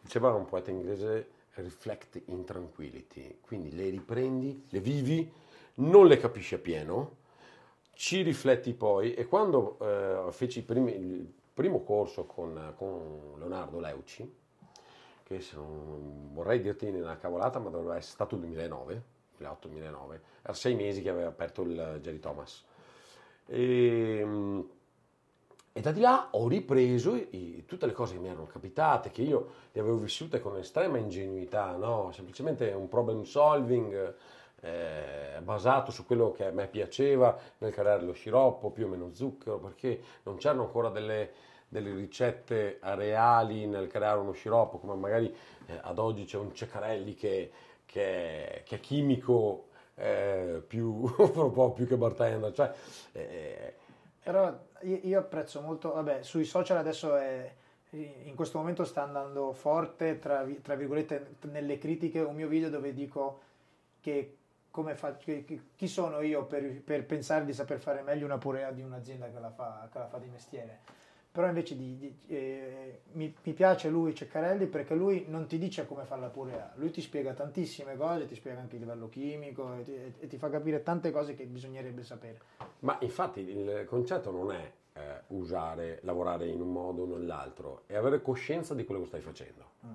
diceva 0.00 0.32
un 0.34 0.44
poeta 0.44 0.70
inglese, 0.70 1.30
reflect 1.54 2.20
in 2.26 2.44
tranquillity. 2.44 3.38
Quindi 3.40 3.74
le 3.74 3.88
riprendi, 3.88 4.66
le 4.68 4.80
vivi, 4.80 5.32
non 5.76 6.06
le 6.06 6.18
capisci 6.18 6.54
appieno, 6.54 7.16
ci 7.98 8.22
rifletti 8.22 8.74
poi. 8.74 9.12
E 9.14 9.26
quando 9.26 9.76
eh, 9.80 10.30
feci 10.30 10.62
primi, 10.62 10.94
il 10.94 11.32
primo 11.52 11.82
corso 11.82 12.26
con, 12.26 12.72
con 12.76 13.34
Leonardo 13.38 13.80
Leuci, 13.80 14.36
che 15.24 15.44
non, 15.54 16.30
vorrei 16.32 16.60
dirti 16.60 16.86
una 16.86 17.18
cavolata, 17.18 17.58
ma 17.58 17.70
dovrebbe 17.70 17.96
essere 17.96 18.12
stato 18.12 18.36
il 18.36 18.42
2009, 18.42 19.02
2008-2009, 19.40 20.20
era 20.42 20.52
sei 20.54 20.76
mesi 20.76 21.02
che 21.02 21.08
aveva 21.08 21.28
aperto 21.28 21.62
il 21.62 21.98
Jerry 22.00 22.20
Thomas. 22.20 22.64
E, 23.46 24.18
ehm, 24.20 24.68
e 25.72 25.80
da 25.80 25.90
di 25.90 26.00
là 26.00 26.28
ho 26.30 26.46
ripreso 26.46 27.16
i, 27.16 27.64
tutte 27.66 27.86
le 27.86 27.92
cose 27.92 28.14
che 28.14 28.20
mi 28.20 28.28
erano 28.28 28.46
capitate, 28.46 29.10
che 29.10 29.22
io 29.22 29.50
le 29.72 29.80
avevo 29.80 29.96
vissute 29.96 30.38
con 30.38 30.56
estrema 30.56 30.98
ingenuità, 30.98 31.74
no? 31.74 32.12
semplicemente 32.12 32.70
un 32.70 32.88
problem 32.88 33.24
solving 33.24 34.14
eh, 34.60 35.40
basato 35.42 35.90
su 35.90 36.04
quello 36.04 36.32
che 36.32 36.46
a 36.46 36.50
me 36.50 36.66
piaceva 36.66 37.36
nel 37.58 37.72
creare 37.72 38.02
lo 38.02 38.12
sciroppo, 38.12 38.70
più 38.70 38.86
o 38.86 38.88
meno 38.88 39.12
zucchero, 39.12 39.58
perché 39.58 40.00
non 40.24 40.36
c'erano 40.36 40.62
ancora 40.62 40.88
delle, 40.88 41.30
delle 41.68 41.94
ricette 41.94 42.78
reali 42.80 43.66
nel 43.66 43.86
creare 43.86 44.18
uno 44.18 44.32
sciroppo, 44.32 44.78
come 44.78 44.94
magari 44.94 45.34
eh, 45.66 45.78
ad 45.80 45.98
oggi 45.98 46.24
c'è 46.24 46.38
un 46.38 46.54
Ceccarelli 46.54 47.14
che, 47.14 47.50
che, 47.84 48.62
che 48.64 48.76
è 48.76 48.80
chimico 48.80 49.68
eh, 49.94 50.62
più, 50.66 51.04
un 51.16 51.52
po' 51.52 51.72
più 51.72 51.86
che 51.86 51.96
bartender. 51.96 52.52
Cioè, 52.52 52.72
eh, 53.12 53.74
Però 54.22 54.52
io, 54.82 55.18
apprezzo 55.18 55.60
molto, 55.60 55.92
vabbè, 55.92 56.22
sui 56.22 56.44
social 56.44 56.78
adesso 56.78 57.16
è, 57.16 57.52
in 57.90 58.34
questo 58.34 58.58
momento 58.58 58.84
sta 58.84 59.02
andando 59.02 59.52
forte, 59.52 60.18
tra, 60.18 60.46
tra 60.62 60.74
virgolette, 60.74 61.36
nelle 61.42 61.78
critiche, 61.78 62.20
un 62.20 62.34
mio 62.34 62.48
video 62.48 62.70
dove 62.70 62.92
dico 62.92 63.40
che 64.00 64.36
come 64.70 64.94
faccio, 64.94 65.32
chi 65.76 65.88
sono 65.88 66.20
io 66.20 66.44
per, 66.44 66.82
per, 66.82 67.04
pensare 67.04 67.44
di 67.44 67.52
saper 67.52 67.78
fare 67.78 68.02
meglio 68.02 68.24
una 68.24 68.38
purea 68.38 68.70
di 68.70 68.82
un'azienda 68.82 69.30
che 69.30 69.38
la 69.38 69.50
fa, 69.50 69.88
che 69.90 69.98
la 69.98 70.06
fa 70.06 70.18
di 70.18 70.28
mestiere 70.28 70.80
però 71.30 71.46
invece 71.46 71.76
di, 71.76 71.96
di, 71.98 72.18
eh, 72.26 73.02
mi, 73.12 73.32
mi, 73.44 73.52
piace 73.52 73.88
lui 73.90 74.12
Ceccarelli 74.12 74.66
perché 74.66 74.96
lui 74.96 75.26
non 75.28 75.46
ti 75.46 75.56
dice 75.56 75.86
come 75.86 76.04
fare 76.04 76.20
la 76.20 76.30
purea, 76.30 76.72
lui 76.76 76.90
ti 76.90 77.00
spiega 77.00 77.32
tantissime 77.32 77.96
cose, 77.96 78.26
ti 78.26 78.34
spiega 78.34 78.58
anche 78.58 78.74
il 78.74 78.80
livello 78.80 79.08
chimico 79.08 79.76
e 79.76 79.82
ti, 79.84 79.94
e 80.18 80.26
ti 80.26 80.36
fa 80.36 80.50
capire 80.50 80.82
tante 80.82 81.12
cose 81.12 81.36
che 81.36 81.44
bisognerebbe 81.44 82.02
sapere. 82.02 82.40
Ma 82.80 82.96
infatti 83.02 83.40
il 83.40 83.84
concetto 83.86 84.32
non 84.32 84.50
è 84.50 84.72
eh, 84.94 85.22
usare, 85.28 86.00
lavorare 86.02 86.48
in 86.48 86.60
un 86.60 86.72
modo 86.72 87.02
o 87.02 87.06
nell'altro, 87.06 87.82
è 87.86 87.94
avere 87.94 88.20
coscienza 88.20 88.74
di 88.74 88.84
quello 88.84 89.02
che 89.02 89.06
stai 89.06 89.20
facendo. 89.20 89.64
Mm. 89.86 89.90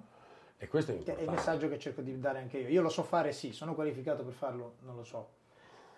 E 0.63 0.67
questo 0.69 0.93
è. 0.93 1.03
È 1.03 1.21
il 1.21 1.29
messaggio 1.29 1.67
che 1.67 1.77
cerco 1.77 2.01
di 2.01 2.17
dare 2.19 2.39
anche 2.39 2.59
io. 2.59 2.69
Io 2.69 2.81
lo 2.81 2.87
so 2.89 3.03
fare, 3.03 3.33
sì, 3.33 3.51
sono 3.51 3.75
qualificato 3.75 4.23
per 4.23 4.31
farlo, 4.31 4.75
non 4.83 4.95
lo 4.95 5.03
so. 5.03 5.29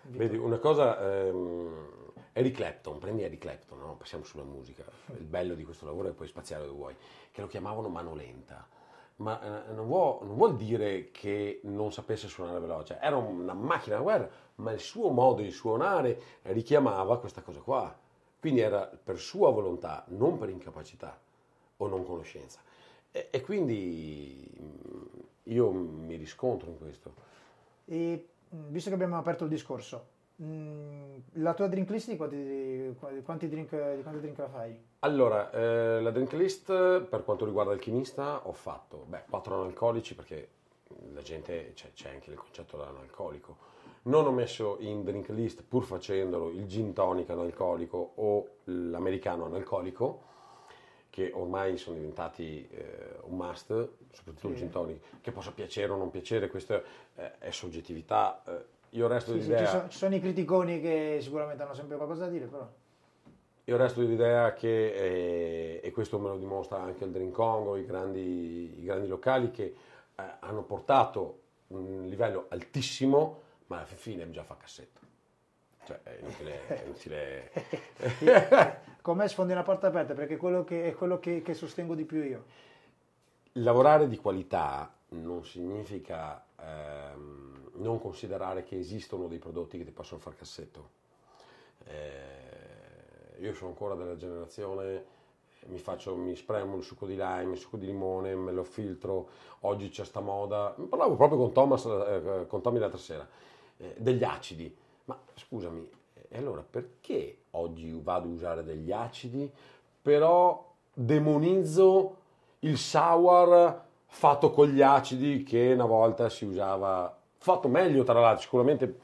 Vedi, 0.02 0.36
una 0.36 0.58
cosa... 0.58 0.98
Ehm 1.00 2.04
Eric 2.36 2.56
Clapton, 2.56 2.98
prendi 2.98 3.22
Eric 3.22 3.40
Clapton, 3.40 3.78
no? 3.78 3.94
passiamo 3.96 4.22
sulla 4.22 4.42
musica, 4.42 4.84
il 5.16 5.24
bello 5.24 5.54
di 5.54 5.64
questo 5.64 5.86
lavoro 5.86 6.10
è 6.10 6.12
poi 6.12 6.26
spaziare 6.26 6.64
dove 6.64 6.76
vuoi, 6.76 6.96
che 7.32 7.40
lo 7.40 7.46
chiamavano 7.46 7.88
mano 7.88 8.14
lenta, 8.14 8.68
ma 9.16 9.40
eh, 9.40 9.72
non, 9.72 9.86
vuol, 9.86 10.18
non, 10.26 10.36
vuol, 10.36 10.54
dire 10.54 11.10
che 11.10 11.60
non 11.62 11.92
sapesse 11.92 12.28
suonare 12.28 12.60
veloce, 12.60 12.98
era 13.00 13.16
una 13.16 13.54
macchina 13.54 13.96
da 13.96 14.02
guerra, 14.02 14.28
ma 14.56 14.70
il 14.72 14.80
suo 14.80 15.08
modo 15.08 15.40
di 15.40 15.50
suonare 15.50 16.20
richiamava 16.42 17.18
questa 17.18 17.40
cosa 17.40 17.60
qua, 17.60 17.98
quindi 18.38 18.60
era 18.60 18.84
per 18.84 19.18
sua 19.18 19.50
volontà, 19.50 20.04
non 20.08 20.36
per 20.36 20.50
incapacità 20.50 21.18
o 21.78 21.88
non 21.88 22.04
conoscenza. 22.04 22.60
E, 23.16 23.28
e 23.30 23.40
quindi 23.40 24.46
mm, 24.60 25.02
io 25.44 25.70
mi 25.70 26.16
riscontro 26.16 26.68
in 26.68 26.78
questo. 26.78 27.14
E 27.86 28.28
visto 28.50 28.88
che 28.90 28.94
abbiamo 28.94 29.16
aperto 29.16 29.44
il 29.44 29.50
discorso, 29.50 30.14
Mm, 30.42 31.16
la 31.34 31.54
tua 31.54 31.66
drink 31.66 31.88
list 31.88 32.10
di 32.10 32.16
quanti, 32.16 32.94
quanti, 33.24 33.48
drink, 33.48 33.70
di 33.94 34.02
quanti 34.02 34.20
drink 34.20 34.36
la 34.36 34.48
fai? 34.48 34.78
Allora, 34.98 35.50
eh, 35.50 36.02
la 36.02 36.10
drink 36.10 36.32
list 36.34 36.66
per 37.00 37.24
quanto 37.24 37.46
riguarda 37.46 37.72
il 37.72 37.80
chimista 37.80 38.46
ho 38.46 38.52
fatto 38.52 39.06
beh, 39.06 39.24
4 39.30 39.54
analcolici 39.54 40.14
perché 40.14 40.48
la 41.14 41.22
gente 41.22 41.72
c'è, 41.74 41.90
c'è 41.94 42.10
anche 42.10 42.30
il 42.30 42.36
concetto 42.36 42.76
dell'analcolico. 42.76 43.56
Non 44.02 44.26
ho 44.26 44.30
messo 44.30 44.76
in 44.80 45.04
drink 45.04 45.30
list, 45.30 45.64
pur 45.66 45.84
facendolo, 45.84 46.50
il 46.50 46.66
gin 46.66 46.92
tonic 46.92 47.30
analcolico 47.30 48.12
o 48.16 48.48
l'americano 48.64 49.46
analcolico, 49.46 50.22
che 51.16 51.30
ormai 51.32 51.78
sono 51.78 51.96
diventati 51.96 52.68
eh, 52.70 53.16
un 53.22 53.38
must, 53.38 53.68
soprattutto 54.12 54.48
sì. 54.48 54.52
il 54.52 54.56
gin 54.56 54.68
tonic, 54.68 55.00
che 55.22 55.32
possa 55.32 55.50
piacere 55.50 55.90
o 55.90 55.96
non 55.96 56.10
piacere, 56.10 56.46
questa 56.48 56.82
eh, 57.14 57.38
è 57.38 57.50
soggettività. 57.50 58.42
Eh, 58.46 58.64
io 58.90 59.06
resto 59.06 59.30
sì, 59.30 59.38
dell'idea... 59.38 59.60
Sì, 59.60 59.64
ci, 59.64 59.70
sono, 59.70 59.88
ci, 59.88 59.96
sono, 59.96 60.14
i 60.14 60.20
criticoni 60.20 60.78
che 60.78 61.16
sicuramente 61.22 61.62
hanno 61.62 61.72
sempre 61.72 61.96
qualcosa 61.96 62.26
da 62.26 62.30
dire, 62.30 62.44
però... 62.44 62.70
Io 63.64 63.76
resto 63.78 64.00
dell'idea 64.00 64.52
che, 64.52 64.92
eh, 64.92 65.80
e 65.82 65.90
questo 65.90 66.18
me 66.18 66.28
lo 66.28 66.36
dimostra 66.36 66.82
anche 66.82 67.04
il 67.04 67.12
Drink 67.12 67.32
Congo, 67.32 67.76
i 67.76 67.86
grandi, 67.86 68.78
i 68.78 68.84
grandi 68.84 69.08
locali 69.08 69.50
che 69.50 69.74
eh, 70.14 70.22
hanno 70.40 70.64
portato 70.64 71.40
un 71.68 72.04
livello 72.08 72.44
altissimo, 72.50 73.40
ma 73.68 73.78
alla 73.78 73.86
fine 73.86 74.30
già 74.32 74.44
fa 74.44 74.58
cassetto. 74.58 75.00
Cioè, 75.86 76.00
è 76.02 76.18
inutile... 76.20 76.66
È 76.66 76.82
inutile... 76.84 77.50
Con 79.00 79.16
me 79.16 79.28
sfondi 79.28 79.52
una 79.52 79.62
porta 79.62 79.86
aperta 79.86 80.14
perché 80.14 80.34
è 80.34 80.36
quello, 80.36 80.64
che, 80.64 80.88
è 80.88 80.94
quello 80.94 81.20
che, 81.20 81.40
che 81.40 81.54
sostengo 81.54 81.94
di 81.94 82.04
più 82.04 82.22
io. 82.22 82.44
Lavorare 83.52 84.08
di 84.08 84.18
qualità 84.18 84.92
non 85.10 85.44
significa... 85.44 86.44
Ehm, 86.60 87.56
non 87.76 88.00
considerare 88.00 88.62
che 88.62 88.78
esistono 88.78 89.26
dei 89.26 89.38
prodotti 89.38 89.78
che 89.78 89.84
ti 89.84 89.90
possono 89.90 90.20
far 90.20 90.34
cassetto. 90.34 90.90
Eh, 91.84 93.40
io 93.40 93.54
sono 93.54 93.70
ancora 93.70 93.94
della 93.94 94.16
generazione, 94.16 95.04
mi, 95.66 95.78
faccio, 95.78 96.16
mi 96.16 96.34
spremo 96.34 96.76
il 96.76 96.82
succo 96.82 97.06
di 97.06 97.16
lime, 97.16 97.52
il 97.52 97.58
succo 97.58 97.76
di 97.76 97.86
limone, 97.86 98.34
me 98.34 98.52
lo 98.52 98.64
filtro, 98.64 99.28
oggi 99.60 99.88
c'è 99.88 100.04
sta 100.04 100.20
moda, 100.20 100.74
parlavo 100.88 101.16
proprio 101.16 101.38
con, 101.38 101.52
Thomas, 101.52 101.84
eh, 101.84 102.44
con 102.46 102.62
Tommy 102.62 102.78
l'altra 102.78 102.98
sera, 102.98 103.26
eh, 103.76 103.94
degli 103.98 104.24
acidi, 104.24 104.74
ma 105.06 105.18
scusami, 105.34 105.88
e 106.28 106.38
allora 106.38 106.64
perché 106.68 107.38
oggi 107.52 107.98
vado 108.02 108.28
a 108.28 108.32
usare 108.32 108.62
degli 108.62 108.92
acidi, 108.92 109.50
però 110.02 110.72
demonizzo 110.92 112.16
il 112.60 112.78
sour 112.78 113.84
fatto 114.06 114.50
con 114.50 114.68
gli 114.68 114.82
acidi 114.82 115.42
che 115.42 115.72
una 115.72 115.84
volta 115.84 116.28
si 116.28 116.44
usava 116.44 117.14
fatto 117.38 117.68
meglio 117.68 118.02
tra 118.02 118.20
l'altro, 118.20 118.42
sicuramente 118.42 118.98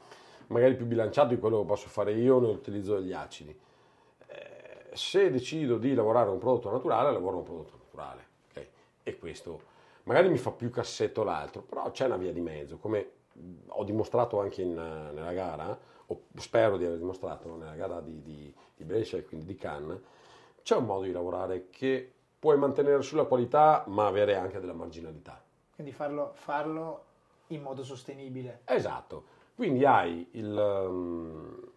magari 0.47 0.75
più 0.75 0.85
bilanciato 0.85 1.29
di 1.29 1.39
quello 1.39 1.61
che 1.61 1.65
posso 1.65 1.87
fare 1.87 2.13
io 2.13 2.39
nell'utilizzo 2.39 2.99
degli 2.99 3.13
acidi. 3.13 3.57
Eh, 4.27 4.89
se 4.93 5.31
decido 5.31 5.77
di 5.77 5.93
lavorare 5.93 6.29
un 6.29 6.39
prodotto 6.39 6.69
naturale, 6.69 7.11
lavoro 7.11 7.37
un 7.37 7.43
prodotto 7.43 7.77
naturale. 7.77 8.27
Okay? 8.49 8.69
E 9.03 9.17
questo 9.17 9.71
magari 10.03 10.29
mi 10.29 10.37
fa 10.37 10.51
più 10.51 10.69
cassetto 10.69 11.23
l'altro, 11.23 11.61
però 11.61 11.89
c'è 11.91 12.05
una 12.05 12.17
via 12.17 12.33
di 12.33 12.41
mezzo, 12.41 12.77
come 12.77 13.09
ho 13.67 13.83
dimostrato 13.83 14.39
anche 14.39 14.61
in, 14.61 14.73
nella 14.73 15.33
gara, 15.33 15.77
o 16.07 16.23
spero 16.37 16.77
di 16.77 16.85
aver 16.85 16.97
dimostrato 16.97 17.55
nella 17.55 17.75
gara 17.75 18.01
di, 18.01 18.21
di, 18.21 18.53
di 18.75 18.83
Brescia 18.83 19.17
e 19.17 19.25
quindi 19.25 19.45
di 19.45 19.55
Cannes, 19.55 19.99
c'è 20.61 20.75
un 20.75 20.85
modo 20.85 21.03
di 21.03 21.11
lavorare 21.11 21.69
che 21.69 22.11
puoi 22.39 22.57
mantenere 22.57 23.01
sulla 23.01 23.25
qualità 23.25 23.83
ma 23.87 24.07
avere 24.07 24.35
anche 24.35 24.59
della 24.59 24.73
marginalità. 24.73 25.41
Quindi 25.73 25.93
farlo, 25.93 26.31
farlo 26.35 27.05
in 27.47 27.61
modo 27.61 27.83
sostenibile. 27.83 28.61
Esatto, 28.65 29.25
quindi 29.55 29.85
hai 29.85 30.27
il, 30.31 30.85
um, 30.87 31.71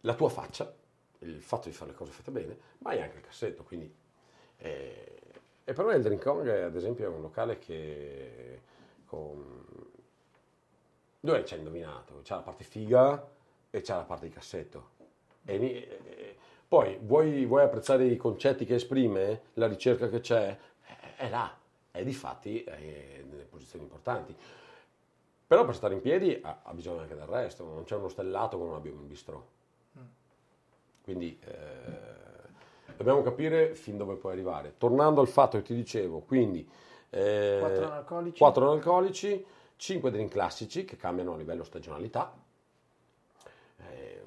la 0.00 0.14
tua 0.14 0.28
faccia, 0.28 0.72
il 1.20 1.40
fatto 1.42 1.68
di 1.68 1.74
fare 1.74 1.90
le 1.90 1.96
cose 1.96 2.12
fatte 2.12 2.30
bene, 2.30 2.58
ma 2.78 2.90
hai 2.90 3.02
anche 3.02 3.16
il 3.16 3.22
cassetto, 3.22 3.62
quindi... 3.62 3.92
Eh, 4.58 5.16
e 5.64 5.72
per 5.72 5.84
me 5.84 5.94
il 5.94 6.02
Drink 6.02 6.22
Kong, 6.22 6.48
ad 6.48 6.74
esempio, 6.74 7.04
è 7.04 7.08
un 7.08 7.20
locale 7.20 7.58
che... 7.58 8.60
Con, 9.06 9.90
dove 11.24 11.44
ci 11.44 11.54
hai 11.54 11.60
indovinato? 11.60 12.20
C'è 12.24 12.34
la 12.34 12.40
parte 12.40 12.64
figa 12.64 13.28
e 13.70 13.80
c'è 13.80 13.94
la 13.94 14.02
parte 14.02 14.26
di 14.26 14.32
cassetto. 14.32 14.88
E, 15.44 15.54
e, 15.54 16.36
poi 16.66 16.98
vuoi, 17.00 17.46
vuoi, 17.46 17.62
apprezzare 17.62 18.06
i 18.06 18.16
concetti 18.16 18.64
che 18.64 18.74
esprime, 18.74 19.42
la 19.54 19.68
ricerca 19.68 20.08
che 20.08 20.18
c'è, 20.18 20.58
è, 20.82 21.14
è 21.16 21.28
là, 21.28 21.56
è 21.92 22.02
di 22.02 22.12
fatti 22.12 22.64
è 22.64 23.22
nelle 23.24 23.44
posizioni 23.44 23.84
importanti. 23.84 24.34
Però 25.46 25.64
per 25.64 25.76
stare 25.76 25.94
in 25.94 26.00
piedi 26.00 26.40
ha, 26.42 26.60
ha 26.64 26.74
bisogno 26.74 27.02
anche 27.02 27.14
del 27.14 27.26
resto, 27.26 27.64
non 27.64 27.84
c'è 27.84 27.94
uno 27.94 28.08
stellato 28.08 28.58
come 28.58 28.74
abbiamo 28.74 29.00
in 29.00 29.06
bistrò. 29.06 29.40
Quindi 31.04 31.38
eh, 31.44 32.96
dobbiamo 32.96 33.22
capire 33.22 33.76
fin 33.76 33.96
dove 33.96 34.16
puoi 34.16 34.32
arrivare. 34.32 34.74
Tornando 34.76 35.20
al 35.20 35.28
fatto 35.28 35.56
che 35.58 35.62
ti 35.62 35.74
dicevo, 35.74 36.20
quindi 36.20 36.68
eh, 37.10 37.58
4 37.60 37.84
analcolici. 37.84 38.38
4 38.38 38.70
analcolici, 38.70 39.46
5 39.82 40.12
drink 40.12 40.30
classici 40.30 40.84
che 40.84 40.96
cambiano 40.96 41.32
a 41.32 41.36
livello 41.36 41.64
stagionalità, 41.64 42.32
eh, 43.78 44.22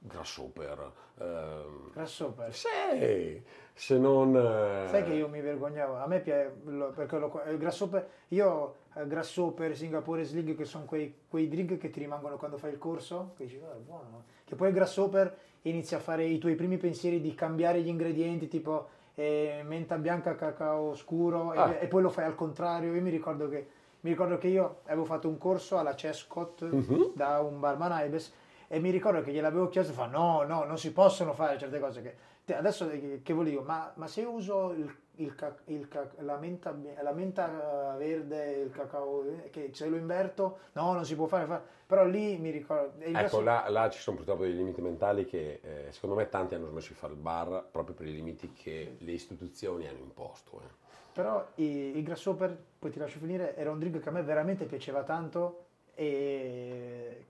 grasshopper. 0.00 0.92
Eh, 1.16 1.64
grasshopper? 1.94 2.54
Sì, 2.54 3.42
se 3.72 3.96
non... 3.96 4.36
Eh... 4.36 4.88
Sai 4.90 5.02
che 5.04 5.14
io 5.14 5.28
mi 5.28 5.40
vergognavo, 5.40 5.96
a 5.96 6.06
me 6.06 6.20
piace, 6.20 6.50
perché 6.94 7.16
lo, 7.16 7.42
il 7.48 7.56
grasshopper, 7.56 8.06
io 8.28 8.74
eh, 8.96 9.06
grasshopper, 9.06 9.74
Singapore 9.74 10.24
Sling, 10.24 10.54
che 10.54 10.66
sono 10.66 10.84
quei, 10.84 11.20
quei, 11.26 11.48
drink 11.48 11.78
che 11.78 11.88
ti 11.88 12.00
rimangono 12.00 12.36
quando 12.36 12.58
fai 12.58 12.70
il 12.70 12.78
corso, 12.78 13.32
che 13.34 13.44
dici, 13.44 13.56
oh, 13.56 13.72
è 13.72 13.78
buono. 13.78 14.24
Che 14.44 14.54
poi 14.56 14.68
il 14.68 14.74
grasshopper 14.74 15.38
inizia 15.62 15.96
a 15.96 16.00
fare 16.00 16.26
i 16.26 16.36
tuoi 16.36 16.54
primi 16.54 16.76
pensieri 16.76 17.18
di 17.18 17.34
cambiare 17.34 17.80
gli 17.80 17.88
ingredienti, 17.88 18.46
tipo 18.46 18.80
eh, 18.84 18.92
menta 19.22 19.96
bianca, 19.96 20.34
cacao 20.34 20.94
scuro, 20.94 21.50
ah. 21.50 21.72
e, 21.72 21.84
e, 21.84 21.86
poi 21.86 22.02
lo 22.02 22.10
fai 22.10 22.24
al 22.24 22.34
contrario. 22.34 22.94
Io 22.94 23.00
mi 23.00 23.10
ricordo 23.10 23.48
che, 23.48 23.66
mi 24.00 24.10
ricordo 24.10 24.38
che 24.38 24.48
io 24.48 24.80
avevo 24.86 25.04
fatto 25.04 25.28
un 25.28 25.38
corso 25.38 25.78
alla 25.78 25.94
Cescott 25.94 26.62
uh-huh. 26.62 27.12
da 27.14 27.40
un 27.40 27.60
barman 27.60 27.92
Aibes 27.92 28.32
e 28.68 28.80
mi 28.80 28.90
ricordo 28.90 29.20
che 29.22 29.30
gliel'avevo 29.30 29.68
chiesto 29.68 29.92
e 29.92 29.94
fa 29.94 30.06
no, 30.06 30.42
no, 30.42 30.64
non 30.64 30.78
si 30.78 30.92
possono 30.92 31.32
fare 31.32 31.58
certe 31.58 31.78
cose 31.78 32.02
che... 32.02 32.32
Adesso 32.46 32.90
eh, 32.90 33.20
che 33.22 33.32
volevo, 33.32 33.62
ma, 33.62 33.92
ma 33.96 34.06
se 34.06 34.22
uso 34.22 34.72
il 34.72 34.94
il, 35.16 35.32
il, 35.66 35.88
la, 36.18 36.36
menta, 36.38 36.76
la, 37.00 37.12
menta, 37.12 37.94
verde, 37.96 38.52
il 38.64 38.70
cacao, 38.70 39.24
che 39.50 39.70
se 39.72 39.88
lo 39.88 39.96
inverto, 39.96 40.58
no, 40.72 40.92
non 40.92 41.04
si 41.04 41.14
può 41.14 41.26
fare, 41.26 41.46
fare. 41.46 41.62
però 41.86 42.04
lì 42.04 42.36
mi 42.38 42.50
ricordo... 42.50 43.00
Ecco, 43.00 43.40
là, 43.40 43.68
là, 43.68 43.88
ci 43.90 44.00
sono 44.00 44.16
purtroppo 44.16 44.42
dei 44.42 44.54
limiti 44.54 44.80
mentali 44.80 45.24
che 45.24 45.60
eh, 45.62 45.92
secondo 45.92 46.16
me 46.16 46.28
tanti 46.28 46.54
hanno 46.54 46.66
smesso 46.66 46.88
di 46.88 46.94
fare 46.94 47.12
il 47.12 47.18
bar 47.18 47.64
proprio 47.70 47.94
per 47.94 48.06
i 48.06 48.12
limiti 48.12 48.52
che 48.52 48.96
le 48.98 49.12
istituzioni 49.12 49.86
hanno 49.86 49.98
imposto. 49.98 50.60
Eh. 50.62 50.82
Però 51.12 51.46
il, 51.56 51.96
il 51.96 52.02
grasshopper, 52.02 52.56
poi 52.78 52.90
ti 52.90 52.98
lascio 52.98 53.20
finire, 53.20 53.54
era 53.54 53.70
un 53.70 53.78
drink 53.78 54.00
che 54.00 54.08
a 54.08 54.12
me 54.12 54.22
veramente 54.22 54.64
piaceva 54.64 55.04
tanto 55.04 55.66
e 55.94 57.26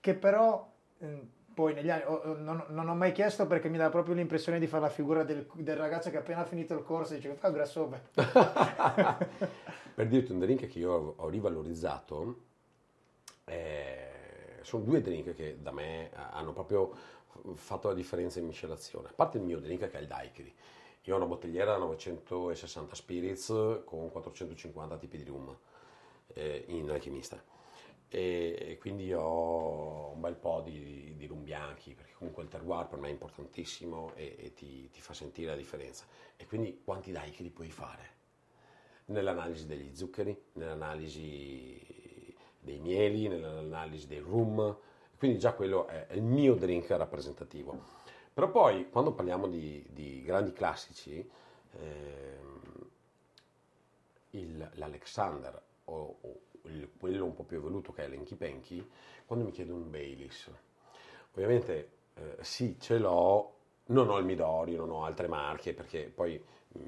che 0.00 0.14
però 0.14 0.70
mm, 1.02 1.18
poi 1.54 1.74
negli 1.74 1.90
anni 1.90 2.02
oh, 2.06 2.34
non, 2.36 2.64
non, 2.68 2.88
ho 2.88 2.94
mai 2.94 3.12
chiesto 3.12 3.46
perché 3.46 3.68
mi 3.68 3.76
dà 3.76 3.90
proprio 3.90 4.14
l'impressione 4.14 4.58
di 4.58 4.66
fare 4.66 4.82
la 4.82 4.88
figura 4.88 5.22
del, 5.24 5.46
del 5.54 5.76
ragazzo 5.76 6.10
che 6.10 6.18
appena 6.18 6.44
finito 6.44 6.74
il 6.74 6.82
corso 6.82 7.14
dice 7.14 7.34
fa 7.34 7.50
grasshopper 7.50 8.08
per 9.94 10.08
dirti 10.08 10.32
un 10.32 10.38
drink 10.38 10.66
che 10.68 10.78
io 10.78 11.14
ho 11.16 11.28
rivalorizzato 11.28 12.36
eh, 13.44 14.12
sono 14.62 14.84
due 14.84 15.00
drink 15.00 15.34
che 15.34 15.58
da 15.60 15.72
me 15.72 16.10
hanno 16.12 16.52
proprio 16.52 16.94
fatto 17.54 17.88
la 17.88 17.94
differenza 17.94 18.38
in 18.38 18.46
miscelazione. 18.46 19.08
A 19.08 19.12
parte 19.12 19.38
il 19.38 19.44
mio 19.44 19.58
drink 19.58 19.88
che 19.88 19.98
è 19.98 20.00
il 20.00 20.06
daiquiri. 20.06 20.54
Io 21.04 21.14
ho 21.14 21.16
una 21.16 21.26
bottigliera 21.26 21.72
da 21.72 21.78
960 21.78 22.94
spirits 22.94 23.82
con 23.84 24.10
450 24.10 24.96
tipi 24.98 25.16
di 25.16 25.24
rum 25.24 25.56
eh, 26.28 26.64
in 26.68 26.88
alchimista 26.90 27.42
e, 28.14 28.76
quindi 28.78 29.10
ho 29.14 30.10
un 30.12 30.20
bel 30.20 30.34
po' 30.34 30.60
di, 30.60 31.14
di 31.16 31.26
rum 31.26 31.42
bianchi 31.42 31.94
perché 31.94 32.12
comunque 32.18 32.42
il 32.42 32.50
terroir 32.50 32.86
per 32.86 32.98
me 32.98 33.08
è 33.08 33.10
importantissimo 33.10 34.12
e, 34.14 34.36
e 34.38 34.52
ti, 34.52 34.90
ti, 34.90 35.00
fa 35.00 35.14
sentire 35.14 35.50
la 35.50 35.56
differenza. 35.56 36.04
E 36.36 36.44
quindi 36.46 36.82
quanti 36.84 37.10
che 37.12 37.42
li 37.42 37.48
puoi 37.48 37.70
fare? 37.70 38.10
Nell'analisi 39.06 39.66
degli 39.66 39.96
zuccheri 39.96 40.38
nell'analisi 40.52 41.80
dei 42.60 42.78
mieli 42.78 43.28
nell'analisi 43.28 44.06
dei 44.06 44.18
rum. 44.18 44.76
Quindi 45.16 45.38
già 45.38 45.54
quello 45.54 45.86
è, 45.86 46.08
è 46.08 46.14
il 46.14 46.22
mio 46.22 46.54
drink 46.54 46.90
rappresentativo. 46.90 48.00
Però 48.34 48.50
poi 48.50 48.90
quando 48.90 49.12
parliamo 49.12 49.46
di, 49.48 49.84
di 49.88 50.22
grandi 50.22 50.52
classici 50.52 51.26
ehm, 51.78 52.60
il, 54.30 54.70
l'Alexander 54.74 55.62
o, 55.84 56.16
o 56.20 56.40
il, 56.64 56.88
quello 56.98 57.24
un 57.24 57.34
po' 57.34 57.44
più 57.44 57.56
evoluto 57.58 57.92
che 57.92 58.04
è 58.04 58.08
l'Enki 58.08 58.34
Penki, 58.36 58.88
quando 59.26 59.44
mi 59.44 59.50
chiedo 59.52 59.74
un 59.74 59.90
Baileys. 59.90 60.50
Ovviamente 61.34 61.88
eh, 62.14 62.36
sì, 62.40 62.76
ce 62.78 62.98
l'ho, 62.98 63.54
Non 63.86 64.08
ho 64.10 64.18
il 64.18 64.24
Midori, 64.24 64.76
non 64.76 64.90
ho 64.90 65.04
altre 65.04 65.26
marche 65.28 65.74
perché 65.74 66.10
poi 66.14 66.42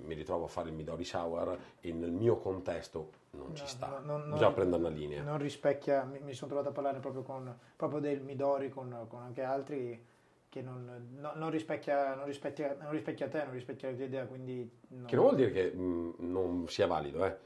mi 0.04 0.14
ritrovo 0.14 0.44
a 0.44 0.48
fare 0.48 0.68
il 0.70 0.74
Midori 0.74 1.04
Sour 1.04 1.58
e 1.80 1.92
nel 1.92 2.12
mio 2.12 2.36
contesto 2.36 3.10
non 3.32 3.48
No, 3.48 3.54
ci 3.54 3.66
sta. 3.66 3.98
no, 4.04 4.18
Bisogna 4.24 4.44
non- 4.46 4.54
prendere 4.54 4.82
una 4.82 4.90
linea. 4.90 5.22
Non 5.22 5.38
rispecchia, 5.38 6.04
mi, 6.04 6.20
mi 6.20 6.32
sono 6.34 6.50
trovato 6.50 6.70
a 6.70 6.72
parlare 6.72 7.00
proprio, 7.00 7.22
con, 7.22 7.56
proprio 7.76 8.00
del 8.00 8.20
Midori 8.22 8.68
con, 8.70 9.06
con 9.08 9.22
anche 9.22 9.42
altri 9.42 10.04
che 10.48 10.62
non, 10.62 11.08
no- 11.18 11.32
non 11.34 11.50
rispecchia, 11.50 12.14
non, 12.14 12.24
rispecchia, 12.26 12.76
non 12.80 12.90
rispecchia 12.92 13.28
te, 13.28 13.44
non 13.44 13.52
rispecchia 13.52 13.90
la 13.90 13.96
tua 13.96 14.04
idea, 14.04 14.26
quindi... 14.26 14.70
no. 14.88 15.06
Che 15.06 15.16
non 15.16 15.24
vuol 15.24 15.36
dire 15.36 15.50
che 15.50 15.72
mh, 15.72 16.14
non 16.18 16.68
sia 16.68 16.86
valido, 16.86 17.24
eh. 17.24 17.36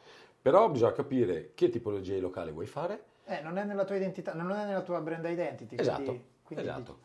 Però 0.51 0.69
bisogna 0.71 0.93
capire 0.93 1.51
che 1.55 1.69
tipologia 1.69 2.15
di 2.15 2.21
locale 2.21 2.53
vuoi 2.53 2.65
fare. 2.65 3.03
Eh, 3.27 3.43
non 3.43 3.59
è 3.59 3.65
nella 3.65 3.85
tua 3.85 3.97
identità, 3.97 4.33
non 4.33 4.51
è 4.53 4.65
nella 4.65 4.81
tua 4.81 4.99
brand 5.01 5.25
identity. 5.27 5.77
Esatto, 5.79 6.03
quindi, 6.05 6.25
quindi 6.45 6.63
esatto. 6.65 6.99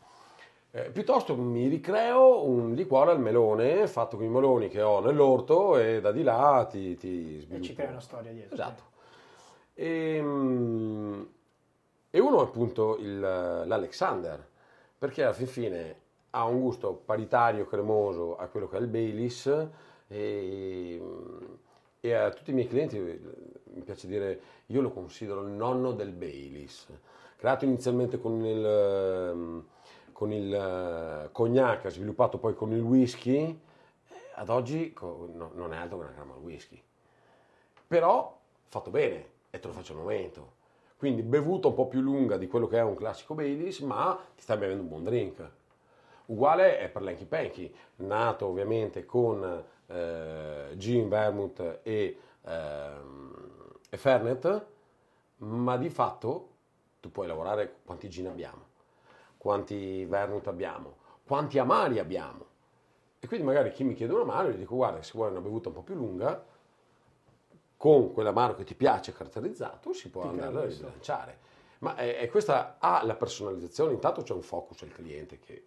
Eh, 0.71 0.89
piuttosto 0.91 1.35
mi 1.35 1.67
ricreo 1.67 2.45
un 2.45 2.73
liquore 2.73 3.11
al 3.11 3.19
melone 3.19 3.85
fatto 3.87 4.15
con 4.15 4.25
i 4.25 4.29
meloni 4.29 4.69
che 4.69 4.81
ho 4.81 5.01
nell'orto 5.01 5.77
e 5.77 5.99
da 5.99 6.11
di 6.13 6.23
là 6.23 6.65
ti, 6.71 6.95
ti 6.95 7.35
E 7.37 7.41
sviluppo. 7.41 7.63
ci 7.65 7.73
crea 7.73 7.89
una 7.89 7.99
storia 7.99 8.31
dietro. 8.31 8.53
Esatto. 8.53 8.83
E, 9.73 10.19
mm, 10.21 11.21
e 12.11 12.19
uno 12.19 12.39
è 12.39 12.43
appunto 12.43 12.95
il- 12.97 13.19
l'Alexander, 13.19 14.47
perché 14.97 15.23
alla 15.23 15.33
fin 15.33 15.47
fine 15.47 15.95
ha 16.31 16.45
un 16.45 16.61
gusto 16.61 16.93
paritario, 16.93 17.65
cremoso 17.65 18.37
a 18.37 18.47
quello 18.47 18.69
che 18.69 18.77
è 18.77 18.79
il 18.79 18.87
Baileys 18.87 19.67
e, 20.07 21.01
e 22.05 22.13
a 22.13 22.29
tutti 22.31 22.51
i 22.51 22.53
miei 22.53 22.67
clienti 22.67 22.97
eh, 22.97 23.19
mi 23.75 23.83
piace 23.83 24.07
dire, 24.07 24.41
io 24.65 24.81
lo 24.81 24.91
considero 24.91 25.41
il 25.41 25.51
nonno 25.51 25.93
del 25.93 26.11
Baileys, 26.11 26.87
creato 27.37 27.63
inizialmente 27.63 28.19
con 28.19 28.43
il, 28.43 28.65
ehm, 28.65 29.65
con 30.11 30.33
il 30.33 30.53
eh, 30.53 31.29
cognac, 31.31 31.87
sviluppato 31.87 32.37
poi 32.37 32.55
con 32.55 32.73
il 32.73 32.81
whisky, 32.81 33.47
eh, 33.47 34.15
ad 34.35 34.49
oggi 34.49 34.93
non 34.99 35.71
è 35.71 35.77
altro 35.77 35.99
che 35.99 36.03
una 36.03 36.13
crema 36.13 36.33
al 36.33 36.39
whisky 36.39 36.81
però 37.93 38.39
fatto 38.65 38.89
bene 38.89 39.25
e 39.51 39.59
te 39.59 39.67
lo 39.67 39.73
faccio 39.73 39.91
al 39.93 39.99
momento. 39.99 40.53
Quindi 40.97 41.21
bevuta 41.21 41.67
un 41.67 41.75
po' 41.75 41.85
più 41.85 42.01
lunga 42.01 42.37
di 42.37 42.47
quello 42.47 42.65
che 42.65 42.79
è 42.79 42.81
un 42.81 42.95
classico 42.95 43.35
Baileys, 43.35 43.81
ma 43.81 44.19
ti 44.35 44.41
stai 44.41 44.57
bevendo 44.57 44.81
un 44.81 44.89
buon 44.89 45.03
drink. 45.03 45.47
Uguale 46.25 46.79
è 46.79 46.89
per 46.89 47.03
l'Hanky 47.03 47.25
Panky, 47.25 47.71
nato 47.97 48.47
ovviamente 48.47 49.05
con 49.05 49.63
eh, 49.87 50.73
gin, 50.75 51.09
vermouth 51.09 51.79
e, 51.83 52.17
ehm, 52.41 53.35
e 53.89 53.97
fernet, 53.97 54.65
ma 55.37 55.77
di 55.77 55.89
fatto 55.89 56.49
tu 56.99 57.11
puoi 57.11 57.27
lavorare 57.27 57.77
quanti 57.83 58.09
gin 58.09 58.27
abbiamo, 58.27 58.65
quanti 59.37 60.05
vermouth 60.05 60.47
abbiamo, 60.47 60.95
quanti 61.25 61.59
amari 61.59 61.99
abbiamo. 61.99 62.51
E 63.19 63.27
quindi 63.27 63.45
magari 63.45 63.71
chi 63.71 63.83
mi 63.83 63.93
chiede 63.93 64.13
un 64.13 64.21
amaro 64.21 64.49
gli 64.49 64.57
dico 64.57 64.75
guarda 64.75 65.01
se 65.01 65.11
vuoi 65.13 65.29
una 65.29 65.41
bevuta 65.41 65.69
un 65.69 65.75
po' 65.75 65.81
più 65.81 65.95
lunga, 65.95 66.43
con 67.77 68.13
quell'amaro 68.13 68.55
che 68.55 68.63
ti 68.63 68.75
piace 68.75 69.11
caratterizzato 69.11 69.91
si 69.91 70.09
può 70.09 70.21
Ti 70.21 70.27
andare 70.29 70.57
a 70.57 70.65
rilanciare. 70.65 71.37
Ma 71.79 71.95
è, 71.95 72.17
è 72.17 72.29
questa 72.29 72.77
ha 72.79 73.03
la 73.03 73.15
personalizzazione, 73.15 73.91
intanto 73.91 74.21
c'è 74.21 74.33
un 74.33 74.41
focus 74.41 74.83
al 74.83 74.91
cliente 74.91 75.39
che 75.39 75.65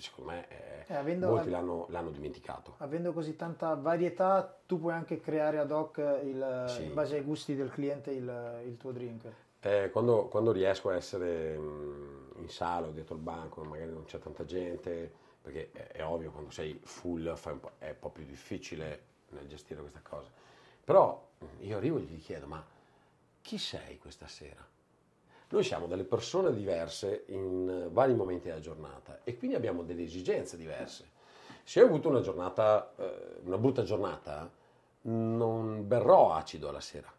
secondo 0.00 0.30
me 0.32 0.48
è- 0.48 0.84
Eh, 0.88 0.94
avendo- 0.94 1.28
molti 1.28 1.50
l'hanno, 1.50 1.86
l'hanno 1.88 2.10
dimenticato. 2.10 2.74
Avendo 2.78 3.12
così 3.12 3.34
tanta 3.34 3.74
varietà, 3.74 4.56
tu 4.66 4.78
puoi 4.78 4.92
anche 4.92 5.20
creare 5.20 5.58
ad 5.58 5.70
hoc, 5.70 5.98
il- 6.22 6.64
Sì. 6.68 6.84
in 6.84 6.94
base 6.94 7.16
ai 7.16 7.22
gusti 7.22 7.54
del 7.56 7.70
cliente, 7.70 8.10
il, 8.10 8.62
il 8.66 8.76
tuo 8.76 8.92
drink. 8.92 9.24
Eh, 9.60 9.90
quando, 9.90 10.26
quando 10.28 10.52
riesco 10.52 10.90
a 10.90 10.94
essere 10.94 11.56
mh, 11.56 12.32
in 12.36 12.48
sala 12.48 12.86
o 12.86 12.90
dietro 12.90 13.16
il 13.16 13.22
banco, 13.22 13.64
magari 13.64 13.90
non 13.90 14.04
c'è 14.04 14.18
tanta 14.18 14.44
gente, 14.44 15.12
perché 15.42 15.70
è, 15.72 15.86
è 15.92 16.04
ovvio 16.04 16.30
quando 16.30 16.50
sei 16.50 16.78
full 16.84 17.26
un 17.26 17.60
è 17.78 17.88
un 17.90 17.96
po' 17.98 18.10
più 18.10 18.24
difficile 18.24 19.02
nel 19.30 19.48
gestire 19.48 19.80
questa 19.80 20.02
cosa. 20.08 20.30
Però 20.84 21.26
mh, 21.38 21.44
io 21.60 21.76
arrivo 21.78 21.98
e 21.98 22.02
gli 22.02 22.20
chiedo, 22.20 22.46
ma 22.46 22.64
chi 23.42 23.58
sei 23.58 23.98
questa 23.98 24.28
sera? 24.28 24.64
Noi 25.48 25.62
siamo 25.62 25.86
delle 25.86 26.02
persone 26.02 26.52
diverse 26.52 27.24
in 27.26 27.68
eh, 27.68 27.88
vari 27.88 28.14
momenti 28.14 28.48
della 28.48 28.60
giornata 28.60 29.20
e 29.22 29.36
quindi 29.36 29.56
abbiamo 29.56 29.84
delle 29.84 30.02
esigenze 30.02 30.56
diverse. 30.56 31.10
Se 31.62 31.80
ho 31.80 31.86
avuto 31.86 32.08
una 32.08 32.20
giornata, 32.20 32.92
eh, 32.96 33.40
una 33.44 33.56
brutta 33.56 33.84
giornata, 33.84 34.50
non 35.02 35.86
berrò 35.86 36.32
acido 36.32 36.68
alla 36.68 36.80
sera. 36.80 37.12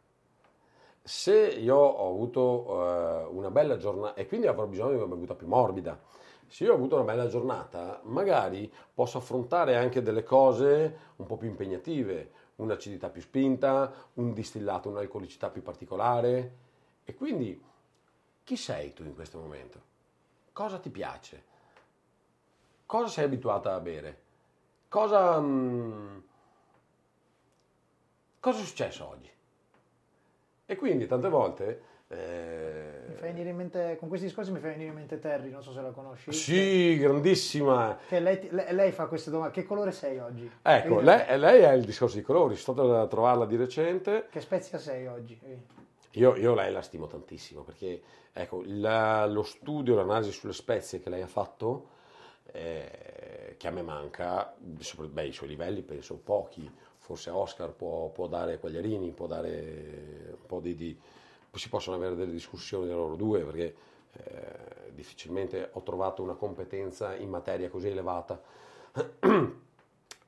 Se 1.02 1.38
io 1.38 1.78
ho 1.78 2.10
avuto 2.10 2.66
eh, 2.68 3.28
una 3.32 3.50
bella 3.50 3.78
giornata 3.78 4.16
e 4.16 4.28
quindi 4.28 4.48
avrò 4.48 4.66
bisogno 4.66 4.90
di 4.90 4.98
una 4.98 5.06
bevuta 5.06 5.34
più 5.34 5.48
morbida, 5.48 5.98
se 6.48 6.66
io 6.66 6.72
ho 6.72 6.76
avuto 6.76 6.96
una 6.96 7.06
bella 7.06 7.28
giornata, 7.28 8.02
magari 8.04 8.72
posso 8.94 9.18
affrontare 9.18 9.78
anche 9.78 10.02
delle 10.02 10.24
cose 10.24 10.98
un 11.16 11.26
po' 11.26 11.38
più 11.38 11.48
impegnative, 11.48 12.32
un'acidità 12.56 13.10
più 13.10 13.22
spinta, 13.22 13.90
un 14.16 14.34
distillato, 14.34 14.90
un'alcolicità 14.90 15.50
più 15.50 15.62
particolare. 15.62 16.56
E 17.06 17.16
quindi 17.16 17.62
chi 18.48 18.56
sei 18.56 18.94
tu 18.94 19.04
in 19.04 19.14
questo 19.14 19.40
momento? 19.40 19.82
Cosa 20.54 20.80
ti 20.80 20.90
piace? 20.90 21.44
Cosa 22.86 23.10
sei 23.10 23.26
abituata 23.26 23.74
a 23.74 23.80
bere? 23.82 24.18
Cosa, 24.88 25.38
mm, 25.38 26.18
cosa 28.40 28.60
è 28.62 28.64
successo 28.64 29.10
oggi? 29.10 29.30
E 30.66 30.76
quindi 30.78 31.08
tante 31.08 31.28
volte... 31.28 31.82
eh, 32.08 33.04
Mi 33.10 33.16
fai 33.16 33.32
venire 33.34 33.50
in 33.50 33.58
mente, 33.58 33.98
con 34.00 34.08
questi 34.08 34.28
discorsi 34.28 34.52
mi 34.52 34.60
fai 34.60 34.70
venire 34.72 34.92
in 34.92 34.96
mente 34.96 35.20
Terry, 35.20 35.50
non 35.50 35.62
so 35.62 35.74
se 35.74 35.82
la 35.82 35.92
conosci. 35.92 36.32
Sì, 36.32 36.98
grandissima. 36.98 37.98
Che 38.08 38.22
lei, 38.22 38.48
lei- 38.50 38.74
lei 38.74 38.92
fa 38.94 39.08
queste 39.08 39.30
domande. 39.30 39.56
Che 39.56 39.66
colore 39.66 39.92
sei 39.92 40.20
oggi? 40.20 40.50
Ecco, 40.62 41.02
lei, 41.02 41.38
lei 41.38 41.66
ha 41.66 41.74
il 41.74 41.84
discorso 41.84 42.16
di 42.16 42.22
colori, 42.22 42.56
sono 42.56 42.78
stato 42.78 42.98
a 42.98 43.08
trovarla 43.08 43.46
di 43.46 43.58
recente. 43.58 44.28
Che 44.32 44.40
spezia 44.40 44.80
sei 44.80 45.06
oggi? 45.08 45.38
Io, 46.18 46.36
io 46.36 46.54
lei 46.56 46.72
la 46.72 46.82
stimo 46.82 47.08
tantissimo 47.08 47.62
perché 47.64 48.02
ecco, 48.34 48.64
la- 48.66 49.26
lo 49.28 49.44
studio, 49.44 49.96
l'analisi 49.96 50.32
sulle 50.32 50.54
spezie 50.54 51.00
che 51.00 51.10
lei 51.10 51.22
ha 51.22 51.28
fatto, 51.28 51.90
eh, 52.52 53.56
che 53.58 53.68
a 53.68 53.72
me 53.72 53.82
manca, 53.84 54.54
beh, 54.58 55.26
i 55.26 55.32
suoi 55.32 55.48
livelli 55.50 55.82
penso 55.84 56.16
pochi, 56.18 56.70
forse 56.98 57.30
Oscar 57.30 57.72
può, 57.72 58.10
può 58.10 58.28
dare 58.28 58.58
Quagliarini, 58.60 59.12
può 59.12 59.28
dare 59.28 60.36
un 60.40 60.46
po' 60.46 60.60
di, 60.60 60.76
di- 60.76 60.98
si 61.54 61.70
possono 61.70 61.96
avere 61.98 62.16
delle 62.16 62.32
discussioni 62.32 62.86
tra 62.88 62.96
loro 62.96 63.16
due 63.16 63.44
perché 63.44 63.76
eh, 64.14 64.92
difficilmente 64.94 65.70
ho 65.74 65.82
trovato 65.82 66.22
una 66.22 66.36
competenza 66.36 67.16
in 67.16 67.30
materia 67.30 67.70
così 67.70 67.88
elevata. 67.90 68.40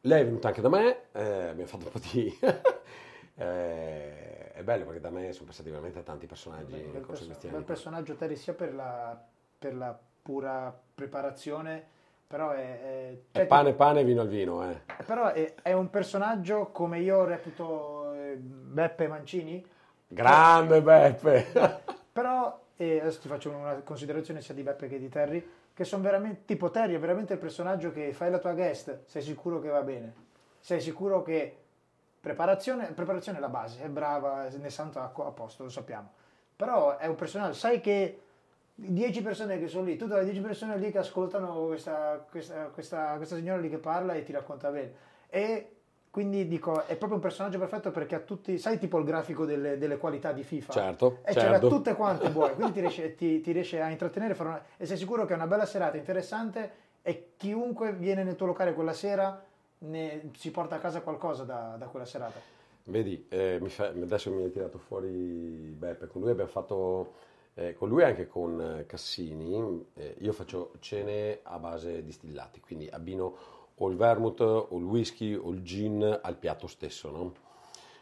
Lei 0.01 0.21
è 0.21 0.25
venuta 0.25 0.47
anche 0.49 0.61
da 0.61 0.69
me, 0.69 1.01
eh, 1.11 1.23
abbiamo 1.49 1.69
fatto 1.69 1.85
un 1.85 1.91
po' 1.91 1.99
di... 1.99 2.39
eh, 3.35 4.48
è 4.59 4.63
bello 4.63 4.83
perché 4.83 4.99
da 4.99 5.09
me 5.09 5.31
sono 5.31 5.47
passati 5.47 5.69
veramente 5.69 6.03
tanti 6.03 6.25
personaggi 6.25 6.73
un 6.73 6.79
nel 6.79 6.89
bel, 6.89 7.01
corso 7.01 7.21
di 7.21 7.27
questi 7.27 7.45
un 7.47 7.53
anni. 7.53 7.63
bel 7.63 7.73
personaggio 7.75 8.15
Terry 8.15 8.35
sia 8.35 8.53
per 8.53 8.73
la, 8.73 9.17
per 9.57 9.73
la 9.75 9.97
pura 10.21 10.77
preparazione, 10.95 11.81
però 12.27 12.51
è, 12.51 12.81
è- 12.81 13.17
È 13.31 13.37
cioè, 13.37 13.45
pane 13.47 13.73
pane, 13.73 14.03
vino 14.03 14.21
al 14.21 14.27
vino, 14.27 14.69
eh. 14.69 14.81
però 15.05 15.27
è, 15.31 15.53
è 15.61 15.71
un 15.71 15.89
personaggio 15.89 16.67
come 16.71 16.99
io 16.99 17.23
reputo 17.23 18.13
eh, 18.13 18.35
Beppe 18.37 19.07
Mancini, 19.07 19.65
Grande 20.07 20.81
Beppe! 20.81 21.45
però 22.11 22.59
e 22.75 22.99
adesso 22.99 23.19
ti 23.21 23.27
faccio 23.27 23.49
una 23.51 23.75
considerazione 23.83 24.41
sia 24.41 24.53
di 24.53 24.63
Beppe 24.63 24.87
che 24.87 24.99
di 24.99 25.09
Terry, 25.09 25.45
che 25.73 25.83
sono 25.85 26.03
veramente, 26.03 26.43
tipo 26.45 26.69
Terry 26.69 26.95
è 26.95 26.99
veramente 26.99 27.33
il 27.33 27.39
personaggio 27.39 27.91
che 27.91 28.11
fai 28.13 28.29
la 28.29 28.39
tua 28.39 28.53
guest, 28.53 29.03
sei 29.05 29.21
sicuro 29.21 29.59
che 29.61 29.69
va 29.69 29.81
bene, 29.83 30.13
sei 30.59 30.81
sicuro 30.81 31.21
che 31.21 31.55
preparazione, 32.19 32.85
preparazione 32.93 33.37
è 33.37 33.41
la 33.41 33.49
base, 33.49 33.81
è 33.83 33.87
brava, 33.87 34.47
ne 34.49 34.69
santo 34.69 34.99
a, 34.99 35.11
a 35.15 35.31
posto, 35.31 35.63
lo 35.63 35.69
sappiamo, 35.69 36.11
però 36.55 36.97
è 36.97 37.07
un 37.07 37.15
personaggio, 37.15 37.53
sai 37.53 37.79
che 37.79 38.21
10 38.75 39.21
persone 39.21 39.59
che 39.59 39.67
sono 39.67 39.85
lì, 39.85 39.97
tu 39.97 40.07
dalle 40.07 40.23
10 40.23 40.39
persone 40.41 40.77
lì 40.77 40.91
che 40.91 40.99
ascoltano 40.99 41.65
questa, 41.65 42.25
questa, 42.29 42.65
questa, 42.73 43.15
questa 43.17 43.35
signora 43.35 43.59
lì 43.59 43.69
che 43.69 43.77
parla 43.77 44.13
e 44.13 44.23
ti 44.23 44.31
racconta 44.31 44.69
bene. 44.69 44.93
E 45.29 45.73
quindi 46.09 46.47
dico, 46.47 46.85
è 46.85 46.95
proprio 46.95 47.15
un 47.15 47.19
personaggio 47.21 47.59
perfetto 47.59 47.91
perché 47.91 48.15
ha 48.15 48.19
tutti, 48.19 48.57
sai 48.57 48.79
tipo 48.79 48.97
il 48.97 49.05
grafico 49.05 49.45
delle, 49.45 49.77
delle 49.77 49.97
qualità 49.97 50.31
di 50.31 50.43
FIFA? 50.43 50.73
Certo, 50.73 51.19
E 51.23 51.33
ce 51.33 51.47
l'ha 51.47 51.51
certo. 51.51 51.67
tutte 51.67 51.93
quante 51.95 52.29
buone, 52.31 52.53
quindi 52.53 52.73
ti 52.73 52.79
riesce, 52.79 53.15
ti- 53.15 53.41
ti 53.41 53.51
riesce 53.51 53.81
a 53.81 53.89
intrattenere 53.89 54.35
una- 54.41 54.63
e 54.77 54.85
sei 54.85 54.97
sicuro 54.97 55.25
che 55.25 55.33
è 55.33 55.35
una 55.35 55.47
bella 55.47 55.65
serata 55.65 55.97
interessante 55.97 56.71
e 57.01 57.33
chiunque 57.37 57.93
viene 57.93 58.23
nel 58.23 58.35
tuo 58.35 58.47
locale 58.47 58.73
quella 58.73 58.93
sera 58.93 59.41
ne- 59.79 60.31
si 60.35 60.51
porta 60.51 60.75
a 60.75 60.79
casa 60.79 61.01
qualcosa 61.01 61.43
da, 61.43 61.75
da 61.77 61.87
quella 61.87 62.05
serata. 62.05 62.39
Vedi, 62.85 63.25
eh, 63.29 63.59
mi 63.61 63.69
fa- 63.69 63.89
adesso 63.89 64.31
mi 64.31 64.43
hai 64.43 64.51
tirato 64.51 64.77
fuori 64.77 65.09
Beppe, 65.77 66.07
con 66.07 66.21
lui 66.21 66.31
abbiamo 66.31 66.49
fatto, 66.49 67.13
eh, 67.53 67.73
con 67.75 67.87
lui 67.87 68.03
anche 68.03 68.27
con 68.27 68.59
eh, 68.79 68.85
Cassini, 68.85 69.85
eh, 69.93 70.15
io 70.19 70.31
faccio 70.33 70.71
cene 70.79 71.39
a 71.43 71.59
base 71.59 72.03
distillati, 72.03 72.59
quindi 72.59 72.87
abbino 72.87 73.35
o 73.75 73.89
il 73.89 73.95
vermouth 73.95 74.41
o 74.41 74.67
il 74.77 74.83
whisky 74.83 75.35
o 75.35 75.51
il 75.51 75.61
gin 75.63 76.19
al 76.21 76.35
piatto 76.35 76.67
stesso, 76.67 77.11
no? 77.11 77.33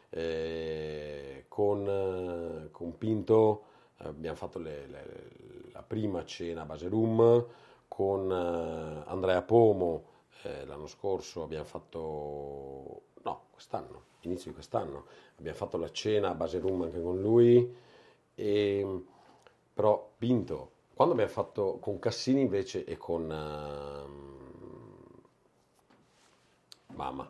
Eh, 0.09 1.45
con, 1.49 1.85
eh, 1.87 2.71
con 2.71 2.97
Pinto 2.97 3.63
abbiamo 3.97 4.37
fatto 4.37 4.57
le- 4.57 4.87
le- 4.87 5.29
la 5.71 5.83
prima 5.83 6.23
cena 6.23 6.61
a 6.61 6.65
base 6.65 6.87
rum, 6.87 7.45
con 7.87 8.31
Andrea 8.31 9.41
Pomo 9.41 10.06
eh, 10.43 10.65
l'anno 10.65 10.87
scorso 10.87 11.43
abbiamo 11.43 11.65
fatto, 11.65 13.01
no, 13.23 13.45
quest'anno, 13.51 14.03
inizio 14.21 14.49
di 14.49 14.55
quest'anno, 14.55 15.05
abbiamo 15.37 15.57
fatto 15.57 15.77
la 15.77 15.91
cena 15.91 16.29
a 16.29 16.35
base 16.35 16.59
rum 16.59 16.83
anche 16.83 17.01
con 17.01 17.19
lui, 17.21 17.75
e, 18.35 19.03
però 19.73 20.11
Pinto, 20.17 20.71
quando 20.93 21.13
abbiamo 21.13 21.31
fatto 21.31 21.77
con 21.79 21.99
Cassini 21.99 22.41
invece 22.41 22.83
e 22.83 22.97
con... 22.97 23.23
Uh, 23.29 24.35
mamma. 26.95 27.29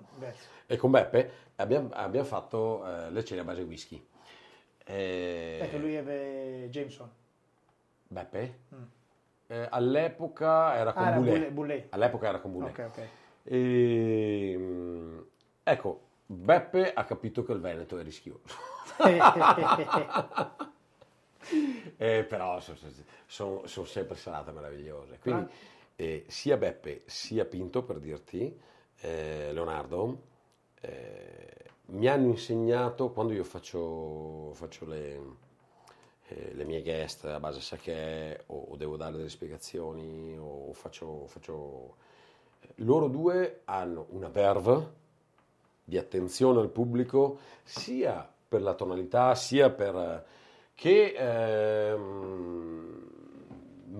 E 0.65 0.77
con 0.77 0.91
Beppe 0.91 1.31
abbiamo, 1.55 1.89
abbiamo 1.91 2.25
fatto 2.25 2.81
uh, 2.83 3.11
le 3.11 3.25
cene 3.25 3.41
a 3.41 3.43
base 3.43 3.63
whisky. 3.63 4.01
E... 4.85 5.57
Perché 5.59 5.77
lui 5.77 5.95
è 5.95 6.67
Jameson. 6.69 7.11
Beppe? 8.07 8.59
Mm. 8.73 8.83
Eh, 9.47 9.67
all'epoca 9.69 10.75
era 10.75 10.91
con 10.93 11.03
ah, 11.03 11.11
Boulet. 11.11 11.49
Boulet. 11.51 11.87
All'epoca 11.89 12.27
era 12.27 12.39
con 12.39 12.51
Boulet. 12.51 12.77
Ok, 12.77 12.85
ok. 12.89 13.07
E, 13.43 14.55
mm, 14.57 15.19
ecco, 15.63 16.01
Beppe 16.25 16.93
ha 16.93 17.05
capito 17.05 17.45
che 17.45 17.53
il 17.53 17.59
Veneto 17.59 17.97
è 17.97 18.03
rischioso. 18.03 18.41
eh, 21.97 22.25
però 22.25 22.59
sono, 22.59 22.77
sono, 23.25 23.65
sono, 23.65 23.85
sempre 23.85 24.17
serate 24.17 24.51
meravigliose. 24.51 25.19
Quindi 25.19 25.49
eh, 25.95 26.25
sia 26.27 26.57
Beppe 26.57 27.03
sia 27.05 27.45
Pinto, 27.45 27.83
per 27.83 27.99
dirti, 27.99 28.59
eh, 28.99 29.53
Leonardo, 29.53 30.23
eh, 30.81 31.65
mi 31.87 32.07
hanno 32.07 32.27
insegnato 32.27 33.11
quando 33.11 33.31
io 33.31 33.45
faccio, 33.45 34.51
faccio 34.53 34.85
le, 34.85 35.21
eh, 36.27 36.53
le, 36.53 36.63
mie 36.65 36.81
guest 36.81 37.25
a 37.25 37.39
base 37.39 37.61
sake 37.61 38.43
o, 38.47 38.67
o, 38.69 38.75
devo 38.75 38.97
dare 38.97 39.15
delle 39.17 39.29
spiegazioni 39.29 40.37
o 40.37 40.73
faccio, 40.73 41.25
faccio... 41.27 41.95
Eh, 42.61 42.73
loro 42.77 43.07
due 43.07 43.61
hanno 43.65 44.07
una 44.09 44.29
verve 44.29 44.95
di 45.83 45.97
attenzione 45.97 46.59
al 46.59 46.69
pubblico 46.69 47.39
sia 47.63 48.29
per 48.47 48.61
la 48.61 48.73
tonalità 48.73 49.35
sia 49.35 49.69
per 49.69 50.25
che 50.73 51.15
ehm, 51.17 53.07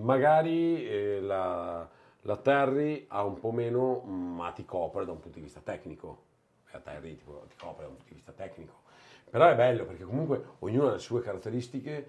magari 0.00 0.86
eh, 0.86 1.20
la, 1.20 1.88
la 2.22 2.36
Terry 2.36 3.06
ha 3.08 3.24
un 3.24 3.38
po' 3.38 3.50
meno 3.50 4.00
ma 4.00 4.52
ti 4.52 4.64
copre 4.64 5.04
da 5.04 5.12
un 5.12 5.18
punto 5.18 5.38
di 5.38 5.44
vista 5.44 5.60
tecnico 5.60 6.24
a 6.72 6.78
Terry 6.78 7.16
tipo, 7.16 7.46
ti 7.48 7.56
copre 7.56 7.84
da 7.84 7.88
un 7.88 7.96
punto 7.96 8.10
di 8.10 8.16
vista 8.16 8.32
tecnico. 8.32 8.86
Però 9.30 9.48
è 9.48 9.54
bello 9.54 9.84
perché 9.84 10.04
comunque 10.04 10.42
ognuno 10.60 10.88
ha 10.88 10.92
le 10.92 10.98
sue 10.98 11.20
caratteristiche 11.20 12.08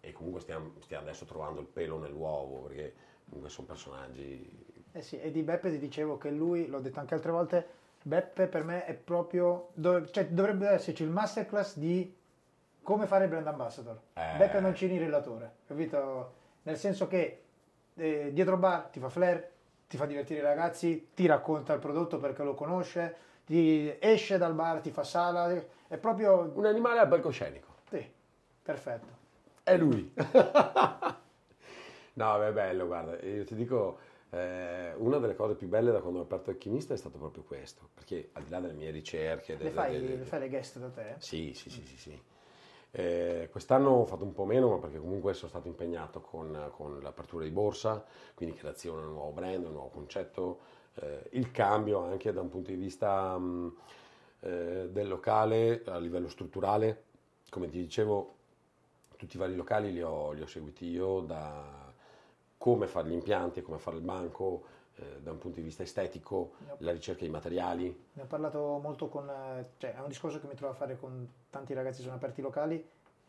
e 0.00 0.12
comunque 0.12 0.40
stiamo, 0.40 0.72
stiamo 0.80 1.04
adesso 1.04 1.24
trovando 1.24 1.60
il 1.60 1.66
pelo 1.66 1.98
nell'uovo 1.98 2.66
perché 2.66 2.94
comunque 3.24 3.50
sono 3.50 3.66
personaggi... 3.66 4.68
Eh 4.92 5.02
sì, 5.02 5.20
e 5.20 5.30
di 5.30 5.42
Beppe 5.42 5.70
ti 5.70 5.78
dicevo 5.78 6.18
che 6.18 6.30
lui, 6.30 6.66
l'ho 6.66 6.80
detto 6.80 6.98
anche 6.98 7.14
altre 7.14 7.30
volte, 7.30 7.66
Beppe 8.02 8.46
per 8.46 8.64
me 8.64 8.84
è 8.84 8.94
proprio... 8.94 9.68
Dov- 9.74 10.10
cioè, 10.10 10.26
dovrebbe 10.26 10.68
esserci 10.68 11.02
il 11.02 11.10
masterclass 11.10 11.76
di 11.76 12.16
come 12.82 13.06
fare 13.06 13.28
brand 13.28 13.46
ambassador. 13.46 14.00
Eh... 14.14 14.36
Beppe 14.36 14.60
Mancini 14.60 14.98
relatore, 14.98 15.56
capito? 15.66 16.32
Nel 16.62 16.76
senso 16.76 17.06
che 17.06 17.42
eh, 17.94 18.30
dietro 18.32 18.56
bar 18.56 18.86
ti 18.86 18.98
fa 18.98 19.08
flair, 19.08 19.48
ti 19.86 19.96
fa 19.96 20.06
divertire 20.06 20.40
i 20.40 20.42
ragazzi, 20.42 21.10
ti 21.14 21.26
racconta 21.26 21.72
il 21.72 21.80
prodotto 21.80 22.18
perché 22.18 22.42
lo 22.42 22.54
conosce, 22.54 23.16
ti 23.50 23.92
esce 23.98 24.38
dal 24.38 24.54
bar, 24.54 24.78
ti 24.80 24.92
fa 24.92 25.02
sala, 25.02 25.52
è 25.88 25.96
proprio... 25.96 26.52
Un 26.54 26.66
animale 26.66 27.00
a 27.00 27.06
palcoscenico. 27.08 27.66
Sì, 27.90 28.08
perfetto. 28.62 29.08
È 29.64 29.76
lui. 29.76 30.08
no, 32.14 32.44
è 32.44 32.52
bello, 32.52 32.86
guarda, 32.86 33.18
io 33.26 33.42
ti 33.42 33.56
dico, 33.56 33.98
eh, 34.30 34.94
una 34.98 35.18
delle 35.18 35.34
cose 35.34 35.56
più 35.56 35.66
belle 35.66 35.90
da 35.90 35.98
quando 36.00 36.20
ho 36.20 36.22
aperto 36.22 36.50
Alchimista 36.50 36.94
è 36.94 36.96
stato 36.96 37.18
proprio 37.18 37.42
questo, 37.42 37.88
perché 37.92 38.28
al 38.34 38.44
di 38.44 38.50
là 38.50 38.60
delle 38.60 38.74
mie 38.74 38.92
ricerche... 38.92 39.56
Delle, 39.56 39.70
le, 39.70 39.74
fai, 39.74 39.92
delle, 39.94 40.14
le, 40.14 40.24
fai 40.24 40.38
le 40.38 40.48
guest 40.48 40.78
da 40.78 40.90
te? 40.90 41.14
Sì, 41.18 41.52
sì, 41.52 41.70
sì, 41.70 41.84
sì. 41.84 41.96
sì. 41.96 42.22
Eh, 42.92 43.48
quest'anno 43.50 43.90
ho 43.90 44.04
fatto 44.04 44.22
un 44.22 44.32
po' 44.32 44.44
meno, 44.44 44.68
ma 44.68 44.78
perché 44.78 45.00
comunque 45.00 45.34
sono 45.34 45.50
stato 45.50 45.66
impegnato 45.66 46.20
con, 46.20 46.70
con 46.70 47.00
l'apertura 47.00 47.42
di 47.42 47.50
borsa, 47.50 48.04
quindi 48.34 48.54
creazione 48.54 49.00
di 49.00 49.06
un 49.08 49.14
nuovo 49.14 49.32
brand, 49.32 49.64
un 49.64 49.72
nuovo 49.72 49.88
concetto, 49.88 50.78
eh, 50.94 51.28
il 51.32 51.50
cambio 51.50 52.04
anche 52.04 52.32
da 52.32 52.40
un 52.40 52.48
punto 52.48 52.70
di 52.70 52.76
vista 52.76 53.36
mh, 53.38 53.44
mm, 53.44 53.68
eh, 54.40 54.88
del 54.90 55.08
locale 55.08 55.82
a 55.86 55.98
livello 55.98 56.28
strutturale. 56.28 57.04
Come 57.50 57.68
ti 57.68 57.78
dicevo, 57.78 58.34
tutti 59.16 59.36
i 59.36 59.38
vari 59.38 59.54
locali 59.54 59.92
li 59.92 60.02
ho, 60.02 60.32
li 60.32 60.40
ho 60.40 60.46
seguiti 60.46 60.86
io 60.86 61.20
da 61.20 61.88
come 62.56 62.86
fare 62.86 63.08
gli 63.08 63.12
impianti, 63.12 63.62
come 63.62 63.78
fare 63.78 63.96
il 63.96 64.02
banco, 64.02 64.64
eh, 64.96 65.20
da 65.20 65.30
un 65.30 65.38
punto 65.38 65.58
di 65.58 65.64
vista 65.64 65.82
estetico, 65.82 66.52
la 66.78 66.92
ricerca 66.92 67.24
di 67.24 67.30
materiali. 67.30 68.04
Ne 68.12 68.22
ho 68.22 68.26
parlato 68.26 68.78
molto 68.82 69.08
con, 69.08 69.28
eh, 69.28 69.70
cioè 69.78 69.94
è 69.94 70.00
un 70.00 70.08
discorso 70.08 70.40
che 70.40 70.46
mi 70.46 70.54
trovo 70.54 70.72
a 70.72 70.76
fare 70.76 70.98
con 70.98 71.26
tanti 71.48 71.72
ragazzi 71.72 71.98
che 71.98 72.04
sono 72.04 72.16
aperti 72.16 72.42
locali 72.42 72.86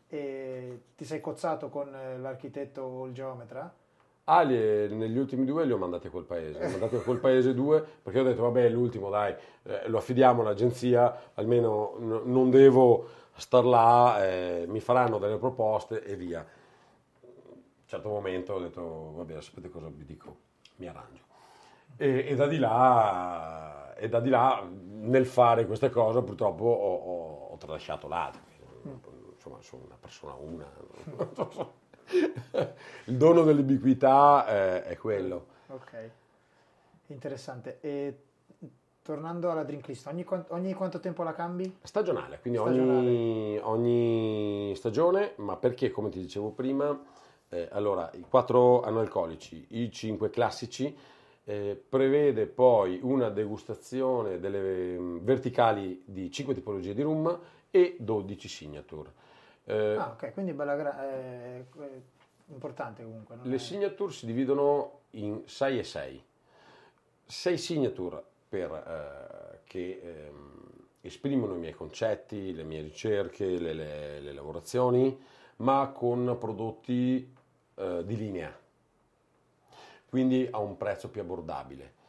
e 0.08 0.80
ti 0.94 1.04
sei 1.04 1.20
cozzato 1.20 1.70
con 1.70 1.94
eh, 1.94 2.18
l'architetto 2.18 2.82
o 2.82 3.06
il 3.06 3.14
geometra 3.14 3.72
Ah, 4.24 4.44
negli 4.44 5.18
ultimi 5.18 5.44
due 5.44 5.64
li 5.64 5.72
ho 5.72 5.78
mandati 5.78 6.06
a 6.06 6.10
quel 6.10 6.22
paese, 6.24 6.60
li 6.60 6.64
ho 6.66 6.70
mandati 6.70 6.94
a 6.94 7.00
quel 7.00 7.18
paese 7.18 7.54
due 7.54 7.84
perché 8.02 8.20
ho 8.20 8.22
detto 8.22 8.42
vabbè 8.42 8.68
l'ultimo 8.68 9.10
dai, 9.10 9.34
eh, 9.64 9.88
lo 9.88 9.98
affidiamo 9.98 10.42
all'agenzia, 10.42 11.32
almeno 11.34 11.96
n- 11.98 12.22
non 12.26 12.48
devo 12.48 13.04
star 13.34 13.64
là, 13.64 14.24
eh, 14.24 14.64
mi 14.68 14.78
faranno 14.78 15.18
delle 15.18 15.38
proposte 15.38 16.04
e 16.04 16.14
via. 16.14 16.38
A 16.38 16.46
un 17.24 17.86
certo 17.86 18.08
momento 18.10 18.52
ho 18.54 18.60
detto 18.60 19.12
vabbè 19.16 19.40
sapete 19.40 19.68
cosa 19.68 19.88
vi 19.88 20.04
dico, 20.04 20.36
mi 20.76 20.86
arrangio. 20.86 21.24
E, 21.96 22.24
e, 22.28 22.34
da, 22.36 22.46
di 22.46 22.58
là, 22.58 23.94
e 23.96 24.08
da 24.08 24.20
di 24.20 24.30
là 24.30 24.64
nel 24.70 25.26
fare 25.26 25.66
queste 25.66 25.90
cose 25.90 26.22
purtroppo 26.22 26.64
ho, 26.64 26.94
ho, 26.94 27.48
ho 27.52 27.56
tralasciato 27.56 28.06
l'altro, 28.06 28.40
insomma 29.34 29.60
sono 29.60 29.82
una 29.84 29.96
persona 30.00 30.34
una. 30.34 30.70
Il 33.06 33.16
dono 33.16 33.42
dell'ubiquità 33.42 34.46
è, 34.46 34.82
è 34.84 34.96
quello. 34.96 35.46
Ok, 35.68 36.10
interessante. 37.06 37.78
E 37.80 38.16
tornando 39.02 39.50
alla 39.50 39.64
drink 39.64 39.88
list, 39.88 40.06
ogni, 40.06 40.24
ogni, 40.48 40.72
quanto 40.74 41.00
tempo 41.00 41.22
la 41.22 41.32
cambi? 41.32 41.78
Stagionale, 41.82 42.38
quindi. 42.40 42.58
Ogni, 42.58 43.58
ogni, 43.58 44.72
stagione, 44.76 45.32
ma 45.36 45.56
perché 45.56 45.90
come 45.90 46.08
ti 46.08 46.20
dicevo 46.20 46.50
prima, 46.50 46.98
eh, 47.48 47.68
allora 47.72 48.10
i 48.14 48.24
quattro 48.28 48.82
analcolici, 48.82 49.66
i 49.70 49.90
cinque 49.90 50.30
classici, 50.30 50.96
eh, 51.44 51.82
prevede 51.88 52.46
poi 52.46 53.00
una 53.02 53.28
degustazione 53.28 54.38
delle 54.38 54.96
um, 54.96 55.20
verticali 55.20 56.02
di 56.04 56.30
5 56.30 56.54
tipologie 56.54 56.94
di 56.94 57.02
rum 57.02 57.36
e 57.70 57.96
12 57.98 58.48
signature. 58.48 59.12
Eh, 59.64 59.94
ah, 59.96 60.10
ok, 60.10 60.32
quindi 60.32 60.52
bella 60.52 60.74
gra- 60.74 61.08
eh, 61.08 61.64
importante 62.46 63.02
comunque. 63.02 63.36
le 63.42 63.54
è... 63.54 63.58
signature 63.58 64.12
si 64.12 64.26
dividono 64.26 65.00
in 65.10 65.42
6 65.44 65.78
e 65.78 65.84
6. 65.84 66.24
6 67.24 67.58
signature 67.58 68.22
per, 68.48 68.70
eh, 68.70 69.60
che 69.64 70.00
ehm, 70.02 70.60
esprimono 71.00 71.54
i 71.54 71.58
miei 71.58 71.72
concetti, 71.72 72.52
le 72.52 72.64
mie 72.64 72.82
ricerche, 72.82 73.46
le, 73.58 73.72
le, 73.72 74.20
le 74.20 74.32
lavorazioni, 74.32 75.18
ma 75.56 75.92
con 75.94 76.36
prodotti 76.38 77.34
eh, 77.74 78.02
di 78.04 78.16
linea, 78.16 78.54
quindi 80.08 80.46
a 80.50 80.58
un 80.58 80.76
prezzo 80.76 81.08
più 81.08 81.20
abbordabile. 81.20 82.00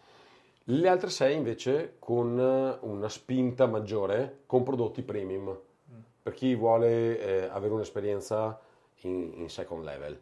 Le 0.66 0.88
altre 0.88 1.10
6 1.10 1.36
invece 1.36 1.96
con 2.00 2.38
una 2.82 3.10
spinta 3.10 3.68
maggiore 3.68 4.44
con 4.46 4.64
prodotti 4.64 5.02
premium 5.02 5.58
per 6.24 6.34
chi 6.34 6.56
vuole 6.56 7.20
eh, 7.20 7.50
avere 7.52 7.74
un'esperienza 7.74 8.58
in, 9.02 9.34
in 9.36 9.50
second 9.50 9.84
level. 9.84 10.18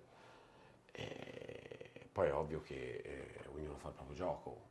E 0.91 2.07
poi 2.11 2.27
è 2.27 2.33
ovvio 2.33 2.61
che 2.61 3.01
eh, 3.05 3.47
ognuno 3.53 3.75
fa 3.77 3.89
il 3.89 3.93
proprio 3.93 4.15
gioco. 4.15 4.69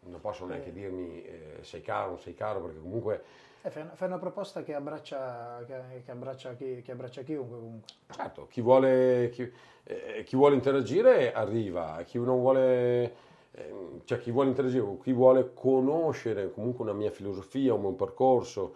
Non 0.00 0.20
posso 0.20 0.44
neanche 0.44 0.70
dirmi 0.70 1.24
eh, 1.24 1.58
sei 1.62 1.80
caro 1.80 2.06
o 2.06 2.08
non 2.10 2.18
sei 2.18 2.34
caro, 2.34 2.60
perché 2.60 2.78
comunque... 2.78 3.22
Eh, 3.62 3.70
fai, 3.70 3.82
una, 3.82 3.94
una, 3.98 4.18
proposta 4.18 4.62
che 4.62 4.74
abbraccia, 4.74 5.64
che, 5.66 6.02
che, 6.04 6.10
abbraccia 6.10 6.54
chi, 6.54 6.82
che, 6.82 6.92
abbraccia, 6.92 7.22
chiunque 7.22 7.58
comunque. 7.58 7.92
Certo, 8.10 8.46
chi 8.46 8.60
vuole, 8.60 9.30
chi, 9.30 9.50
eh, 9.84 10.22
chi 10.24 10.36
vuole 10.36 10.54
interagire 10.54 11.32
arriva, 11.32 12.02
chi 12.04 12.18
non 12.18 12.38
vuole 12.38 13.14
ehm, 13.52 14.00
cioè 14.04 14.18
chi 14.18 14.30
vuole 14.30 14.50
interagire, 14.50 14.98
chi 15.02 15.12
vuole 15.12 15.52
conoscere 15.54 16.50
comunque 16.52 16.84
una 16.84 16.94
mia 16.94 17.10
filosofia, 17.10 17.74
un 17.74 17.80
mio 17.80 17.92
percorso, 17.92 18.74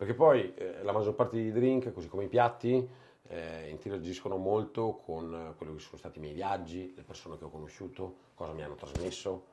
perché 0.00 0.14
poi 0.14 0.54
eh, 0.54 0.82
la 0.82 0.92
maggior 0.92 1.14
parte 1.14 1.36
dei 1.36 1.52
drink, 1.52 1.92
così 1.92 2.08
come 2.08 2.24
i 2.24 2.28
piatti, 2.28 2.88
eh, 3.28 3.68
interagiscono 3.68 4.38
molto 4.38 5.02
con 5.04 5.52
quello 5.58 5.74
che 5.74 5.80
sono 5.80 5.98
stati 5.98 6.16
i 6.16 6.22
miei 6.22 6.32
viaggi, 6.32 6.94
le 6.96 7.02
persone 7.02 7.36
che 7.36 7.44
ho 7.44 7.50
conosciuto, 7.50 8.14
cosa 8.32 8.54
mi 8.54 8.62
hanno 8.62 8.76
trasmesso 8.76 9.44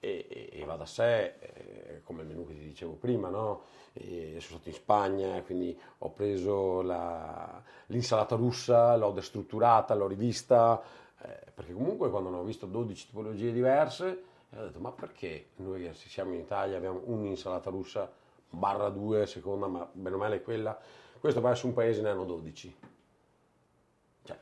e, 0.00 0.24
e, 0.26 0.48
e 0.58 0.64
va 0.64 0.76
da 0.76 0.86
sé, 0.86 1.34
eh, 1.38 2.00
come 2.02 2.22
il 2.22 2.28
menù 2.28 2.46
che 2.46 2.54
ti 2.54 2.64
dicevo 2.64 2.94
prima, 2.94 3.28
no? 3.28 3.64
sono 3.92 4.40
stato 4.40 4.68
in 4.70 4.74
Spagna, 4.74 5.42
quindi 5.42 5.78
ho 5.98 6.10
preso 6.12 6.80
la, 6.80 7.62
l'insalata 7.88 8.36
russa, 8.36 8.96
l'ho 8.96 9.10
destrutturata, 9.10 9.92
l'ho 9.92 10.06
rivista, 10.06 10.82
eh, 11.20 11.40
perché 11.52 11.74
comunque 11.74 12.08
quando 12.08 12.30
ho 12.30 12.42
visto 12.42 12.64
12 12.64 13.08
tipologie 13.08 13.52
diverse 13.52 14.22
E 14.48 14.58
ho 14.58 14.64
detto, 14.64 14.78
ma 14.78 14.92
perché 14.92 15.48
noi 15.56 15.82
che 15.82 15.92
siamo 15.92 16.32
in 16.32 16.40
Italia 16.40 16.78
abbiamo 16.78 17.02
un'insalata 17.04 17.68
russa 17.68 18.22
barra 18.54 18.88
due, 18.88 19.26
seconda, 19.26 19.66
ma 19.66 19.88
bene 19.92 20.14
o 20.14 20.18
male 20.18 20.36
è 20.36 20.42
quella, 20.42 20.78
questo 21.20 21.40
va 21.40 21.54
su 21.54 21.68
un 21.68 21.74
paese 21.74 22.02
ne 22.02 22.10
hanno 22.10 22.24
12. 22.24 22.76
Cioè, 24.22 24.38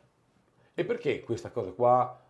e 0.75 0.85
perché 0.85 1.23
questa 1.23 1.51
cosa 1.51 1.71
qua 1.73 2.21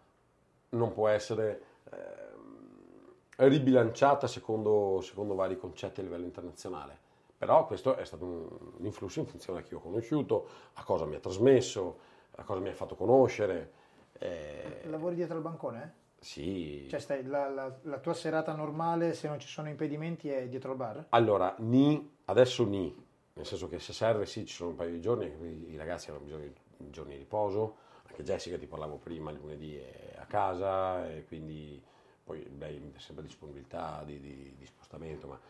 non 0.70 0.92
può 0.92 1.08
essere 1.08 1.62
eh, 1.90 3.46
ribilanciata 3.46 4.26
secondo, 4.26 5.00
secondo 5.02 5.34
vari 5.34 5.56
concetti 5.56 6.00
a 6.00 6.02
livello 6.02 6.24
internazionale? 6.24 6.98
Però 7.36 7.66
questo 7.66 7.96
è 7.96 8.04
stato 8.04 8.24
un, 8.24 8.46
un 8.78 8.84
influsso 8.84 9.20
in 9.20 9.26
funzione 9.26 9.60
a 9.60 9.62
chi 9.62 9.74
ho 9.74 9.80
conosciuto, 9.80 10.46
a 10.74 10.84
cosa 10.84 11.06
mi 11.06 11.16
ha 11.16 11.20
trasmesso, 11.20 11.98
a 12.36 12.44
cosa 12.44 12.60
mi 12.60 12.68
ha 12.68 12.74
fatto 12.74 12.94
conoscere. 12.94 13.72
Eh... 14.12 14.82
Lavori 14.84 15.16
dietro 15.16 15.36
al 15.36 15.42
bancone? 15.42 15.94
Sì. 16.22 16.86
Cioè 16.88 17.00
stai, 17.00 17.24
la, 17.24 17.48
la, 17.48 17.76
la, 17.82 17.98
tua 17.98 18.14
serata 18.14 18.54
normale, 18.54 19.12
se 19.12 19.26
non 19.26 19.40
ci 19.40 19.48
sono 19.48 19.68
impedimenti, 19.68 20.28
è 20.28 20.48
dietro 20.48 20.70
al 20.70 20.76
bar? 20.76 21.06
Allora, 21.08 21.56
ni, 21.58 22.16
adesso 22.26 22.64
ni, 22.64 22.94
nel 23.32 23.44
senso 23.44 23.68
che 23.68 23.80
se 23.80 23.92
serve 23.92 24.24
sì, 24.24 24.46
ci 24.46 24.54
sono 24.54 24.70
un 24.70 24.76
paio 24.76 24.92
di 24.92 25.00
giorni, 25.00 25.26
i 25.68 25.76
ragazzi 25.76 26.10
hanno 26.10 26.20
bisogno 26.20 26.44
di 26.76 26.90
giorni 26.90 27.14
di 27.14 27.18
riposo, 27.18 27.76
anche 28.06 28.22
Jessica 28.22 28.56
ti 28.56 28.68
parlavo 28.68 28.98
prima, 28.98 29.32
il 29.32 29.38
lunedì 29.38 29.76
è 29.76 30.14
a 30.16 30.24
casa 30.26 31.10
e 31.10 31.24
quindi 31.24 31.82
poi 32.22 32.46
ha 32.60 33.00
sempre 33.00 33.24
disponibilità 33.24 34.04
di, 34.04 34.20
di, 34.20 34.54
di 34.56 34.64
spostamento, 34.64 35.26
ma, 35.26 35.40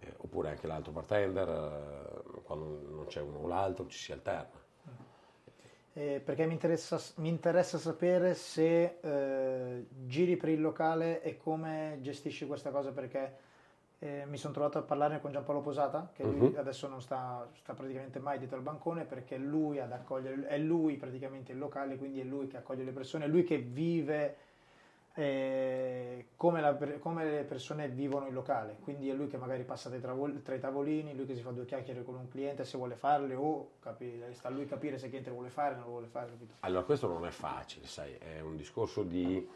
eh, 0.00 0.12
oppure 0.16 0.50
anche 0.50 0.66
l'altro 0.66 0.90
bartender, 0.90 1.48
eh, 1.48 2.40
quando 2.42 2.82
non 2.90 3.06
c'è 3.06 3.20
uno 3.20 3.38
o 3.38 3.46
l'altro 3.46 3.86
ci 3.86 3.98
si 3.98 4.10
alterna 4.10 4.64
eh, 5.98 6.20
perché 6.22 6.44
mi 6.44 6.52
interessa, 6.52 7.00
mi 7.16 7.30
interessa, 7.30 7.78
sapere 7.78 8.34
se 8.34 8.98
eh, 9.00 9.86
giri 10.04 10.36
per 10.36 10.50
il 10.50 10.60
locale 10.60 11.22
e 11.22 11.38
come 11.38 11.96
gestisci 12.02 12.46
questa 12.46 12.68
cosa 12.68 12.92
perché 12.92 13.36
eh, 14.00 14.24
mi 14.26 14.36
sono 14.36 14.52
trovato 14.52 14.76
a 14.76 14.82
parlare 14.82 15.22
con 15.22 15.32
Giampaolo 15.32 15.62
Posata 15.62 16.10
che 16.12 16.22
lui 16.22 16.48
uh-huh. 16.48 16.58
adesso 16.58 16.86
non 16.86 17.00
sta, 17.00 17.48
sta, 17.54 17.72
praticamente 17.72 18.18
mai 18.18 18.36
dietro 18.36 18.58
al 18.58 18.62
bancone 18.62 19.04
perché 19.04 19.38
lui 19.38 19.80
ad 19.80 19.90
accogliere, 19.90 20.46
è 20.48 20.58
lui 20.58 20.98
praticamente 20.98 21.52
il 21.52 21.58
locale 21.58 21.96
quindi 21.96 22.20
è 22.20 22.24
lui 22.24 22.46
che 22.46 22.58
accoglie 22.58 22.84
le 22.84 22.92
persone, 22.92 23.24
è 23.24 23.28
lui 23.28 23.44
che 23.44 23.56
vive 23.56 24.36
eh, 25.18 26.26
come, 26.36 26.60
la, 26.60 26.76
come, 26.98 27.24
le 27.24 27.44
persone 27.44 27.88
vivono 27.88 28.26
il 28.26 28.34
locale. 28.34 28.76
Quindi 28.82 29.08
è 29.08 29.14
lui 29.14 29.28
che 29.28 29.38
magari 29.38 29.64
passa 29.64 29.88
tra, 29.88 30.14
tra, 30.42 30.54
i 30.54 30.60
tavolini, 30.60 31.14
lui 31.14 31.24
che 31.24 31.34
si 31.34 31.40
fa 31.40 31.52
due 31.52 31.64
chiacchiere 31.64 32.04
con 32.04 32.16
un 32.16 32.28
cliente 32.28 32.64
se 32.64 32.76
vuole 32.76 32.96
farle 32.96 33.34
o 33.34 33.72
capi, 33.80 34.22
sta 34.32 34.48
a 34.48 34.50
lui 34.50 34.66
capire 34.66 34.98
se 34.98 35.06
il 35.06 35.10
cliente 35.10 35.30
vuole 35.30 35.48
fare 35.48 35.74
o 35.74 35.78
non 35.78 35.88
vuole 35.88 36.06
fare. 36.06 36.30
Capito? 36.32 36.54
Allora 36.60 36.84
questo 36.84 37.08
non 37.08 37.26
è 37.26 37.30
facile, 37.30 37.86
sai, 37.86 38.14
è 38.18 38.40
un 38.40 38.56
discorso 38.56 39.02
di 39.02 39.48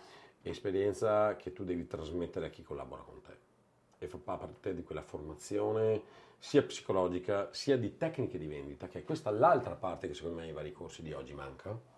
esperienza 0.43 1.37
che 1.37 1.53
tu 1.53 1.65
devi 1.65 1.87
trasmettere 1.87 2.47
a 2.47 2.49
chi 2.49 2.63
collabora 2.63 3.03
con 3.03 3.21
te 3.21 3.37
e 3.99 4.09
fa 4.09 4.17
parte 4.17 4.75
di 4.75 4.83
quella 4.83 5.03
formazione 5.03 6.01
sia 6.39 6.63
psicologica 6.63 7.53
sia 7.53 7.77
di 7.77 7.99
tecniche 7.99 8.39
di 8.39 8.47
vendita, 8.47 8.89
che 8.89 9.01
è 9.01 9.05
questa 9.05 9.31
l'altra 9.31 9.75
parte 9.75 10.09
che 10.09 10.15
secondo 10.15 10.41
me 10.41 10.49
i 10.49 10.53
vari 10.53 10.73
corsi 10.73 11.03
di 11.03 11.13
oggi 11.13 11.35
manca 11.35 11.90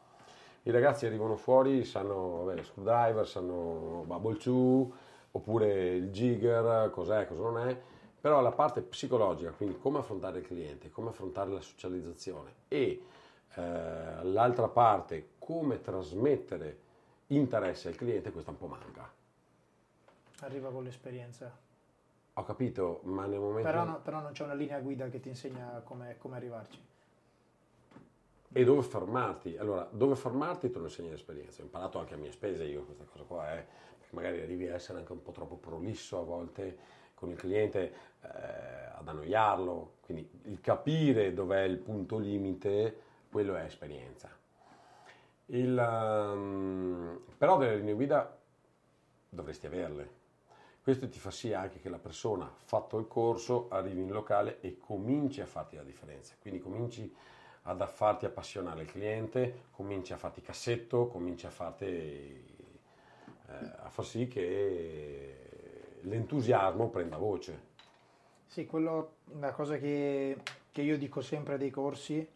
i 0.65 0.71
ragazzi 0.71 1.07
arrivano 1.07 1.37
fuori, 1.37 1.85
sanno 1.85 2.45
vabbè, 2.45 2.63
screwdriver, 2.63 3.27
sanno 3.27 4.05
bubble 4.07 4.37
chew, 4.37 4.93
oppure 5.33 5.95
il 5.95 6.11
jigger, 6.11 6.91
cos'è, 6.91 7.27
cosa 7.27 7.43
non 7.43 7.59
è, 7.69 7.81
però 8.21 8.41
la 8.41 8.53
parte 8.53 8.83
psicologica, 8.83 9.51
quindi 9.51 9.77
come 9.79 9.99
affrontare 9.99 10.39
il 10.39 10.47
cliente, 10.47 10.91
come 10.91 11.09
affrontare 11.09 11.51
la 11.51 11.61
socializzazione 11.61 12.55
e 12.69 13.03
eh, 13.55 14.23
l'altra 14.23 14.69
parte, 14.69 15.31
come 15.39 15.81
trasmettere 15.81 16.79
interesse 17.29 17.89
al 17.89 17.97
cliente, 17.97 18.31
questa 18.31 18.51
un 18.51 18.59
po' 18.59 18.67
manca. 18.67 19.11
Arriva 20.41 20.71
con 20.71 20.85
l'esperienza. 20.85 21.51
Ho 22.35 22.43
capito, 22.45 23.01
ma 23.05 23.27
nel 23.27 23.41
momento... 23.41 23.69
Però, 23.69 23.85
no, 23.85 24.01
però 24.01 24.21
non 24.21 24.33
c'è 24.33 24.45
una 24.45 24.55
linea 24.55 24.79
guida 24.79 25.09
che 25.09 25.19
ti 25.19 25.29
insegna 25.29 25.83
come, 25.85 26.17
come 26.19 26.37
arrivarci 26.37 26.91
e 28.53 28.65
dove 28.65 28.83
fermarti. 28.83 29.57
Allora, 29.57 29.89
dove 29.91 30.15
fermarti 30.15 30.71
te 30.71 30.79
lo 30.79 30.85
insegna 30.85 31.11
l'esperienza. 31.11 31.63
Ho 31.63 31.65
imparato 31.65 31.99
anche 31.99 32.15
a 32.15 32.17
mie 32.17 32.33
spese 32.33 32.65
io 32.65 32.85
questa 32.85 33.05
cosa 33.05 33.25
qua, 33.25 33.57
eh, 33.57 33.67
magari 34.11 34.41
arrivi 34.41 34.69
a 34.69 34.75
essere 34.75 34.99
anche 34.99 35.13
un 35.13 35.23
po' 35.23 35.33
troppo 35.33 35.57
prolisso 35.57 36.19
a 36.19 36.23
volte 36.23 37.01
con 37.15 37.31
il 37.31 37.37
cliente, 37.37 37.93
eh, 38.23 38.29
ad 38.95 39.09
annoiarlo. 39.09 39.95
Quindi 40.01 40.29
il 40.45 40.61
capire 40.61 41.33
dov'è 41.33 41.63
il 41.63 41.79
punto 41.79 42.19
limite, 42.19 42.97
quello 43.31 43.55
è 43.55 43.65
esperienza. 43.65 44.29
Il, 45.47 45.77
um, 45.77 47.21
però 47.37 47.59
delle 47.59 47.77
linee 47.77 47.95
guida 47.95 48.39
dovresti 49.29 49.67
averle. 49.67 50.21
Questo 50.83 51.09
ti 51.09 51.19
fa 51.19 51.31
sì 51.31 51.53
anche 51.53 51.79
che 51.79 51.89
la 51.89 51.99
persona, 51.99 52.53
fatto 52.57 52.99
il 52.99 53.07
corso, 53.07 53.69
arrivi 53.71 54.01
in 54.01 54.11
locale 54.11 54.59
e 54.61 54.79
cominci 54.79 55.41
a 55.41 55.47
farti 55.47 55.77
la 55.77 55.85
differenza. 55.85 56.35
Quindi 56.41 56.61
cominci 56.61 57.15
ad 57.63 57.87
farti 57.89 58.25
appassionare 58.25 58.83
il 58.83 58.91
cliente, 58.91 59.67
cominci 59.71 60.13
a 60.13 60.17
farti 60.17 60.41
cassetto, 60.41 61.07
cominci 61.07 61.47
a 61.47 61.51
farti 61.51 61.85
eh, 61.85 63.73
a 63.83 63.89
far 63.89 64.05
sì 64.05 64.29
che 64.29 65.99
l'entusiasmo 66.03 66.89
prenda 66.89 67.17
voce. 67.17 67.71
Sì, 68.47 68.67
quello, 68.67 69.17
una 69.33 69.53
cosa 69.53 69.79
che, 69.79 70.37
che 70.71 70.83
io 70.83 70.99
dico 70.99 71.21
sempre 71.21 71.57
dei 71.57 71.71
corsi 71.71 72.27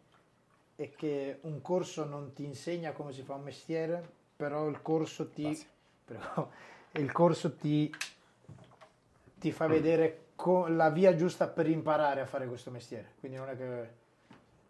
è 0.75 0.91
che 0.91 1.39
un 1.41 1.61
corso 1.61 2.05
non 2.05 2.33
ti 2.33 2.43
insegna 2.43 2.91
come 2.91 3.11
si 3.11 3.21
fa 3.23 3.35
un 3.35 3.43
mestiere, 3.43 4.07
però 4.35 4.67
il 4.67 4.81
corso 4.81 5.29
ti, 5.29 5.59
però, 6.05 6.49
il 6.93 7.11
corso 7.11 7.55
ti, 7.55 7.93
ti 9.37 9.51
fa 9.51 9.67
vedere 9.67 10.25
co- 10.35 10.67
la 10.67 10.89
via 10.89 11.15
giusta 11.15 11.47
per 11.47 11.67
imparare 11.67 12.21
a 12.21 12.25
fare 12.25 12.47
questo 12.47 12.71
mestiere. 12.71 13.13
Quindi 13.19 13.37
non 13.37 13.49
è 13.49 13.57
che 13.57 13.89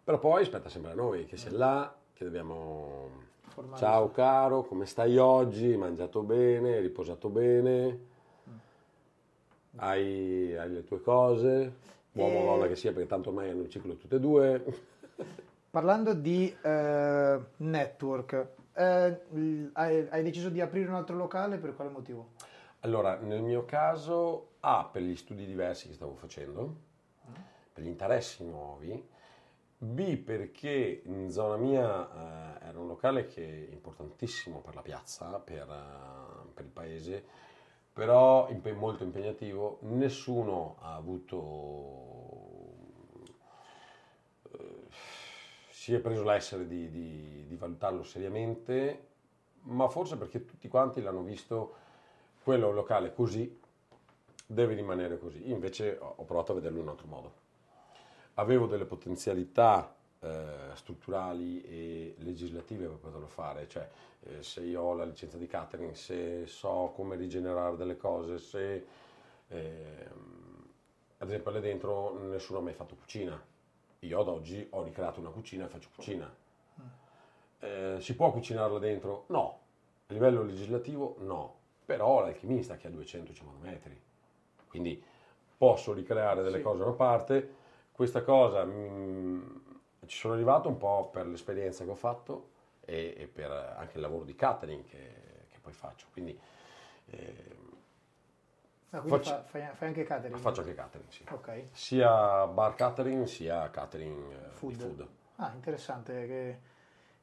però 0.08 0.20
poi 0.20 0.42
spetta 0.46 0.70
sempre 0.70 0.92
a 0.92 0.94
noi, 0.94 1.26
che 1.26 1.36
sei 1.36 1.52
là, 1.52 1.94
che 2.14 2.24
dobbiamo... 2.24 3.10
Formale. 3.48 3.76
Ciao 3.76 4.10
caro, 4.10 4.62
come 4.62 4.86
stai 4.86 5.18
oggi? 5.18 5.76
Mangiato 5.76 6.22
bene? 6.22 6.80
Riposato 6.80 7.28
bene? 7.28 7.98
Hai, 9.76 10.56
hai 10.56 10.70
le 10.70 10.84
tue 10.84 11.02
cose? 11.02 11.74
Uomo 12.12 12.38
o 12.38 12.44
donna 12.46 12.68
che 12.68 12.74
sia, 12.74 12.90
perché 12.90 13.06
tanto 13.06 13.28
ormai 13.28 13.50
hanno 13.50 13.64
il 13.64 13.68
ciclo 13.68 13.96
tutte 13.96 14.16
e 14.16 14.18
due. 14.18 14.64
Parlando 15.68 16.14
di 16.14 16.56
eh, 16.58 17.40
network, 17.58 18.46
eh, 18.72 19.20
hai, 19.74 20.06
hai, 20.08 20.22
deciso 20.22 20.48
di 20.48 20.62
aprire 20.62 20.88
un 20.88 20.94
altro 20.94 21.16
locale 21.16 21.58
per 21.58 21.76
quale 21.76 21.90
motivo? 21.90 22.30
Allora, 22.80 23.16
nel 23.16 23.42
mio 23.42 23.66
caso, 23.66 24.52
A, 24.60 24.88
per 24.90 25.02
gli 25.02 25.16
studi 25.16 25.44
diversi 25.44 25.86
che 25.86 25.92
stavo 25.92 26.14
facendo, 26.14 26.76
mm. 27.28 27.34
per 27.74 27.82
gli 27.84 27.88
interessi 27.88 28.42
nuovi, 28.46 29.16
B 29.80 30.16
perché 30.16 31.02
in 31.04 31.30
zona 31.30 31.56
mia 31.56 32.58
eh, 32.60 32.66
era 32.66 32.80
un 32.80 32.88
locale 32.88 33.26
che 33.26 33.68
è 33.68 33.72
importantissimo 33.72 34.58
per 34.58 34.74
la 34.74 34.82
piazza, 34.82 35.38
per, 35.38 35.68
uh, 35.68 36.52
per 36.52 36.64
il 36.64 36.70
paese, 36.72 37.24
però 37.92 38.48
impe- 38.50 38.72
molto 38.72 39.04
impegnativo, 39.04 39.78
nessuno 39.82 40.78
ha 40.80 40.96
avuto, 40.96 41.36
eh, 44.50 44.86
si 45.70 45.94
è 45.94 46.00
preso 46.00 46.24
l'essere 46.24 46.66
di, 46.66 46.90
di, 46.90 47.44
di 47.46 47.54
valutarlo 47.54 48.02
seriamente, 48.02 49.06
ma 49.62 49.88
forse 49.88 50.16
perché 50.16 50.44
tutti 50.44 50.66
quanti 50.66 51.00
l'hanno 51.00 51.22
visto, 51.22 51.74
quello 52.42 52.72
locale 52.72 53.14
così, 53.14 53.60
deve 54.44 54.74
rimanere 54.74 55.18
così. 55.20 55.50
Invece 55.50 55.96
ho 56.00 56.24
provato 56.24 56.50
a 56.50 56.56
vederlo 56.56 56.78
in 56.78 56.84
un 56.84 56.90
altro 56.90 57.06
modo 57.06 57.46
avevo 58.38 58.66
delle 58.66 58.84
potenzialità 58.84 59.94
eh, 60.20 60.70
strutturali 60.74 61.62
e 61.62 62.14
legislative 62.18 62.86
per 62.86 62.96
poterlo 62.96 63.26
fare, 63.26 63.68
cioè 63.68 63.88
eh, 64.20 64.42
se 64.42 64.62
io 64.62 64.82
ho 64.82 64.94
la 64.94 65.04
licenza 65.04 65.36
di 65.36 65.46
catering, 65.46 65.92
se 65.92 66.46
so 66.46 66.92
come 66.94 67.16
rigenerare 67.16 67.76
delle 67.76 67.96
cose, 67.96 68.38
se 68.38 68.86
eh, 69.48 70.08
ad 71.18 71.28
esempio 71.28 71.50
lì 71.50 71.60
dentro 71.60 72.18
nessuno 72.28 72.60
ha 72.60 72.62
mai 72.62 72.74
fatto 72.74 72.94
cucina, 72.94 73.40
io 74.00 74.20
ad 74.20 74.28
oggi 74.28 74.66
ho 74.70 74.82
ricreato 74.82 75.20
una 75.20 75.30
cucina 75.30 75.66
e 75.66 75.68
faccio 75.68 75.88
cucina. 75.94 76.32
Eh, 77.60 77.96
si 77.98 78.14
può 78.14 78.30
cucinare 78.30 78.72
là 78.72 78.78
dentro? 78.78 79.24
No. 79.28 79.58
A 80.06 80.12
livello 80.12 80.42
legislativo 80.42 81.16
no. 81.20 81.56
Però 81.84 82.20
l'alchimista 82.20 82.76
che 82.76 82.86
ha 82.86 82.90
250 82.90 83.66
metri. 83.66 84.00
Quindi 84.68 85.02
posso 85.56 85.92
ricreare 85.92 86.42
delle 86.44 86.58
sì. 86.58 86.62
cose 86.62 86.78
da 86.78 86.84
una 86.84 86.94
parte, 86.94 87.56
questa 87.98 88.22
cosa 88.22 88.64
mh, 88.64 88.70
mm, 88.70 89.56
ci 90.06 90.18
sono 90.18 90.34
arrivato 90.34 90.68
un 90.68 90.76
po' 90.76 91.08
per 91.10 91.26
l'esperienza 91.26 91.82
che 91.82 91.90
ho 91.90 91.96
fatto 91.96 92.50
e, 92.84 93.12
e 93.18 93.26
per 93.26 93.50
anche 93.50 93.96
il 93.96 94.02
lavoro 94.02 94.22
di 94.22 94.36
catering 94.36 94.84
che, 94.84 95.46
che 95.48 95.58
poi 95.60 95.72
faccio. 95.72 96.06
Quindi, 96.12 96.38
eh, 97.06 97.56
ah, 98.90 99.00
quindi 99.00 99.24
faccio, 99.24 99.42
fai, 99.48 99.62
fai, 99.74 99.88
anche 99.88 100.04
catering? 100.04 100.38
Faccio 100.38 100.60
anche 100.60 100.74
catering, 100.74 101.08
sì. 101.08 101.24
Okay. 101.28 101.68
Sia 101.72 102.46
bar 102.46 102.76
catering 102.76 103.24
sia 103.24 103.68
catering 103.68 104.48
food. 104.50 104.76
food. 104.76 105.08
Ah, 105.34 105.50
interessante. 105.52 106.26
Che 106.28 106.58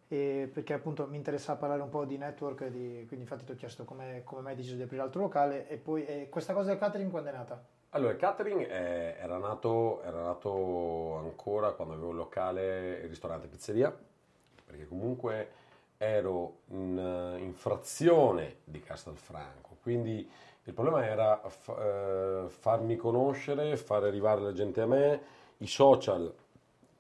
e 0.10 0.52
perché 0.54 0.74
appunto 0.74 1.08
mi 1.08 1.16
interessava 1.16 1.58
parlare 1.58 1.82
un 1.82 1.90
po' 1.90 2.04
di 2.04 2.18
network, 2.18 2.68
di, 2.68 3.06
quindi 3.08 3.22
infatti 3.22 3.46
ti 3.46 3.54
ho 3.54 3.56
chiesto 3.56 3.86
come, 3.86 4.24
come 4.26 4.42
mai 4.42 4.52
hai 4.52 4.58
deciso 4.58 4.76
di 4.76 4.82
aprire 4.82 5.02
l'altro 5.02 5.22
locale 5.22 5.70
e 5.70 5.78
poi 5.78 6.06
e 6.06 6.28
questa 6.30 6.52
cosa 6.52 6.68
del 6.68 6.78
catering 6.78 7.10
quando 7.10 7.30
è 7.30 7.34
nata? 7.34 7.75
Allora, 7.96 8.12
il 8.12 8.18
catering 8.18 8.66
è- 8.68 9.18
era, 9.22 9.38
nato, 9.38 10.02
era 10.04 10.22
nato 10.22 11.16
ancora 11.18 11.72
quando 11.72 11.94
avevo 11.94 12.10
il 12.12 12.18
locale, 12.18 13.00
il 13.04 13.08
ristorante 13.08 13.48
pizzeria, 13.48 13.96
perché 14.66 14.86
comunque 14.86 15.50
ero 15.98 16.58
in, 16.72 17.36
in 17.40 17.54
frazione 17.54 18.58
di 18.66 18.82
Castelfranco, 18.82 19.78
quindi 19.82 20.30
il 20.64 20.74
problema 20.74 21.06
era 21.06 21.42
fa- 21.48 22.44
eh, 22.46 22.50
farmi 22.50 22.98
conoscere, 22.98 23.78
far 23.78 24.04
arrivare 24.04 24.42
la 24.42 24.52
gente 24.52 24.82
a 24.82 24.86
me, 24.88 25.22
i 25.60 25.68
social 25.68 26.34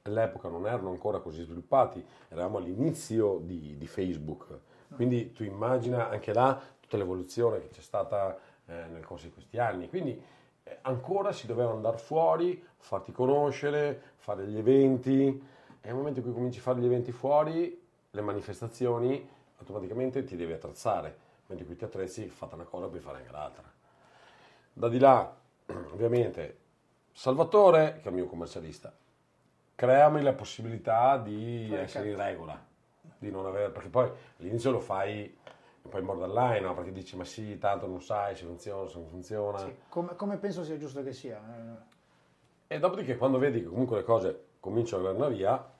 all'epoca 0.03 0.47
non 0.47 0.67
erano 0.67 0.91
ancora 0.91 1.19
così 1.19 1.41
sviluppati, 1.43 2.03
eravamo 2.29 2.57
all'inizio 2.57 3.39
di, 3.41 3.75
di 3.77 3.87
Facebook, 3.87 4.45
quindi 4.93 5.31
tu 5.33 5.43
immagina 5.43 6.09
anche 6.09 6.31
là 6.33 6.61
tutta 6.79 6.95
l'evoluzione 6.97 7.59
che 7.59 7.69
c'è 7.69 7.81
stata 7.81 8.37
eh, 8.67 8.85
nel 8.91 9.03
corso 9.03 9.25
di 9.25 9.33
questi 9.33 9.57
anni, 9.57 9.89
quindi 9.89 10.11
eh, 10.11 10.23
ancora 10.81 11.31
si 11.31 11.45
doveva 11.47 11.71
andare 11.71 11.97
fuori, 11.97 12.63
farti 12.77 13.11
conoscere, 13.11 14.13
fare 14.17 14.45
gli 14.47 14.57
eventi, 14.57 15.27
e 15.27 15.87
nel 15.87 15.95
momento 15.95 16.19
in 16.19 16.25
cui 16.25 16.33
cominci 16.33 16.59
a 16.59 16.61
fare 16.61 16.79
gli 16.79 16.85
eventi 16.85 17.11
fuori, 17.11 17.81
le 18.09 18.21
manifestazioni, 18.21 19.29
automaticamente 19.57 20.23
ti 20.23 20.35
devi 20.35 20.53
attrezzare, 20.53 21.17
in 21.47 21.65
cui 21.65 21.75
ti 21.75 21.83
attrezzi, 21.83 22.27
fatta 22.27 22.55
una 22.55 22.63
cosa, 22.63 22.87
puoi 22.87 22.99
fare 22.99 23.17
anche 23.19 23.31
l'altra. 23.31 23.71
Da 24.73 24.87
di 24.89 24.99
là, 24.99 25.35
ovviamente, 25.93 26.57
Salvatore, 27.11 27.99
che 28.01 28.05
è 28.05 28.07
il 28.09 28.15
mio 28.15 28.25
commercialista, 28.25 28.93
creami 29.75 30.21
la 30.21 30.33
possibilità 30.33 31.17
di 31.17 31.73
essere 31.73 32.09
in 32.09 32.15
cazzo. 32.15 32.27
regola, 32.27 32.65
di 33.17 33.29
non 33.29 33.45
avere, 33.45 33.69
perché 33.69 33.89
poi 33.89 34.09
all'inizio 34.39 34.71
lo 34.71 34.79
fai 34.79 35.37
un 35.85 35.91
po' 35.91 35.97
in 35.99 36.05
borderline, 36.05 36.59
no? 36.61 36.73
perché 36.73 36.91
dici 36.91 37.15
ma 37.15 37.23
sì, 37.23 37.57
tanto 37.57 37.87
non 37.87 38.01
sai 38.01 38.35
se 38.35 38.43
funziona, 38.45 38.87
se 38.89 38.97
non 38.97 39.07
funziona. 39.07 39.57
Sì, 39.59 39.75
come, 39.87 40.15
come 40.15 40.37
penso 40.37 40.63
sia 40.63 40.77
giusto 40.77 41.03
che 41.03 41.13
sia. 41.13 41.39
eh, 42.67 42.75
E 42.75 42.79
dopodiché 42.79 43.15
quando 43.17 43.37
vedi 43.37 43.61
che 43.61 43.67
comunque 43.67 43.97
le 43.97 44.03
cose 44.03 44.43
cominciano 44.59 45.07
a 45.07 45.11
andare 45.11 45.33
via, 45.33 45.73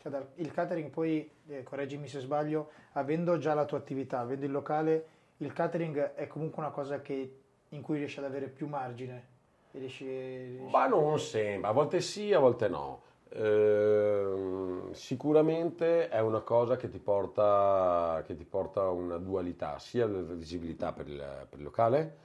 Cioè, 0.00 0.26
il 0.36 0.52
catering 0.52 0.90
poi, 0.90 1.28
eh, 1.48 1.62
correggimi 1.64 2.06
se 2.06 2.20
sbaglio, 2.20 2.70
avendo 2.92 3.38
già 3.38 3.54
la 3.54 3.64
tua 3.64 3.78
attività, 3.78 4.20
avendo 4.20 4.44
il 4.44 4.52
locale, 4.52 5.06
il 5.38 5.52
catering 5.52 6.14
è 6.14 6.26
comunque 6.28 6.62
una 6.62 6.70
cosa 6.70 7.00
che- 7.00 7.38
in 7.70 7.82
cui 7.82 7.98
riesci 7.98 8.18
ad 8.20 8.26
avere 8.26 8.46
più 8.48 8.68
margine. 8.68 9.32
Riesci, 9.72 10.04
riesci- 10.06 10.70
ma 10.70 10.86
non 10.86 11.18
sempre, 11.18 11.68
a 11.68 11.72
volte 11.72 12.00
sì, 12.00 12.32
a 12.32 12.38
volte 12.38 12.68
no. 12.68 13.02
Ehm, 13.36 14.92
sicuramente 14.92 16.08
è 16.08 16.20
una 16.20 16.40
cosa 16.40 16.76
che 16.76 16.88
ti 16.88 16.98
porta, 16.98 18.22
che 18.26 18.36
ti 18.36 18.44
porta 18.44 18.88
una 18.90 19.18
dualità, 19.18 19.78
sia 19.78 20.06
la 20.06 20.20
visibilità 20.34 20.92
per 20.92 21.08
il, 21.08 21.46
per 21.48 21.58
il 21.58 21.64
locale, 21.64 22.16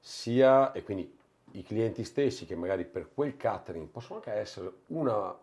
sia, 0.00 0.72
e 0.72 0.82
quindi 0.82 1.14
i 1.52 1.62
clienti 1.62 2.04
stessi 2.04 2.46
che 2.46 2.56
magari 2.56 2.84
per 2.84 3.10
quel 3.12 3.36
catering 3.36 3.88
possono 3.88 4.16
anche 4.18 4.32
essere 4.32 4.72
una, 4.88 5.34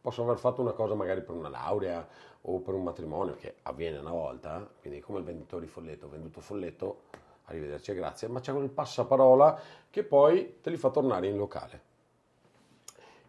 possono 0.00 0.28
aver 0.28 0.40
fatto 0.40 0.60
una 0.60 0.72
cosa 0.72 0.94
magari 0.94 1.22
per 1.22 1.34
una 1.34 1.48
laurea 1.48 2.06
o 2.42 2.58
per 2.60 2.74
un 2.74 2.82
matrimonio 2.82 3.36
che 3.36 3.56
avviene 3.62 3.98
una 3.98 4.10
volta, 4.10 4.68
quindi 4.80 5.00
come 5.00 5.20
il 5.20 5.24
venditore 5.24 5.64
di 5.64 5.70
folletto, 5.70 6.08
venduto 6.08 6.40
folletto, 6.40 7.02
arrivederci 7.46 7.92
e 7.92 7.94
grazie, 7.94 8.28
ma 8.28 8.40
c'è 8.40 8.52
quel 8.52 8.68
passaparola 8.68 9.60
che 9.90 10.02
poi 10.02 10.58
te 10.60 10.70
li 10.70 10.76
fa 10.76 10.90
tornare 10.90 11.28
in 11.28 11.36
locale. 11.36 11.93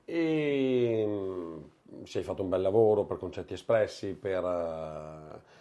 E 0.05 1.05
mh, 1.05 2.03
se 2.05 2.19
hai 2.19 2.23
fatto 2.23 2.43
un 2.43 2.49
bel 2.49 2.61
lavoro 2.61 3.05
per 3.05 3.17
concetti 3.17 3.53
espressi, 3.53 4.13
per, 4.13 4.43
eh, 4.43 5.53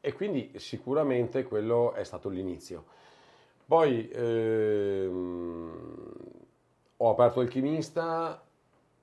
e 0.00 0.12
quindi 0.12 0.52
sicuramente 0.56 1.44
quello 1.44 1.92
è 1.92 2.04
stato 2.04 2.28
l'inizio. 2.28 2.84
Poi 3.66 4.08
ehm, 4.12 6.12
ho 6.98 7.10
aperto 7.10 7.40
il 7.40 7.48
chimista, 7.48 8.42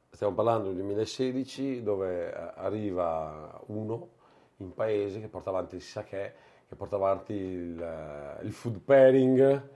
stiamo 0.10 0.34
parlando 0.34 0.68
del 0.68 0.76
2016, 0.76 1.82
dove 1.82 2.32
eh, 2.32 2.52
arriva 2.56 3.60
uno 3.68 4.10
in 4.58 4.74
paese 4.74 5.20
che 5.20 5.28
porta 5.28 5.50
avanti 5.50 5.76
il 5.76 5.82
sake, 5.82 6.34
che 6.68 6.76
porta 6.76 6.98
avanti 6.98 7.34
il, 7.34 7.82
eh, 7.82 8.46
il 8.46 8.52
food 8.52 8.80
pairing, 8.80 9.70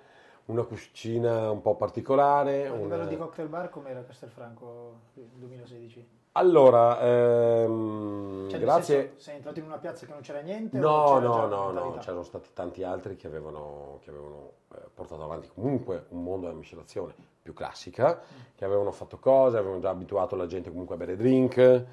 una 0.46 0.64
cucina 0.64 1.50
un 1.52 1.62
po' 1.62 1.76
particolare. 1.76 2.68
A 2.68 2.74
un- 2.74 2.82
livello 2.82 3.06
di 3.06 3.18
cocktail 3.18 3.48
bar, 3.48 3.70
com'era 3.70 4.04
Castelfranco 4.04 5.00
nel 5.14 5.28
2016? 5.36 6.08
Allora, 6.34 7.00
ehm, 7.02 8.50
Cioè, 8.50 8.60
grazie. 8.60 8.96
senso, 9.00 9.20
sei 9.22 9.36
entrato 9.36 9.60
in 9.60 9.66
una 9.66 9.78
piazza 9.78 10.06
che 10.06 10.12
non 10.12 10.22
c'era 10.22 10.42
niente? 10.42 10.78
No, 10.78 11.06
c'era 11.14 11.20
no, 11.20 11.48
no, 11.48 11.72
no, 11.72 11.98
c'erano 12.00 12.24
stati 12.24 12.50
tanti 12.54 12.84
altri 12.84 13.16
che 13.16 13.28
avevano, 13.28 14.00
che 14.02 14.10
avevano 14.10 14.52
eh, 14.76 14.82
portato 14.94 15.24
avanti 15.24 15.48
comunque 15.54 16.06
un 16.10 16.24
mondo 16.24 16.48
della 16.48 16.58
miscelazione 16.58 17.14
più 17.42 17.54
classica, 17.54 18.22
che 18.54 18.66
avevano 18.66 18.92
fatto 18.92 19.18
cose, 19.18 19.58
avevano 19.58 19.80
già 19.80 19.90
abituato 19.92 20.36
la 20.36 20.46
gente 20.46 20.70
comunque 20.70 20.96
a 20.96 20.98
bere 20.98 21.16
drink. 21.16 21.86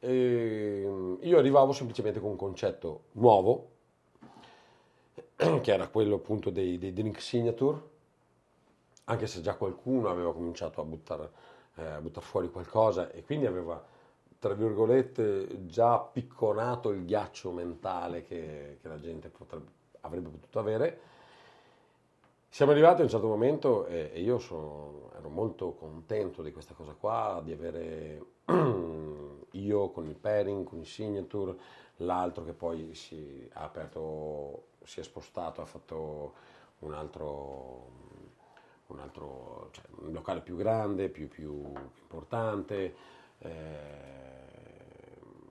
E 0.00 1.16
io 1.20 1.38
arrivavo 1.38 1.72
semplicemente 1.72 2.20
con 2.20 2.30
un 2.30 2.36
concetto 2.36 3.02
nuovo, 3.12 3.70
che 5.62 5.72
era 5.72 5.88
quello 5.88 6.16
appunto 6.16 6.50
dei, 6.50 6.78
dei 6.78 6.92
drink 6.92 7.20
signature, 7.20 7.80
anche 9.04 9.26
se 9.26 9.40
già 9.40 9.54
qualcuno 9.54 10.10
aveva 10.10 10.32
cominciato 10.32 10.80
a 10.80 10.84
buttare 10.84 11.30
eh, 11.76 11.98
buttar 12.00 12.22
fuori 12.22 12.50
qualcosa 12.50 13.10
e 13.10 13.22
quindi 13.24 13.46
aveva, 13.46 13.82
tra 14.38 14.52
virgolette, 14.54 15.66
già 15.66 15.98
picconato 16.00 16.90
il 16.90 17.04
ghiaccio 17.04 17.52
mentale 17.52 18.22
che, 18.24 18.78
che 18.82 18.88
la 18.88 18.98
gente 18.98 19.28
potrebbe- 19.28 19.70
avrebbe 20.00 20.28
potuto 20.28 20.58
avere. 20.58 21.00
Siamo 22.50 22.72
arrivati 22.72 23.00
a 23.02 23.04
un 23.04 23.10
certo 23.10 23.26
momento 23.26 23.86
e, 23.86 24.10
e 24.12 24.20
io 24.22 24.38
sono- 24.38 25.10
ero 25.16 25.28
molto 25.28 25.72
contento 25.74 26.42
di 26.42 26.50
questa 26.52 26.74
cosa 26.74 26.92
qua, 26.98 27.40
di 27.44 27.52
avere 27.52 28.24
io 29.52 29.90
con 29.90 30.06
il 30.06 30.14
pairing, 30.14 30.64
con 30.64 30.78
il 30.80 30.86
signature, 30.86 31.56
l'altro 31.96 32.44
che 32.44 32.52
poi 32.52 32.94
si 32.94 33.48
ha 33.52 33.64
aperto, 33.64 34.67
si 34.88 35.00
è 35.00 35.02
spostato, 35.02 35.60
ha 35.60 35.66
fatto 35.66 36.32
un 36.78 36.94
altro, 36.94 37.90
un 38.86 38.98
altro 39.00 39.68
cioè, 39.72 39.84
un 39.98 40.12
locale 40.12 40.40
più 40.40 40.56
grande, 40.56 41.10
più, 41.10 41.28
più 41.28 41.70
importante, 42.00 42.94
eh, 43.40 44.06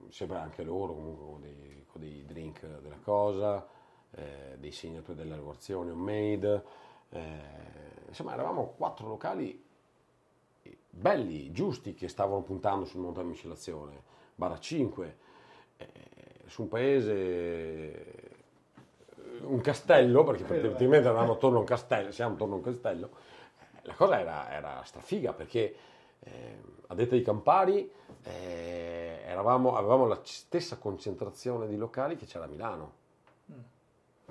sempre 0.08 0.38
anche 0.38 0.64
loro 0.64 0.92
comunque 0.92 1.24
con 1.24 1.40
dei, 1.40 1.84
con 1.86 2.00
dei 2.00 2.24
drink 2.26 2.66
della 2.80 2.98
cosa, 3.00 3.64
eh, 4.10 4.56
dei 4.58 4.72
signature 4.72 5.14
delle 5.14 5.36
lavorazioni 5.36 5.90
homemade, 5.90 6.64
eh, 7.10 7.40
insomma 8.08 8.32
eravamo 8.32 8.74
quattro 8.76 9.06
locali 9.06 9.64
belli, 10.90 11.52
giusti, 11.52 11.94
che 11.94 12.08
stavano 12.08 12.42
puntando 12.42 12.84
sul 12.84 13.00
mondo 13.00 13.18
della 13.18 13.30
miscelazione, 13.30 14.02
Bara 14.34 14.58
5, 14.58 15.16
eh, 15.76 15.86
su 16.46 16.62
un 16.62 16.68
paese, 16.68 18.27
un 19.42 19.60
castello, 19.60 20.24
perché 20.24 20.42
è. 20.42 20.46
praticamente 20.46 21.08
eravamo 21.08 21.32
attorno 21.32 21.56
a 21.58 21.60
un 21.60 21.66
castello, 21.66 22.10
siamo 22.10 22.34
attorno 22.34 22.54
a 22.54 22.56
un 22.58 22.62
castello, 22.62 23.10
eh, 23.60 23.64
la 23.82 23.94
cosa 23.94 24.18
era, 24.20 24.50
era 24.52 24.82
strafiga 24.84 25.32
perché 25.32 25.74
eh, 26.20 26.60
a 26.88 26.94
detta 26.94 27.14
di 27.14 27.22
Campari 27.22 27.90
eh, 28.24 29.20
eravamo- 29.26 29.76
avevamo 29.76 30.06
la 30.06 30.18
stessa 30.22 30.76
concentrazione 30.78 31.66
di 31.68 31.76
locali 31.76 32.16
che 32.16 32.26
c'era 32.26 32.44
a 32.44 32.48
Milano. 32.48 32.92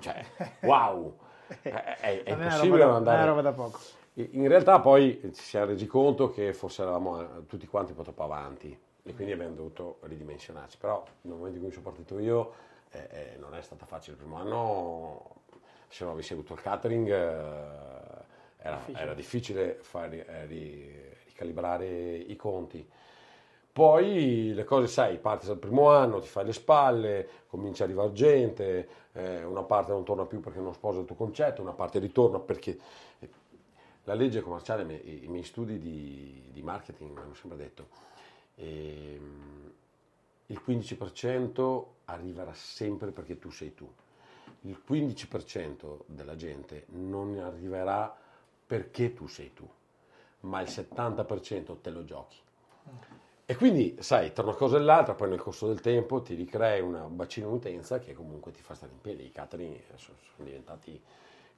Cioè, 0.00 0.24
wow! 0.62 1.18
È, 1.62 1.68
è- 1.70 2.22
è 2.22 2.22
è 2.24 2.32
una 2.34 2.44
impossibile 2.44 2.84
non 2.84 2.94
andare... 2.96 3.22
è 3.22 3.24
roba 3.24 3.40
da 3.40 3.52
poco. 3.52 3.78
In 4.14 4.48
realtà 4.48 4.80
poi 4.80 5.18
ci 5.34 5.42
siamo 5.42 5.66
resi 5.66 5.86
conto 5.86 6.30
che 6.30 6.52
forse 6.52 6.82
eravamo 6.82 7.20
eh, 7.20 7.46
tutti 7.46 7.66
quanti 7.66 7.92
un 7.92 7.96
po' 7.96 8.02
troppo 8.02 8.24
avanti 8.24 8.78
e 9.02 9.14
quindi 9.14 9.32
abbiamo 9.32 9.54
dovuto 9.54 9.98
ridimensionarci, 10.02 10.76
però 10.76 11.02
nel 11.22 11.36
momento 11.36 11.56
in 11.56 11.62
cui 11.62 11.72
sono 11.72 11.84
partito 11.84 12.18
io 12.18 12.52
eh, 12.90 13.08
eh, 13.10 13.36
non 13.38 13.54
è 13.54 13.62
stata 13.62 13.86
facile 13.86 14.16
il 14.16 14.22
primo 14.22 14.36
anno, 14.36 15.42
se 15.88 16.04
non 16.04 16.12
avessi 16.12 16.32
avuto 16.32 16.54
il 16.54 16.60
catering 16.60 17.08
eh, 17.08 18.26
era, 18.58 18.76
Difficile. 18.76 19.02
era 19.02 19.14
difficile 19.14 19.78
far, 19.80 20.12
eh, 20.12 20.46
ri- 20.46 21.14
ricalibrare 21.26 22.16
i 22.16 22.36
conti. 22.36 22.86
Poi 23.72 24.52
le 24.54 24.64
cose, 24.64 24.88
sai, 24.88 25.18
parti 25.18 25.46
dal 25.46 25.58
primo 25.58 25.90
anno, 25.90 26.18
ti 26.18 26.26
fai 26.26 26.44
le 26.44 26.52
spalle, 26.52 27.28
comincia 27.46 27.84
a 27.84 27.86
arrivare 27.86 28.12
gente, 28.12 28.88
eh, 29.12 29.44
una 29.44 29.62
parte 29.62 29.92
non 29.92 30.04
torna 30.04 30.26
più 30.26 30.40
perché 30.40 30.58
non 30.58 30.74
sposa 30.74 30.98
il 30.98 31.06
tuo 31.06 31.14
concetto, 31.14 31.62
una 31.62 31.72
parte 31.72 32.00
ritorna 32.00 32.40
perché 32.40 32.76
eh, 33.20 33.28
la 34.04 34.14
legge 34.14 34.40
commerciale, 34.40 34.82
me- 34.82 34.96
i, 34.96 35.28
miei 35.28 35.44
studi 35.44 35.78
di, 35.78 36.48
di 36.50 36.60
marketing 36.62 37.12
mi 37.12 37.20
hanno 37.20 37.34
sempre 37.34 37.56
detto, 37.58 37.88
ehm, 38.56 39.72
il 40.50 40.62
15% 40.66 41.84
arriverà 42.06 42.52
sempre 42.54 43.10
perché 43.10 43.38
tu 43.38 43.50
sei 43.50 43.74
tu. 43.74 43.90
Il 44.62 44.82
15% 44.86 46.00
della 46.06 46.36
gente 46.36 46.86
non 46.88 47.38
arriverà 47.38 48.14
perché 48.66 49.14
tu 49.14 49.26
sei 49.26 49.52
tu, 49.54 49.68
ma 50.40 50.60
il 50.60 50.68
70% 50.68 51.80
te 51.80 51.90
lo 51.90 52.04
giochi. 52.04 52.36
E 53.50 53.56
quindi, 53.56 53.96
sai, 54.00 54.32
tra 54.32 54.42
una 54.42 54.54
cosa 54.54 54.76
e 54.76 54.80
l'altra, 54.80 55.14
poi 55.14 55.30
nel 55.30 55.40
corso 55.40 55.66
del 55.66 55.80
tempo 55.80 56.20
ti 56.20 56.34
ricrei 56.34 56.82
una 56.82 57.04
bacino 57.04 57.50
utenza 57.50 57.98
che 57.98 58.12
comunque 58.12 58.52
ti 58.52 58.60
fa 58.60 58.74
stare 58.74 58.92
in 58.92 59.00
piedi. 59.00 59.24
I 59.24 59.32
catering 59.32 59.80
sono, 59.94 60.18
sono 60.34 60.46
diventati 60.46 61.00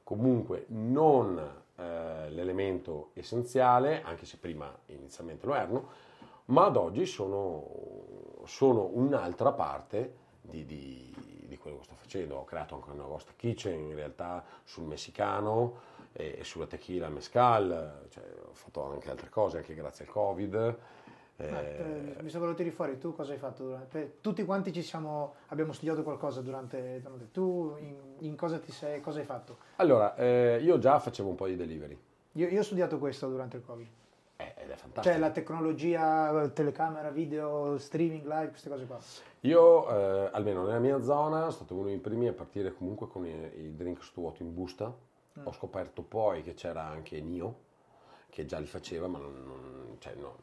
comunque 0.05 0.67
non 0.69 1.39
eh, 1.77 2.31
l'elemento 2.31 3.11
essenziale, 3.15 4.03
anche 4.03 4.27
se 4.27 4.37
prima 4.37 4.73
inizialmente 4.87 5.47
lo 5.47 5.55
erano, 5.55 5.89
ma 6.51 6.67
ad 6.67 6.77
oggi 6.77 7.07
sono, 7.07 8.43
sono 8.45 8.91
un'altra 8.93 9.53
parte 9.53 10.15
di, 10.41 10.65
di, 10.65 11.15
di, 11.47 11.57
quello 11.57 11.79
che 11.79 11.85
sto 11.85 11.95
facendo. 11.95 12.37
Ho 12.37 12.45
creato 12.45 12.75
anche 12.75 12.91
una 12.91 13.05
Ghost 13.05 13.33
Kitchen 13.37 13.79
in 13.81 13.95
realtà 13.95 14.45
sul 14.65 14.85
messicano 14.85 15.89
e, 16.13 16.37
e 16.41 16.45
sulla 16.45 16.67
tequila 16.67 17.09
mescal, 17.09 18.07
cioè, 18.11 18.25
ho 18.49 18.55
fatto 18.55 18.85
anche 18.91 19.11
altre 19.11 19.29
cose 19.29 19.59
anche 19.59 19.75
grazie 19.75 20.05
al 20.05 20.11
Covid. 20.11 20.79
Eh, 21.37 22.17
mi 22.21 22.29
sa 22.29 22.39
che 22.39 22.45
lo 22.45 22.53
tiri 22.53 22.71
fuori, 22.71 22.99
tu 22.99 23.15
cosa 23.15 23.33
hai 23.33 23.39
fatto 23.39 23.65
durante? 23.65 24.19
Tutti 24.21 24.45
quanti 24.45 24.75
ci 24.75 24.83
siamo, 24.83 25.37
abbiamo 25.47 25.73
studiato 25.73 26.03
qualcosa 26.03 26.43
durante, 26.43 27.01
durante 27.01 27.31
tu 27.31 27.77
in, 27.79 27.97
in, 28.19 28.37
cosa 28.37 28.59
ti 28.59 28.71
sei, 28.73 29.01
cosa 29.01 29.21
hai 29.21 29.25
fatto? 29.25 29.57
Allora, 29.77 30.15
eh, 30.17 30.59
io 30.61 30.79
già 30.79 30.99
facevo 30.99 31.31
un 31.31 31.37
po' 31.37 31.47
di 31.47 31.57
delivery. 31.57 31.99
Io, 32.33 32.49
io 32.49 32.61
ho 32.61 32.63
studiato 32.63 32.99
questo 32.99 33.27
durante 33.29 33.57
il 33.57 33.65
Covid. 33.65 33.89
Eh, 34.41 34.63
ed 34.63 34.71
è 34.71 34.75
fantastico. 34.75 35.03
Cioè 35.03 35.19
la 35.19 35.31
tecnologia, 35.31 36.49
telecamera, 36.49 37.11
video, 37.11 37.79
streaming, 37.79 38.25
live, 38.27 38.49
queste 38.49 38.69
cose 38.69 38.87
qua. 38.87 38.99
Io, 39.41 39.89
eh, 39.91 40.31
almeno 40.33 40.65
nella 40.65 40.79
mia 40.79 41.03
zona, 41.03 41.39
sono 41.39 41.51
stato 41.51 41.75
uno 41.75 41.87
dei 41.87 41.99
primi 41.99 42.29
a 42.29 42.33
partire 42.33 42.75
comunque 42.75 43.09
con 43.09 43.27
i, 43.27 43.51
i 43.57 43.75
drink 43.75 44.03
stuoti 44.03 44.43
in 44.43 44.55
busta. 44.55 44.87
Mm. 45.39 45.47
Ho 45.47 45.53
scoperto 45.53 46.03
poi 46.03 46.43
che 46.43 46.55
c'era 46.55 46.83
anche 46.85 47.21
Nio, 47.21 47.55
che 48.29 48.45
già 48.47 48.59
li 48.59 48.67
faceva, 48.67 49.07
ma 49.07 49.19
non, 49.19 49.33
non 49.45 49.97
cioè, 49.99 50.15
no, 50.15 50.37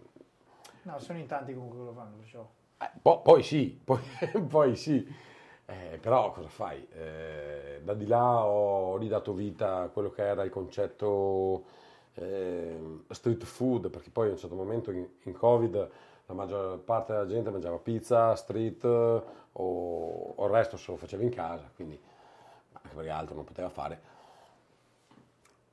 No, 0.87 0.99
sono 0.99 1.19
in 1.19 1.27
tanti 1.27 1.53
comunque 1.53 1.79
che 1.79 1.85
lo 1.85 1.91
fanno, 1.91 2.15
perciò. 2.15 2.47
Eh, 2.77 2.89
po- 3.01 3.21
poi 3.21 3.43
sì, 3.43 3.77
poi, 3.83 3.99
poi 4.47 4.75
sì. 4.77 5.05
Eh, 5.65 5.97
però 5.99 6.31
cosa 6.31 6.47
fai? 6.47 6.87
Eh, 6.93 7.81
da 7.83 7.93
di 7.93 8.07
là 8.07 8.45
ho 8.45 8.95
ridato 8.95 9.33
vita 9.33 9.81
a 9.81 9.87
quello 9.89 10.09
che 10.11 10.21
era 10.21 10.43
il 10.43 10.49
concetto 10.49 11.65
eh, 12.19 12.79
street 13.09 13.43
food, 13.43 13.89
perché 13.89 14.09
poi 14.09 14.29
a 14.29 14.31
un 14.31 14.37
certo 14.37 14.55
momento 14.55 14.91
in, 14.91 15.07
in, 15.23 15.33
Covid 15.33 15.89
la 16.25 16.33
maggior 16.33 16.79
parte 16.79 17.13
della 17.13 17.27
gente 17.27 17.49
mangiava 17.49 17.77
pizza, 17.77 18.35
street 18.35 18.83
o, 18.83 19.23
o 19.53 20.45
il 20.45 20.51
resto 20.51 20.77
se 20.77 20.91
lo 20.91 20.97
faceva 20.97 21.23
in 21.23 21.29
casa, 21.29 21.69
quindi 21.75 21.99
anche 22.73 22.95
perché 22.95 23.09
altro 23.09 23.35
non 23.35 23.43
poteva 23.43 23.69
fare. 23.69 24.15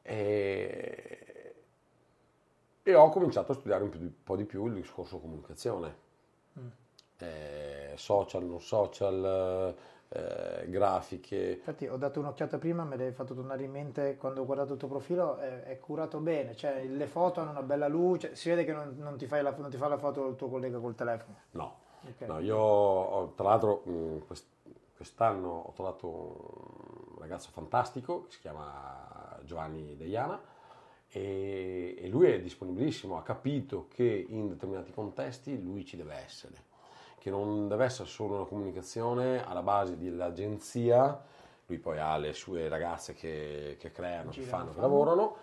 E, 0.02 1.54
e 2.82 2.94
ho 2.94 3.08
cominciato 3.08 3.52
a 3.52 3.54
studiare 3.54 3.82
un, 3.82 3.88
più, 3.88 4.00
un 4.00 4.12
po' 4.22 4.36
di 4.36 4.44
più 4.44 4.66
il 4.66 4.74
discorso 4.74 5.18
comunicazione. 5.18 5.96
Mm. 6.58 6.66
Eh, 7.18 7.92
social, 7.96 8.44
non 8.44 8.60
social, 8.60 9.74
eh, 10.15 10.69
grafiche. 10.69 11.55
Infatti 11.55 11.89
ho 11.89 11.97
dato 11.97 12.20
un'occhiata 12.20 12.59
prima, 12.59 12.85
me 12.85 12.97
l'hai 12.97 13.11
fatto 13.11 13.35
tornare 13.35 13.65
in 13.65 13.73
mente 13.73 14.16
quando 14.16 14.43
ho 14.43 14.45
guardato 14.45 14.74
il 14.74 14.78
tuo 14.78 14.86
profilo, 14.86 15.39
è, 15.39 15.65
è 15.65 15.78
curato 15.81 16.20
bene, 16.20 16.55
cioè 16.55 16.85
le 16.85 17.07
foto 17.07 17.41
hanno 17.41 17.51
una 17.51 17.62
bella 17.62 17.89
luce, 17.89 18.36
si 18.36 18.49
vede 18.49 18.65
che 18.65 18.73
non, 18.73 18.95
non, 18.99 19.16
ti, 19.16 19.27
la, 19.28 19.55
non 19.57 19.70
ti, 19.70 19.77
fa 19.77 19.89
la 19.89 19.99
foto 19.99 20.28
il 20.28 20.36
tuo 20.36 20.49
collega 20.49 20.78
col 20.78 20.95
telefono. 20.95 21.36
No, 21.51 21.77
okay. 22.09 22.28
no 22.28 22.39
io 22.39 23.32
tra 23.35 23.49
l'altro 23.49 23.82
quest, 24.27 24.47
quest'anno 24.95 25.49
ho 25.66 25.73
trovato 25.73 26.07
un 27.15 27.19
ragazzo 27.19 27.51
fantastico 27.51 28.27
che 28.27 28.31
si 28.31 28.41
chiama 28.41 29.36
Giovanni 29.43 29.97
Deiana 29.97 30.41
e, 31.09 31.97
e 31.99 32.09
lui 32.09 32.28
è 32.28 32.41
disponibilissimo, 32.41 33.16
ha 33.16 33.23
capito 33.23 33.89
che 33.89 34.27
in 34.28 34.49
determinati 34.49 34.93
contesti 34.93 35.61
lui 35.61 35.85
ci 35.85 35.97
deve 35.97 36.15
essere, 36.15 36.55
che 37.24 37.30
non 37.30 37.68
deve 37.68 37.86
essere 37.86 38.06
solo 38.06 38.34
una 38.34 38.44
comunicazione 38.44 39.42
alla 39.46 39.62
base 39.62 39.96
dell'agenzia, 39.96 41.18
lui 41.64 41.78
poi 41.78 41.98
ha 41.98 42.18
le 42.18 42.34
sue 42.34 42.68
ragazze 42.68 43.14
che, 43.14 43.78
che 43.80 43.90
creano, 43.92 44.28
che 44.28 44.42
fanno, 44.42 44.74
che 44.74 44.80
lavorano 44.82 45.36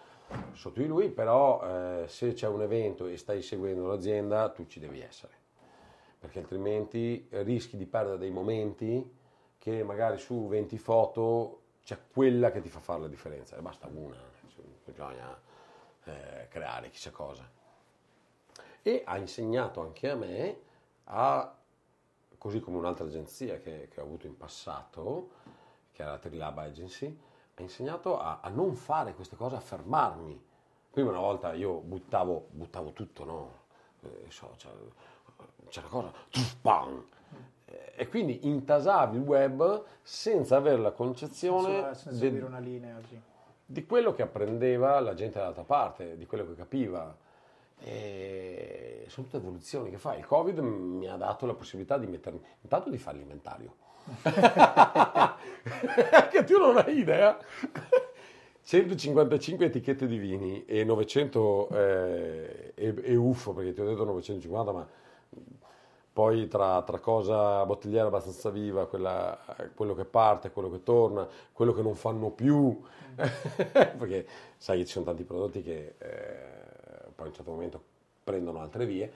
sotto 0.54 0.80
di 0.80 0.86
lui, 0.86 1.10
però 1.10 2.04
eh, 2.04 2.08
se 2.08 2.34
c'è 2.34 2.48
un 2.48 2.62
evento 2.62 3.08
e 3.08 3.18
stai 3.18 3.42
seguendo 3.42 3.88
l'azienda 3.88 4.50
tu 4.50 4.68
ci 4.68 4.80
devi 4.80 5.02
essere, 5.02 5.34
perché 6.20 6.38
altrimenti 6.38 7.28
rischi 7.32 7.78
di 7.78 7.88
perdere 7.88 8.20
dei 8.20 8.30
momenti 8.30 9.18
che 9.58 9.82
magari 9.82 10.20
su 10.20 10.48
20 10.48 10.78
foto 10.78 11.62
c'è 11.84 11.98
quella 12.14 12.52
che 12.52 12.62
ti 12.62 12.70
fa 12.70 12.80
fare 12.80 13.02
la 13.02 13.08
differenza, 13.08 13.58
e 13.58 13.62
basta 13.62 13.90
una, 13.92 14.22
bisogna 14.86 15.36
eh, 16.04 16.48
creare 16.48 16.92
chissà 16.92 17.10
cosa. 17.10 17.50
E 18.84 19.02
ha 19.04 19.18
insegnato 19.18 19.82
anche 19.82 20.12
a 20.12 20.16
me, 20.16 20.58
a, 21.06 21.56
così 22.42 22.60
come 22.60 22.78
un'altra 22.78 23.06
agenzia 23.06 23.60
che, 23.60 23.88
che 23.92 24.02
ho 24.02 24.04
avuto 24.04 24.26
in 24.26 24.36
passato, 24.36 25.30
che 25.92 26.02
era 26.02 26.14
la 26.14 26.18
Trilab 26.18 26.58
Agency, 26.58 27.16
ha 27.54 27.62
insegnato 27.62 28.20
a, 28.20 28.40
a, 28.42 28.50
non 28.50 28.74
fare 28.74 29.14
queste 29.14 29.36
cose, 29.36 29.56
a 29.56 29.60
fermarmi. 29.60 30.44
Prima 30.90 31.12
una 31.12 31.20
volta 31.20 31.54
io 31.54 31.74
buttavo, 31.76 32.48
buttavo 32.50 32.94
tutto, 32.94 33.24
no? 33.24 33.60
Eh, 34.02 34.26
so, 34.30 34.56
c'era, 34.58 34.74
c'era 35.70 35.88
una 35.92 36.12
cosa, 36.32 36.56
bam! 36.62 37.06
E 37.94 38.08
quindi 38.10 38.48
intasavi 38.48 39.18
il 39.18 39.24
web 39.24 39.84
senza 40.02 40.56
avere 40.56 40.82
la 40.82 40.92
concezione... 40.92 41.74
Senza, 41.74 41.94
senza 41.94 42.20
del, 42.20 42.44
una 42.44 42.58
linea, 42.58 43.00
sì 43.08 43.22
di 43.72 43.86
quello 43.86 44.14
che 44.14 44.22
apprendeva 44.22 45.00
la 45.00 45.14
gente 45.14 45.38
dall'altra 45.38 45.64
parte, 45.64 46.18
di 46.18 46.26
quello 46.26 46.46
che 46.46 46.56
capiva. 46.56 47.16
E 47.84 49.06
sono 49.12 49.28
tutte 49.28 49.38
evoluzioni 49.38 49.90
che 49.90 49.98
fa. 49.98 50.16
Il 50.16 50.26
Covid 50.26 50.60
mi 50.60 51.08
ha 51.08 51.18
dato 51.18 51.46
la 51.46 51.54
possibilità 51.54 51.98
di 51.98 52.08
mettermi, 52.08 52.42
intanto 52.62 52.90
di 52.90 52.98
fare 52.98 53.18
l'inventario. 53.18 53.76
che 56.32 56.44
tu 56.46 56.58
non 56.58 56.78
hai 56.78 56.98
idea. 56.98 57.38
155 58.64 59.66
etichette 59.66 60.08
di 60.08 60.18
vini 60.18 60.66
e 60.66 60.84
900 60.84 61.70
eh, 61.72 62.74
e, 62.76 62.96
e 63.02 63.16
uffo, 63.16 63.54
perché 63.54 63.74
ti 63.74 63.82
ho 63.82 63.86
detto 63.86 64.06
950, 64.06 64.72
ma 64.72 64.88
poi 66.14 66.48
tra, 66.48 66.82
tra, 66.84 67.00
cosa 67.00 67.66
bottigliera 67.66 68.08
abbastanza 68.08 68.50
viva, 68.50 68.88
quella, 68.88 69.38
quello 69.76 69.94
che 69.96 70.06
parte, 70.06 70.52
quello 70.52 70.70
che 70.70 70.84
torna, 70.84 71.28
quello 71.52 71.74
che 71.74 71.82
non 71.82 71.96
fanno 71.96 72.30
più, 72.30 72.80
perché 73.16 74.26
sai 74.58 74.80
che 74.80 74.86
ci 74.86 74.94
sono 74.94 75.06
tanti 75.06 75.24
prodotti 75.24 75.62
che 75.64 75.96
eh, 75.98 76.62
poi 77.22 77.26
a 77.26 77.30
un 77.30 77.34
certo 77.34 77.52
momento 77.52 77.84
prendono 78.24 78.60
altre 78.60 78.86
vie, 78.86 79.12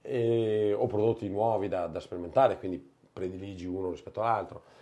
e, 0.00 0.72
o 0.72 0.86
prodotti 0.86 1.28
nuovi 1.28 1.68
da, 1.68 1.86
da, 1.86 2.00
sperimentare, 2.00 2.58
quindi 2.58 2.94
prediligi 3.12 3.66
uno 3.66 3.90
rispetto 3.90 4.22
all'altro. 4.22 4.74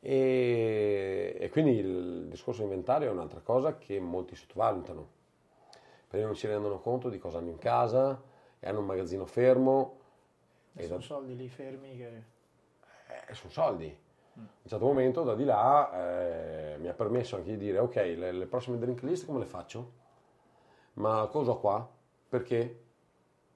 E, 0.00 1.36
e 1.38 1.50
quindi 1.50 1.76
il 1.76 2.26
discorso 2.28 2.62
inventario 2.62 3.08
è 3.08 3.12
un'altra 3.12 3.40
cosa 3.40 3.76
che 3.76 4.00
molti 4.00 4.34
sottovalutano, 4.34 5.08
perché 6.08 6.24
non 6.24 6.36
si 6.36 6.46
rendono 6.46 6.80
conto 6.80 7.08
di 7.08 7.18
cosa 7.18 7.38
hanno 7.38 7.50
in 7.50 7.58
casa 7.58 8.20
e 8.58 8.68
hanno 8.68 8.80
un 8.80 8.86
magazzino 8.86 9.26
fermo 9.26 9.98
e 10.74 10.86
sono 10.86 11.00
soldi 11.00 11.36
lì 11.36 11.48
fermi 11.48 11.96
che... 11.96 12.22
Eh, 13.28 13.34
sono 13.34 13.50
soldi. 13.50 13.86
Mm. 13.86 14.42
A 14.42 14.48
un 14.62 14.68
certo 14.68 14.84
momento 14.84 15.22
da 15.22 15.34
di 15.34 15.44
là 15.44 16.72
eh, 16.72 16.76
mi 16.78 16.88
ha 16.88 16.94
permesso 16.94 17.36
anche 17.36 17.50
di 17.50 17.56
dire 17.58 17.78
ok, 17.78 17.94
le, 17.96 18.32
le, 18.32 18.46
prossime 18.46 18.78
drink 18.78 19.02
list 19.02 19.26
come 19.26 19.40
le 19.40 19.46
faccio? 19.46 19.98
Ma 20.94 21.26
cosa 21.26 21.50
ho 21.50 21.58
qua? 21.58 21.98
Perché? 22.30 22.78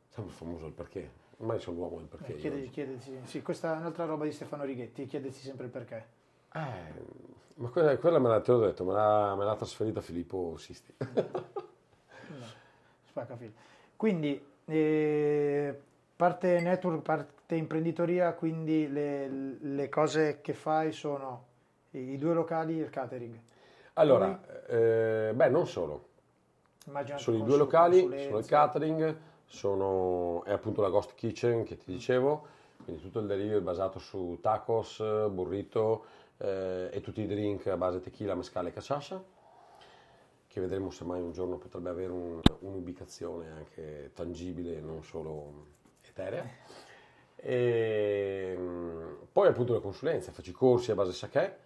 Sempre 0.09 0.33
famoso 0.33 0.67
il 0.67 0.73
perché. 0.73 1.09
Ormai 1.39 1.61
sono 1.61 1.77
l'uomo 1.77 1.99
del 1.99 2.09
perché. 2.09 2.35
Eh, 2.35 2.37
chiedi, 2.37 2.69
chiediti, 2.71 3.21
sì, 3.23 3.41
questa 3.41 3.75
è 3.75 3.79
un'altra 3.79 4.05
roba 4.05 4.25
di 4.25 4.33
Stefano 4.33 4.65
Righetti, 4.65 5.07
chiedersi 5.07 5.43
sempre 5.43 5.67
il 5.67 5.71
perché. 5.71 6.07
Eh, 6.53 7.03
ma 7.55 7.69
quella, 7.69 7.97
quella 7.99 8.19
me 8.19 8.29
l'ha, 8.29 8.41
te 8.41 8.51
l'ho 8.51 8.59
detto, 8.59 8.85
me 8.85 8.93
l'ha, 8.93 9.37
me 9.37 9.45
l'ha 9.45 9.55
trasferita 9.55 10.01
Filippo 10.01 10.57
Sisti. 10.57 10.93
no, 10.99 12.47
spacca 13.05 13.37
filo. 13.37 13.53
Quindi, 13.95 14.45
eh, 14.65 15.81
parte 16.17 16.61
network, 16.61 17.03
parte 17.03 17.55
imprenditoria, 17.55 18.33
quindi 18.33 18.89
le, 18.89 19.29
le 19.61 19.89
cose 19.89 20.41
che 20.41 20.53
fai 20.53 20.91
sono 20.91 21.47
i 21.93 22.19
due 22.19 22.35
locali 22.35 22.81
e 22.81 22.83
il 22.83 22.91
catering. 22.91 23.39
Allora, 23.95 24.67
eh, 24.67 25.33
beh, 25.33 25.49
non 25.49 25.69
solo. 25.69 26.09
Immagino 26.87 27.19
sono 27.19 27.39
i 27.39 27.43
due 27.43 27.57
locali, 27.57 28.01
sono 28.01 28.39
il 28.39 28.47
catering, 28.47 29.17
sono, 29.47 30.45
è 30.45 30.53
appunto 30.53 30.83
la 30.83 30.91
Ghost 30.91 31.15
Kitchen 31.15 31.65
che 31.65 31.79
ti 31.79 31.91
dicevo, 31.91 32.47
quindi 32.85 33.01
tutto 33.01 33.21
il 33.21 33.27
delivery 33.27 33.61
basato 33.61 33.99
su 33.99 34.39
tacos, 34.43 35.03
burrito 35.31 36.05
eh, 36.37 36.91
e 36.93 37.01
tutti 37.01 37.23
i 37.23 37.27
drink 37.27 37.67
a 37.69 37.79
base 37.79 38.01
tequila, 38.01 38.35
mescale 38.35 38.69
e 38.69 38.73
caciascia, 38.73 39.23
che 40.47 40.61
vedremo 40.61 40.91
se 40.91 41.05
mai 41.05 41.23
un 41.23 41.33
giorno 41.33 41.57
potrebbe 41.57 41.89
avere 41.89 42.13
un, 42.13 42.41
un'ubicazione 42.61 43.51
anche 43.51 44.11
tangibile, 44.13 44.79
non 44.81 45.03
solo 45.03 45.67
eterea. 46.07 46.47
E, 47.37 48.55
mm, 48.59 49.13
poi 49.33 49.49
appunto 49.49 49.73
le 49.73 49.81
consulenze, 49.81 50.33
faccio 50.33 50.51
i 50.51 50.55
corsi 50.55 50.91
a 50.91 50.95
base 50.95 51.13
sake, 51.13 51.59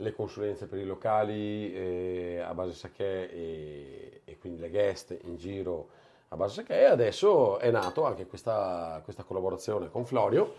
le 0.00 0.12
consulenze 0.12 0.66
per 0.66 0.78
i 0.78 0.84
locali 0.84 1.72
eh, 1.72 2.40
a 2.40 2.54
base 2.54 2.72
sake 2.72 3.30
e, 3.30 4.20
quindi 4.38 4.60
le 4.60 4.70
guest 4.70 5.16
in 5.24 5.36
giro 5.36 5.88
a 6.28 6.36
base 6.36 6.54
sake 6.54 6.78
e 6.78 6.84
adesso 6.84 7.58
è 7.58 7.70
nato 7.70 8.04
anche 8.04 8.26
questa, 8.26 9.00
questa 9.04 9.22
collaborazione 9.22 9.90
con 9.90 10.04
Florio 10.04 10.54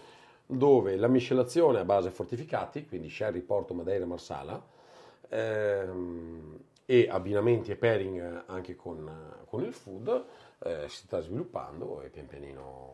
dove 0.46 0.96
la 0.96 1.08
miscelazione 1.08 1.80
a 1.80 1.86
base 1.86 2.10
fortificati, 2.10 2.88
quindi 2.88 3.08
sherry, 3.08 3.42
porto, 3.42 3.76
madeira, 3.76 4.06
marsala, 4.06 4.60
ehm, 5.30 6.60
e 6.86 7.08
abbinamenti 7.08 7.70
e 7.70 7.76
pairing 7.76 8.44
anche 8.48 8.76
con, 8.76 9.08
con 9.46 9.64
il 9.64 9.74
food 9.74 10.26
eh, 10.64 10.90
si 10.90 11.04
sta 11.06 11.22
sviluppando 11.22 12.02
e 12.02 12.10
pian 12.10 12.26
pianino 12.26 12.92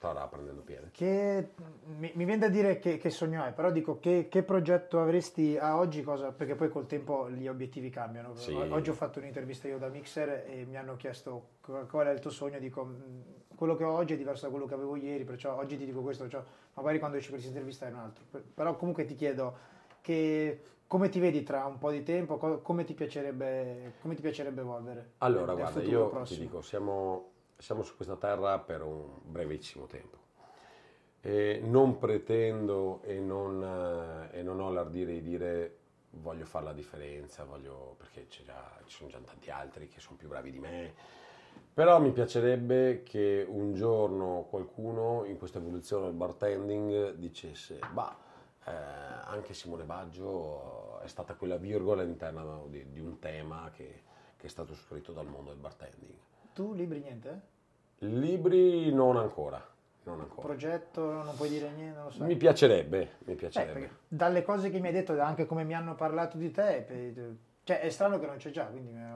starà 0.00 0.26
prendendo 0.28 0.62
piede. 0.62 0.88
Che, 0.92 1.50
mi, 1.98 2.10
mi, 2.14 2.24
viene 2.24 2.38
da 2.38 2.48
dire 2.48 2.78
che, 2.78 2.96
che 2.96 3.10
sogno 3.10 3.44
è, 3.44 3.52
però 3.52 3.70
dico 3.70 4.00
che, 4.00 4.28
che, 4.30 4.42
progetto 4.42 4.98
avresti 4.98 5.58
a 5.58 5.76
oggi, 5.76 6.02
cosa, 6.02 6.32
perché 6.32 6.54
poi 6.54 6.70
col 6.70 6.86
tempo 6.86 7.30
gli 7.30 7.46
obiettivi 7.46 7.90
cambiano. 7.90 8.34
Sì. 8.34 8.54
Oggi 8.54 8.88
ho 8.88 8.94
fatto 8.94 9.18
un'intervista 9.18 9.68
io 9.68 9.76
da 9.76 9.88
Mixer 9.88 10.46
e 10.48 10.64
mi 10.66 10.78
hanno 10.78 10.96
chiesto 10.96 11.48
qual 11.60 12.06
è 12.06 12.12
il 12.12 12.18
tuo 12.20 12.30
sogno, 12.30 12.58
dico 12.58 12.88
quello 13.54 13.76
che 13.76 13.84
ho 13.84 13.92
oggi 13.92 14.14
è 14.14 14.16
diverso 14.16 14.46
da 14.46 14.50
quello 14.50 14.64
che 14.64 14.72
avevo 14.72 14.96
ieri, 14.96 15.24
perciò 15.24 15.54
oggi 15.58 15.76
ti 15.76 15.84
dico 15.84 16.00
questo, 16.00 16.22
perciò 16.22 16.42
magari 16.72 16.98
quando 16.98 17.18
esci 17.18 17.28
questa 17.28 17.48
intervista 17.48 17.86
è 17.86 17.90
un 17.90 17.96
altro. 17.96 18.24
Però 18.54 18.76
comunque 18.76 19.04
ti 19.04 19.14
chiedo 19.14 19.54
che 20.00 20.62
come 20.86 21.10
ti 21.10 21.20
vedi 21.20 21.42
tra 21.42 21.66
un 21.66 21.76
po' 21.76 21.90
di 21.90 22.02
tempo? 22.02 22.38
Come 22.38 22.84
ti 22.84 22.94
piacerebbe, 22.94 23.96
come 24.00 24.14
ti 24.14 24.22
piacerebbe 24.22 24.62
evolvere? 24.62 25.12
Allora, 25.18 25.54
guarda, 25.54 25.82
io 25.82 26.08
prossimo? 26.08 26.40
ti 26.40 26.46
dico, 26.46 26.62
siamo, 26.62 27.29
siamo, 27.60 27.82
su 27.82 27.94
questa 27.96 28.16
terra 28.16 28.58
per 28.58 28.82
un 28.82 29.18
brevissimo 29.22 29.86
tempo. 29.86 30.18
E 31.20 31.60
non 31.62 31.98
pretendo 31.98 33.02
e 33.02 33.18
non, 33.18 33.62
eh, 34.32 34.38
e 34.38 34.42
non 34.42 34.60
ho 34.60 34.70
l'ardire 34.70 35.12
di 35.12 35.22
dire 35.22 35.76
voglio 36.12 36.44
fare 36.44 36.64
la 36.64 36.72
differenza, 36.72 37.44
voglio, 37.44 37.94
perché 37.98 38.26
già, 38.28 38.78
ci 38.86 38.96
sono 38.96 39.10
già 39.10 39.18
tanti 39.18 39.50
altri 39.50 39.88
che 39.88 40.00
sono 40.00 40.16
più 40.16 40.28
bravi 40.28 40.50
di 40.50 40.58
me. 40.58 40.92
Però 41.72 42.00
mi 42.00 42.10
piacerebbe 42.10 43.02
che 43.04 43.46
un 43.48 43.74
giorno 43.74 44.46
qualcuno 44.50 45.24
in 45.24 45.38
questa 45.38 45.58
evoluzione 45.58 46.06
del 46.06 46.14
bartending 46.14 47.14
dicesse, 47.14 47.78
bah, 47.92 48.16
eh, 48.64 48.70
anche 48.70 49.54
Simone 49.54 49.84
Baggio 49.84 51.00
è 51.00 51.06
stata 51.06 51.34
quella 51.34 51.56
virgola 51.56 52.02
all'interno 52.02 52.66
di, 52.68 52.90
di 52.90 53.00
un 53.00 53.18
tema 53.18 53.70
che, 53.72 54.02
che, 54.36 54.46
è 54.46 54.50
stato 54.50 54.74
scritto 54.74 55.12
dal 55.12 55.26
mondo 55.26 55.50
del 55.50 55.60
bartending. 55.60 56.14
Tu 56.52 56.74
libri 56.74 57.00
niente? 57.00 57.49
Libri 58.00 58.92
non 58.92 59.16
ancora. 59.16 59.64
Non 60.04 60.20
ancora. 60.20 60.46
Progetto, 60.46 61.22
non 61.22 61.34
puoi 61.36 61.50
dire 61.50 61.70
niente, 61.70 61.96
non 61.96 62.04
lo 62.06 62.10
so. 62.10 62.24
Mi 62.24 62.36
piacerebbe, 62.36 63.16
mi 63.24 63.34
piacerebbe. 63.34 63.84
Eh, 63.84 63.90
dalle 64.08 64.42
cose 64.42 64.70
che 64.70 64.80
mi 64.80 64.86
hai 64.86 64.92
detto, 64.92 65.20
anche 65.20 65.44
come 65.44 65.64
mi 65.64 65.74
hanno 65.74 65.94
parlato 65.94 66.38
di 66.38 66.50
te, 66.50 66.86
cioè, 67.62 67.80
è 67.80 67.90
strano 67.90 68.18
che 68.18 68.26
non 68.26 68.36
c'è 68.36 68.50
già, 68.50 68.64
quindi 68.64 68.92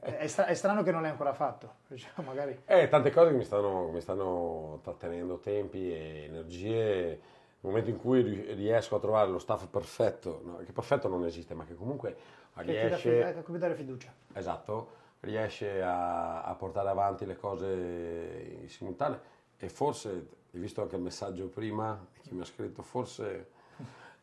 è, 0.00 0.26
stra- 0.26 0.46
è, 0.46 0.54
strano 0.54 0.82
che 0.82 0.92
non 0.92 1.00
l'hai 1.00 1.10
ancora 1.10 1.32
fatto. 1.32 1.76
Cioè, 1.96 2.24
magari... 2.24 2.60
Eh, 2.66 2.88
tante 2.88 3.10
cose 3.10 3.30
che 3.30 3.36
mi 3.36 3.44
stanno, 3.44 3.88
mi 3.88 4.00
stanno 4.00 4.80
trattenendo 4.82 5.38
tempi 5.38 5.90
e 5.90 6.24
energie 6.28 7.20
nel 7.60 7.72
momento 7.72 7.88
in 7.88 7.96
cui 7.96 8.22
riesco 8.54 8.96
a 8.96 9.00
trovare 9.00 9.30
lo 9.30 9.38
staff 9.38 9.66
perfetto, 9.66 10.42
no, 10.44 10.56
che 10.58 10.72
perfetto 10.72 11.08
non 11.08 11.24
esiste, 11.24 11.54
ma 11.54 11.64
che 11.64 11.74
comunque 11.74 12.14
riesce... 12.56 13.24
a 13.24 13.42
come 13.42 13.58
dare 13.58 13.74
fiducia. 13.74 14.12
Esatto, 14.34 15.04
riesce 15.20 15.82
a, 15.82 16.42
a, 16.42 16.54
portare 16.54 16.88
avanti 16.88 17.26
le 17.26 17.36
cose 17.36 18.58
in 18.60 18.68
simultanea 18.68 19.20
e 19.56 19.68
forse, 19.68 20.08
hai 20.52 20.60
visto 20.60 20.82
anche 20.82 20.96
il 20.96 21.02
messaggio 21.02 21.48
prima, 21.48 22.06
chi 22.22 22.34
mi 22.34 22.42
ha 22.42 22.44
scritto, 22.44 22.82
forse, 22.82 23.50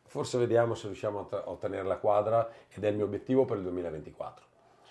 forse 0.02 0.38
vediamo 0.38 0.74
se 0.74 0.86
riusciamo 0.86 1.28
a, 1.30 1.42
ottenere 1.50 1.84
la 1.84 1.98
quadra 1.98 2.48
ed 2.68 2.84
è 2.84 2.88
il 2.88 2.96
mio 2.96 3.04
obiettivo 3.04 3.44
per 3.44 3.58
il 3.58 3.62
2024. 3.64 4.44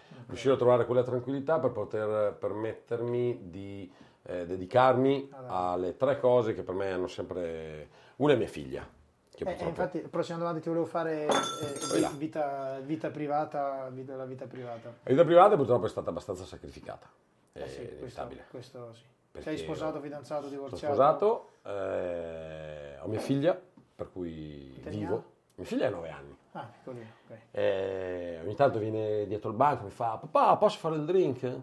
Okay. 0.10 0.24
Riuscire 0.28 0.54
a 0.54 0.58
trovare 0.58 0.86
quella 0.86 1.04
tranquillità 1.04 1.60
per 1.60 1.72
poter 1.72 2.34
permettermi 2.34 3.50
di 3.50 3.92
eh, 4.24 4.46
dedicarmi 4.46 5.30
alle 5.48 5.96
tre 5.98 6.20
cose 6.20 6.54
che 6.54 6.64
per 6.64 6.76
me 6.76 6.92
hanno 6.92 7.08
sempre 7.08 7.90
una 8.18 8.34
è 8.34 8.36
mia 8.36 8.48
figlia. 8.48 8.88
Che 9.36 9.44
eh, 9.44 9.64
infatti, 9.64 10.02
la 10.02 10.10
prossima 10.10 10.38
domanda 10.38 10.60
ti 10.60 10.68
volevo 10.68 10.86
fare 10.86 11.26
eh, 11.26 12.10
vita, 12.18 12.80
vita, 12.82 13.10
privata, 13.10 13.90
vita, 13.90 14.16
la 14.16 14.26
vita 14.26 14.46
privata. 14.46 14.94
La 15.04 15.12
vita 15.12 15.24
privata 15.24 15.56
purtroppo 15.56 15.88
è 15.88 15.90
stata 15.90 16.12
abbastanza 16.12 16.46
sacrificata. 16.46 17.10
Eh 17.54 17.68
sì, 17.68 17.88
questo, 17.98 18.30
questo 18.50 18.94
sì. 18.94 19.42
Sei 19.42 19.58
sposato, 19.58 20.00
fidanzato, 20.00 20.48
divorziato? 20.48 20.78
Sono 20.78 20.94
sposato, 20.94 21.50
eh, 21.64 23.00
ho 23.00 23.08
mia 23.08 23.20
figlia, 23.20 23.60
per 23.96 24.12
cui 24.12 24.80
vivo. 24.86 25.32
Mia 25.56 25.66
figlia 25.66 25.88
ha 25.88 25.90
9 25.90 26.10
anni. 26.10 26.38
Ah, 26.52 26.70
piccolino, 26.72 27.10
ok. 27.28 27.38
Eh, 27.52 28.40
ogni 28.44 28.56
tanto 28.56 28.78
viene 28.78 29.26
dietro 29.26 29.50
il 29.50 29.56
banco 29.56 29.82
e 29.82 29.86
mi 29.86 29.92
fa, 29.92 30.18
papà, 30.18 30.58
posso 30.58 30.78
fare 30.78 30.96
il 30.96 31.06
drink? 31.06 31.62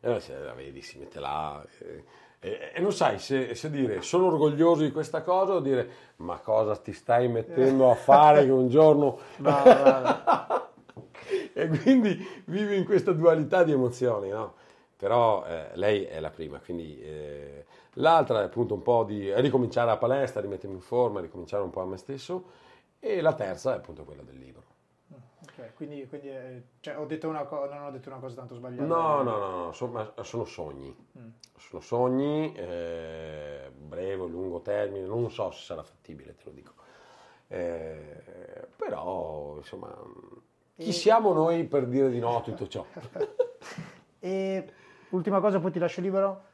E 0.00 0.20
se 0.20 0.36
la 0.36 0.54
vedi, 0.54 0.82
si 0.82 0.98
mette 0.98 1.20
là... 1.20 1.64
Eh, 1.78 2.04
e, 2.44 2.80
non 2.80 2.92
sai 2.92 3.20
se, 3.20 3.54
se, 3.54 3.70
dire 3.70 4.02
sono 4.02 4.26
orgoglioso 4.26 4.82
di 4.82 4.90
questa 4.90 5.22
cosa 5.22 5.52
o 5.52 5.60
dire 5.60 5.88
ma 6.16 6.38
cosa 6.38 6.74
ti 6.74 6.92
stai 6.92 7.28
mettendo 7.28 7.88
a 7.88 7.94
fare 7.94 8.44
che 8.44 8.50
un 8.50 8.68
giorno... 8.68 9.18
no, 9.38 9.62
no. 9.64 10.70
e 11.54 11.68
quindi 11.68 12.42
vivi 12.46 12.76
in 12.76 12.84
questa 12.84 13.12
dualità 13.12 13.62
di 13.62 13.70
emozioni, 13.70 14.30
no? 14.30 14.54
Però 14.96 15.44
eh, 15.46 15.68
lei 15.74 16.02
è 16.02 16.18
la 16.18 16.30
prima, 16.30 16.58
quindi 16.58 17.00
eh, 17.00 17.64
l'altra 17.94 18.40
è 18.40 18.44
appunto 18.44 18.74
un 18.74 18.82
po' 18.82 19.04
di 19.04 19.32
ricominciare 19.40 19.86
la 19.86 19.96
palestra, 19.96 20.40
rimettermi 20.40 20.74
in 20.74 20.82
forma, 20.82 21.20
ricominciare 21.20 21.62
un 21.62 21.70
po' 21.70 21.82
a 21.82 21.86
me 21.86 21.96
stesso 21.96 22.44
e 22.98 23.20
la 23.20 23.34
terza 23.34 23.74
è 23.74 23.76
appunto 23.76 24.02
quella 24.02 24.22
del 24.22 24.38
libro. 24.38 24.62
Quindi, 25.74 26.06
quindi 26.08 26.28
eh, 26.28 26.62
cioè, 26.80 26.98
ho 26.98 27.04
detto 27.04 27.28
una 27.28 27.44
co- 27.44 27.66
non 27.66 27.84
ho 27.84 27.90
detto 27.90 28.08
una 28.08 28.18
cosa 28.18 28.36
tanto 28.36 28.54
sbagliata. 28.54 28.84
No, 28.84 29.22
no, 29.22 29.38
no, 29.38 29.64
no 29.64 29.72
sono, 29.72 30.12
sono 30.22 30.44
sogni. 30.44 30.94
Mm. 31.18 31.28
Sono 31.58 31.82
sogni, 31.82 32.54
eh, 32.54 33.70
breve 33.74 34.22
o 34.22 34.26
lungo 34.26 34.60
termine, 34.60 35.06
non 35.06 35.30
so 35.30 35.50
se 35.50 35.62
sarà 35.62 35.82
fattibile, 35.82 36.34
te 36.34 36.42
lo 36.44 36.50
dico. 36.52 36.72
Eh, 37.48 38.68
però, 38.76 39.56
insomma, 39.58 39.94
chi 40.74 40.88
e... 40.88 40.92
siamo 40.92 41.32
noi 41.32 41.64
per 41.64 41.86
dire 41.86 42.10
di 42.10 42.18
no 42.18 42.38
a 42.38 42.40
tutto 42.40 42.66
ciò? 42.66 42.84
e 44.18 44.72
ultima 45.10 45.40
cosa, 45.40 45.60
poi 45.60 45.70
ti 45.70 45.78
lascio 45.78 46.00
libero. 46.00 46.50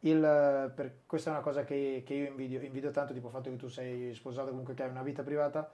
Il, 0.00 0.72
per, 0.74 1.00
questa 1.06 1.30
è 1.30 1.32
una 1.34 1.42
cosa 1.42 1.62
che, 1.62 2.02
che 2.04 2.14
io 2.14 2.26
invidio, 2.26 2.60
invidio 2.60 2.90
tanto, 2.90 3.12
tipo 3.12 3.26
il 3.26 3.32
fatto 3.32 3.50
che 3.50 3.56
tu 3.56 3.68
sei 3.68 4.14
sposato, 4.14 4.48
comunque 4.48 4.74
che 4.74 4.82
hai 4.82 4.90
una 4.90 5.02
vita 5.02 5.22
privata 5.22 5.70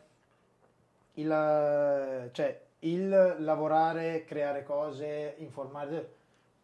il, 1.16 2.30
cioè, 2.32 2.60
il 2.80 3.36
lavorare, 3.38 4.24
creare 4.24 4.62
cose, 4.62 5.34
informare, 5.38 6.14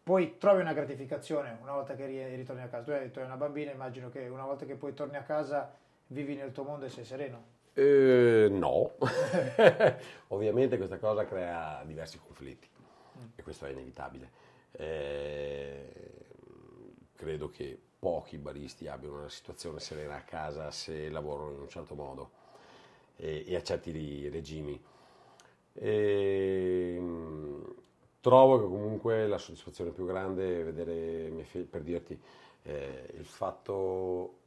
poi 0.03 0.37
trovi 0.37 0.61
una 0.61 0.73
gratificazione 0.73 1.57
una 1.61 1.73
volta 1.73 1.95
che 1.95 2.35
ritorni 2.35 2.61
a 2.61 2.67
casa. 2.67 2.83
Tu 2.83 2.91
hai 2.91 2.99
detto, 2.99 3.19
hai 3.19 3.25
una 3.25 3.37
bambina, 3.37 3.71
immagino 3.71 4.09
che 4.09 4.27
una 4.27 4.45
volta 4.45 4.65
che 4.65 4.75
poi 4.75 4.93
torni 4.93 5.15
a 5.15 5.23
casa 5.23 5.73
vivi 6.07 6.35
nel 6.35 6.51
tuo 6.51 6.63
mondo 6.63 6.85
e 6.85 6.89
sei 6.89 7.05
sereno. 7.05 7.51
Eh, 7.73 8.49
no, 8.51 8.91
ovviamente 10.27 10.77
questa 10.77 10.99
cosa 10.99 11.25
crea 11.25 11.81
diversi 11.85 12.19
conflitti 12.19 12.69
mm. 13.17 13.25
e 13.35 13.43
questo 13.43 13.65
è 13.65 13.71
inevitabile. 13.71 14.29
Eh, 14.71 15.91
credo 17.15 17.49
che 17.49 17.79
pochi 17.97 18.37
baristi 18.37 18.87
abbiano 18.87 19.19
una 19.19 19.29
situazione 19.29 19.79
serena 19.79 20.17
a 20.17 20.21
casa 20.21 20.69
se 20.69 21.09
lavorano 21.09 21.51
in 21.51 21.59
un 21.61 21.69
certo 21.69 21.95
modo 21.95 22.41
e, 23.17 23.43
e 23.47 23.55
a 23.55 23.63
certi 23.63 24.29
regimi. 24.29 24.81
E, 25.73 26.95
ehm, 26.97 27.75
trovo 28.21 28.59
che 28.59 28.65
comunque 28.65 29.27
la 29.27 29.37
soddisfazione 29.37 29.91
più 29.91 30.05
grande 30.05 30.61
è 30.61 30.63
vedere 30.63 31.45
per 31.69 31.81
dirti, 31.81 32.17
eh, 32.63 33.13
il 33.17 33.25
fatto 33.25 34.37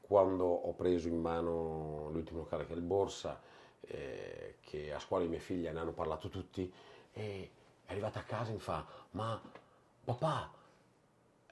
quando 0.00 0.44
ho 0.46 0.72
preso 0.72 1.06
in 1.06 1.20
mano 1.20 2.08
l'ultimo 2.10 2.40
locale 2.40 2.66
che 2.66 2.72
è 2.72 2.76
il 2.76 2.82
Borsa, 2.82 3.40
eh, 3.82 4.56
che 4.60 4.92
a 4.92 4.98
scuola 4.98 5.24
i 5.24 5.28
miei 5.28 5.40
figli 5.40 5.68
ne 5.68 5.78
hanno 5.78 5.92
parlato 5.92 6.28
tutti, 6.28 6.72
e 7.12 7.50
è 7.84 7.92
arrivata 7.92 8.20
a 8.20 8.24
casa 8.24 8.50
e 8.50 8.54
mi 8.54 8.58
fa, 8.58 8.84
ma 9.12 9.40
papà, 10.04 10.50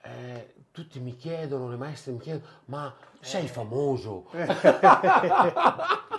eh, 0.03 0.55
tutti 0.73 0.99
mi 1.01 1.17
chiedono, 1.17 1.69
le 1.69 1.77
maestre 1.77 2.13
mi 2.13 2.19
chiedono, 2.19 2.51
ma 2.67 2.93
sei 3.21 3.45
eh. 3.45 3.49
famoso? 3.49 4.31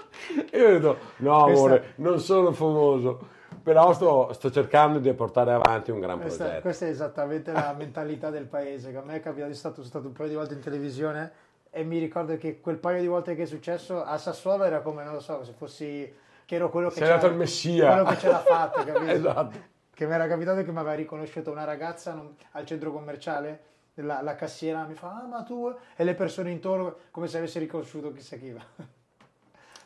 io 0.54 0.68
ho 0.68 0.72
detto, 0.72 0.98
no 1.18 1.44
amore, 1.44 1.80
questa... 1.80 1.94
non 1.96 2.20
sono 2.20 2.52
famoso, 2.52 3.28
però 3.62 3.94
sto, 3.94 4.32
sto, 4.34 4.52
cercando 4.52 5.00
di 5.00 5.12
portare 5.14 5.52
avanti 5.52 5.92
un 5.92 6.00
gran 6.00 6.20
questa, 6.20 6.44
progetto. 6.44 6.62
Questa 6.62 6.86
è 6.86 6.90
esattamente 6.90 7.52
la 7.52 7.74
mentalità 7.78 8.30
del 8.30 8.46
paese, 8.46 8.92
che 8.92 8.98
a 8.98 9.02
me 9.02 9.16
è 9.16 9.20
capitato, 9.20 9.54
stato, 9.54 9.84
stato 9.84 10.08
un 10.08 10.14
paio 10.14 10.30
di 10.30 10.36
volte 10.36 10.54
in 10.54 10.62
televisione 10.62 11.32
e 11.70 11.84
mi 11.84 12.00
ricordo 12.00 12.38
che 12.38 12.60
quel 12.60 12.78
paio 12.78 13.02
di 13.02 13.08
volte 13.08 13.36
che 13.36 13.44
è 13.44 13.46
successo 13.46 14.04
a 14.04 14.18
Sassuolo 14.18 14.64
era 14.64 14.82
come, 14.82 15.04
non 15.04 15.14
lo 15.14 15.20
so, 15.20 15.44
se 15.44 15.54
fossi, 15.54 16.14
che 16.46 16.56
ero 16.56 16.70
quello 16.70 16.90
che, 16.90 17.02
c'era, 17.02 17.26
il 17.28 17.36
messia. 17.36 17.88
quello 17.88 18.06
che 18.06 18.18
ce 18.18 18.30
l'ha 18.30 18.40
fatta, 18.40 18.84
capito? 18.86 19.12
esatto. 19.12 19.76
Che 19.94 20.06
mi 20.06 20.14
era 20.14 20.28
capitato 20.28 20.64
che 20.64 20.72
mi 20.72 20.78
aveva 20.78 20.94
riconosciuto 20.94 21.52
una 21.52 21.64
ragazza 21.64 22.14
non, 22.14 22.36
al 22.52 22.66
centro 22.66 22.92
commerciale 22.92 23.62
la, 23.96 24.22
la, 24.22 24.36
cassiera 24.36 24.86
mi 24.86 24.94
fa, 24.94 25.22
ah 25.24 25.26
ma 25.26 25.44
tu... 25.44 25.74
E 25.96 26.04
le 26.04 26.14
persone 26.14 26.52
intorno 26.52 26.96
come 27.12 27.28
se 27.28 27.38
avesse 27.38 27.60
riconosciuto 27.60 28.12
chissà 28.12 28.36
chi 28.38 28.52
va. 28.52 28.64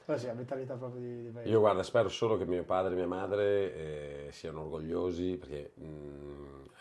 Ma 0.06 0.18
sì, 0.18 0.26
la 0.26 0.34
mentalità 0.34 0.76
proprio 0.76 1.00
di, 1.02 1.24
di 1.24 1.30
paese. 1.30 1.50
Io 1.50 1.60
guarda, 1.60 1.84
spero 1.84 2.10
solo 2.10 2.38
che 2.38 2.46
mio 2.46 2.64
padre 2.64 2.94
e 2.94 2.96
mia 2.96 3.08
madre 3.08 3.76
eh, 3.76 4.28
siano 4.32 4.62
orgogliosi 4.62 5.38
perché 5.38 5.72
mh, 5.76 5.84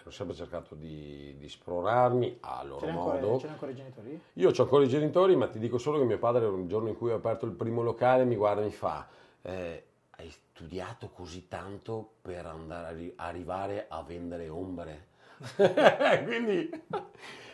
hanno 0.01 0.11
sempre 0.11 0.35
cercato 0.35 0.75
di, 0.75 1.37
di 1.39 1.49
spronarmi 1.49 2.39
a 2.41 2.63
loro 2.65 2.81
Ce 2.81 2.87
n'è 2.87 2.93
modo. 2.93 3.33
ancora, 3.33 3.53
ancora 3.53 3.71
i 3.71 3.75
genitori? 3.75 4.21
Io 4.35 4.49
ho 4.51 4.63
ancora 4.63 4.85
i 4.85 4.89
genitori, 4.89 5.37
ma 5.37 5.49
ti 5.49 5.59
dico 5.59 5.79
solo 5.79 5.99
che 5.99 6.05
mio 6.05 6.19
padre, 6.19 6.47
un 6.47 6.67
giorno 6.67 6.89
in 6.89 6.97
cui 6.97 7.11
ho 7.11 7.17
aperto 7.17 7.47
il 7.47 7.53
primo 7.53 7.83
locale, 7.83 8.25
mi 8.25 8.37
guarda 8.37 8.63
e 8.63 8.65
mi 8.65 8.71
fa: 8.71 9.07
eh, 9.43 9.85
Hai 10.17 10.31
studiato 10.31 11.11
così 11.11 11.47
tanto 11.49 12.15
per 12.23 12.47
andare 12.47 12.87
a 12.87 12.91
ri- 12.93 13.13
arrivare 13.17 13.87
a 13.89 14.03
vendere 14.03 14.49
ombre? 14.49 15.07
Quindi 16.25 16.71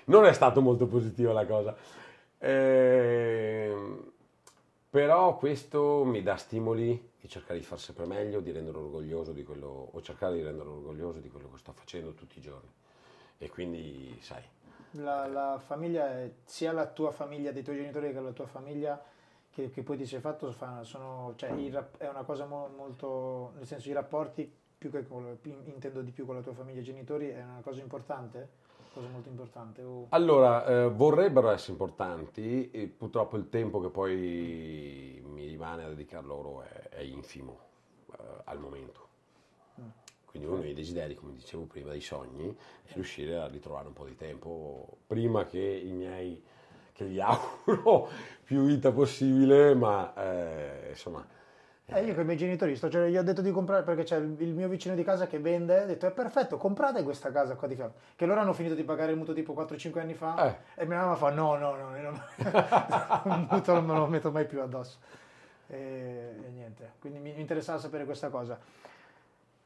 non 0.06 0.24
è 0.24 0.32
stato 0.32 0.60
molto 0.60 0.86
positiva 0.86 1.32
la 1.32 1.46
cosa. 1.46 1.76
Ehm, 2.38 4.12
però 4.96 5.36
questo 5.36 6.04
mi 6.06 6.22
dà 6.22 6.36
stimoli 6.36 7.10
di 7.20 7.28
cercare 7.28 7.58
di 7.58 7.64
far 7.66 7.78
sempre 7.78 8.06
meglio, 8.06 8.40
di 8.40 8.50
renderlo 8.50 8.80
orgoglioso 8.80 9.32
di 9.32 9.44
quello, 9.44 9.90
o 9.92 10.00
cercare 10.00 10.36
di 10.36 10.42
renderlo 10.42 10.72
orgoglioso 10.72 11.18
di 11.18 11.28
quello 11.28 11.50
che 11.50 11.58
sto 11.58 11.72
facendo 11.72 12.14
tutti 12.14 12.38
i 12.38 12.40
giorni. 12.40 12.72
E 13.36 13.50
quindi, 13.50 14.18
sai, 14.22 14.42
La, 14.92 15.26
la 15.26 15.58
famiglia, 15.58 16.26
sia 16.44 16.72
la 16.72 16.86
tua 16.86 17.10
famiglia 17.10 17.52
dei 17.52 17.62
tuoi 17.62 17.76
genitori 17.76 18.10
che 18.10 18.20
la 18.20 18.32
tua 18.32 18.46
famiglia 18.46 19.02
che, 19.50 19.68
che 19.70 19.82
poi 19.82 19.98
ti 19.98 20.06
sei 20.06 20.20
fatto, 20.20 20.50
fa- 20.52 20.82
sono, 20.82 21.34
cioè, 21.36 21.50
i 21.50 21.68
rap- 21.68 21.98
è 21.98 22.08
una 22.08 22.22
cosa 22.22 22.46
mo- 22.46 22.70
molto, 22.74 23.52
nel 23.56 23.66
senso 23.66 23.90
i 23.90 23.92
rapporti, 23.92 24.50
più 24.78 24.90
che 24.90 25.06
con, 25.06 25.38
intendo 25.42 26.00
di 26.00 26.10
più 26.10 26.24
con 26.24 26.36
la 26.36 26.42
tua 26.42 26.54
famiglia 26.54 26.78
e 26.78 26.80
i 26.80 26.84
genitori, 26.84 27.28
è 27.28 27.42
una 27.42 27.60
cosa 27.62 27.82
importante? 27.82 28.48
Cosa 28.96 29.08
molto 29.08 29.28
importante? 29.28 29.82
O- 29.82 30.06
Allora, 30.08 30.64
eh, 30.64 30.88
vorrebbero 30.88 31.50
essere 31.50 31.72
importanti, 31.72 32.70
e 32.70 32.86
purtroppo 32.86 33.36
il 33.36 33.50
tempo 33.50 33.78
che 33.78 33.90
poi 33.90 35.22
mi 35.22 35.46
rimane 35.46 35.84
a 35.84 35.88
dedicar 35.88 36.24
loro 36.24 36.62
è, 36.62 36.88
è 36.88 37.00
infimo 37.02 37.58
eh, 38.12 38.22
al 38.44 38.58
momento. 38.58 39.04
Quindi 40.24 40.48
uno 40.48 40.60
dei 40.62 40.72
desideri, 40.72 41.14
come 41.14 41.34
dicevo 41.34 41.64
prima, 41.64 41.90
dei 41.90 42.00
sogni, 42.00 42.56
è 42.84 42.94
riuscire 42.94 43.36
a 43.38 43.46
ritrovare 43.48 43.86
un 43.86 43.92
po' 43.92 44.06
di 44.06 44.16
tempo 44.16 44.96
prima 45.06 45.44
che 45.44 45.60
i 45.60 45.92
miei, 45.92 46.42
che 46.92 47.04
gli 47.04 47.20
auguro 47.20 48.08
più 48.44 48.64
vita 48.64 48.92
possibile, 48.92 49.74
ma 49.74 50.14
eh, 50.14 50.88
insomma... 50.88 51.35
Eh, 51.88 52.02
io 52.04 52.14
con 52.14 52.24
i 52.24 52.26
miei 52.26 52.36
genitori 52.36 52.74
sto, 52.74 52.90
cioè, 52.90 53.08
gli 53.08 53.16
ho 53.16 53.22
detto 53.22 53.42
di 53.42 53.52
comprare 53.52 53.84
perché 53.84 54.02
c'è 54.02 54.16
il, 54.16 54.34
il 54.40 54.52
mio 54.54 54.68
vicino 54.68 54.96
di 54.96 55.04
casa 55.04 55.28
che 55.28 55.38
vende, 55.38 55.82
ho 55.82 55.86
detto 55.86 56.06
è 56.08 56.10
perfetto, 56.10 56.56
comprate 56.56 57.04
questa 57.04 57.30
casa 57.30 57.54
qua 57.54 57.68
di 57.68 57.76
fianco. 57.76 57.94
Che 58.16 58.26
loro 58.26 58.40
hanno 58.40 58.52
finito 58.52 58.74
di 58.74 58.82
pagare 58.82 59.12
il 59.12 59.18
mutuo 59.18 59.32
tipo 59.34 59.52
4-5 59.54 60.00
anni 60.00 60.14
fa 60.14 60.58
Eh. 60.74 60.82
e 60.82 60.84
mia 60.86 60.98
mamma 60.98 61.14
fa 61.14 61.30
no, 61.30 61.54
no, 61.56 61.76
no, 61.76 61.90
non- 61.90 62.20
un 63.24 63.46
mutuo 63.48 63.74
non 63.74 63.84
me 63.86 63.94
lo 63.94 64.06
metto 64.08 64.32
mai 64.32 64.46
più 64.46 64.60
addosso. 64.60 64.96
E, 65.68 66.34
e 66.44 66.48
niente, 66.50 66.94
quindi 66.98 67.20
mi, 67.20 67.32
mi 67.32 67.40
interessava 67.40 67.78
sapere 67.78 68.04
questa 68.04 68.30
cosa. 68.30 68.58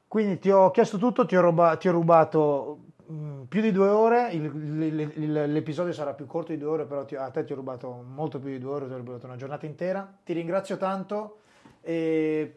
Quindi 0.06 0.38
ti 0.40 0.50
ho 0.50 0.70
chiesto 0.72 0.98
tutto, 0.98 1.24
ti 1.24 1.36
ho, 1.36 1.40
ruba- 1.40 1.76
ti 1.76 1.88
ho 1.88 1.92
rubato 1.92 2.78
mh, 3.06 3.42
più 3.48 3.60
di 3.60 3.70
due 3.72 3.88
ore, 3.88 4.30
il- 4.32 5.12
il- 5.16 5.52
l'episodio 5.52 5.92
sarà 5.92 6.12
più 6.14 6.26
corto 6.26 6.52
di 6.52 6.58
due 6.58 6.68
ore, 6.70 6.84
però 6.84 7.04
ti- 7.04 7.14
a 7.16 7.30
te 7.30 7.44
ti 7.44 7.52
ho 7.52 7.56
rubato 7.56 7.90
molto 8.06 8.38
più 8.40 8.50
di 8.50 8.58
due 8.58 8.72
ore, 8.74 8.86
ti 8.88 8.92
ho 8.92 8.96
rubato 8.96 9.26
una 9.26 9.36
giornata 9.36 9.66
intera. 9.66 10.12
Ti 10.24 10.32
ringrazio 10.32 10.76
tanto 10.76 11.36
e 11.82 12.54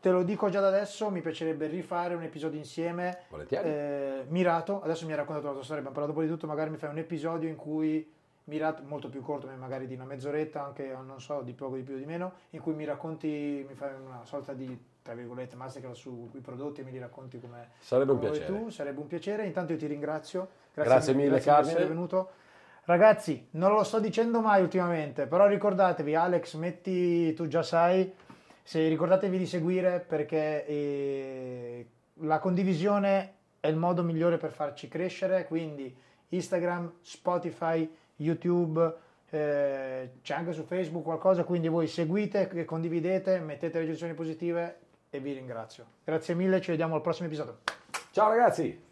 te 0.00 0.10
lo 0.10 0.22
dico 0.22 0.48
già 0.48 0.60
da 0.60 0.68
adesso, 0.68 1.10
mi 1.10 1.20
piacerebbe 1.20 1.66
rifare 1.66 2.14
un 2.14 2.22
episodio 2.22 2.58
insieme 2.58 3.20
Volentieri. 3.28 3.68
eh, 3.68 4.24
mirato. 4.28 4.82
Adesso 4.82 5.04
mi 5.04 5.12
hai 5.12 5.18
raccontato 5.18 5.46
la 5.46 5.52
tua 5.52 5.62
storia, 5.62 5.82
abbiamo 5.82 5.96
parlato 5.98 6.16
un 6.18 6.24
po' 6.24 6.30
di 6.30 6.32
tutto, 6.34 6.46
magari 6.46 6.70
mi 6.70 6.76
fai 6.78 6.90
un 6.90 6.98
episodio 6.98 7.48
in 7.48 7.56
cui 7.56 8.10
mirato, 8.44 8.82
molto 8.84 9.08
più 9.08 9.22
corto, 9.22 9.46
magari 9.58 9.86
di 9.86 9.94
una 9.94 10.04
mezz'oretta, 10.04 10.64
anche 10.64 10.96
non 11.06 11.20
so, 11.20 11.42
di 11.42 11.52
poco 11.52 11.76
di 11.76 11.82
più 11.82 11.94
o 11.94 11.98
di 11.98 12.04
meno, 12.06 12.32
in 12.50 12.60
cui 12.60 12.72
mi 12.74 12.84
racconti, 12.84 13.64
mi 13.68 13.74
fai 13.74 13.90
una 13.94 14.22
sorta 14.24 14.52
di 14.54 14.88
tra 15.02 15.14
virgolette 15.14 15.56
masterclass 15.56 15.96
sui 15.98 16.40
prodotti 16.42 16.80
e 16.80 16.84
mi 16.84 16.90
li 16.92 16.98
racconti 16.98 17.38
come 17.40 17.70
Sarebbe 17.78 18.12
un 18.12 18.18
come 18.18 18.30
piacere. 18.30 18.58
tu, 18.58 18.68
sarebbe 18.70 19.00
un 19.00 19.06
piacere. 19.06 19.44
Intanto 19.46 19.72
io 19.72 19.78
ti 19.78 19.86
ringrazio. 19.86 20.48
Grazie 20.74 21.14
mille, 21.14 21.28
grazie 21.30 21.44
per 21.44 21.54
Carmine. 21.54 21.72
essere 21.72 21.88
venuto. 21.88 22.30
Ragazzi, 22.84 23.48
non 23.52 23.72
lo 23.72 23.82
sto 23.84 24.00
dicendo 24.00 24.40
mai 24.40 24.62
ultimamente, 24.62 25.26
però 25.26 25.46
ricordatevi, 25.46 26.14
Alex, 26.14 26.54
metti, 26.54 27.32
tu 27.34 27.46
già 27.46 27.62
sai, 27.62 28.12
se 28.62 28.86
ricordatevi 28.88 29.38
di 29.38 29.46
seguire 29.46 30.04
perché 30.06 30.66
eh, 30.66 31.86
la 32.20 32.38
condivisione 32.38 33.34
è 33.60 33.68
il 33.68 33.76
modo 33.76 34.02
migliore 34.02 34.38
per 34.38 34.52
farci 34.52 34.88
crescere, 34.88 35.46
quindi 35.46 35.94
Instagram, 36.28 36.94
Spotify, 37.02 37.88
YouTube, 38.16 38.94
eh, 39.30 40.10
c'è 40.22 40.34
anche 40.34 40.52
su 40.52 40.64
Facebook 40.64 41.04
qualcosa, 41.04 41.44
quindi 41.44 41.68
voi 41.68 41.86
seguite, 41.86 42.64
condividete, 42.64 43.38
mettete 43.40 43.78
recensioni 43.78 44.14
positive 44.14 44.78
e 45.10 45.20
vi 45.20 45.32
ringrazio. 45.32 45.86
Grazie 46.04 46.34
mille, 46.34 46.60
ci 46.60 46.70
vediamo 46.70 46.94
al 46.94 47.00
prossimo 47.00 47.26
episodio. 47.26 47.58
Ciao 48.12 48.28
ragazzi! 48.28 48.89